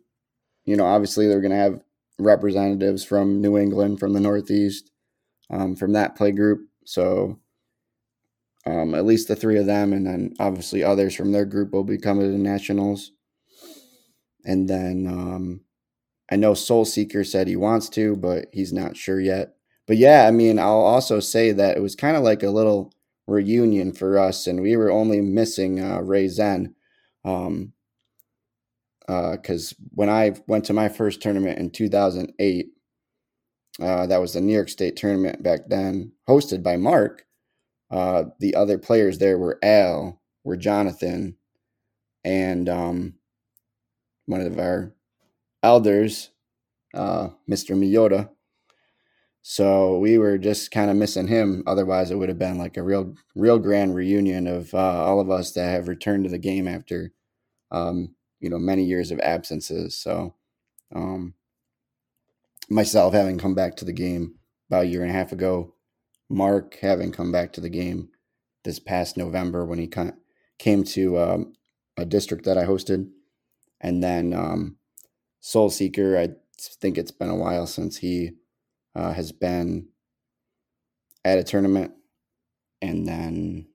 you 0.65 0.75
know, 0.75 0.85
obviously 0.85 1.27
they're 1.27 1.41
going 1.41 1.51
to 1.51 1.57
have 1.57 1.79
representatives 2.19 3.03
from 3.03 3.39
New 3.41 3.57
England, 3.57 3.99
from 3.99 4.13
the 4.13 4.19
Northeast, 4.19 4.91
um, 5.49 5.75
from 5.75 5.93
that 5.93 6.15
play 6.15 6.31
group. 6.31 6.61
So 6.85 7.39
um, 8.65 8.95
at 8.95 9.05
least 9.05 9.27
the 9.27 9.35
three 9.35 9.57
of 9.57 9.65
them, 9.65 9.93
and 9.93 10.05
then 10.05 10.33
obviously 10.39 10.83
others 10.83 11.15
from 11.15 11.31
their 11.31 11.45
group 11.45 11.71
will 11.71 11.83
be 11.83 11.97
coming 11.97 12.25
to 12.25 12.31
the 12.31 12.37
nationals. 12.37 13.11
And 14.45 14.69
then 14.69 15.07
um, 15.07 15.61
I 16.31 16.35
know 16.35 16.53
Soul 16.53 16.85
Seeker 16.85 17.23
said 17.23 17.47
he 17.47 17.55
wants 17.55 17.89
to, 17.89 18.15
but 18.15 18.45
he's 18.51 18.73
not 18.73 18.97
sure 18.97 19.19
yet. 19.19 19.55
But 19.87 19.97
yeah, 19.97 20.25
I 20.27 20.31
mean, 20.31 20.59
I'll 20.59 20.81
also 20.81 21.19
say 21.19 21.51
that 21.51 21.77
it 21.77 21.81
was 21.81 21.95
kind 21.95 22.15
of 22.15 22.23
like 22.23 22.43
a 22.43 22.49
little 22.49 22.93
reunion 23.27 23.91
for 23.93 24.17
us, 24.17 24.47
and 24.47 24.61
we 24.61 24.77
were 24.77 24.91
only 24.91 25.21
missing 25.21 25.81
uh, 25.81 25.99
Ray 25.99 26.27
Zen. 26.27 26.75
Um, 27.25 27.73
because 29.05 29.75
when 29.93 30.09
I 30.09 30.33
went 30.47 30.65
to 30.65 30.73
my 30.73 30.87
first 30.87 31.21
tournament 31.21 31.59
in 31.59 31.71
2008, 31.71 32.67
uh, 33.81 34.07
that 34.07 34.21
was 34.21 34.33
the 34.33 34.41
New 34.41 34.53
York 34.53 34.69
State 34.69 34.95
tournament 34.95 35.43
back 35.43 35.67
then, 35.67 36.13
hosted 36.27 36.63
by 36.63 36.77
Mark. 36.77 37.25
Uh, 37.91 38.25
the 38.39 38.55
other 38.55 38.77
players 38.77 39.17
there 39.17 39.37
were 39.37 39.59
Al, 39.63 40.21
were 40.43 40.57
Jonathan, 40.57 41.37
and 42.23 42.67
um, 42.69 43.15
one 44.25 44.41
of 44.41 44.57
our 44.57 44.93
elders, 45.61 46.31
uh, 46.93 47.29
Mr. 47.49 47.75
Miyota. 47.75 48.29
So 49.41 49.97
we 49.97 50.17
were 50.17 50.37
just 50.37 50.71
kind 50.71 50.89
of 50.89 50.95
missing 50.95 51.27
him. 51.27 51.63
Otherwise, 51.67 52.11
it 52.11 52.15
would 52.15 52.29
have 52.29 52.39
been 52.39 52.57
like 52.57 52.77
a 52.77 52.83
real, 52.83 53.13
real 53.35 53.59
grand 53.59 53.93
reunion 53.93 54.47
of 54.47 54.73
uh, 54.73 55.03
all 55.03 55.19
of 55.19 55.29
us 55.29 55.51
that 55.51 55.69
have 55.69 55.89
returned 55.89 56.23
to 56.23 56.29
the 56.29 56.37
game 56.37 56.67
after, 56.67 57.11
um, 57.69 58.15
you 58.39 58.49
know, 58.49 58.57
many 58.57 58.83
years 58.83 59.11
of 59.11 59.19
absences. 59.19 59.97
So, 59.97 60.35
um, 60.95 61.33
myself 62.69 63.13
having 63.13 63.37
come 63.37 63.53
back 63.53 63.75
to 63.77 63.85
the 63.85 63.93
game 63.93 64.35
about 64.69 64.85
a 64.85 64.87
year 64.87 65.01
and 65.01 65.11
a 65.11 65.13
half 65.13 65.33
ago, 65.33 65.72
Mark 66.33 66.79
having 66.81 67.11
come 67.11 67.31
back 67.31 67.53
to 67.53 67.61
the 67.61 67.69
game 67.69 68.09
this 68.63 68.79
past 68.79 69.17
November 69.17 69.65
when 69.65 69.79
he 69.79 69.87
kind 69.87 70.09
of 70.09 70.15
came 70.57 70.83
to 70.83 71.19
um, 71.19 71.53
a 71.97 72.05
district 72.05 72.45
that 72.45 72.57
I 72.57 72.65
hosted, 72.65 73.09
and 73.81 74.03
then 74.03 74.33
um, 74.33 74.77
Soul 75.39 75.69
Seeker. 75.69 76.17
I 76.17 76.29
think 76.57 76.97
it's 76.97 77.11
been 77.11 77.29
a 77.29 77.35
while 77.35 77.67
since 77.67 77.97
he 77.97 78.31
uh, 78.95 79.13
has 79.13 79.31
been 79.31 79.87
at 81.23 81.39
a 81.39 81.43
tournament, 81.43 81.91
and 82.81 83.07
then 83.07 83.67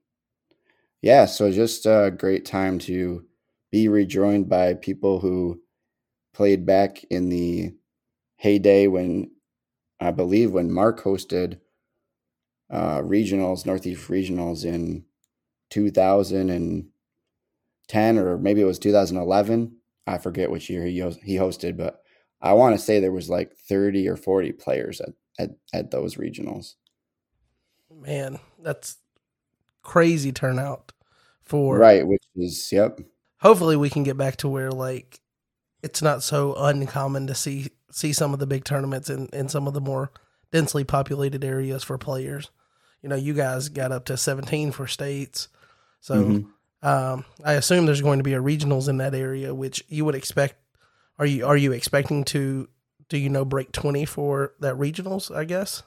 yeah, 1.01 1.25
so 1.25 1.51
just 1.51 1.85
a 1.85 2.13
great 2.15 2.45
time 2.45 2.79
to 2.79 3.25
be 3.71 3.87
rejoined 3.87 4.49
by 4.49 4.73
people 4.73 5.19
who 5.19 5.61
played 6.33 6.65
back 6.65 7.03
in 7.05 7.29
the 7.29 7.73
heyday 8.35 8.87
when 8.87 9.31
I 9.99 10.11
believe 10.11 10.51
when 10.51 10.71
Mark 10.71 11.01
hosted 11.01 11.59
uh, 12.69 12.99
regionals, 12.99 13.65
Northeast 13.65 14.07
regionals 14.07 14.63
in 14.65 15.05
2010 15.71 18.17
or 18.17 18.37
maybe 18.37 18.61
it 18.61 18.65
was 18.65 18.79
2011. 18.79 19.75
I 20.07 20.17
forget 20.17 20.51
which 20.51 20.69
year 20.69 20.85
he 20.85 20.99
he 21.23 21.35
hosted, 21.35 21.77
but 21.77 22.01
I 22.41 22.53
want 22.53 22.75
to 22.75 22.83
say 22.83 22.99
there 22.99 23.11
was 23.11 23.29
like 23.29 23.55
30 23.55 24.07
or 24.07 24.15
40 24.15 24.53
players 24.53 25.01
at, 25.01 25.09
at, 25.37 25.51
at 25.73 25.91
those 25.91 26.15
regionals. 26.15 26.75
Man, 27.93 28.39
that's 28.61 28.97
crazy 29.81 30.31
turnout 30.31 30.93
for 31.43 31.77
Right, 31.77 32.07
which 32.07 32.23
is 32.35 32.71
yep. 32.71 32.99
hopefully 33.41 33.75
we 33.75 33.89
can 33.89 34.03
get 34.03 34.17
back 34.17 34.37
to 34.37 34.47
where 34.47 34.71
like 34.71 35.19
it's 35.81 36.01
not 36.01 36.23
so 36.23 36.55
uncommon 36.55 37.27
to 37.27 37.35
see 37.35 37.69
see 37.91 38.13
some 38.13 38.33
of 38.33 38.39
the 38.39 38.47
big 38.47 38.63
tournaments 38.63 39.09
in, 39.09 39.27
in 39.33 39.49
some 39.49 39.67
of 39.67 39.73
the 39.73 39.81
more 39.81 40.11
densely 40.51 40.83
populated 40.83 41.43
areas 41.43 41.83
for 41.83 41.97
players. 41.97 42.49
You 43.01 43.09
know, 43.09 43.15
you 43.15 43.33
guys 43.33 43.69
got 43.69 43.91
up 43.91 44.05
to 44.05 44.17
17 44.17 44.71
for 44.71 44.87
states. 44.87 45.47
So 46.01 46.15
Mhm. 46.25 46.47
um, 46.81 47.25
I 47.43 47.53
assume 47.53 47.85
there's 47.85 48.01
going 48.01 48.19
to 48.19 48.23
be 48.23 48.33
a 48.33 48.41
regionals 48.41 48.87
in 48.89 48.97
that 48.97 49.13
area, 49.15 49.53
which 49.53 49.83
you 49.87 50.05
would 50.05 50.15
expect. 50.15 50.55
Are 51.17 51.25
you 51.25 51.45
are 51.45 51.57
you 51.57 51.71
expecting 51.73 52.23
to 52.25 52.69
do 53.09 53.17
you 53.17 53.29
know 53.29 53.43
break 53.45 53.71
20 53.71 54.05
for 54.05 54.53
that 54.59 54.75
regionals, 54.75 55.35
I 55.35 55.43
guess? 55.45 55.83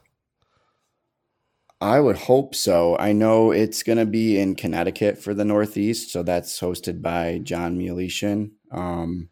I 1.80 1.98
would 1.98 2.16
hope 2.16 2.54
so. 2.54 2.96
I 2.98 3.12
know 3.12 3.50
it's 3.50 3.82
going 3.82 3.98
to 3.98 4.06
be 4.06 4.38
in 4.38 4.54
Connecticut 4.54 5.18
for 5.18 5.34
the 5.34 5.44
Northeast, 5.44 6.10
so 6.12 6.22
that's 6.22 6.60
hosted 6.60 7.02
by 7.02 7.38
John 7.38 7.76
Mulishin. 7.76 8.52
Um, 8.70 9.30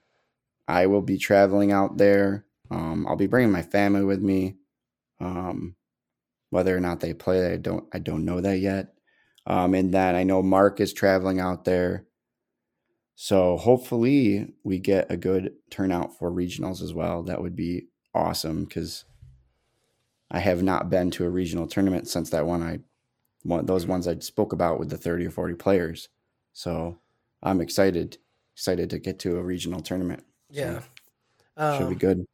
I 0.67 0.87
will 0.87 1.03
be 1.03 1.17
traveling 1.19 1.71
out 1.73 1.97
there. 1.99 2.47
Um, 2.71 3.07
I'll 3.07 3.17
be 3.17 3.29
bringing 3.29 3.53
my 3.53 3.63
family 3.63 4.05
with 4.05 4.21
me. 4.21 4.57
Um, 5.21 5.77
whether 6.51 6.77
or 6.77 6.81
not 6.81 7.01
they 7.01 7.15
play, 7.15 7.53
I 7.53 7.57
don't. 7.57 7.85
I 7.93 7.99
don't 7.99 8.25
know 8.25 8.41
that 8.41 8.59
yet. 8.59 8.95
Um, 9.47 9.75
and 9.75 9.93
then 9.93 10.15
I 10.15 10.23
know 10.25 10.43
Mark 10.43 10.81
is 10.81 10.93
traveling 10.93 11.41
out 11.41 11.65
there. 11.65 12.07
So 13.15 13.57
hopefully 13.57 14.55
we 14.65 14.79
get 14.79 15.11
a 15.11 15.17
good 15.17 15.55
turnout 15.71 16.17
for 16.19 16.31
regionals 16.31 16.83
as 16.83 16.95
well. 16.95 17.23
That 17.23 17.43
would 17.43 17.55
be 17.57 17.89
awesome 18.15 18.65
because 18.65 19.05
I 20.31 20.39
have 20.39 20.63
not 20.63 20.91
been 20.91 21.11
to 21.13 21.25
a 21.25 21.31
regional 21.31 21.67
tournament 21.67 22.09
since 22.09 22.31
that 22.31 22.47
one 22.47 22.63
I 22.63 22.81
one 23.43 23.67
those 23.67 23.87
ones 23.87 24.07
I 24.09 24.19
spoke 24.19 24.53
about 24.53 24.79
with 24.79 24.91
the 24.91 24.97
30 24.97 25.27
or 25.27 25.31
40 25.31 25.55
players. 25.55 26.09
So 26.53 26.99
I'm 27.43 27.61
excited 27.61 28.19
excited 28.55 28.91
to 28.91 28.99
get 28.99 29.19
to 29.21 29.37
a 29.39 29.43
regional 29.43 29.81
tournament. 29.81 30.25
Yeah. 30.51 30.83
Should 31.59 31.89
be 31.89 31.95
Um, 31.95 31.99
good. 31.99 32.27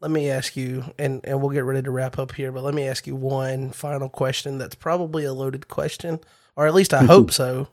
Let 0.00 0.10
me 0.10 0.30
ask 0.30 0.56
you, 0.56 0.84
and, 0.98 1.20
and 1.24 1.40
we'll 1.40 1.50
get 1.50 1.64
ready 1.64 1.82
to 1.82 1.90
wrap 1.90 2.18
up 2.18 2.32
here, 2.32 2.52
but 2.52 2.62
let 2.62 2.74
me 2.74 2.86
ask 2.86 3.06
you 3.06 3.16
one 3.16 3.70
final 3.70 4.08
question 4.08 4.58
that's 4.58 4.74
probably 4.74 5.24
a 5.24 5.32
loaded 5.32 5.68
question, 5.68 6.20
or 6.54 6.66
at 6.66 6.74
least 6.74 6.92
I 6.92 6.98
mm-hmm. 6.98 7.06
hope 7.06 7.32
so. 7.32 7.68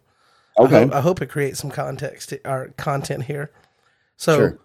I 0.58 0.64
Okay. 0.64 0.84
hope, 0.84 0.94
I 0.94 1.02
hope 1.02 1.22
it 1.22 1.30
creates 1.30 1.60
some 1.60 1.72
context 1.72 2.34
or 2.46 2.74
content 2.78 3.24
here. 3.24 3.52
So, 4.16 4.38
Sure. 4.38 4.60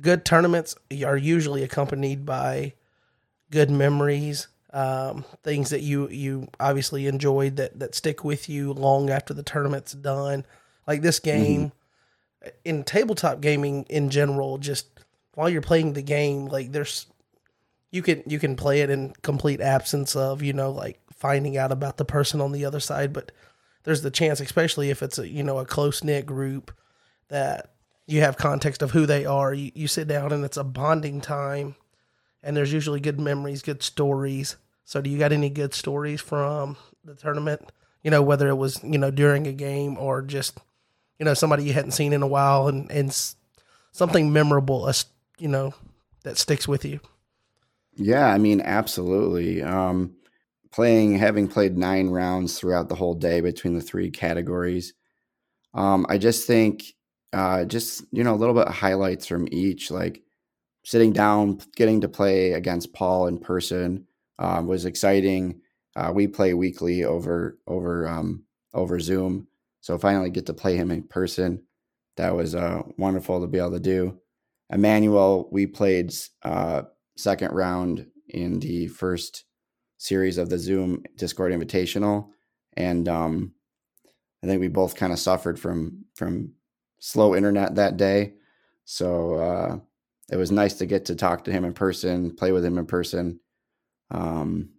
good 0.00 0.24
tournaments 0.24 0.76
are 1.04 1.16
usually 1.16 1.62
accompanied 1.62 2.24
by 2.24 2.74
good 3.50 3.70
memories, 3.70 4.48
um, 4.72 5.24
things 5.42 5.70
that 5.70 5.82
you 5.82 6.08
you 6.08 6.48
obviously 6.58 7.06
enjoyed 7.06 7.56
that 7.56 7.78
that 7.78 7.94
stick 7.94 8.24
with 8.24 8.48
you 8.48 8.72
long 8.72 9.10
after 9.10 9.32
the 9.32 9.42
tournament's 9.42 9.92
done. 9.92 10.44
Like 10.86 11.02
this 11.02 11.20
mm-hmm. 11.20 11.42
game, 11.44 11.72
in 12.64 12.84
tabletop 12.84 13.40
gaming 13.40 13.84
in 13.88 14.10
general, 14.10 14.58
just 14.58 14.88
while 15.34 15.48
you're 15.48 15.62
playing 15.62 15.92
the 15.92 16.02
game, 16.02 16.46
like 16.46 16.72
there's 16.72 17.06
you 17.90 18.02
can 18.02 18.22
you 18.26 18.38
can 18.38 18.56
play 18.56 18.80
it 18.80 18.90
in 18.90 19.12
complete 19.22 19.60
absence 19.60 20.16
of 20.16 20.42
you 20.42 20.52
know 20.52 20.70
like 20.70 21.00
finding 21.12 21.56
out 21.56 21.72
about 21.72 21.96
the 21.96 22.04
person 22.04 22.40
on 22.40 22.52
the 22.52 22.64
other 22.64 22.80
side, 22.80 23.12
but 23.12 23.32
there's 23.84 24.02
the 24.02 24.10
chance, 24.10 24.40
especially 24.40 24.90
if 24.90 25.02
it's 25.02 25.18
a 25.18 25.28
you 25.28 25.42
know 25.42 25.58
a 25.58 25.64
close 25.64 26.02
knit 26.02 26.26
group, 26.26 26.72
that 27.28 27.74
you 28.06 28.20
have 28.20 28.36
context 28.36 28.82
of 28.82 28.90
who 28.90 29.06
they 29.06 29.24
are. 29.24 29.54
You, 29.54 29.70
you 29.74 29.88
sit 29.88 30.08
down 30.08 30.32
and 30.32 30.44
it's 30.44 30.56
a 30.56 30.64
bonding 30.64 31.20
time, 31.20 31.76
and 32.42 32.56
there's 32.56 32.72
usually 32.72 33.00
good 33.00 33.20
memories, 33.20 33.62
good 33.62 33.82
stories. 33.82 34.56
So, 34.84 35.00
do 35.00 35.08
you 35.08 35.18
got 35.18 35.32
any 35.32 35.50
good 35.50 35.72
stories 35.72 36.20
from 36.20 36.76
the 37.04 37.14
tournament? 37.14 37.72
You 38.02 38.10
know, 38.10 38.22
whether 38.22 38.48
it 38.48 38.56
was 38.56 38.82
you 38.82 38.98
know 38.98 39.10
during 39.10 39.46
a 39.46 39.52
game 39.52 39.96
or 39.98 40.22
just 40.22 40.58
you 41.18 41.24
know 41.24 41.34
somebody 41.34 41.64
you 41.64 41.72
hadn't 41.72 41.92
seen 41.92 42.12
in 42.12 42.22
a 42.22 42.26
while, 42.26 42.68
and 42.68 42.90
and 42.90 43.16
something 43.92 44.32
memorable, 44.32 44.84
us 44.84 45.06
you 45.38 45.48
know 45.48 45.74
that 46.22 46.38
sticks 46.38 46.66
with 46.66 46.84
you. 46.84 47.00
Yeah, 47.96 48.26
I 48.26 48.38
mean, 48.38 48.60
absolutely. 48.60 49.62
Um, 49.62 50.16
playing, 50.72 51.16
having 51.18 51.46
played 51.46 51.78
nine 51.78 52.08
rounds 52.08 52.58
throughout 52.58 52.88
the 52.88 52.94
whole 52.94 53.14
day 53.14 53.40
between 53.40 53.74
the 53.74 53.80
three 53.80 54.10
categories, 54.10 54.94
um, 55.74 56.04
I 56.08 56.18
just 56.18 56.46
think, 56.46 56.84
uh, 57.32 57.64
just 57.64 58.04
you 58.10 58.24
know, 58.24 58.34
a 58.34 58.36
little 58.36 58.54
bit 58.54 58.66
of 58.66 58.74
highlights 58.74 59.26
from 59.26 59.48
each. 59.52 59.90
Like 59.90 60.22
sitting 60.84 61.12
down, 61.12 61.60
getting 61.76 62.00
to 62.02 62.08
play 62.08 62.52
against 62.52 62.92
Paul 62.92 63.26
in 63.26 63.38
person 63.38 64.06
um, 64.38 64.66
was 64.66 64.84
exciting. 64.84 65.60
Uh, 65.96 66.10
we 66.12 66.26
play 66.26 66.54
weekly 66.54 67.04
over 67.04 67.58
over 67.66 68.08
um, 68.08 68.44
over 68.72 68.98
Zoom, 68.98 69.46
so 69.80 69.98
finally 69.98 70.30
get 70.30 70.46
to 70.46 70.54
play 70.54 70.76
him 70.76 70.90
in 70.90 71.02
person. 71.02 71.62
That 72.16 72.34
was 72.34 72.54
uh, 72.54 72.82
wonderful 72.96 73.40
to 73.40 73.46
be 73.46 73.58
able 73.58 73.72
to 73.72 73.80
do. 73.80 74.18
Emmanuel, 74.70 75.48
we 75.52 75.66
played 75.66 76.12
uh, 76.42 76.82
second 77.16 77.52
round 77.52 78.06
in 78.28 78.60
the 78.60 78.88
first 78.88 79.44
series 79.98 80.38
of 80.38 80.48
the 80.48 80.58
Zoom 80.58 81.02
Discord 81.16 81.52
Invitational, 81.52 82.28
and 82.76 83.08
um, 83.08 83.52
I 84.42 84.46
think 84.46 84.60
we 84.60 84.68
both 84.68 84.96
kind 84.96 85.12
of 85.12 85.18
suffered 85.18 85.58
from 85.58 86.04
from 86.14 86.52
slow 86.98 87.34
internet 87.34 87.74
that 87.74 87.96
day. 87.96 88.34
So 88.84 89.34
uh, 89.34 89.78
it 90.30 90.36
was 90.36 90.50
nice 90.50 90.74
to 90.74 90.86
get 90.86 91.06
to 91.06 91.14
talk 91.14 91.44
to 91.44 91.52
him 91.52 91.64
in 91.64 91.74
person, 91.74 92.34
play 92.34 92.52
with 92.52 92.64
him 92.64 92.78
in 92.78 92.86
person. 92.86 93.40
Um, 94.10 94.70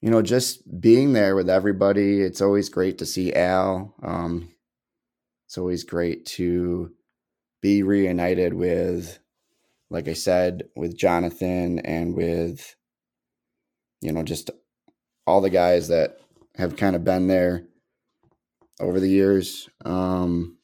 you 0.00 0.10
know, 0.10 0.22
just 0.22 0.80
being 0.80 1.12
there 1.12 1.34
with 1.34 1.48
everybody. 1.48 2.20
It's 2.20 2.40
always 2.40 2.68
great 2.68 2.98
to 2.98 3.06
see 3.06 3.32
Al. 3.32 3.94
Um, 4.02 4.50
it's 5.46 5.58
always 5.58 5.84
great 5.84 6.26
to 6.26 6.92
be 7.62 7.82
reunited 7.82 8.54
with, 8.54 9.18
like 9.90 10.08
I 10.08 10.12
said, 10.14 10.64
with 10.74 10.96
Jonathan 10.96 11.78
and 11.80 12.14
with, 12.14 12.76
you 14.00 14.12
know, 14.12 14.22
just 14.22 14.50
all 15.26 15.40
the 15.40 15.50
guys 15.50 15.88
that 15.88 16.18
have 16.56 16.76
kind 16.76 16.96
of 16.96 17.04
been 17.04 17.26
there 17.26 17.64
over 18.80 19.00
the 19.00 19.08
years. 19.08 19.68
Um, 19.84 20.58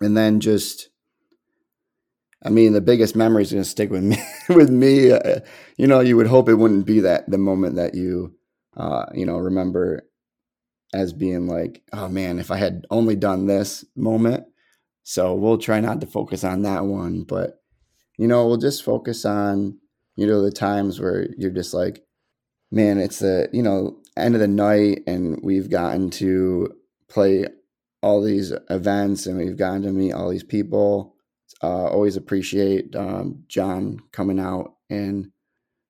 and 0.00 0.16
then 0.16 0.40
just, 0.40 0.88
I 2.44 2.50
mean, 2.50 2.72
the 2.72 2.80
biggest 2.80 3.16
memory 3.16 3.42
is 3.42 3.52
going 3.52 3.64
to 3.64 3.68
stick 3.68 3.90
with 3.90 4.02
me. 4.02 4.18
with 4.48 4.70
me, 4.70 5.10
uh, 5.12 5.40
you 5.76 5.86
know, 5.86 6.00
you 6.00 6.16
would 6.16 6.26
hope 6.26 6.48
it 6.48 6.54
wouldn't 6.54 6.86
be 6.86 7.00
that 7.00 7.28
the 7.30 7.38
moment 7.38 7.76
that 7.76 7.94
you, 7.94 8.34
uh, 8.76 9.06
you 9.14 9.26
know, 9.26 9.38
remember 9.38 10.02
as 10.94 11.12
being 11.12 11.46
like, 11.46 11.82
oh 11.92 12.08
man, 12.08 12.38
if 12.38 12.50
I 12.50 12.56
had 12.56 12.86
only 12.90 13.16
done 13.16 13.46
this 13.46 13.84
moment. 13.94 14.44
So 15.08 15.34
we'll 15.34 15.58
try 15.58 15.78
not 15.78 16.00
to 16.00 16.06
focus 16.08 16.42
on 16.42 16.62
that 16.62 16.84
one, 16.84 17.22
but 17.22 17.62
you 18.18 18.26
know, 18.26 18.44
we'll 18.48 18.56
just 18.56 18.82
focus 18.82 19.24
on, 19.24 19.78
you 20.16 20.26
know, 20.26 20.42
the 20.42 20.50
times 20.50 20.98
where 20.98 21.28
you're 21.38 21.52
just 21.52 21.72
like, 21.72 22.04
man, 22.72 22.98
it's 22.98 23.20
the, 23.20 23.48
you 23.52 23.62
know, 23.62 23.98
end 24.16 24.34
of 24.34 24.40
the 24.40 24.48
night 24.48 25.04
and 25.06 25.38
we've 25.44 25.70
gotten 25.70 26.10
to 26.10 26.74
play 27.08 27.46
all 28.02 28.20
these 28.20 28.52
events 28.68 29.26
and 29.26 29.38
we've 29.38 29.56
gotten 29.56 29.82
to 29.82 29.92
meet 29.92 30.12
all 30.12 30.28
these 30.28 30.42
people. 30.42 31.14
Uh, 31.62 31.86
always 31.86 32.16
appreciate 32.16 32.96
um, 32.96 33.44
John 33.46 34.00
coming 34.10 34.40
out 34.40 34.74
and 34.90 35.30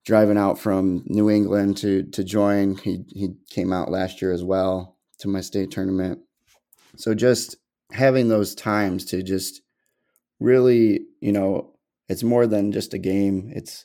driving 0.04 0.36
out 0.36 0.58
from 0.58 1.04
New 1.06 1.30
England 1.30 1.78
to 1.78 2.02
to 2.10 2.22
join. 2.22 2.76
He 2.76 3.06
he 3.08 3.30
came 3.48 3.72
out 3.72 3.90
last 3.90 4.20
year 4.20 4.32
as 4.32 4.44
well 4.44 4.98
to 5.20 5.28
my 5.28 5.40
state 5.40 5.70
tournament. 5.70 6.18
So 6.96 7.14
just 7.14 7.56
having 7.92 8.28
those 8.28 8.54
times 8.54 9.04
to 9.06 9.22
just 9.22 9.62
really, 10.40 11.06
you 11.20 11.32
know, 11.32 11.72
it's 12.08 12.22
more 12.22 12.46
than 12.46 12.72
just 12.72 12.94
a 12.94 12.98
game. 12.98 13.50
It's 13.54 13.84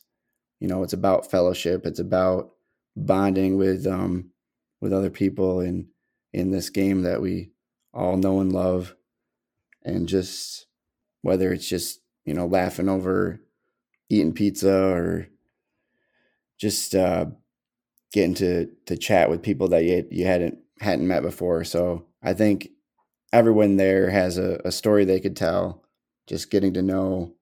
you 0.60 0.68
know, 0.68 0.84
it's 0.84 0.94
about 0.94 1.32
fellowship. 1.32 1.86
It's 1.86 2.00
about 2.00 2.52
bonding 2.96 3.58
with 3.58 3.88
um 3.88 4.32
with 4.80 4.94
other 4.94 5.10
people 5.10 5.62
in 5.62 5.88
in 6.34 6.52
this 6.52 6.70
game 6.70 7.04
that 7.04 7.22
we 7.22 7.52
all 7.94 8.18
know 8.18 8.40
and 8.40 8.52
love 8.52 8.96
and 9.84 10.08
just 10.08 10.68
whether 11.22 11.52
it's 11.52 11.68
just 11.68 12.02
you 12.26 12.34
know 12.34 12.46
laughing 12.46 12.90
over 12.90 13.42
eating 14.10 14.34
pizza 14.34 14.90
or 14.90 15.28
just 16.58 16.94
uh, 16.94 17.26
getting 18.14 18.36
to 18.36 18.70
to 18.86 18.98
chat 18.98 19.30
with 19.30 19.42
people 19.42 19.70
that 19.70 19.84
you 19.84 20.06
you 20.12 20.26
hadn't 20.26 20.60
hadn't 20.80 21.08
met 21.08 21.24
before. 21.24 21.64
So 21.64 22.06
I 22.22 22.34
think 22.34 22.70
everyone 23.34 23.78
there 23.78 24.10
has 24.10 24.38
a, 24.38 24.62
a 24.66 24.72
story 24.72 25.06
they 25.06 25.20
could 25.20 25.36
tell. 25.36 25.84
Just 26.28 26.52
getting 26.52 26.74
to 26.74 26.82
know 26.82 27.34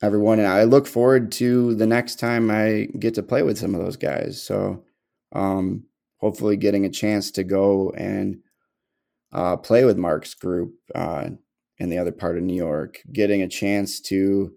everyone, 0.00 0.38
and 0.38 0.48
I 0.48 0.64
look 0.64 0.86
forward 0.86 1.32
to 1.32 1.74
the 1.74 1.86
next 1.86 2.16
time 2.16 2.50
I 2.50 2.88
get 2.98 3.14
to 3.14 3.22
play 3.22 3.42
with 3.42 3.58
some 3.58 3.74
of 3.74 3.82
those 3.82 3.96
guys. 3.96 4.40
So 4.40 4.84
um, 5.32 5.84
hopefully, 6.18 6.56
getting 6.56 6.84
a 6.84 6.90
chance 6.90 7.30
to 7.32 7.44
go 7.44 7.90
and 7.90 8.38
uh, 9.32 9.56
play 9.56 9.84
with 9.84 9.98
Mark's 9.98 10.34
group 10.34 10.74
uh, 10.94 11.30
in 11.78 11.90
the 11.90 11.98
other 11.98 12.12
part 12.12 12.38
of 12.38 12.44
New 12.44 12.56
York, 12.56 13.00
getting 13.12 13.42
a 13.42 13.48
chance 13.48 14.00
to 14.02 14.52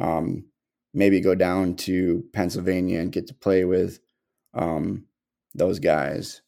um, 0.00 0.44
maybe 0.92 1.20
go 1.20 1.34
down 1.34 1.76
to 1.76 2.24
Pennsylvania 2.32 3.00
and 3.00 3.12
get 3.12 3.26
to 3.28 3.34
play 3.34 3.64
with 3.64 4.00
um, 4.54 5.04
those 5.54 5.78
guys. 5.78 6.42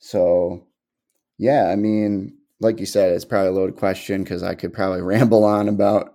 So, 0.00 0.66
yeah, 1.38 1.68
I 1.70 1.76
mean, 1.76 2.37
like 2.60 2.80
you 2.80 2.86
said, 2.86 3.12
it's 3.12 3.24
probably 3.24 3.48
a 3.48 3.52
loaded 3.52 3.76
question 3.76 4.22
because 4.22 4.42
I 4.42 4.54
could 4.54 4.72
probably 4.72 5.02
ramble 5.02 5.44
on 5.44 5.68
about 5.68 6.14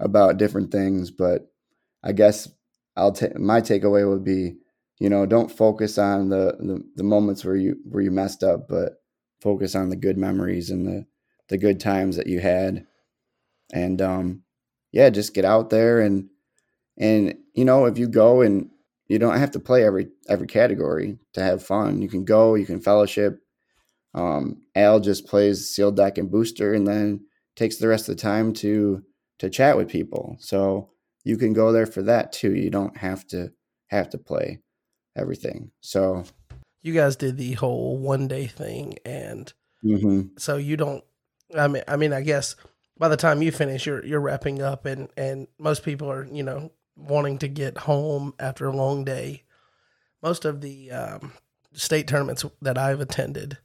about 0.00 0.38
different 0.38 0.72
things, 0.72 1.10
but 1.10 1.46
I 2.02 2.12
guess 2.12 2.48
I'll 2.96 3.12
take 3.12 3.38
my 3.38 3.60
takeaway 3.60 4.08
would 4.08 4.24
be, 4.24 4.56
you 4.98 5.08
know, 5.08 5.26
don't 5.26 5.50
focus 5.50 5.98
on 5.98 6.28
the, 6.28 6.56
the 6.58 6.82
the 6.96 7.04
moments 7.04 7.44
where 7.44 7.56
you 7.56 7.76
where 7.84 8.02
you 8.02 8.10
messed 8.10 8.42
up, 8.42 8.68
but 8.68 8.94
focus 9.40 9.74
on 9.74 9.90
the 9.90 9.96
good 9.96 10.18
memories 10.18 10.70
and 10.70 10.86
the 10.86 11.06
the 11.48 11.58
good 11.58 11.78
times 11.80 12.16
that 12.16 12.26
you 12.26 12.40
had, 12.40 12.86
and 13.72 14.00
um, 14.00 14.42
yeah, 14.92 15.10
just 15.10 15.34
get 15.34 15.44
out 15.44 15.70
there 15.70 16.00
and 16.00 16.28
and 16.98 17.36
you 17.54 17.64
know, 17.64 17.86
if 17.86 17.98
you 17.98 18.08
go 18.08 18.40
and 18.40 18.70
you 19.08 19.18
don't 19.18 19.38
have 19.38 19.50
to 19.52 19.60
play 19.60 19.84
every 19.84 20.08
every 20.28 20.46
category 20.46 21.18
to 21.34 21.42
have 21.42 21.62
fun. 21.62 22.00
You 22.02 22.08
can 22.08 22.24
go, 22.24 22.54
you 22.54 22.66
can 22.66 22.80
fellowship. 22.80 23.40
Um, 24.14 24.62
Al 24.74 25.00
just 25.00 25.26
plays 25.26 25.68
sealed 25.68 25.96
deck 25.96 26.18
and 26.18 26.30
booster, 26.30 26.74
and 26.74 26.86
then 26.86 27.20
takes 27.56 27.76
the 27.76 27.88
rest 27.88 28.08
of 28.08 28.16
the 28.16 28.22
time 28.22 28.52
to 28.54 29.02
to 29.38 29.50
chat 29.50 29.76
with 29.76 29.88
people. 29.88 30.36
So 30.40 30.90
you 31.24 31.36
can 31.36 31.52
go 31.52 31.72
there 31.72 31.86
for 31.86 32.02
that 32.02 32.32
too. 32.32 32.54
You 32.54 32.70
don't 32.70 32.96
have 32.96 33.26
to 33.28 33.52
have 33.88 34.10
to 34.10 34.18
play 34.18 34.60
everything. 35.16 35.70
So 35.80 36.24
you 36.82 36.92
guys 36.92 37.16
did 37.16 37.36
the 37.36 37.52
whole 37.52 37.96
one 37.96 38.28
day 38.28 38.46
thing, 38.46 38.98
and 39.04 39.52
mm-hmm. 39.84 40.36
so 40.38 40.56
you 40.56 40.76
don't. 40.76 41.04
I 41.56 41.68
mean, 41.68 41.82
I 41.88 41.96
mean, 41.96 42.12
I 42.12 42.20
guess 42.20 42.56
by 42.98 43.08
the 43.08 43.16
time 43.16 43.42
you 43.42 43.52
finish, 43.52 43.86
you're 43.86 44.04
you're 44.04 44.20
wrapping 44.20 44.62
up, 44.62 44.84
and 44.84 45.08
and 45.16 45.48
most 45.58 45.82
people 45.82 46.10
are 46.10 46.26
you 46.26 46.42
know 46.42 46.72
wanting 46.96 47.38
to 47.38 47.48
get 47.48 47.78
home 47.78 48.34
after 48.38 48.66
a 48.66 48.76
long 48.76 49.04
day. 49.04 49.42
Most 50.22 50.44
of 50.44 50.60
the 50.60 50.90
um, 50.90 51.32
state 51.72 52.06
tournaments 52.06 52.44
that 52.62 52.78
I've 52.78 53.00
attended, 53.00 53.58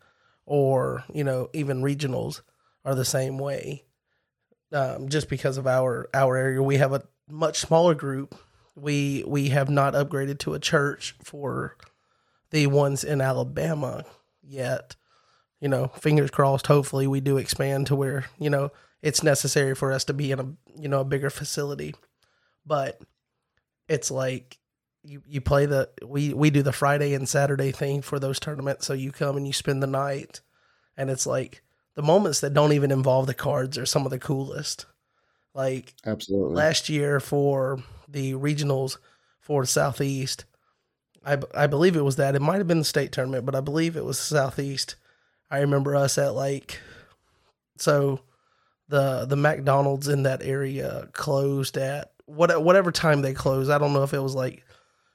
or 0.50 1.04
you 1.14 1.24
know 1.24 1.50
even 1.54 1.82
regionals, 1.82 2.42
are 2.84 2.96
the 2.96 3.06
same 3.06 3.38
way. 3.38 3.86
Um, 4.74 5.08
just 5.08 5.30
because 5.30 5.58
of 5.58 5.68
our 5.68 6.10
our 6.14 6.36
area, 6.36 6.62
we 6.62 6.78
have 6.78 6.92
a 6.92 7.04
much 7.30 7.60
smaller 7.60 7.96
group. 7.96 8.36
We 8.76 9.24
we 9.26 9.50
have 9.50 9.70
not 9.70 9.94
upgraded 9.94 10.40
to 10.40 10.56
a 10.56 10.60
church 10.60 11.16
for 11.24 11.78
the 12.52 12.68
ones 12.68 13.04
in 13.04 13.22
Alabama 13.22 14.04
yet. 14.42 14.96
You 15.62 15.70
know, 15.70 15.88
fingers 15.88 16.32
crossed. 16.32 16.68
Hopefully, 16.68 17.08
we 17.08 17.22
do 17.22 17.38
expand 17.38 17.88
to 17.88 17.96
where 17.96 18.26
you 18.40 18.50
know 18.50 18.72
it's 19.02 19.24
necessary 19.24 19.76
for 19.76 19.92
us 19.92 20.04
to 20.06 20.14
be 20.14 20.32
in 20.32 20.40
a 20.40 20.82
you 20.82 20.90
know 20.90 21.02
a 21.02 21.06
bigger 21.06 21.30
facility. 21.30 21.96
But 22.66 23.02
it's 23.88 24.12
like 24.12 24.59
you 25.04 25.22
you 25.28 25.42
play 25.42 25.66
the 25.66 25.90
we 26.06 26.34
we 26.34 26.50
do 26.50 26.62
the 26.62 26.74
Friday 26.74 27.14
and 27.14 27.28
Saturday 27.28 27.72
thing 27.72 28.02
for 28.02 28.20
those 28.20 28.40
tournaments. 28.40 28.86
So 28.86 28.94
you 28.94 29.12
come 29.12 29.38
and 29.38 29.48
you 29.48 29.54
spend 29.54 29.82
the 29.82 29.88
night, 29.88 30.42
and 30.98 31.10
it's 31.10 31.26
like 31.26 31.62
the 31.96 32.02
moments 32.02 32.42
that 32.42 32.54
don't 32.54 32.74
even 32.74 32.92
involve 32.92 33.28
the 33.28 33.34
cards 33.34 33.78
are 33.78 33.86
some 33.86 34.06
of 34.06 34.12
the 34.12 34.20
coolest. 34.20 34.86
Like 35.54 35.96
absolutely 36.06 36.56
last 36.56 36.90
year 36.90 37.20
for 37.20 37.84
the 38.08 38.34
regionals 38.34 38.98
for 39.40 39.64
the 39.64 39.68
Southeast, 39.68 40.46
I 41.26 41.38
I 41.56 41.68
believe 41.68 41.96
it 41.96 42.04
was 42.04 42.18
that 42.18 42.36
it 42.36 42.42
might 42.42 42.58
have 42.58 42.68
been 42.68 42.80
the 42.80 42.86
state 42.86 43.12
tournament, 43.12 43.46
but 43.46 43.56
I 43.56 43.62
believe 43.62 43.96
it 43.96 44.06
was 44.06 44.20
Southeast. 44.20 44.96
I 45.50 45.60
remember 45.60 45.96
us 45.96 46.18
at 46.18 46.36
like 46.36 46.80
so 47.78 48.20
the 48.90 49.26
the 49.26 49.36
McDonald's 49.36 50.08
in 50.08 50.24
that 50.24 50.44
area 50.44 51.08
closed 51.14 51.78
at 51.78 52.12
what 52.26 52.64
whatever 52.64 52.92
time 52.92 53.22
they 53.22 53.34
closed. 53.34 53.72
I 53.72 53.78
don't 53.78 53.94
know 53.94 54.04
if 54.04 54.14
it 54.14 54.22
was 54.22 54.36
like 54.36 54.64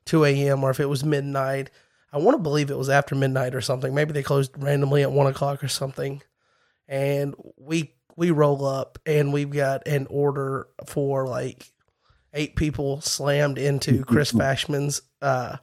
two 0.05 0.25
a.m. 0.25 0.65
or 0.65 0.71
if 0.71 0.81
it 0.81 0.89
was 0.89 1.05
midnight. 1.05 1.71
I 2.13 2.19
want 2.19 2.37
to 2.37 2.43
believe 2.43 2.71
it 2.71 2.79
was 2.79 2.89
after 2.89 3.15
midnight 3.15 3.55
or 3.55 3.61
something. 3.61 3.93
Maybe 3.95 4.13
they 4.13 4.23
closed 4.23 4.53
randomly 4.57 5.03
at 5.03 5.11
one 5.11 5.27
o'clock 5.27 5.65
or 5.65 5.69
something. 5.69 6.23
And 6.87 7.35
we 7.57 7.95
we 8.17 8.31
roll 8.31 8.65
up 8.65 8.99
and 9.05 9.33
we've 9.33 9.51
got 9.51 9.89
an 9.89 10.07
order 10.09 10.69
for 10.87 11.27
like 11.27 11.73
eight 12.33 12.57
people 12.57 13.01
slammed 13.01 13.59
into 13.59 14.05
Chris 14.07 14.33
Fashman's 14.33 15.03
uh 15.21 15.57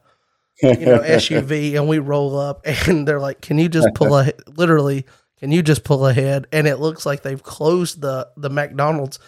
you 0.62 0.86
know 0.86 0.98
SUV 1.00 1.74
and 1.76 1.88
we 1.88 1.98
roll 1.98 2.38
up 2.38 2.60
and 2.64 3.06
they're 3.08 3.20
like, 3.20 3.40
"Can 3.40 3.58
you 3.58 3.68
just 3.68 3.88
pull 3.94 4.14
a 4.14 4.32
literally? 4.46 5.06
Can 5.38 5.52
you 5.52 5.62
just 5.62 5.84
pull 5.84 6.06
ahead?" 6.06 6.46
And 6.52 6.66
it 6.66 6.76
looks 6.76 7.06
like 7.06 7.22
they've 7.22 7.42
closed 7.42 8.00
the 8.00 8.28
the 8.36 8.50
McDonald's 8.50 9.18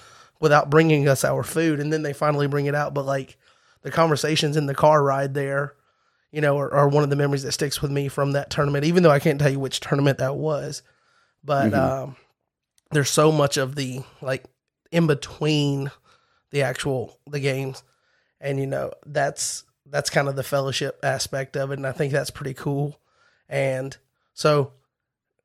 without 0.41 0.69
bringing 0.69 1.09
us 1.09 1.25
our 1.25 1.43
food, 1.43 1.81
and 1.81 1.93
then 1.93 2.03
they 2.03 2.13
finally 2.13 2.47
bring 2.47 2.67
it 2.67 2.75
out. 2.75 2.93
But 2.93 3.07
like 3.07 3.39
the 3.85 3.93
conversations 3.93 4.57
in 4.57 4.67
the 4.67 4.75
car 4.75 5.03
ride 5.03 5.35
there, 5.35 5.75
you 6.33 6.41
know, 6.41 6.59
are, 6.59 6.73
are 6.75 6.89
one 6.89 7.05
of 7.05 7.11
the 7.11 7.17
memories 7.17 7.45
that 7.45 7.53
sticks 7.53 7.81
with 7.81 7.93
me 7.93 8.09
from 8.09 8.33
that 8.33 8.51
tournament. 8.51 8.85
Even 8.85 9.05
though 9.05 9.11
I 9.11 9.21
can't 9.21 9.39
tell 9.39 9.51
you 9.51 9.61
which 9.61 9.79
tournament 9.79 10.19
that 10.19 10.35
was, 10.35 10.83
but 11.45 11.71
mm-hmm. 11.73 12.05
um, 12.05 12.17
there's 12.91 13.11
so 13.11 13.31
much 13.31 13.57
of 13.57 13.77
the 13.77 14.03
like 14.21 14.45
in 14.91 15.07
between 15.07 15.93
the 16.51 16.63
actual 16.63 17.17
the 17.29 17.39
games, 17.39 17.85
and 18.41 18.59
you 18.59 18.67
know 18.67 18.93
that's 19.07 19.63
that's 19.87 20.11
kind 20.11 20.29
of 20.29 20.35
the 20.35 20.43
fellowship 20.43 20.99
aspect 21.05 21.57
of 21.57 21.71
it, 21.71 21.79
and 21.79 21.87
I 21.87 21.93
think 21.93 22.13
that's 22.13 22.31
pretty 22.31 22.55
cool. 22.55 22.99
And 23.49 23.97
so, 24.33 24.73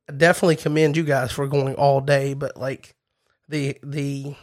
I 0.08 0.12
definitely 0.12 0.56
commend 0.56 0.96
you 0.96 1.04
guys 1.04 1.30
for 1.30 1.46
going 1.46 1.74
all 1.74 2.00
day, 2.00 2.34
but 2.34 2.56
like 2.56 2.96
the 3.48 3.78
the 3.82 4.34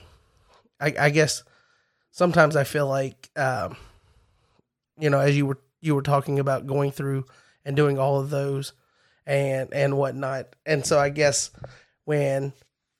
I, 0.79 0.93
I 0.99 1.09
guess 1.09 1.43
sometimes 2.11 2.55
I 2.55 2.63
feel 2.63 2.87
like, 2.87 3.29
um, 3.35 3.77
you 4.99 5.09
know, 5.09 5.19
as 5.19 5.35
you 5.37 5.45
were 5.45 5.59
you 5.81 5.95
were 5.95 6.01
talking 6.01 6.39
about 6.39 6.67
going 6.67 6.91
through 6.91 7.25
and 7.65 7.75
doing 7.75 7.99
all 7.99 8.19
of 8.19 8.29
those 8.29 8.73
and 9.25 9.73
and 9.73 9.97
whatnot. 9.97 10.55
And 10.65 10.85
so 10.85 10.99
I 10.99 11.09
guess 11.09 11.51
when 12.05 12.53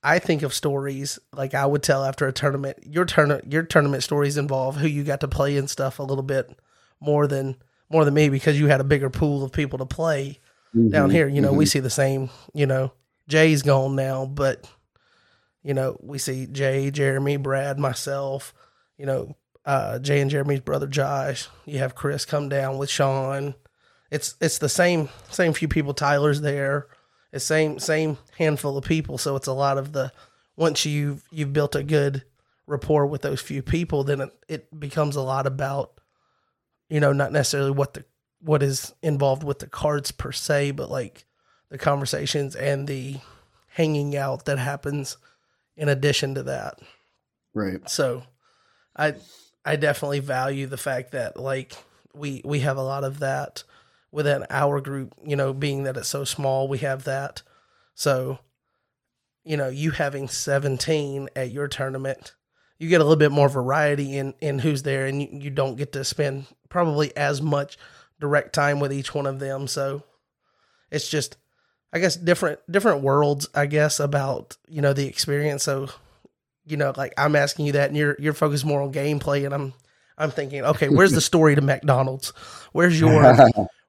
I 0.04 0.20
think 0.20 0.44
of 0.44 0.54
stories 0.54 1.18
like 1.34 1.54
I 1.54 1.66
would 1.66 1.84
tell 1.84 2.04
after 2.04 2.28
a 2.28 2.34
tournament, 2.34 2.78
your 2.84 3.06
turn 3.06 3.42
your 3.50 3.64
tournament 3.64 4.04
stories 4.04 4.38
involve 4.38 4.76
who 4.76 4.88
you 4.88 5.04
got 5.04 5.22
to 5.22 5.28
play 5.28 5.58
and 5.58 5.70
stuff 5.70 6.00
a 6.00 6.04
little 6.04 6.24
bit 6.24 6.50
more 7.00 7.28
than 7.28 7.56
more 7.90 8.06
than 8.06 8.14
me 8.14 8.30
because 8.30 8.60
you 8.60 8.68
had 8.68 8.82
a 8.82 8.86
bigger 8.86 9.10
pool 9.10 9.44
of 9.44 9.52
people 9.52 9.80
to 9.80 9.86
play 9.86 10.40
mm-hmm, 10.76 10.90
down 10.90 11.10
here. 11.10 11.28
You 11.28 11.42
know, 11.42 11.50
mm-hmm. 11.50 11.58
we 11.58 11.66
see 11.66 11.80
the 11.80 11.90
same. 11.90 12.30
You 12.54 12.66
know, 12.66 12.94
Jay's 13.28 13.64
gone 13.64 13.96
now, 13.96 14.26
but 14.26 14.70
you 15.64 15.74
know 15.74 15.98
we 16.02 16.18
see 16.18 16.46
Jay, 16.48 16.92
Jeremy, 16.92 17.38
Brad, 17.38 17.80
myself. 17.80 18.54
You 18.98 19.06
know, 19.06 19.36
uh, 19.68 20.00
Jay 20.00 20.22
and 20.22 20.32
Jeremy's 20.32 20.62
brother 20.62 20.88
Josh. 20.88 21.50
You 21.66 21.80
have 21.80 21.94
Chris 21.94 22.26
come 22.26 22.50
down 22.50 22.78
with 22.78 22.90
Sean. 22.90 23.54
It's 24.10 24.36
it's 24.42 24.58
the 24.58 24.70
same 24.70 25.10
same 25.30 25.54
few 25.54 25.68
people. 25.68 25.94
Tyler's 25.94 26.42
there. 26.42 26.88
It's 27.34 27.46
same 27.46 27.78
same 27.78 28.18
handful 28.38 28.78
of 28.78 28.86
people. 28.86 29.18
So 29.18 29.36
it's 29.36 29.48
a 29.48 29.54
lot 29.54 29.78
of 29.78 29.92
the 29.92 30.14
once 30.56 30.86
you've 30.86 31.24
you've 31.30 31.54
built 31.54 31.76
a 31.76 31.84
good 31.84 32.24
rapport 32.66 33.06
with 33.06 33.22
those 33.22 33.42
few 33.42 33.62
people, 33.62 34.06
then 34.06 34.22
it, 34.22 34.34
it 34.48 34.80
becomes 34.80 35.18
a 35.18 35.22
lot 35.22 35.46
about 35.46 36.00
you 36.90 37.02
know, 37.02 37.12
not 37.12 37.34
necessarily 37.34 37.72
what 37.72 37.94
the 37.94 38.06
what 38.40 38.64
is 38.64 38.94
involved 39.02 39.44
with 39.44 39.60
the 39.60 39.68
cards 39.68 40.12
per 40.12 40.32
se, 40.32 40.72
but 40.72 40.90
like 40.90 41.26
the 41.70 41.78
conversations 41.78 42.56
and 42.56 42.88
the 42.88 43.18
hanging 43.68 44.16
out 44.16 44.46
that 44.46 44.60
happens 44.60 45.18
in 45.76 45.90
addition 45.90 46.36
to 46.36 46.44
that. 46.44 46.80
Right. 47.54 47.90
So 47.90 48.24
I 48.96 49.16
I 49.68 49.76
definitely 49.76 50.20
value 50.20 50.68
the 50.68 50.78
fact 50.78 51.12
that 51.12 51.38
like 51.38 51.74
we 52.14 52.42
we 52.44 52.62
have 52.62 52.78
a 52.78 52.84
lot 52.84 53.04
of 53.04 53.20
that 53.20 53.64
within 54.12 54.46
our 54.50 54.82
group, 54.82 55.14
you 55.26 55.36
know, 55.36 55.54
being 55.54 55.84
that 55.84 55.98
it's 55.98 56.08
so 56.08 56.24
small, 56.24 56.68
we 56.68 56.80
have 56.80 57.04
that. 57.04 57.42
So, 57.94 58.40
you 59.44 59.58
know, 59.58 59.70
you 59.70 59.92
having 59.92 60.28
17 60.28 61.30
at 61.36 61.52
your 61.52 61.68
tournament 61.68 62.34
you 62.80 62.90
get 62.90 63.02
a 63.02 63.04
little 63.04 63.18
bit 63.18 63.32
more 63.32 63.50
variety 63.50 64.18
in 64.18 64.34
in 64.40 64.60
who's 64.60 64.84
there, 64.84 65.06
and 65.06 65.22
you, 65.22 65.28
you 65.32 65.50
don't 65.50 65.76
get 65.76 65.94
to 65.94 66.04
spend 66.04 66.46
probably 66.70 67.16
as 67.18 67.42
much 67.42 67.78
direct 68.20 68.54
time 68.54 68.80
with 68.80 68.94
each 68.94 69.14
one 69.14 69.26
of 69.26 69.40
them. 69.40 69.68
So 69.68 70.04
it's 70.92 71.10
just, 71.10 71.38
I 71.92 72.00
guess, 72.00 72.16
different 72.16 72.60
different 72.72 73.02
worlds. 73.02 73.50
I 73.56 73.66
guess 73.66 74.00
about 74.00 74.58
you 74.68 74.82
know 74.82 74.94
the 74.94 75.08
experience. 75.08 75.64
So 75.64 75.90
you 76.68 76.78
know, 76.78 76.94
like 76.96 77.14
I'm 77.18 77.36
asking 77.36 77.66
you 77.66 77.72
that, 77.74 77.90
and 77.90 77.98
you're 77.98 78.16
you're 78.20 78.34
focused 78.34 78.66
more 78.66 78.82
on 78.82 78.92
gameplay, 78.92 79.46
and 79.46 79.54
I'm 79.54 79.74
I'm 80.18 80.32
thinking, 80.32 80.64
okay, 80.64 80.90
where's 80.90 81.12
the 81.12 81.22
story 81.22 81.56
to 81.56 81.62
McDonald's? 81.62 82.30
Where's 82.72 83.00
your 83.00 83.24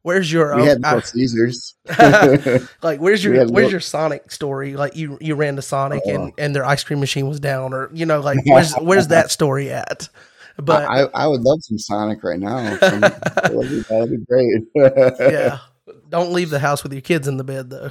Where's 0.03 0.33
your 0.33 0.57
we 0.57 0.65
had 0.65 0.85
uh, 0.85 1.01
Caesars? 1.01 1.75
like 2.83 3.01
where's 3.01 3.23
your 3.23 3.47
where's 3.49 3.71
your 3.71 3.81
Sonic 3.81 4.31
story? 4.31 4.75
Like 4.75 4.97
you 4.97 5.19
you 5.21 5.35
ran 5.35 5.57
to 5.57 5.63
Sonic 5.63 6.03
oh. 6.07 6.11
and 6.11 6.33
and 6.39 6.57
their 6.57 6.65
ice 6.65 6.85
cream 6.85 7.01
machine 7.01 7.29
was 7.29 7.41
down, 7.41 7.75
or 7.75 7.91
you 7.93 8.07
know 8.07 8.21
like 8.21 8.39
where's 8.47 8.75
where's 8.81 9.09
that 9.09 9.31
story 9.31 9.71
at? 9.71 10.09
But 10.57 10.89
I, 10.89 11.03
I 11.15 11.27
would 11.27 11.43
love 11.43 11.63
some 11.63 11.79
Sonic 11.79 12.23
right 12.25 12.39
now. 12.39 12.77
that'd 12.77 14.11
be 14.11 14.25
great. 14.25 14.63
yeah, 14.75 15.59
don't 16.09 16.33
leave 16.33 16.51
the 16.51 16.59
house 16.59 16.83
with 16.83 16.93
your 16.93 17.03
kids 17.03 17.29
in 17.29 17.37
the 17.37 17.45
bed 17.45 17.69
though. 17.69 17.91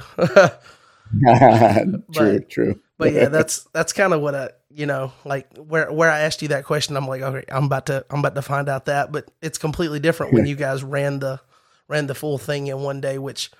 true, 2.12 2.38
but, 2.38 2.50
true. 2.50 2.80
but 2.98 3.12
yeah, 3.12 3.28
that's 3.28 3.60
that's 3.72 3.92
kind 3.92 4.12
of 4.12 4.20
what 4.20 4.34
I 4.34 4.50
you 4.70 4.86
know 4.86 5.12
like 5.24 5.56
where 5.56 5.90
where 5.92 6.10
I 6.10 6.20
asked 6.20 6.42
you 6.42 6.48
that 6.48 6.64
question. 6.64 6.96
I'm 6.96 7.06
like, 7.06 7.22
okay, 7.22 7.44
I'm 7.48 7.64
about 7.64 7.86
to 7.86 8.04
I'm 8.10 8.20
about 8.20 8.34
to 8.34 8.42
find 8.42 8.68
out 8.68 8.86
that, 8.86 9.12
but 9.12 9.30
it's 9.42 9.58
completely 9.58 10.00
different 10.00 10.32
when 10.32 10.46
you 10.46 10.56
guys 10.56 10.82
ran 10.82 11.18
the 11.18 11.40
ran 11.88 12.06
the 12.06 12.14
full 12.14 12.38
thing 12.38 12.66
in 12.66 12.80
one 12.80 13.00
day, 13.00 13.18
which, 13.18 13.50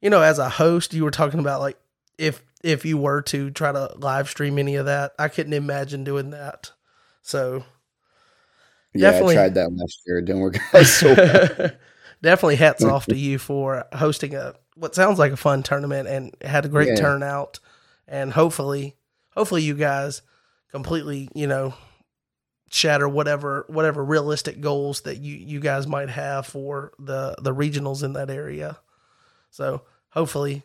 you 0.00 0.10
know, 0.10 0.22
as 0.22 0.38
a 0.38 0.48
host, 0.48 0.94
you 0.94 1.04
were 1.04 1.10
talking 1.10 1.40
about 1.40 1.60
like 1.60 1.78
if 2.18 2.42
if 2.62 2.84
you 2.84 2.98
were 2.98 3.22
to 3.22 3.50
try 3.50 3.70
to 3.70 3.94
live 3.98 4.28
stream 4.28 4.58
any 4.58 4.76
of 4.76 4.86
that, 4.86 5.12
I 5.18 5.28
couldn't 5.28 5.52
imagine 5.52 6.04
doing 6.04 6.30
that. 6.30 6.72
So 7.22 7.64
yeah, 8.94 9.10
definitely, 9.10 9.34
I 9.34 9.36
tried 9.36 9.54
that 9.54 9.72
last 9.72 10.02
year. 10.06 10.18
It 10.18 10.24
didn't 10.24 10.40
work 10.40 10.58
out 10.74 10.86
so 10.86 11.70
definitely 12.22 12.56
hats 12.56 12.84
off 12.84 13.06
to 13.06 13.16
you 13.16 13.38
for 13.38 13.84
hosting 13.92 14.34
a 14.34 14.54
what 14.74 14.94
sounds 14.94 15.18
like 15.18 15.32
a 15.32 15.36
fun 15.36 15.62
tournament 15.62 16.08
and 16.08 16.34
had 16.42 16.64
a 16.64 16.68
great 16.68 16.88
yeah. 16.88 16.96
turnout. 16.96 17.60
And 18.06 18.32
hopefully, 18.32 18.94
hopefully 19.30 19.62
you 19.62 19.74
guys 19.74 20.22
completely, 20.70 21.28
you 21.34 21.46
know, 21.46 21.74
shatter 22.70 23.08
whatever 23.08 23.64
whatever 23.68 24.04
realistic 24.04 24.60
goals 24.60 25.02
that 25.02 25.18
you 25.18 25.36
you 25.36 25.60
guys 25.60 25.86
might 25.86 26.10
have 26.10 26.46
for 26.46 26.92
the 26.98 27.34
the 27.40 27.54
regionals 27.54 28.02
in 28.02 28.12
that 28.14 28.30
area. 28.30 28.78
So 29.50 29.82
hopefully, 30.10 30.64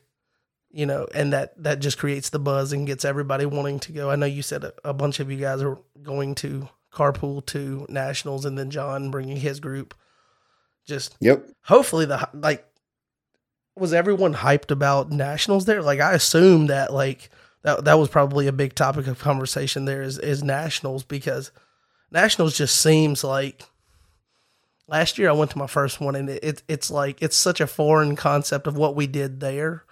you 0.72 0.86
know, 0.86 1.08
and 1.14 1.34
that 1.34 1.62
that 1.64 1.80
just 1.80 1.98
creates 1.98 2.30
the 2.30 2.40
buzz 2.40 2.74
and 2.74 2.88
gets 2.88 3.06
everybody 3.06 3.46
wanting 3.46 3.80
to 3.82 3.92
go. 3.92 4.10
I 4.10 4.16
know 4.16 4.26
you 4.26 4.42
said 4.42 4.64
a, 4.64 4.74
a 4.84 4.94
bunch 4.94 5.20
of 5.20 5.32
you 5.32 5.38
guys 5.38 5.62
are 5.62 5.78
going 6.02 6.36
to 6.36 6.70
carpool 6.92 7.46
to 7.48 7.86
nationals, 7.90 8.46
and 8.46 8.58
then 8.58 8.70
John 8.70 9.12
bringing 9.12 9.38
his 9.38 9.60
group. 9.60 9.94
Just 10.86 11.16
yep. 11.20 11.48
Hopefully 11.64 12.06
the 12.06 12.28
like 12.34 12.66
was 13.76 13.94
everyone 13.94 14.34
hyped 14.34 14.72
about 14.72 15.12
nationals 15.12 15.66
there? 15.66 15.82
Like 15.82 16.00
I 16.00 16.14
assume 16.14 16.68
that 16.68 16.94
like 16.94 17.30
that 17.64 17.86
that 17.86 18.00
was 18.00 18.10
probably 18.10 18.48
a 18.48 18.54
big 18.54 18.76
topic 18.76 19.08
of 19.08 19.20
conversation 19.20 19.86
there 19.86 20.02
is 20.02 20.18
is 20.18 20.44
nationals 20.44 21.04
because 21.04 21.52
Nationals 22.12 22.58
just 22.58 22.76
seems 22.76 23.24
like 23.24 23.64
last 24.88 25.18
year 25.18 25.30
I 25.30 25.34
went 25.34 25.52
to 25.52 25.58
my 25.58 25.68
first 25.68 26.02
one 26.02 26.16
and 26.16 26.30
it, 26.30 26.44
it, 26.44 26.64
it's 26.68 26.92
like 26.92 27.22
it's 27.22 27.38
such 27.38 27.62
a 27.62 27.68
foreign 27.68 28.18
concept 28.18 28.68
of 28.68 28.78
what 28.78 28.96
we 28.96 29.08
did 29.08 29.40
there. 29.40 29.86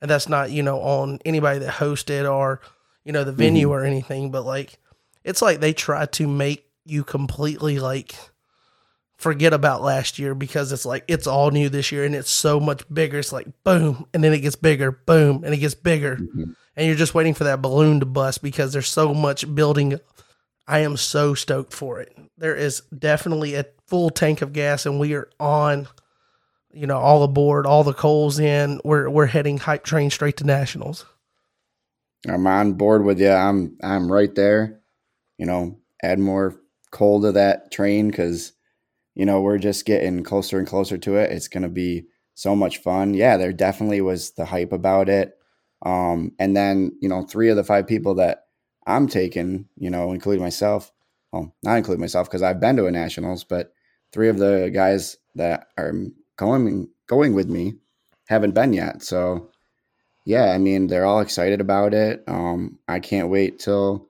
And 0.00 0.10
that's 0.10 0.28
not, 0.28 0.50
you 0.50 0.62
know, 0.62 0.80
on 0.80 1.20
anybody 1.24 1.60
that 1.60 1.74
hosted 1.74 2.30
or, 2.30 2.60
you 3.04 3.12
know, 3.12 3.24
the 3.24 3.32
venue 3.32 3.68
mm-hmm. 3.68 3.74
or 3.74 3.84
anything, 3.84 4.30
but 4.30 4.44
like 4.44 4.78
it's 5.24 5.40
like 5.40 5.60
they 5.60 5.72
try 5.72 6.04
to 6.06 6.28
make 6.28 6.66
you 6.84 7.04
completely 7.04 7.78
like 7.78 8.14
forget 9.22 9.52
about 9.52 9.82
last 9.82 10.18
year 10.18 10.34
because 10.34 10.72
it's 10.72 10.84
like 10.84 11.04
it's 11.06 11.26
all 11.26 11.50
new 11.50 11.68
this 11.68 11.92
year 11.92 12.04
and 12.04 12.14
it's 12.14 12.30
so 12.30 12.58
much 12.58 12.82
bigger. 12.92 13.20
It's 13.20 13.32
like 13.32 13.46
boom, 13.64 14.06
and 14.12 14.22
then 14.22 14.32
it 14.32 14.40
gets 14.40 14.56
bigger, 14.56 14.90
boom, 14.90 15.44
and 15.44 15.54
it 15.54 15.58
gets 15.58 15.74
bigger. 15.74 16.16
Mm-hmm. 16.16 16.52
And 16.76 16.86
you're 16.86 16.96
just 16.96 17.14
waiting 17.14 17.34
for 17.34 17.44
that 17.44 17.62
balloon 17.62 18.00
to 18.00 18.06
bust 18.06 18.42
because 18.42 18.72
there's 18.72 18.88
so 18.88 19.14
much 19.14 19.52
building 19.54 20.00
I 20.66 20.80
am 20.80 20.96
so 20.96 21.34
stoked 21.34 21.72
for 21.72 22.00
it. 22.00 22.16
There 22.38 22.54
is 22.54 22.80
definitely 22.96 23.54
a 23.54 23.66
full 23.86 24.10
tank 24.10 24.42
of 24.42 24.52
gas, 24.52 24.86
and 24.86 24.98
we 24.98 25.14
are 25.14 25.28
on. 25.38 25.88
You 26.74 26.86
know, 26.86 26.96
all 26.96 27.22
aboard, 27.22 27.66
all 27.66 27.84
the 27.84 27.92
coals 27.92 28.38
in. 28.38 28.80
We're 28.82 29.10
we're 29.10 29.26
heading 29.26 29.58
hype 29.58 29.84
train 29.84 30.08
straight 30.08 30.38
to 30.38 30.44
nationals. 30.44 31.04
I'm 32.26 32.46
on 32.46 32.72
board 32.72 33.04
with 33.04 33.20
you. 33.20 33.28
I'm 33.28 33.76
I'm 33.82 34.10
right 34.10 34.34
there. 34.34 34.80
You 35.36 35.44
know, 35.44 35.78
add 36.02 36.18
more 36.18 36.56
coal 36.90 37.20
to 37.22 37.32
that 37.32 37.70
train 37.70 38.08
because 38.08 38.54
you 39.14 39.26
know 39.26 39.40
we're 39.40 39.58
just 39.58 39.84
getting 39.84 40.22
closer 40.22 40.58
and 40.58 40.66
closer 40.66 40.98
to 40.98 41.16
it. 41.16 41.30
It's 41.32 41.48
gonna 41.48 41.68
be 41.68 42.06
so 42.34 42.56
much 42.56 42.78
fun. 42.78 43.14
Yeah, 43.14 43.36
there 43.36 43.52
definitely 43.52 44.00
was 44.00 44.32
the 44.32 44.44
hype 44.44 44.72
about 44.72 45.08
it. 45.08 45.36
Um, 45.84 46.32
and 46.38 46.56
then 46.56 46.96
you 47.00 47.08
know, 47.08 47.22
three 47.22 47.48
of 47.48 47.56
the 47.56 47.64
five 47.64 47.86
people 47.86 48.14
that 48.16 48.44
I'm 48.86 49.08
taking, 49.08 49.68
you 49.76 49.90
know, 49.90 50.12
including 50.12 50.42
myself. 50.42 50.92
Well, 51.32 51.54
not 51.62 51.78
including 51.78 52.00
myself 52.00 52.28
because 52.28 52.42
I've 52.42 52.60
been 52.60 52.76
to 52.76 52.86
a 52.86 52.90
nationals, 52.90 53.44
but 53.44 53.72
three 54.12 54.28
of 54.28 54.38
the 54.38 54.70
guys 54.72 55.16
that 55.34 55.68
are 55.78 55.92
going 56.36 56.88
going 57.06 57.34
with 57.34 57.48
me 57.48 57.74
haven't 58.28 58.54
been 58.54 58.72
yet. 58.72 59.02
So 59.02 59.50
yeah, 60.24 60.52
I 60.52 60.58
mean 60.58 60.86
they're 60.86 61.06
all 61.06 61.20
excited 61.20 61.60
about 61.60 61.94
it. 61.94 62.22
Um, 62.26 62.78
I 62.88 63.00
can't 63.00 63.28
wait 63.28 63.58
till 63.58 64.08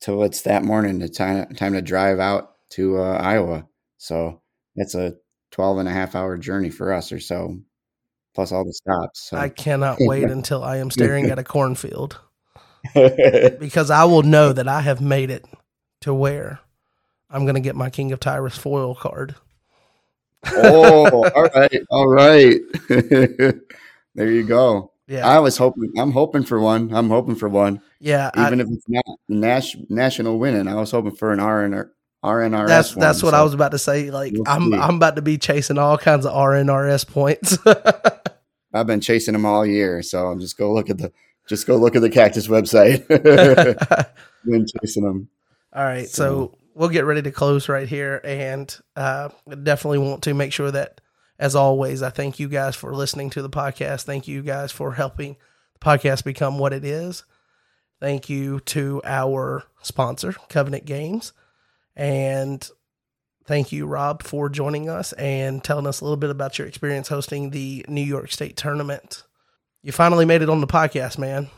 till 0.00 0.22
it's 0.22 0.42
that 0.42 0.64
morning. 0.64 0.98
The 0.98 1.08
time 1.08 1.54
time 1.54 1.72
to 1.74 1.82
drive 1.82 2.18
out 2.18 2.56
to 2.70 2.98
uh, 2.98 3.18
Iowa. 3.20 3.66
So 4.00 4.40
it's 4.76 4.94
a 4.94 5.14
12 5.50 5.78
and 5.78 5.88
a 5.88 5.92
half 5.92 6.14
hour 6.14 6.38
journey 6.38 6.70
for 6.70 6.90
us 6.90 7.12
or 7.12 7.20
so, 7.20 7.58
plus 8.34 8.50
all 8.50 8.64
the 8.64 8.72
stops. 8.72 9.28
So. 9.28 9.36
I 9.36 9.50
cannot 9.50 9.98
wait 10.00 10.24
until 10.24 10.64
I 10.64 10.78
am 10.78 10.90
staring 10.90 11.26
at 11.26 11.38
a 11.38 11.44
cornfield. 11.44 12.18
because 12.94 13.90
I 13.90 14.04
will 14.04 14.22
know 14.22 14.54
that 14.54 14.66
I 14.66 14.80
have 14.80 15.02
made 15.02 15.28
it 15.30 15.44
to 16.00 16.14
where 16.14 16.60
I'm 17.28 17.44
going 17.44 17.56
to 17.56 17.60
get 17.60 17.76
my 17.76 17.90
King 17.90 18.10
of 18.12 18.20
Tyrus 18.20 18.56
foil 18.56 18.94
card. 18.94 19.34
oh, 20.46 21.28
all 21.36 21.50
right, 21.54 21.82
all 21.90 22.08
right. 22.08 22.58
there 22.88 24.32
you 24.32 24.44
go. 24.44 24.92
Yeah, 25.08 25.28
I 25.28 25.40
was 25.40 25.58
hoping. 25.58 25.92
I'm 25.98 26.12
hoping 26.12 26.44
for 26.44 26.58
one. 26.58 26.94
I'm 26.94 27.10
hoping 27.10 27.34
for 27.34 27.50
one. 27.50 27.82
Yeah, 27.98 28.30
even 28.34 28.60
I, 28.60 28.62
if 28.62 28.70
it's 28.70 28.88
not 28.88 29.04
nas- 29.28 29.76
national 29.90 30.38
winning, 30.38 30.68
I 30.68 30.76
was 30.76 30.90
hoping 30.90 31.16
for 31.16 31.32
an 31.32 31.38
RNR, 31.38 31.90
RNRS. 32.24 32.66
That's 32.68 32.96
one, 32.96 33.00
that's 33.00 33.22
what 33.22 33.30
so. 33.30 33.36
I 33.38 33.42
was 33.42 33.54
about 33.54 33.72
to 33.72 33.78
say. 33.78 34.10
Like 34.10 34.32
we'll 34.34 34.44
I'm 34.46 34.70
see. 34.70 34.78
I'm 34.78 34.96
about 34.96 35.16
to 35.16 35.22
be 35.22 35.38
chasing 35.38 35.78
all 35.78 35.96
kinds 35.96 36.26
of 36.26 36.32
RNRS 36.34 37.06
points. 37.06 37.58
I've 38.74 38.86
been 38.86 39.00
chasing 39.00 39.32
them 39.32 39.46
all 39.46 39.66
year, 39.66 40.02
so 40.02 40.26
I'm 40.26 40.40
just 40.40 40.56
go 40.56 40.72
look 40.72 40.90
at 40.90 40.98
the 40.98 41.12
just 41.48 41.66
go 41.66 41.76
look 41.76 41.96
at 41.96 42.02
the 42.02 42.10
Cactus 42.10 42.46
website. 42.46 43.06
Been 44.44 44.66
chasing 44.80 45.04
them. 45.04 45.28
All 45.74 45.84
right, 45.84 46.08
so. 46.08 46.24
so. 46.24 46.58
we'll 46.74 46.88
get 46.88 47.04
ready 47.04 47.22
to 47.22 47.32
close 47.32 47.68
right 47.68 47.88
here, 47.88 48.20
and 48.24 48.74
uh, 48.96 49.30
definitely 49.62 49.98
want 49.98 50.22
to 50.22 50.34
make 50.34 50.52
sure 50.52 50.70
that 50.70 51.00
as 51.38 51.56
always, 51.56 52.02
I 52.02 52.10
thank 52.10 52.38
you 52.38 52.48
guys 52.48 52.76
for 52.76 52.94
listening 52.94 53.30
to 53.30 53.42
the 53.42 53.50
podcast. 53.50 54.02
Thank 54.02 54.28
you 54.28 54.42
guys 54.42 54.70
for 54.70 54.92
helping 54.92 55.36
the 55.72 55.78
podcast 55.84 56.22
become 56.22 56.58
what 56.58 56.72
it 56.72 56.84
is. 56.84 57.24
Thank 57.98 58.28
you 58.28 58.60
to 58.60 59.00
our 59.04 59.64
sponsor, 59.82 60.34
Covenant 60.48 60.84
Games. 60.84 61.32
And 61.96 62.68
thank 63.46 63.72
you, 63.72 63.86
Rob, 63.86 64.22
for 64.22 64.48
joining 64.48 64.88
us 64.88 65.12
and 65.14 65.62
telling 65.62 65.86
us 65.86 66.00
a 66.00 66.04
little 66.04 66.16
bit 66.16 66.30
about 66.30 66.58
your 66.58 66.68
experience 66.68 67.08
hosting 67.08 67.50
the 67.50 67.84
New 67.88 68.02
York 68.02 68.30
State 68.32 68.56
tournament. 68.56 69.24
You 69.82 69.92
finally 69.92 70.24
made 70.24 70.42
it 70.42 70.50
on 70.50 70.60
the 70.60 70.66
podcast, 70.66 71.18
man. 71.18 71.48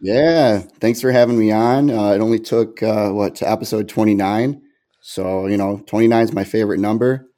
Yeah, 0.00 0.58
thanks 0.80 1.00
for 1.00 1.12
having 1.12 1.38
me 1.38 1.52
on. 1.52 1.90
Uh, 1.90 2.12
it 2.12 2.20
only 2.20 2.40
took 2.40 2.82
uh, 2.82 3.10
what 3.10 3.36
to 3.36 3.50
episode 3.50 3.88
twenty 3.88 4.14
nine, 4.14 4.62
so 5.00 5.46
you 5.46 5.56
know 5.56 5.82
twenty 5.86 6.08
nine 6.08 6.24
is 6.24 6.32
my 6.32 6.44
favorite 6.44 6.80
number, 6.80 7.28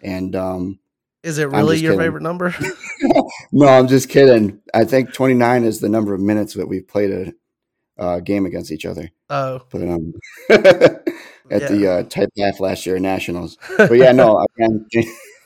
and 0.00 0.34
um, 0.36 0.78
is 1.24 1.38
it 1.38 1.48
really 1.48 1.78
your 1.78 1.92
kidding. 1.92 2.06
favorite 2.06 2.22
number? 2.22 2.54
no, 3.52 3.66
I'm 3.66 3.88
just 3.88 4.08
kidding. 4.08 4.60
I 4.72 4.84
think 4.84 5.12
twenty 5.12 5.34
nine 5.34 5.64
is 5.64 5.80
the 5.80 5.88
number 5.88 6.14
of 6.14 6.20
minutes 6.20 6.54
that 6.54 6.68
we've 6.68 6.86
played 6.86 7.10
a 7.10 7.32
uh, 7.98 8.20
game 8.20 8.46
against 8.46 8.70
each 8.70 8.86
other. 8.86 9.10
Oh, 9.28 9.62
but 9.70 9.82
um, 9.82 10.12
at 11.52 11.62
yeah. 11.62 11.68
the 11.68 11.92
uh, 11.92 12.02
type 12.04 12.30
laugh 12.36 12.60
last 12.60 12.86
year 12.86 12.98
nationals. 12.98 13.58
But 13.76 13.92
yeah, 13.92 14.12
no, 14.12 14.44
again, 14.56 14.86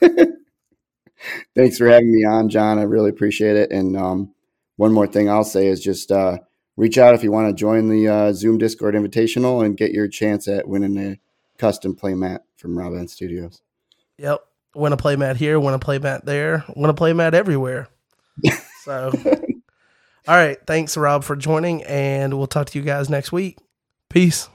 thanks 1.55 1.77
for 1.77 1.87
having 1.87 2.11
me 2.11 2.25
on, 2.25 2.49
John. 2.49 2.79
I 2.79 2.83
really 2.83 3.09
appreciate 3.09 3.57
it. 3.57 3.71
And 3.71 3.97
um, 3.97 4.33
one 4.77 4.93
more 4.93 5.07
thing 5.07 5.29
I'll 5.29 5.43
say 5.43 5.67
is 5.67 5.83
just 5.83 6.11
uh, 6.11 6.39
reach 6.77 6.97
out 6.97 7.13
if 7.13 7.23
you 7.23 7.31
want 7.31 7.49
to 7.49 7.59
join 7.59 7.89
the 7.89 8.07
uh, 8.07 8.33
Zoom 8.33 8.57
Discord 8.57 8.95
Invitational 8.95 9.65
and 9.65 9.75
get 9.75 9.91
your 9.91 10.07
chance 10.07 10.47
at 10.47 10.67
winning 10.67 10.97
a 10.97 11.19
custom 11.57 11.95
play 11.95 12.13
mat 12.13 12.43
from 12.55 12.77
Rob 12.77 12.93
N 12.93 13.07
Studios. 13.07 13.61
Yep. 14.17 14.41
Win 14.75 14.93
a 14.93 14.97
play 14.97 15.15
mat 15.15 15.37
here, 15.37 15.59
win 15.59 15.73
a 15.73 15.79
play 15.79 15.97
mat 15.97 16.25
there, 16.25 16.63
win 16.75 16.89
a 16.89 16.93
play 16.93 17.11
mat 17.11 17.33
everywhere. 17.33 17.87
so, 18.83 19.11
all 20.27 20.35
right. 20.35 20.57
Thanks, 20.67 20.95
Rob, 20.95 21.23
for 21.23 21.35
joining, 21.35 21.83
and 21.83 22.37
we'll 22.37 22.47
talk 22.47 22.69
to 22.69 22.79
you 22.79 22.85
guys 22.85 23.09
next 23.09 23.31
week. 23.31 23.57
Peace. 24.09 24.49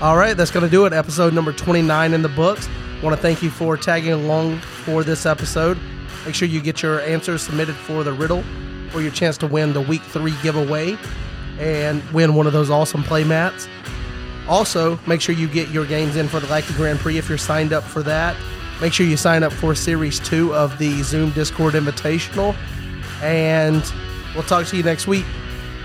All 0.00 0.16
right, 0.16 0.36
that's 0.36 0.50
going 0.50 0.64
to 0.64 0.70
do 0.70 0.86
it. 0.86 0.92
Episode 0.92 1.34
number 1.34 1.52
29 1.52 2.14
in 2.14 2.22
the 2.22 2.28
books 2.28 2.68
want 3.02 3.14
to 3.14 3.22
thank 3.22 3.42
you 3.42 3.50
for 3.50 3.76
tagging 3.76 4.12
along 4.12 4.58
for 4.58 5.04
this 5.04 5.26
episode. 5.26 5.78
Make 6.26 6.34
sure 6.34 6.48
you 6.48 6.60
get 6.60 6.82
your 6.82 7.00
answers 7.02 7.42
submitted 7.42 7.76
for 7.76 8.02
the 8.02 8.12
riddle 8.12 8.42
for 8.90 9.00
your 9.00 9.12
chance 9.12 9.36
to 9.38 9.46
win 9.46 9.72
the 9.72 9.80
week 9.80 10.02
three 10.02 10.34
giveaway 10.42 10.96
and 11.58 12.02
win 12.12 12.34
one 12.34 12.46
of 12.46 12.52
those 12.52 12.70
awesome 12.70 13.02
play 13.02 13.24
mats. 13.24 13.68
Also, 14.48 14.98
make 15.06 15.20
sure 15.20 15.34
you 15.34 15.46
get 15.46 15.68
your 15.68 15.84
games 15.84 16.16
in 16.16 16.26
for 16.26 16.40
the 16.40 16.46
Lackey 16.46 16.72
Grand 16.74 16.98
Prix 16.98 17.18
if 17.18 17.28
you're 17.28 17.38
signed 17.38 17.72
up 17.72 17.84
for 17.84 18.02
that. 18.02 18.36
Make 18.80 18.92
sure 18.92 19.06
you 19.06 19.16
sign 19.16 19.42
up 19.42 19.52
for 19.52 19.74
Series 19.74 20.18
2 20.20 20.54
of 20.54 20.76
the 20.78 21.02
Zoom 21.02 21.30
Discord 21.32 21.74
Invitational. 21.74 22.56
And 23.22 23.82
we'll 24.34 24.44
talk 24.44 24.66
to 24.66 24.76
you 24.76 24.82
next 24.82 25.06
week. 25.06 25.26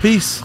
Peace. 0.00 0.42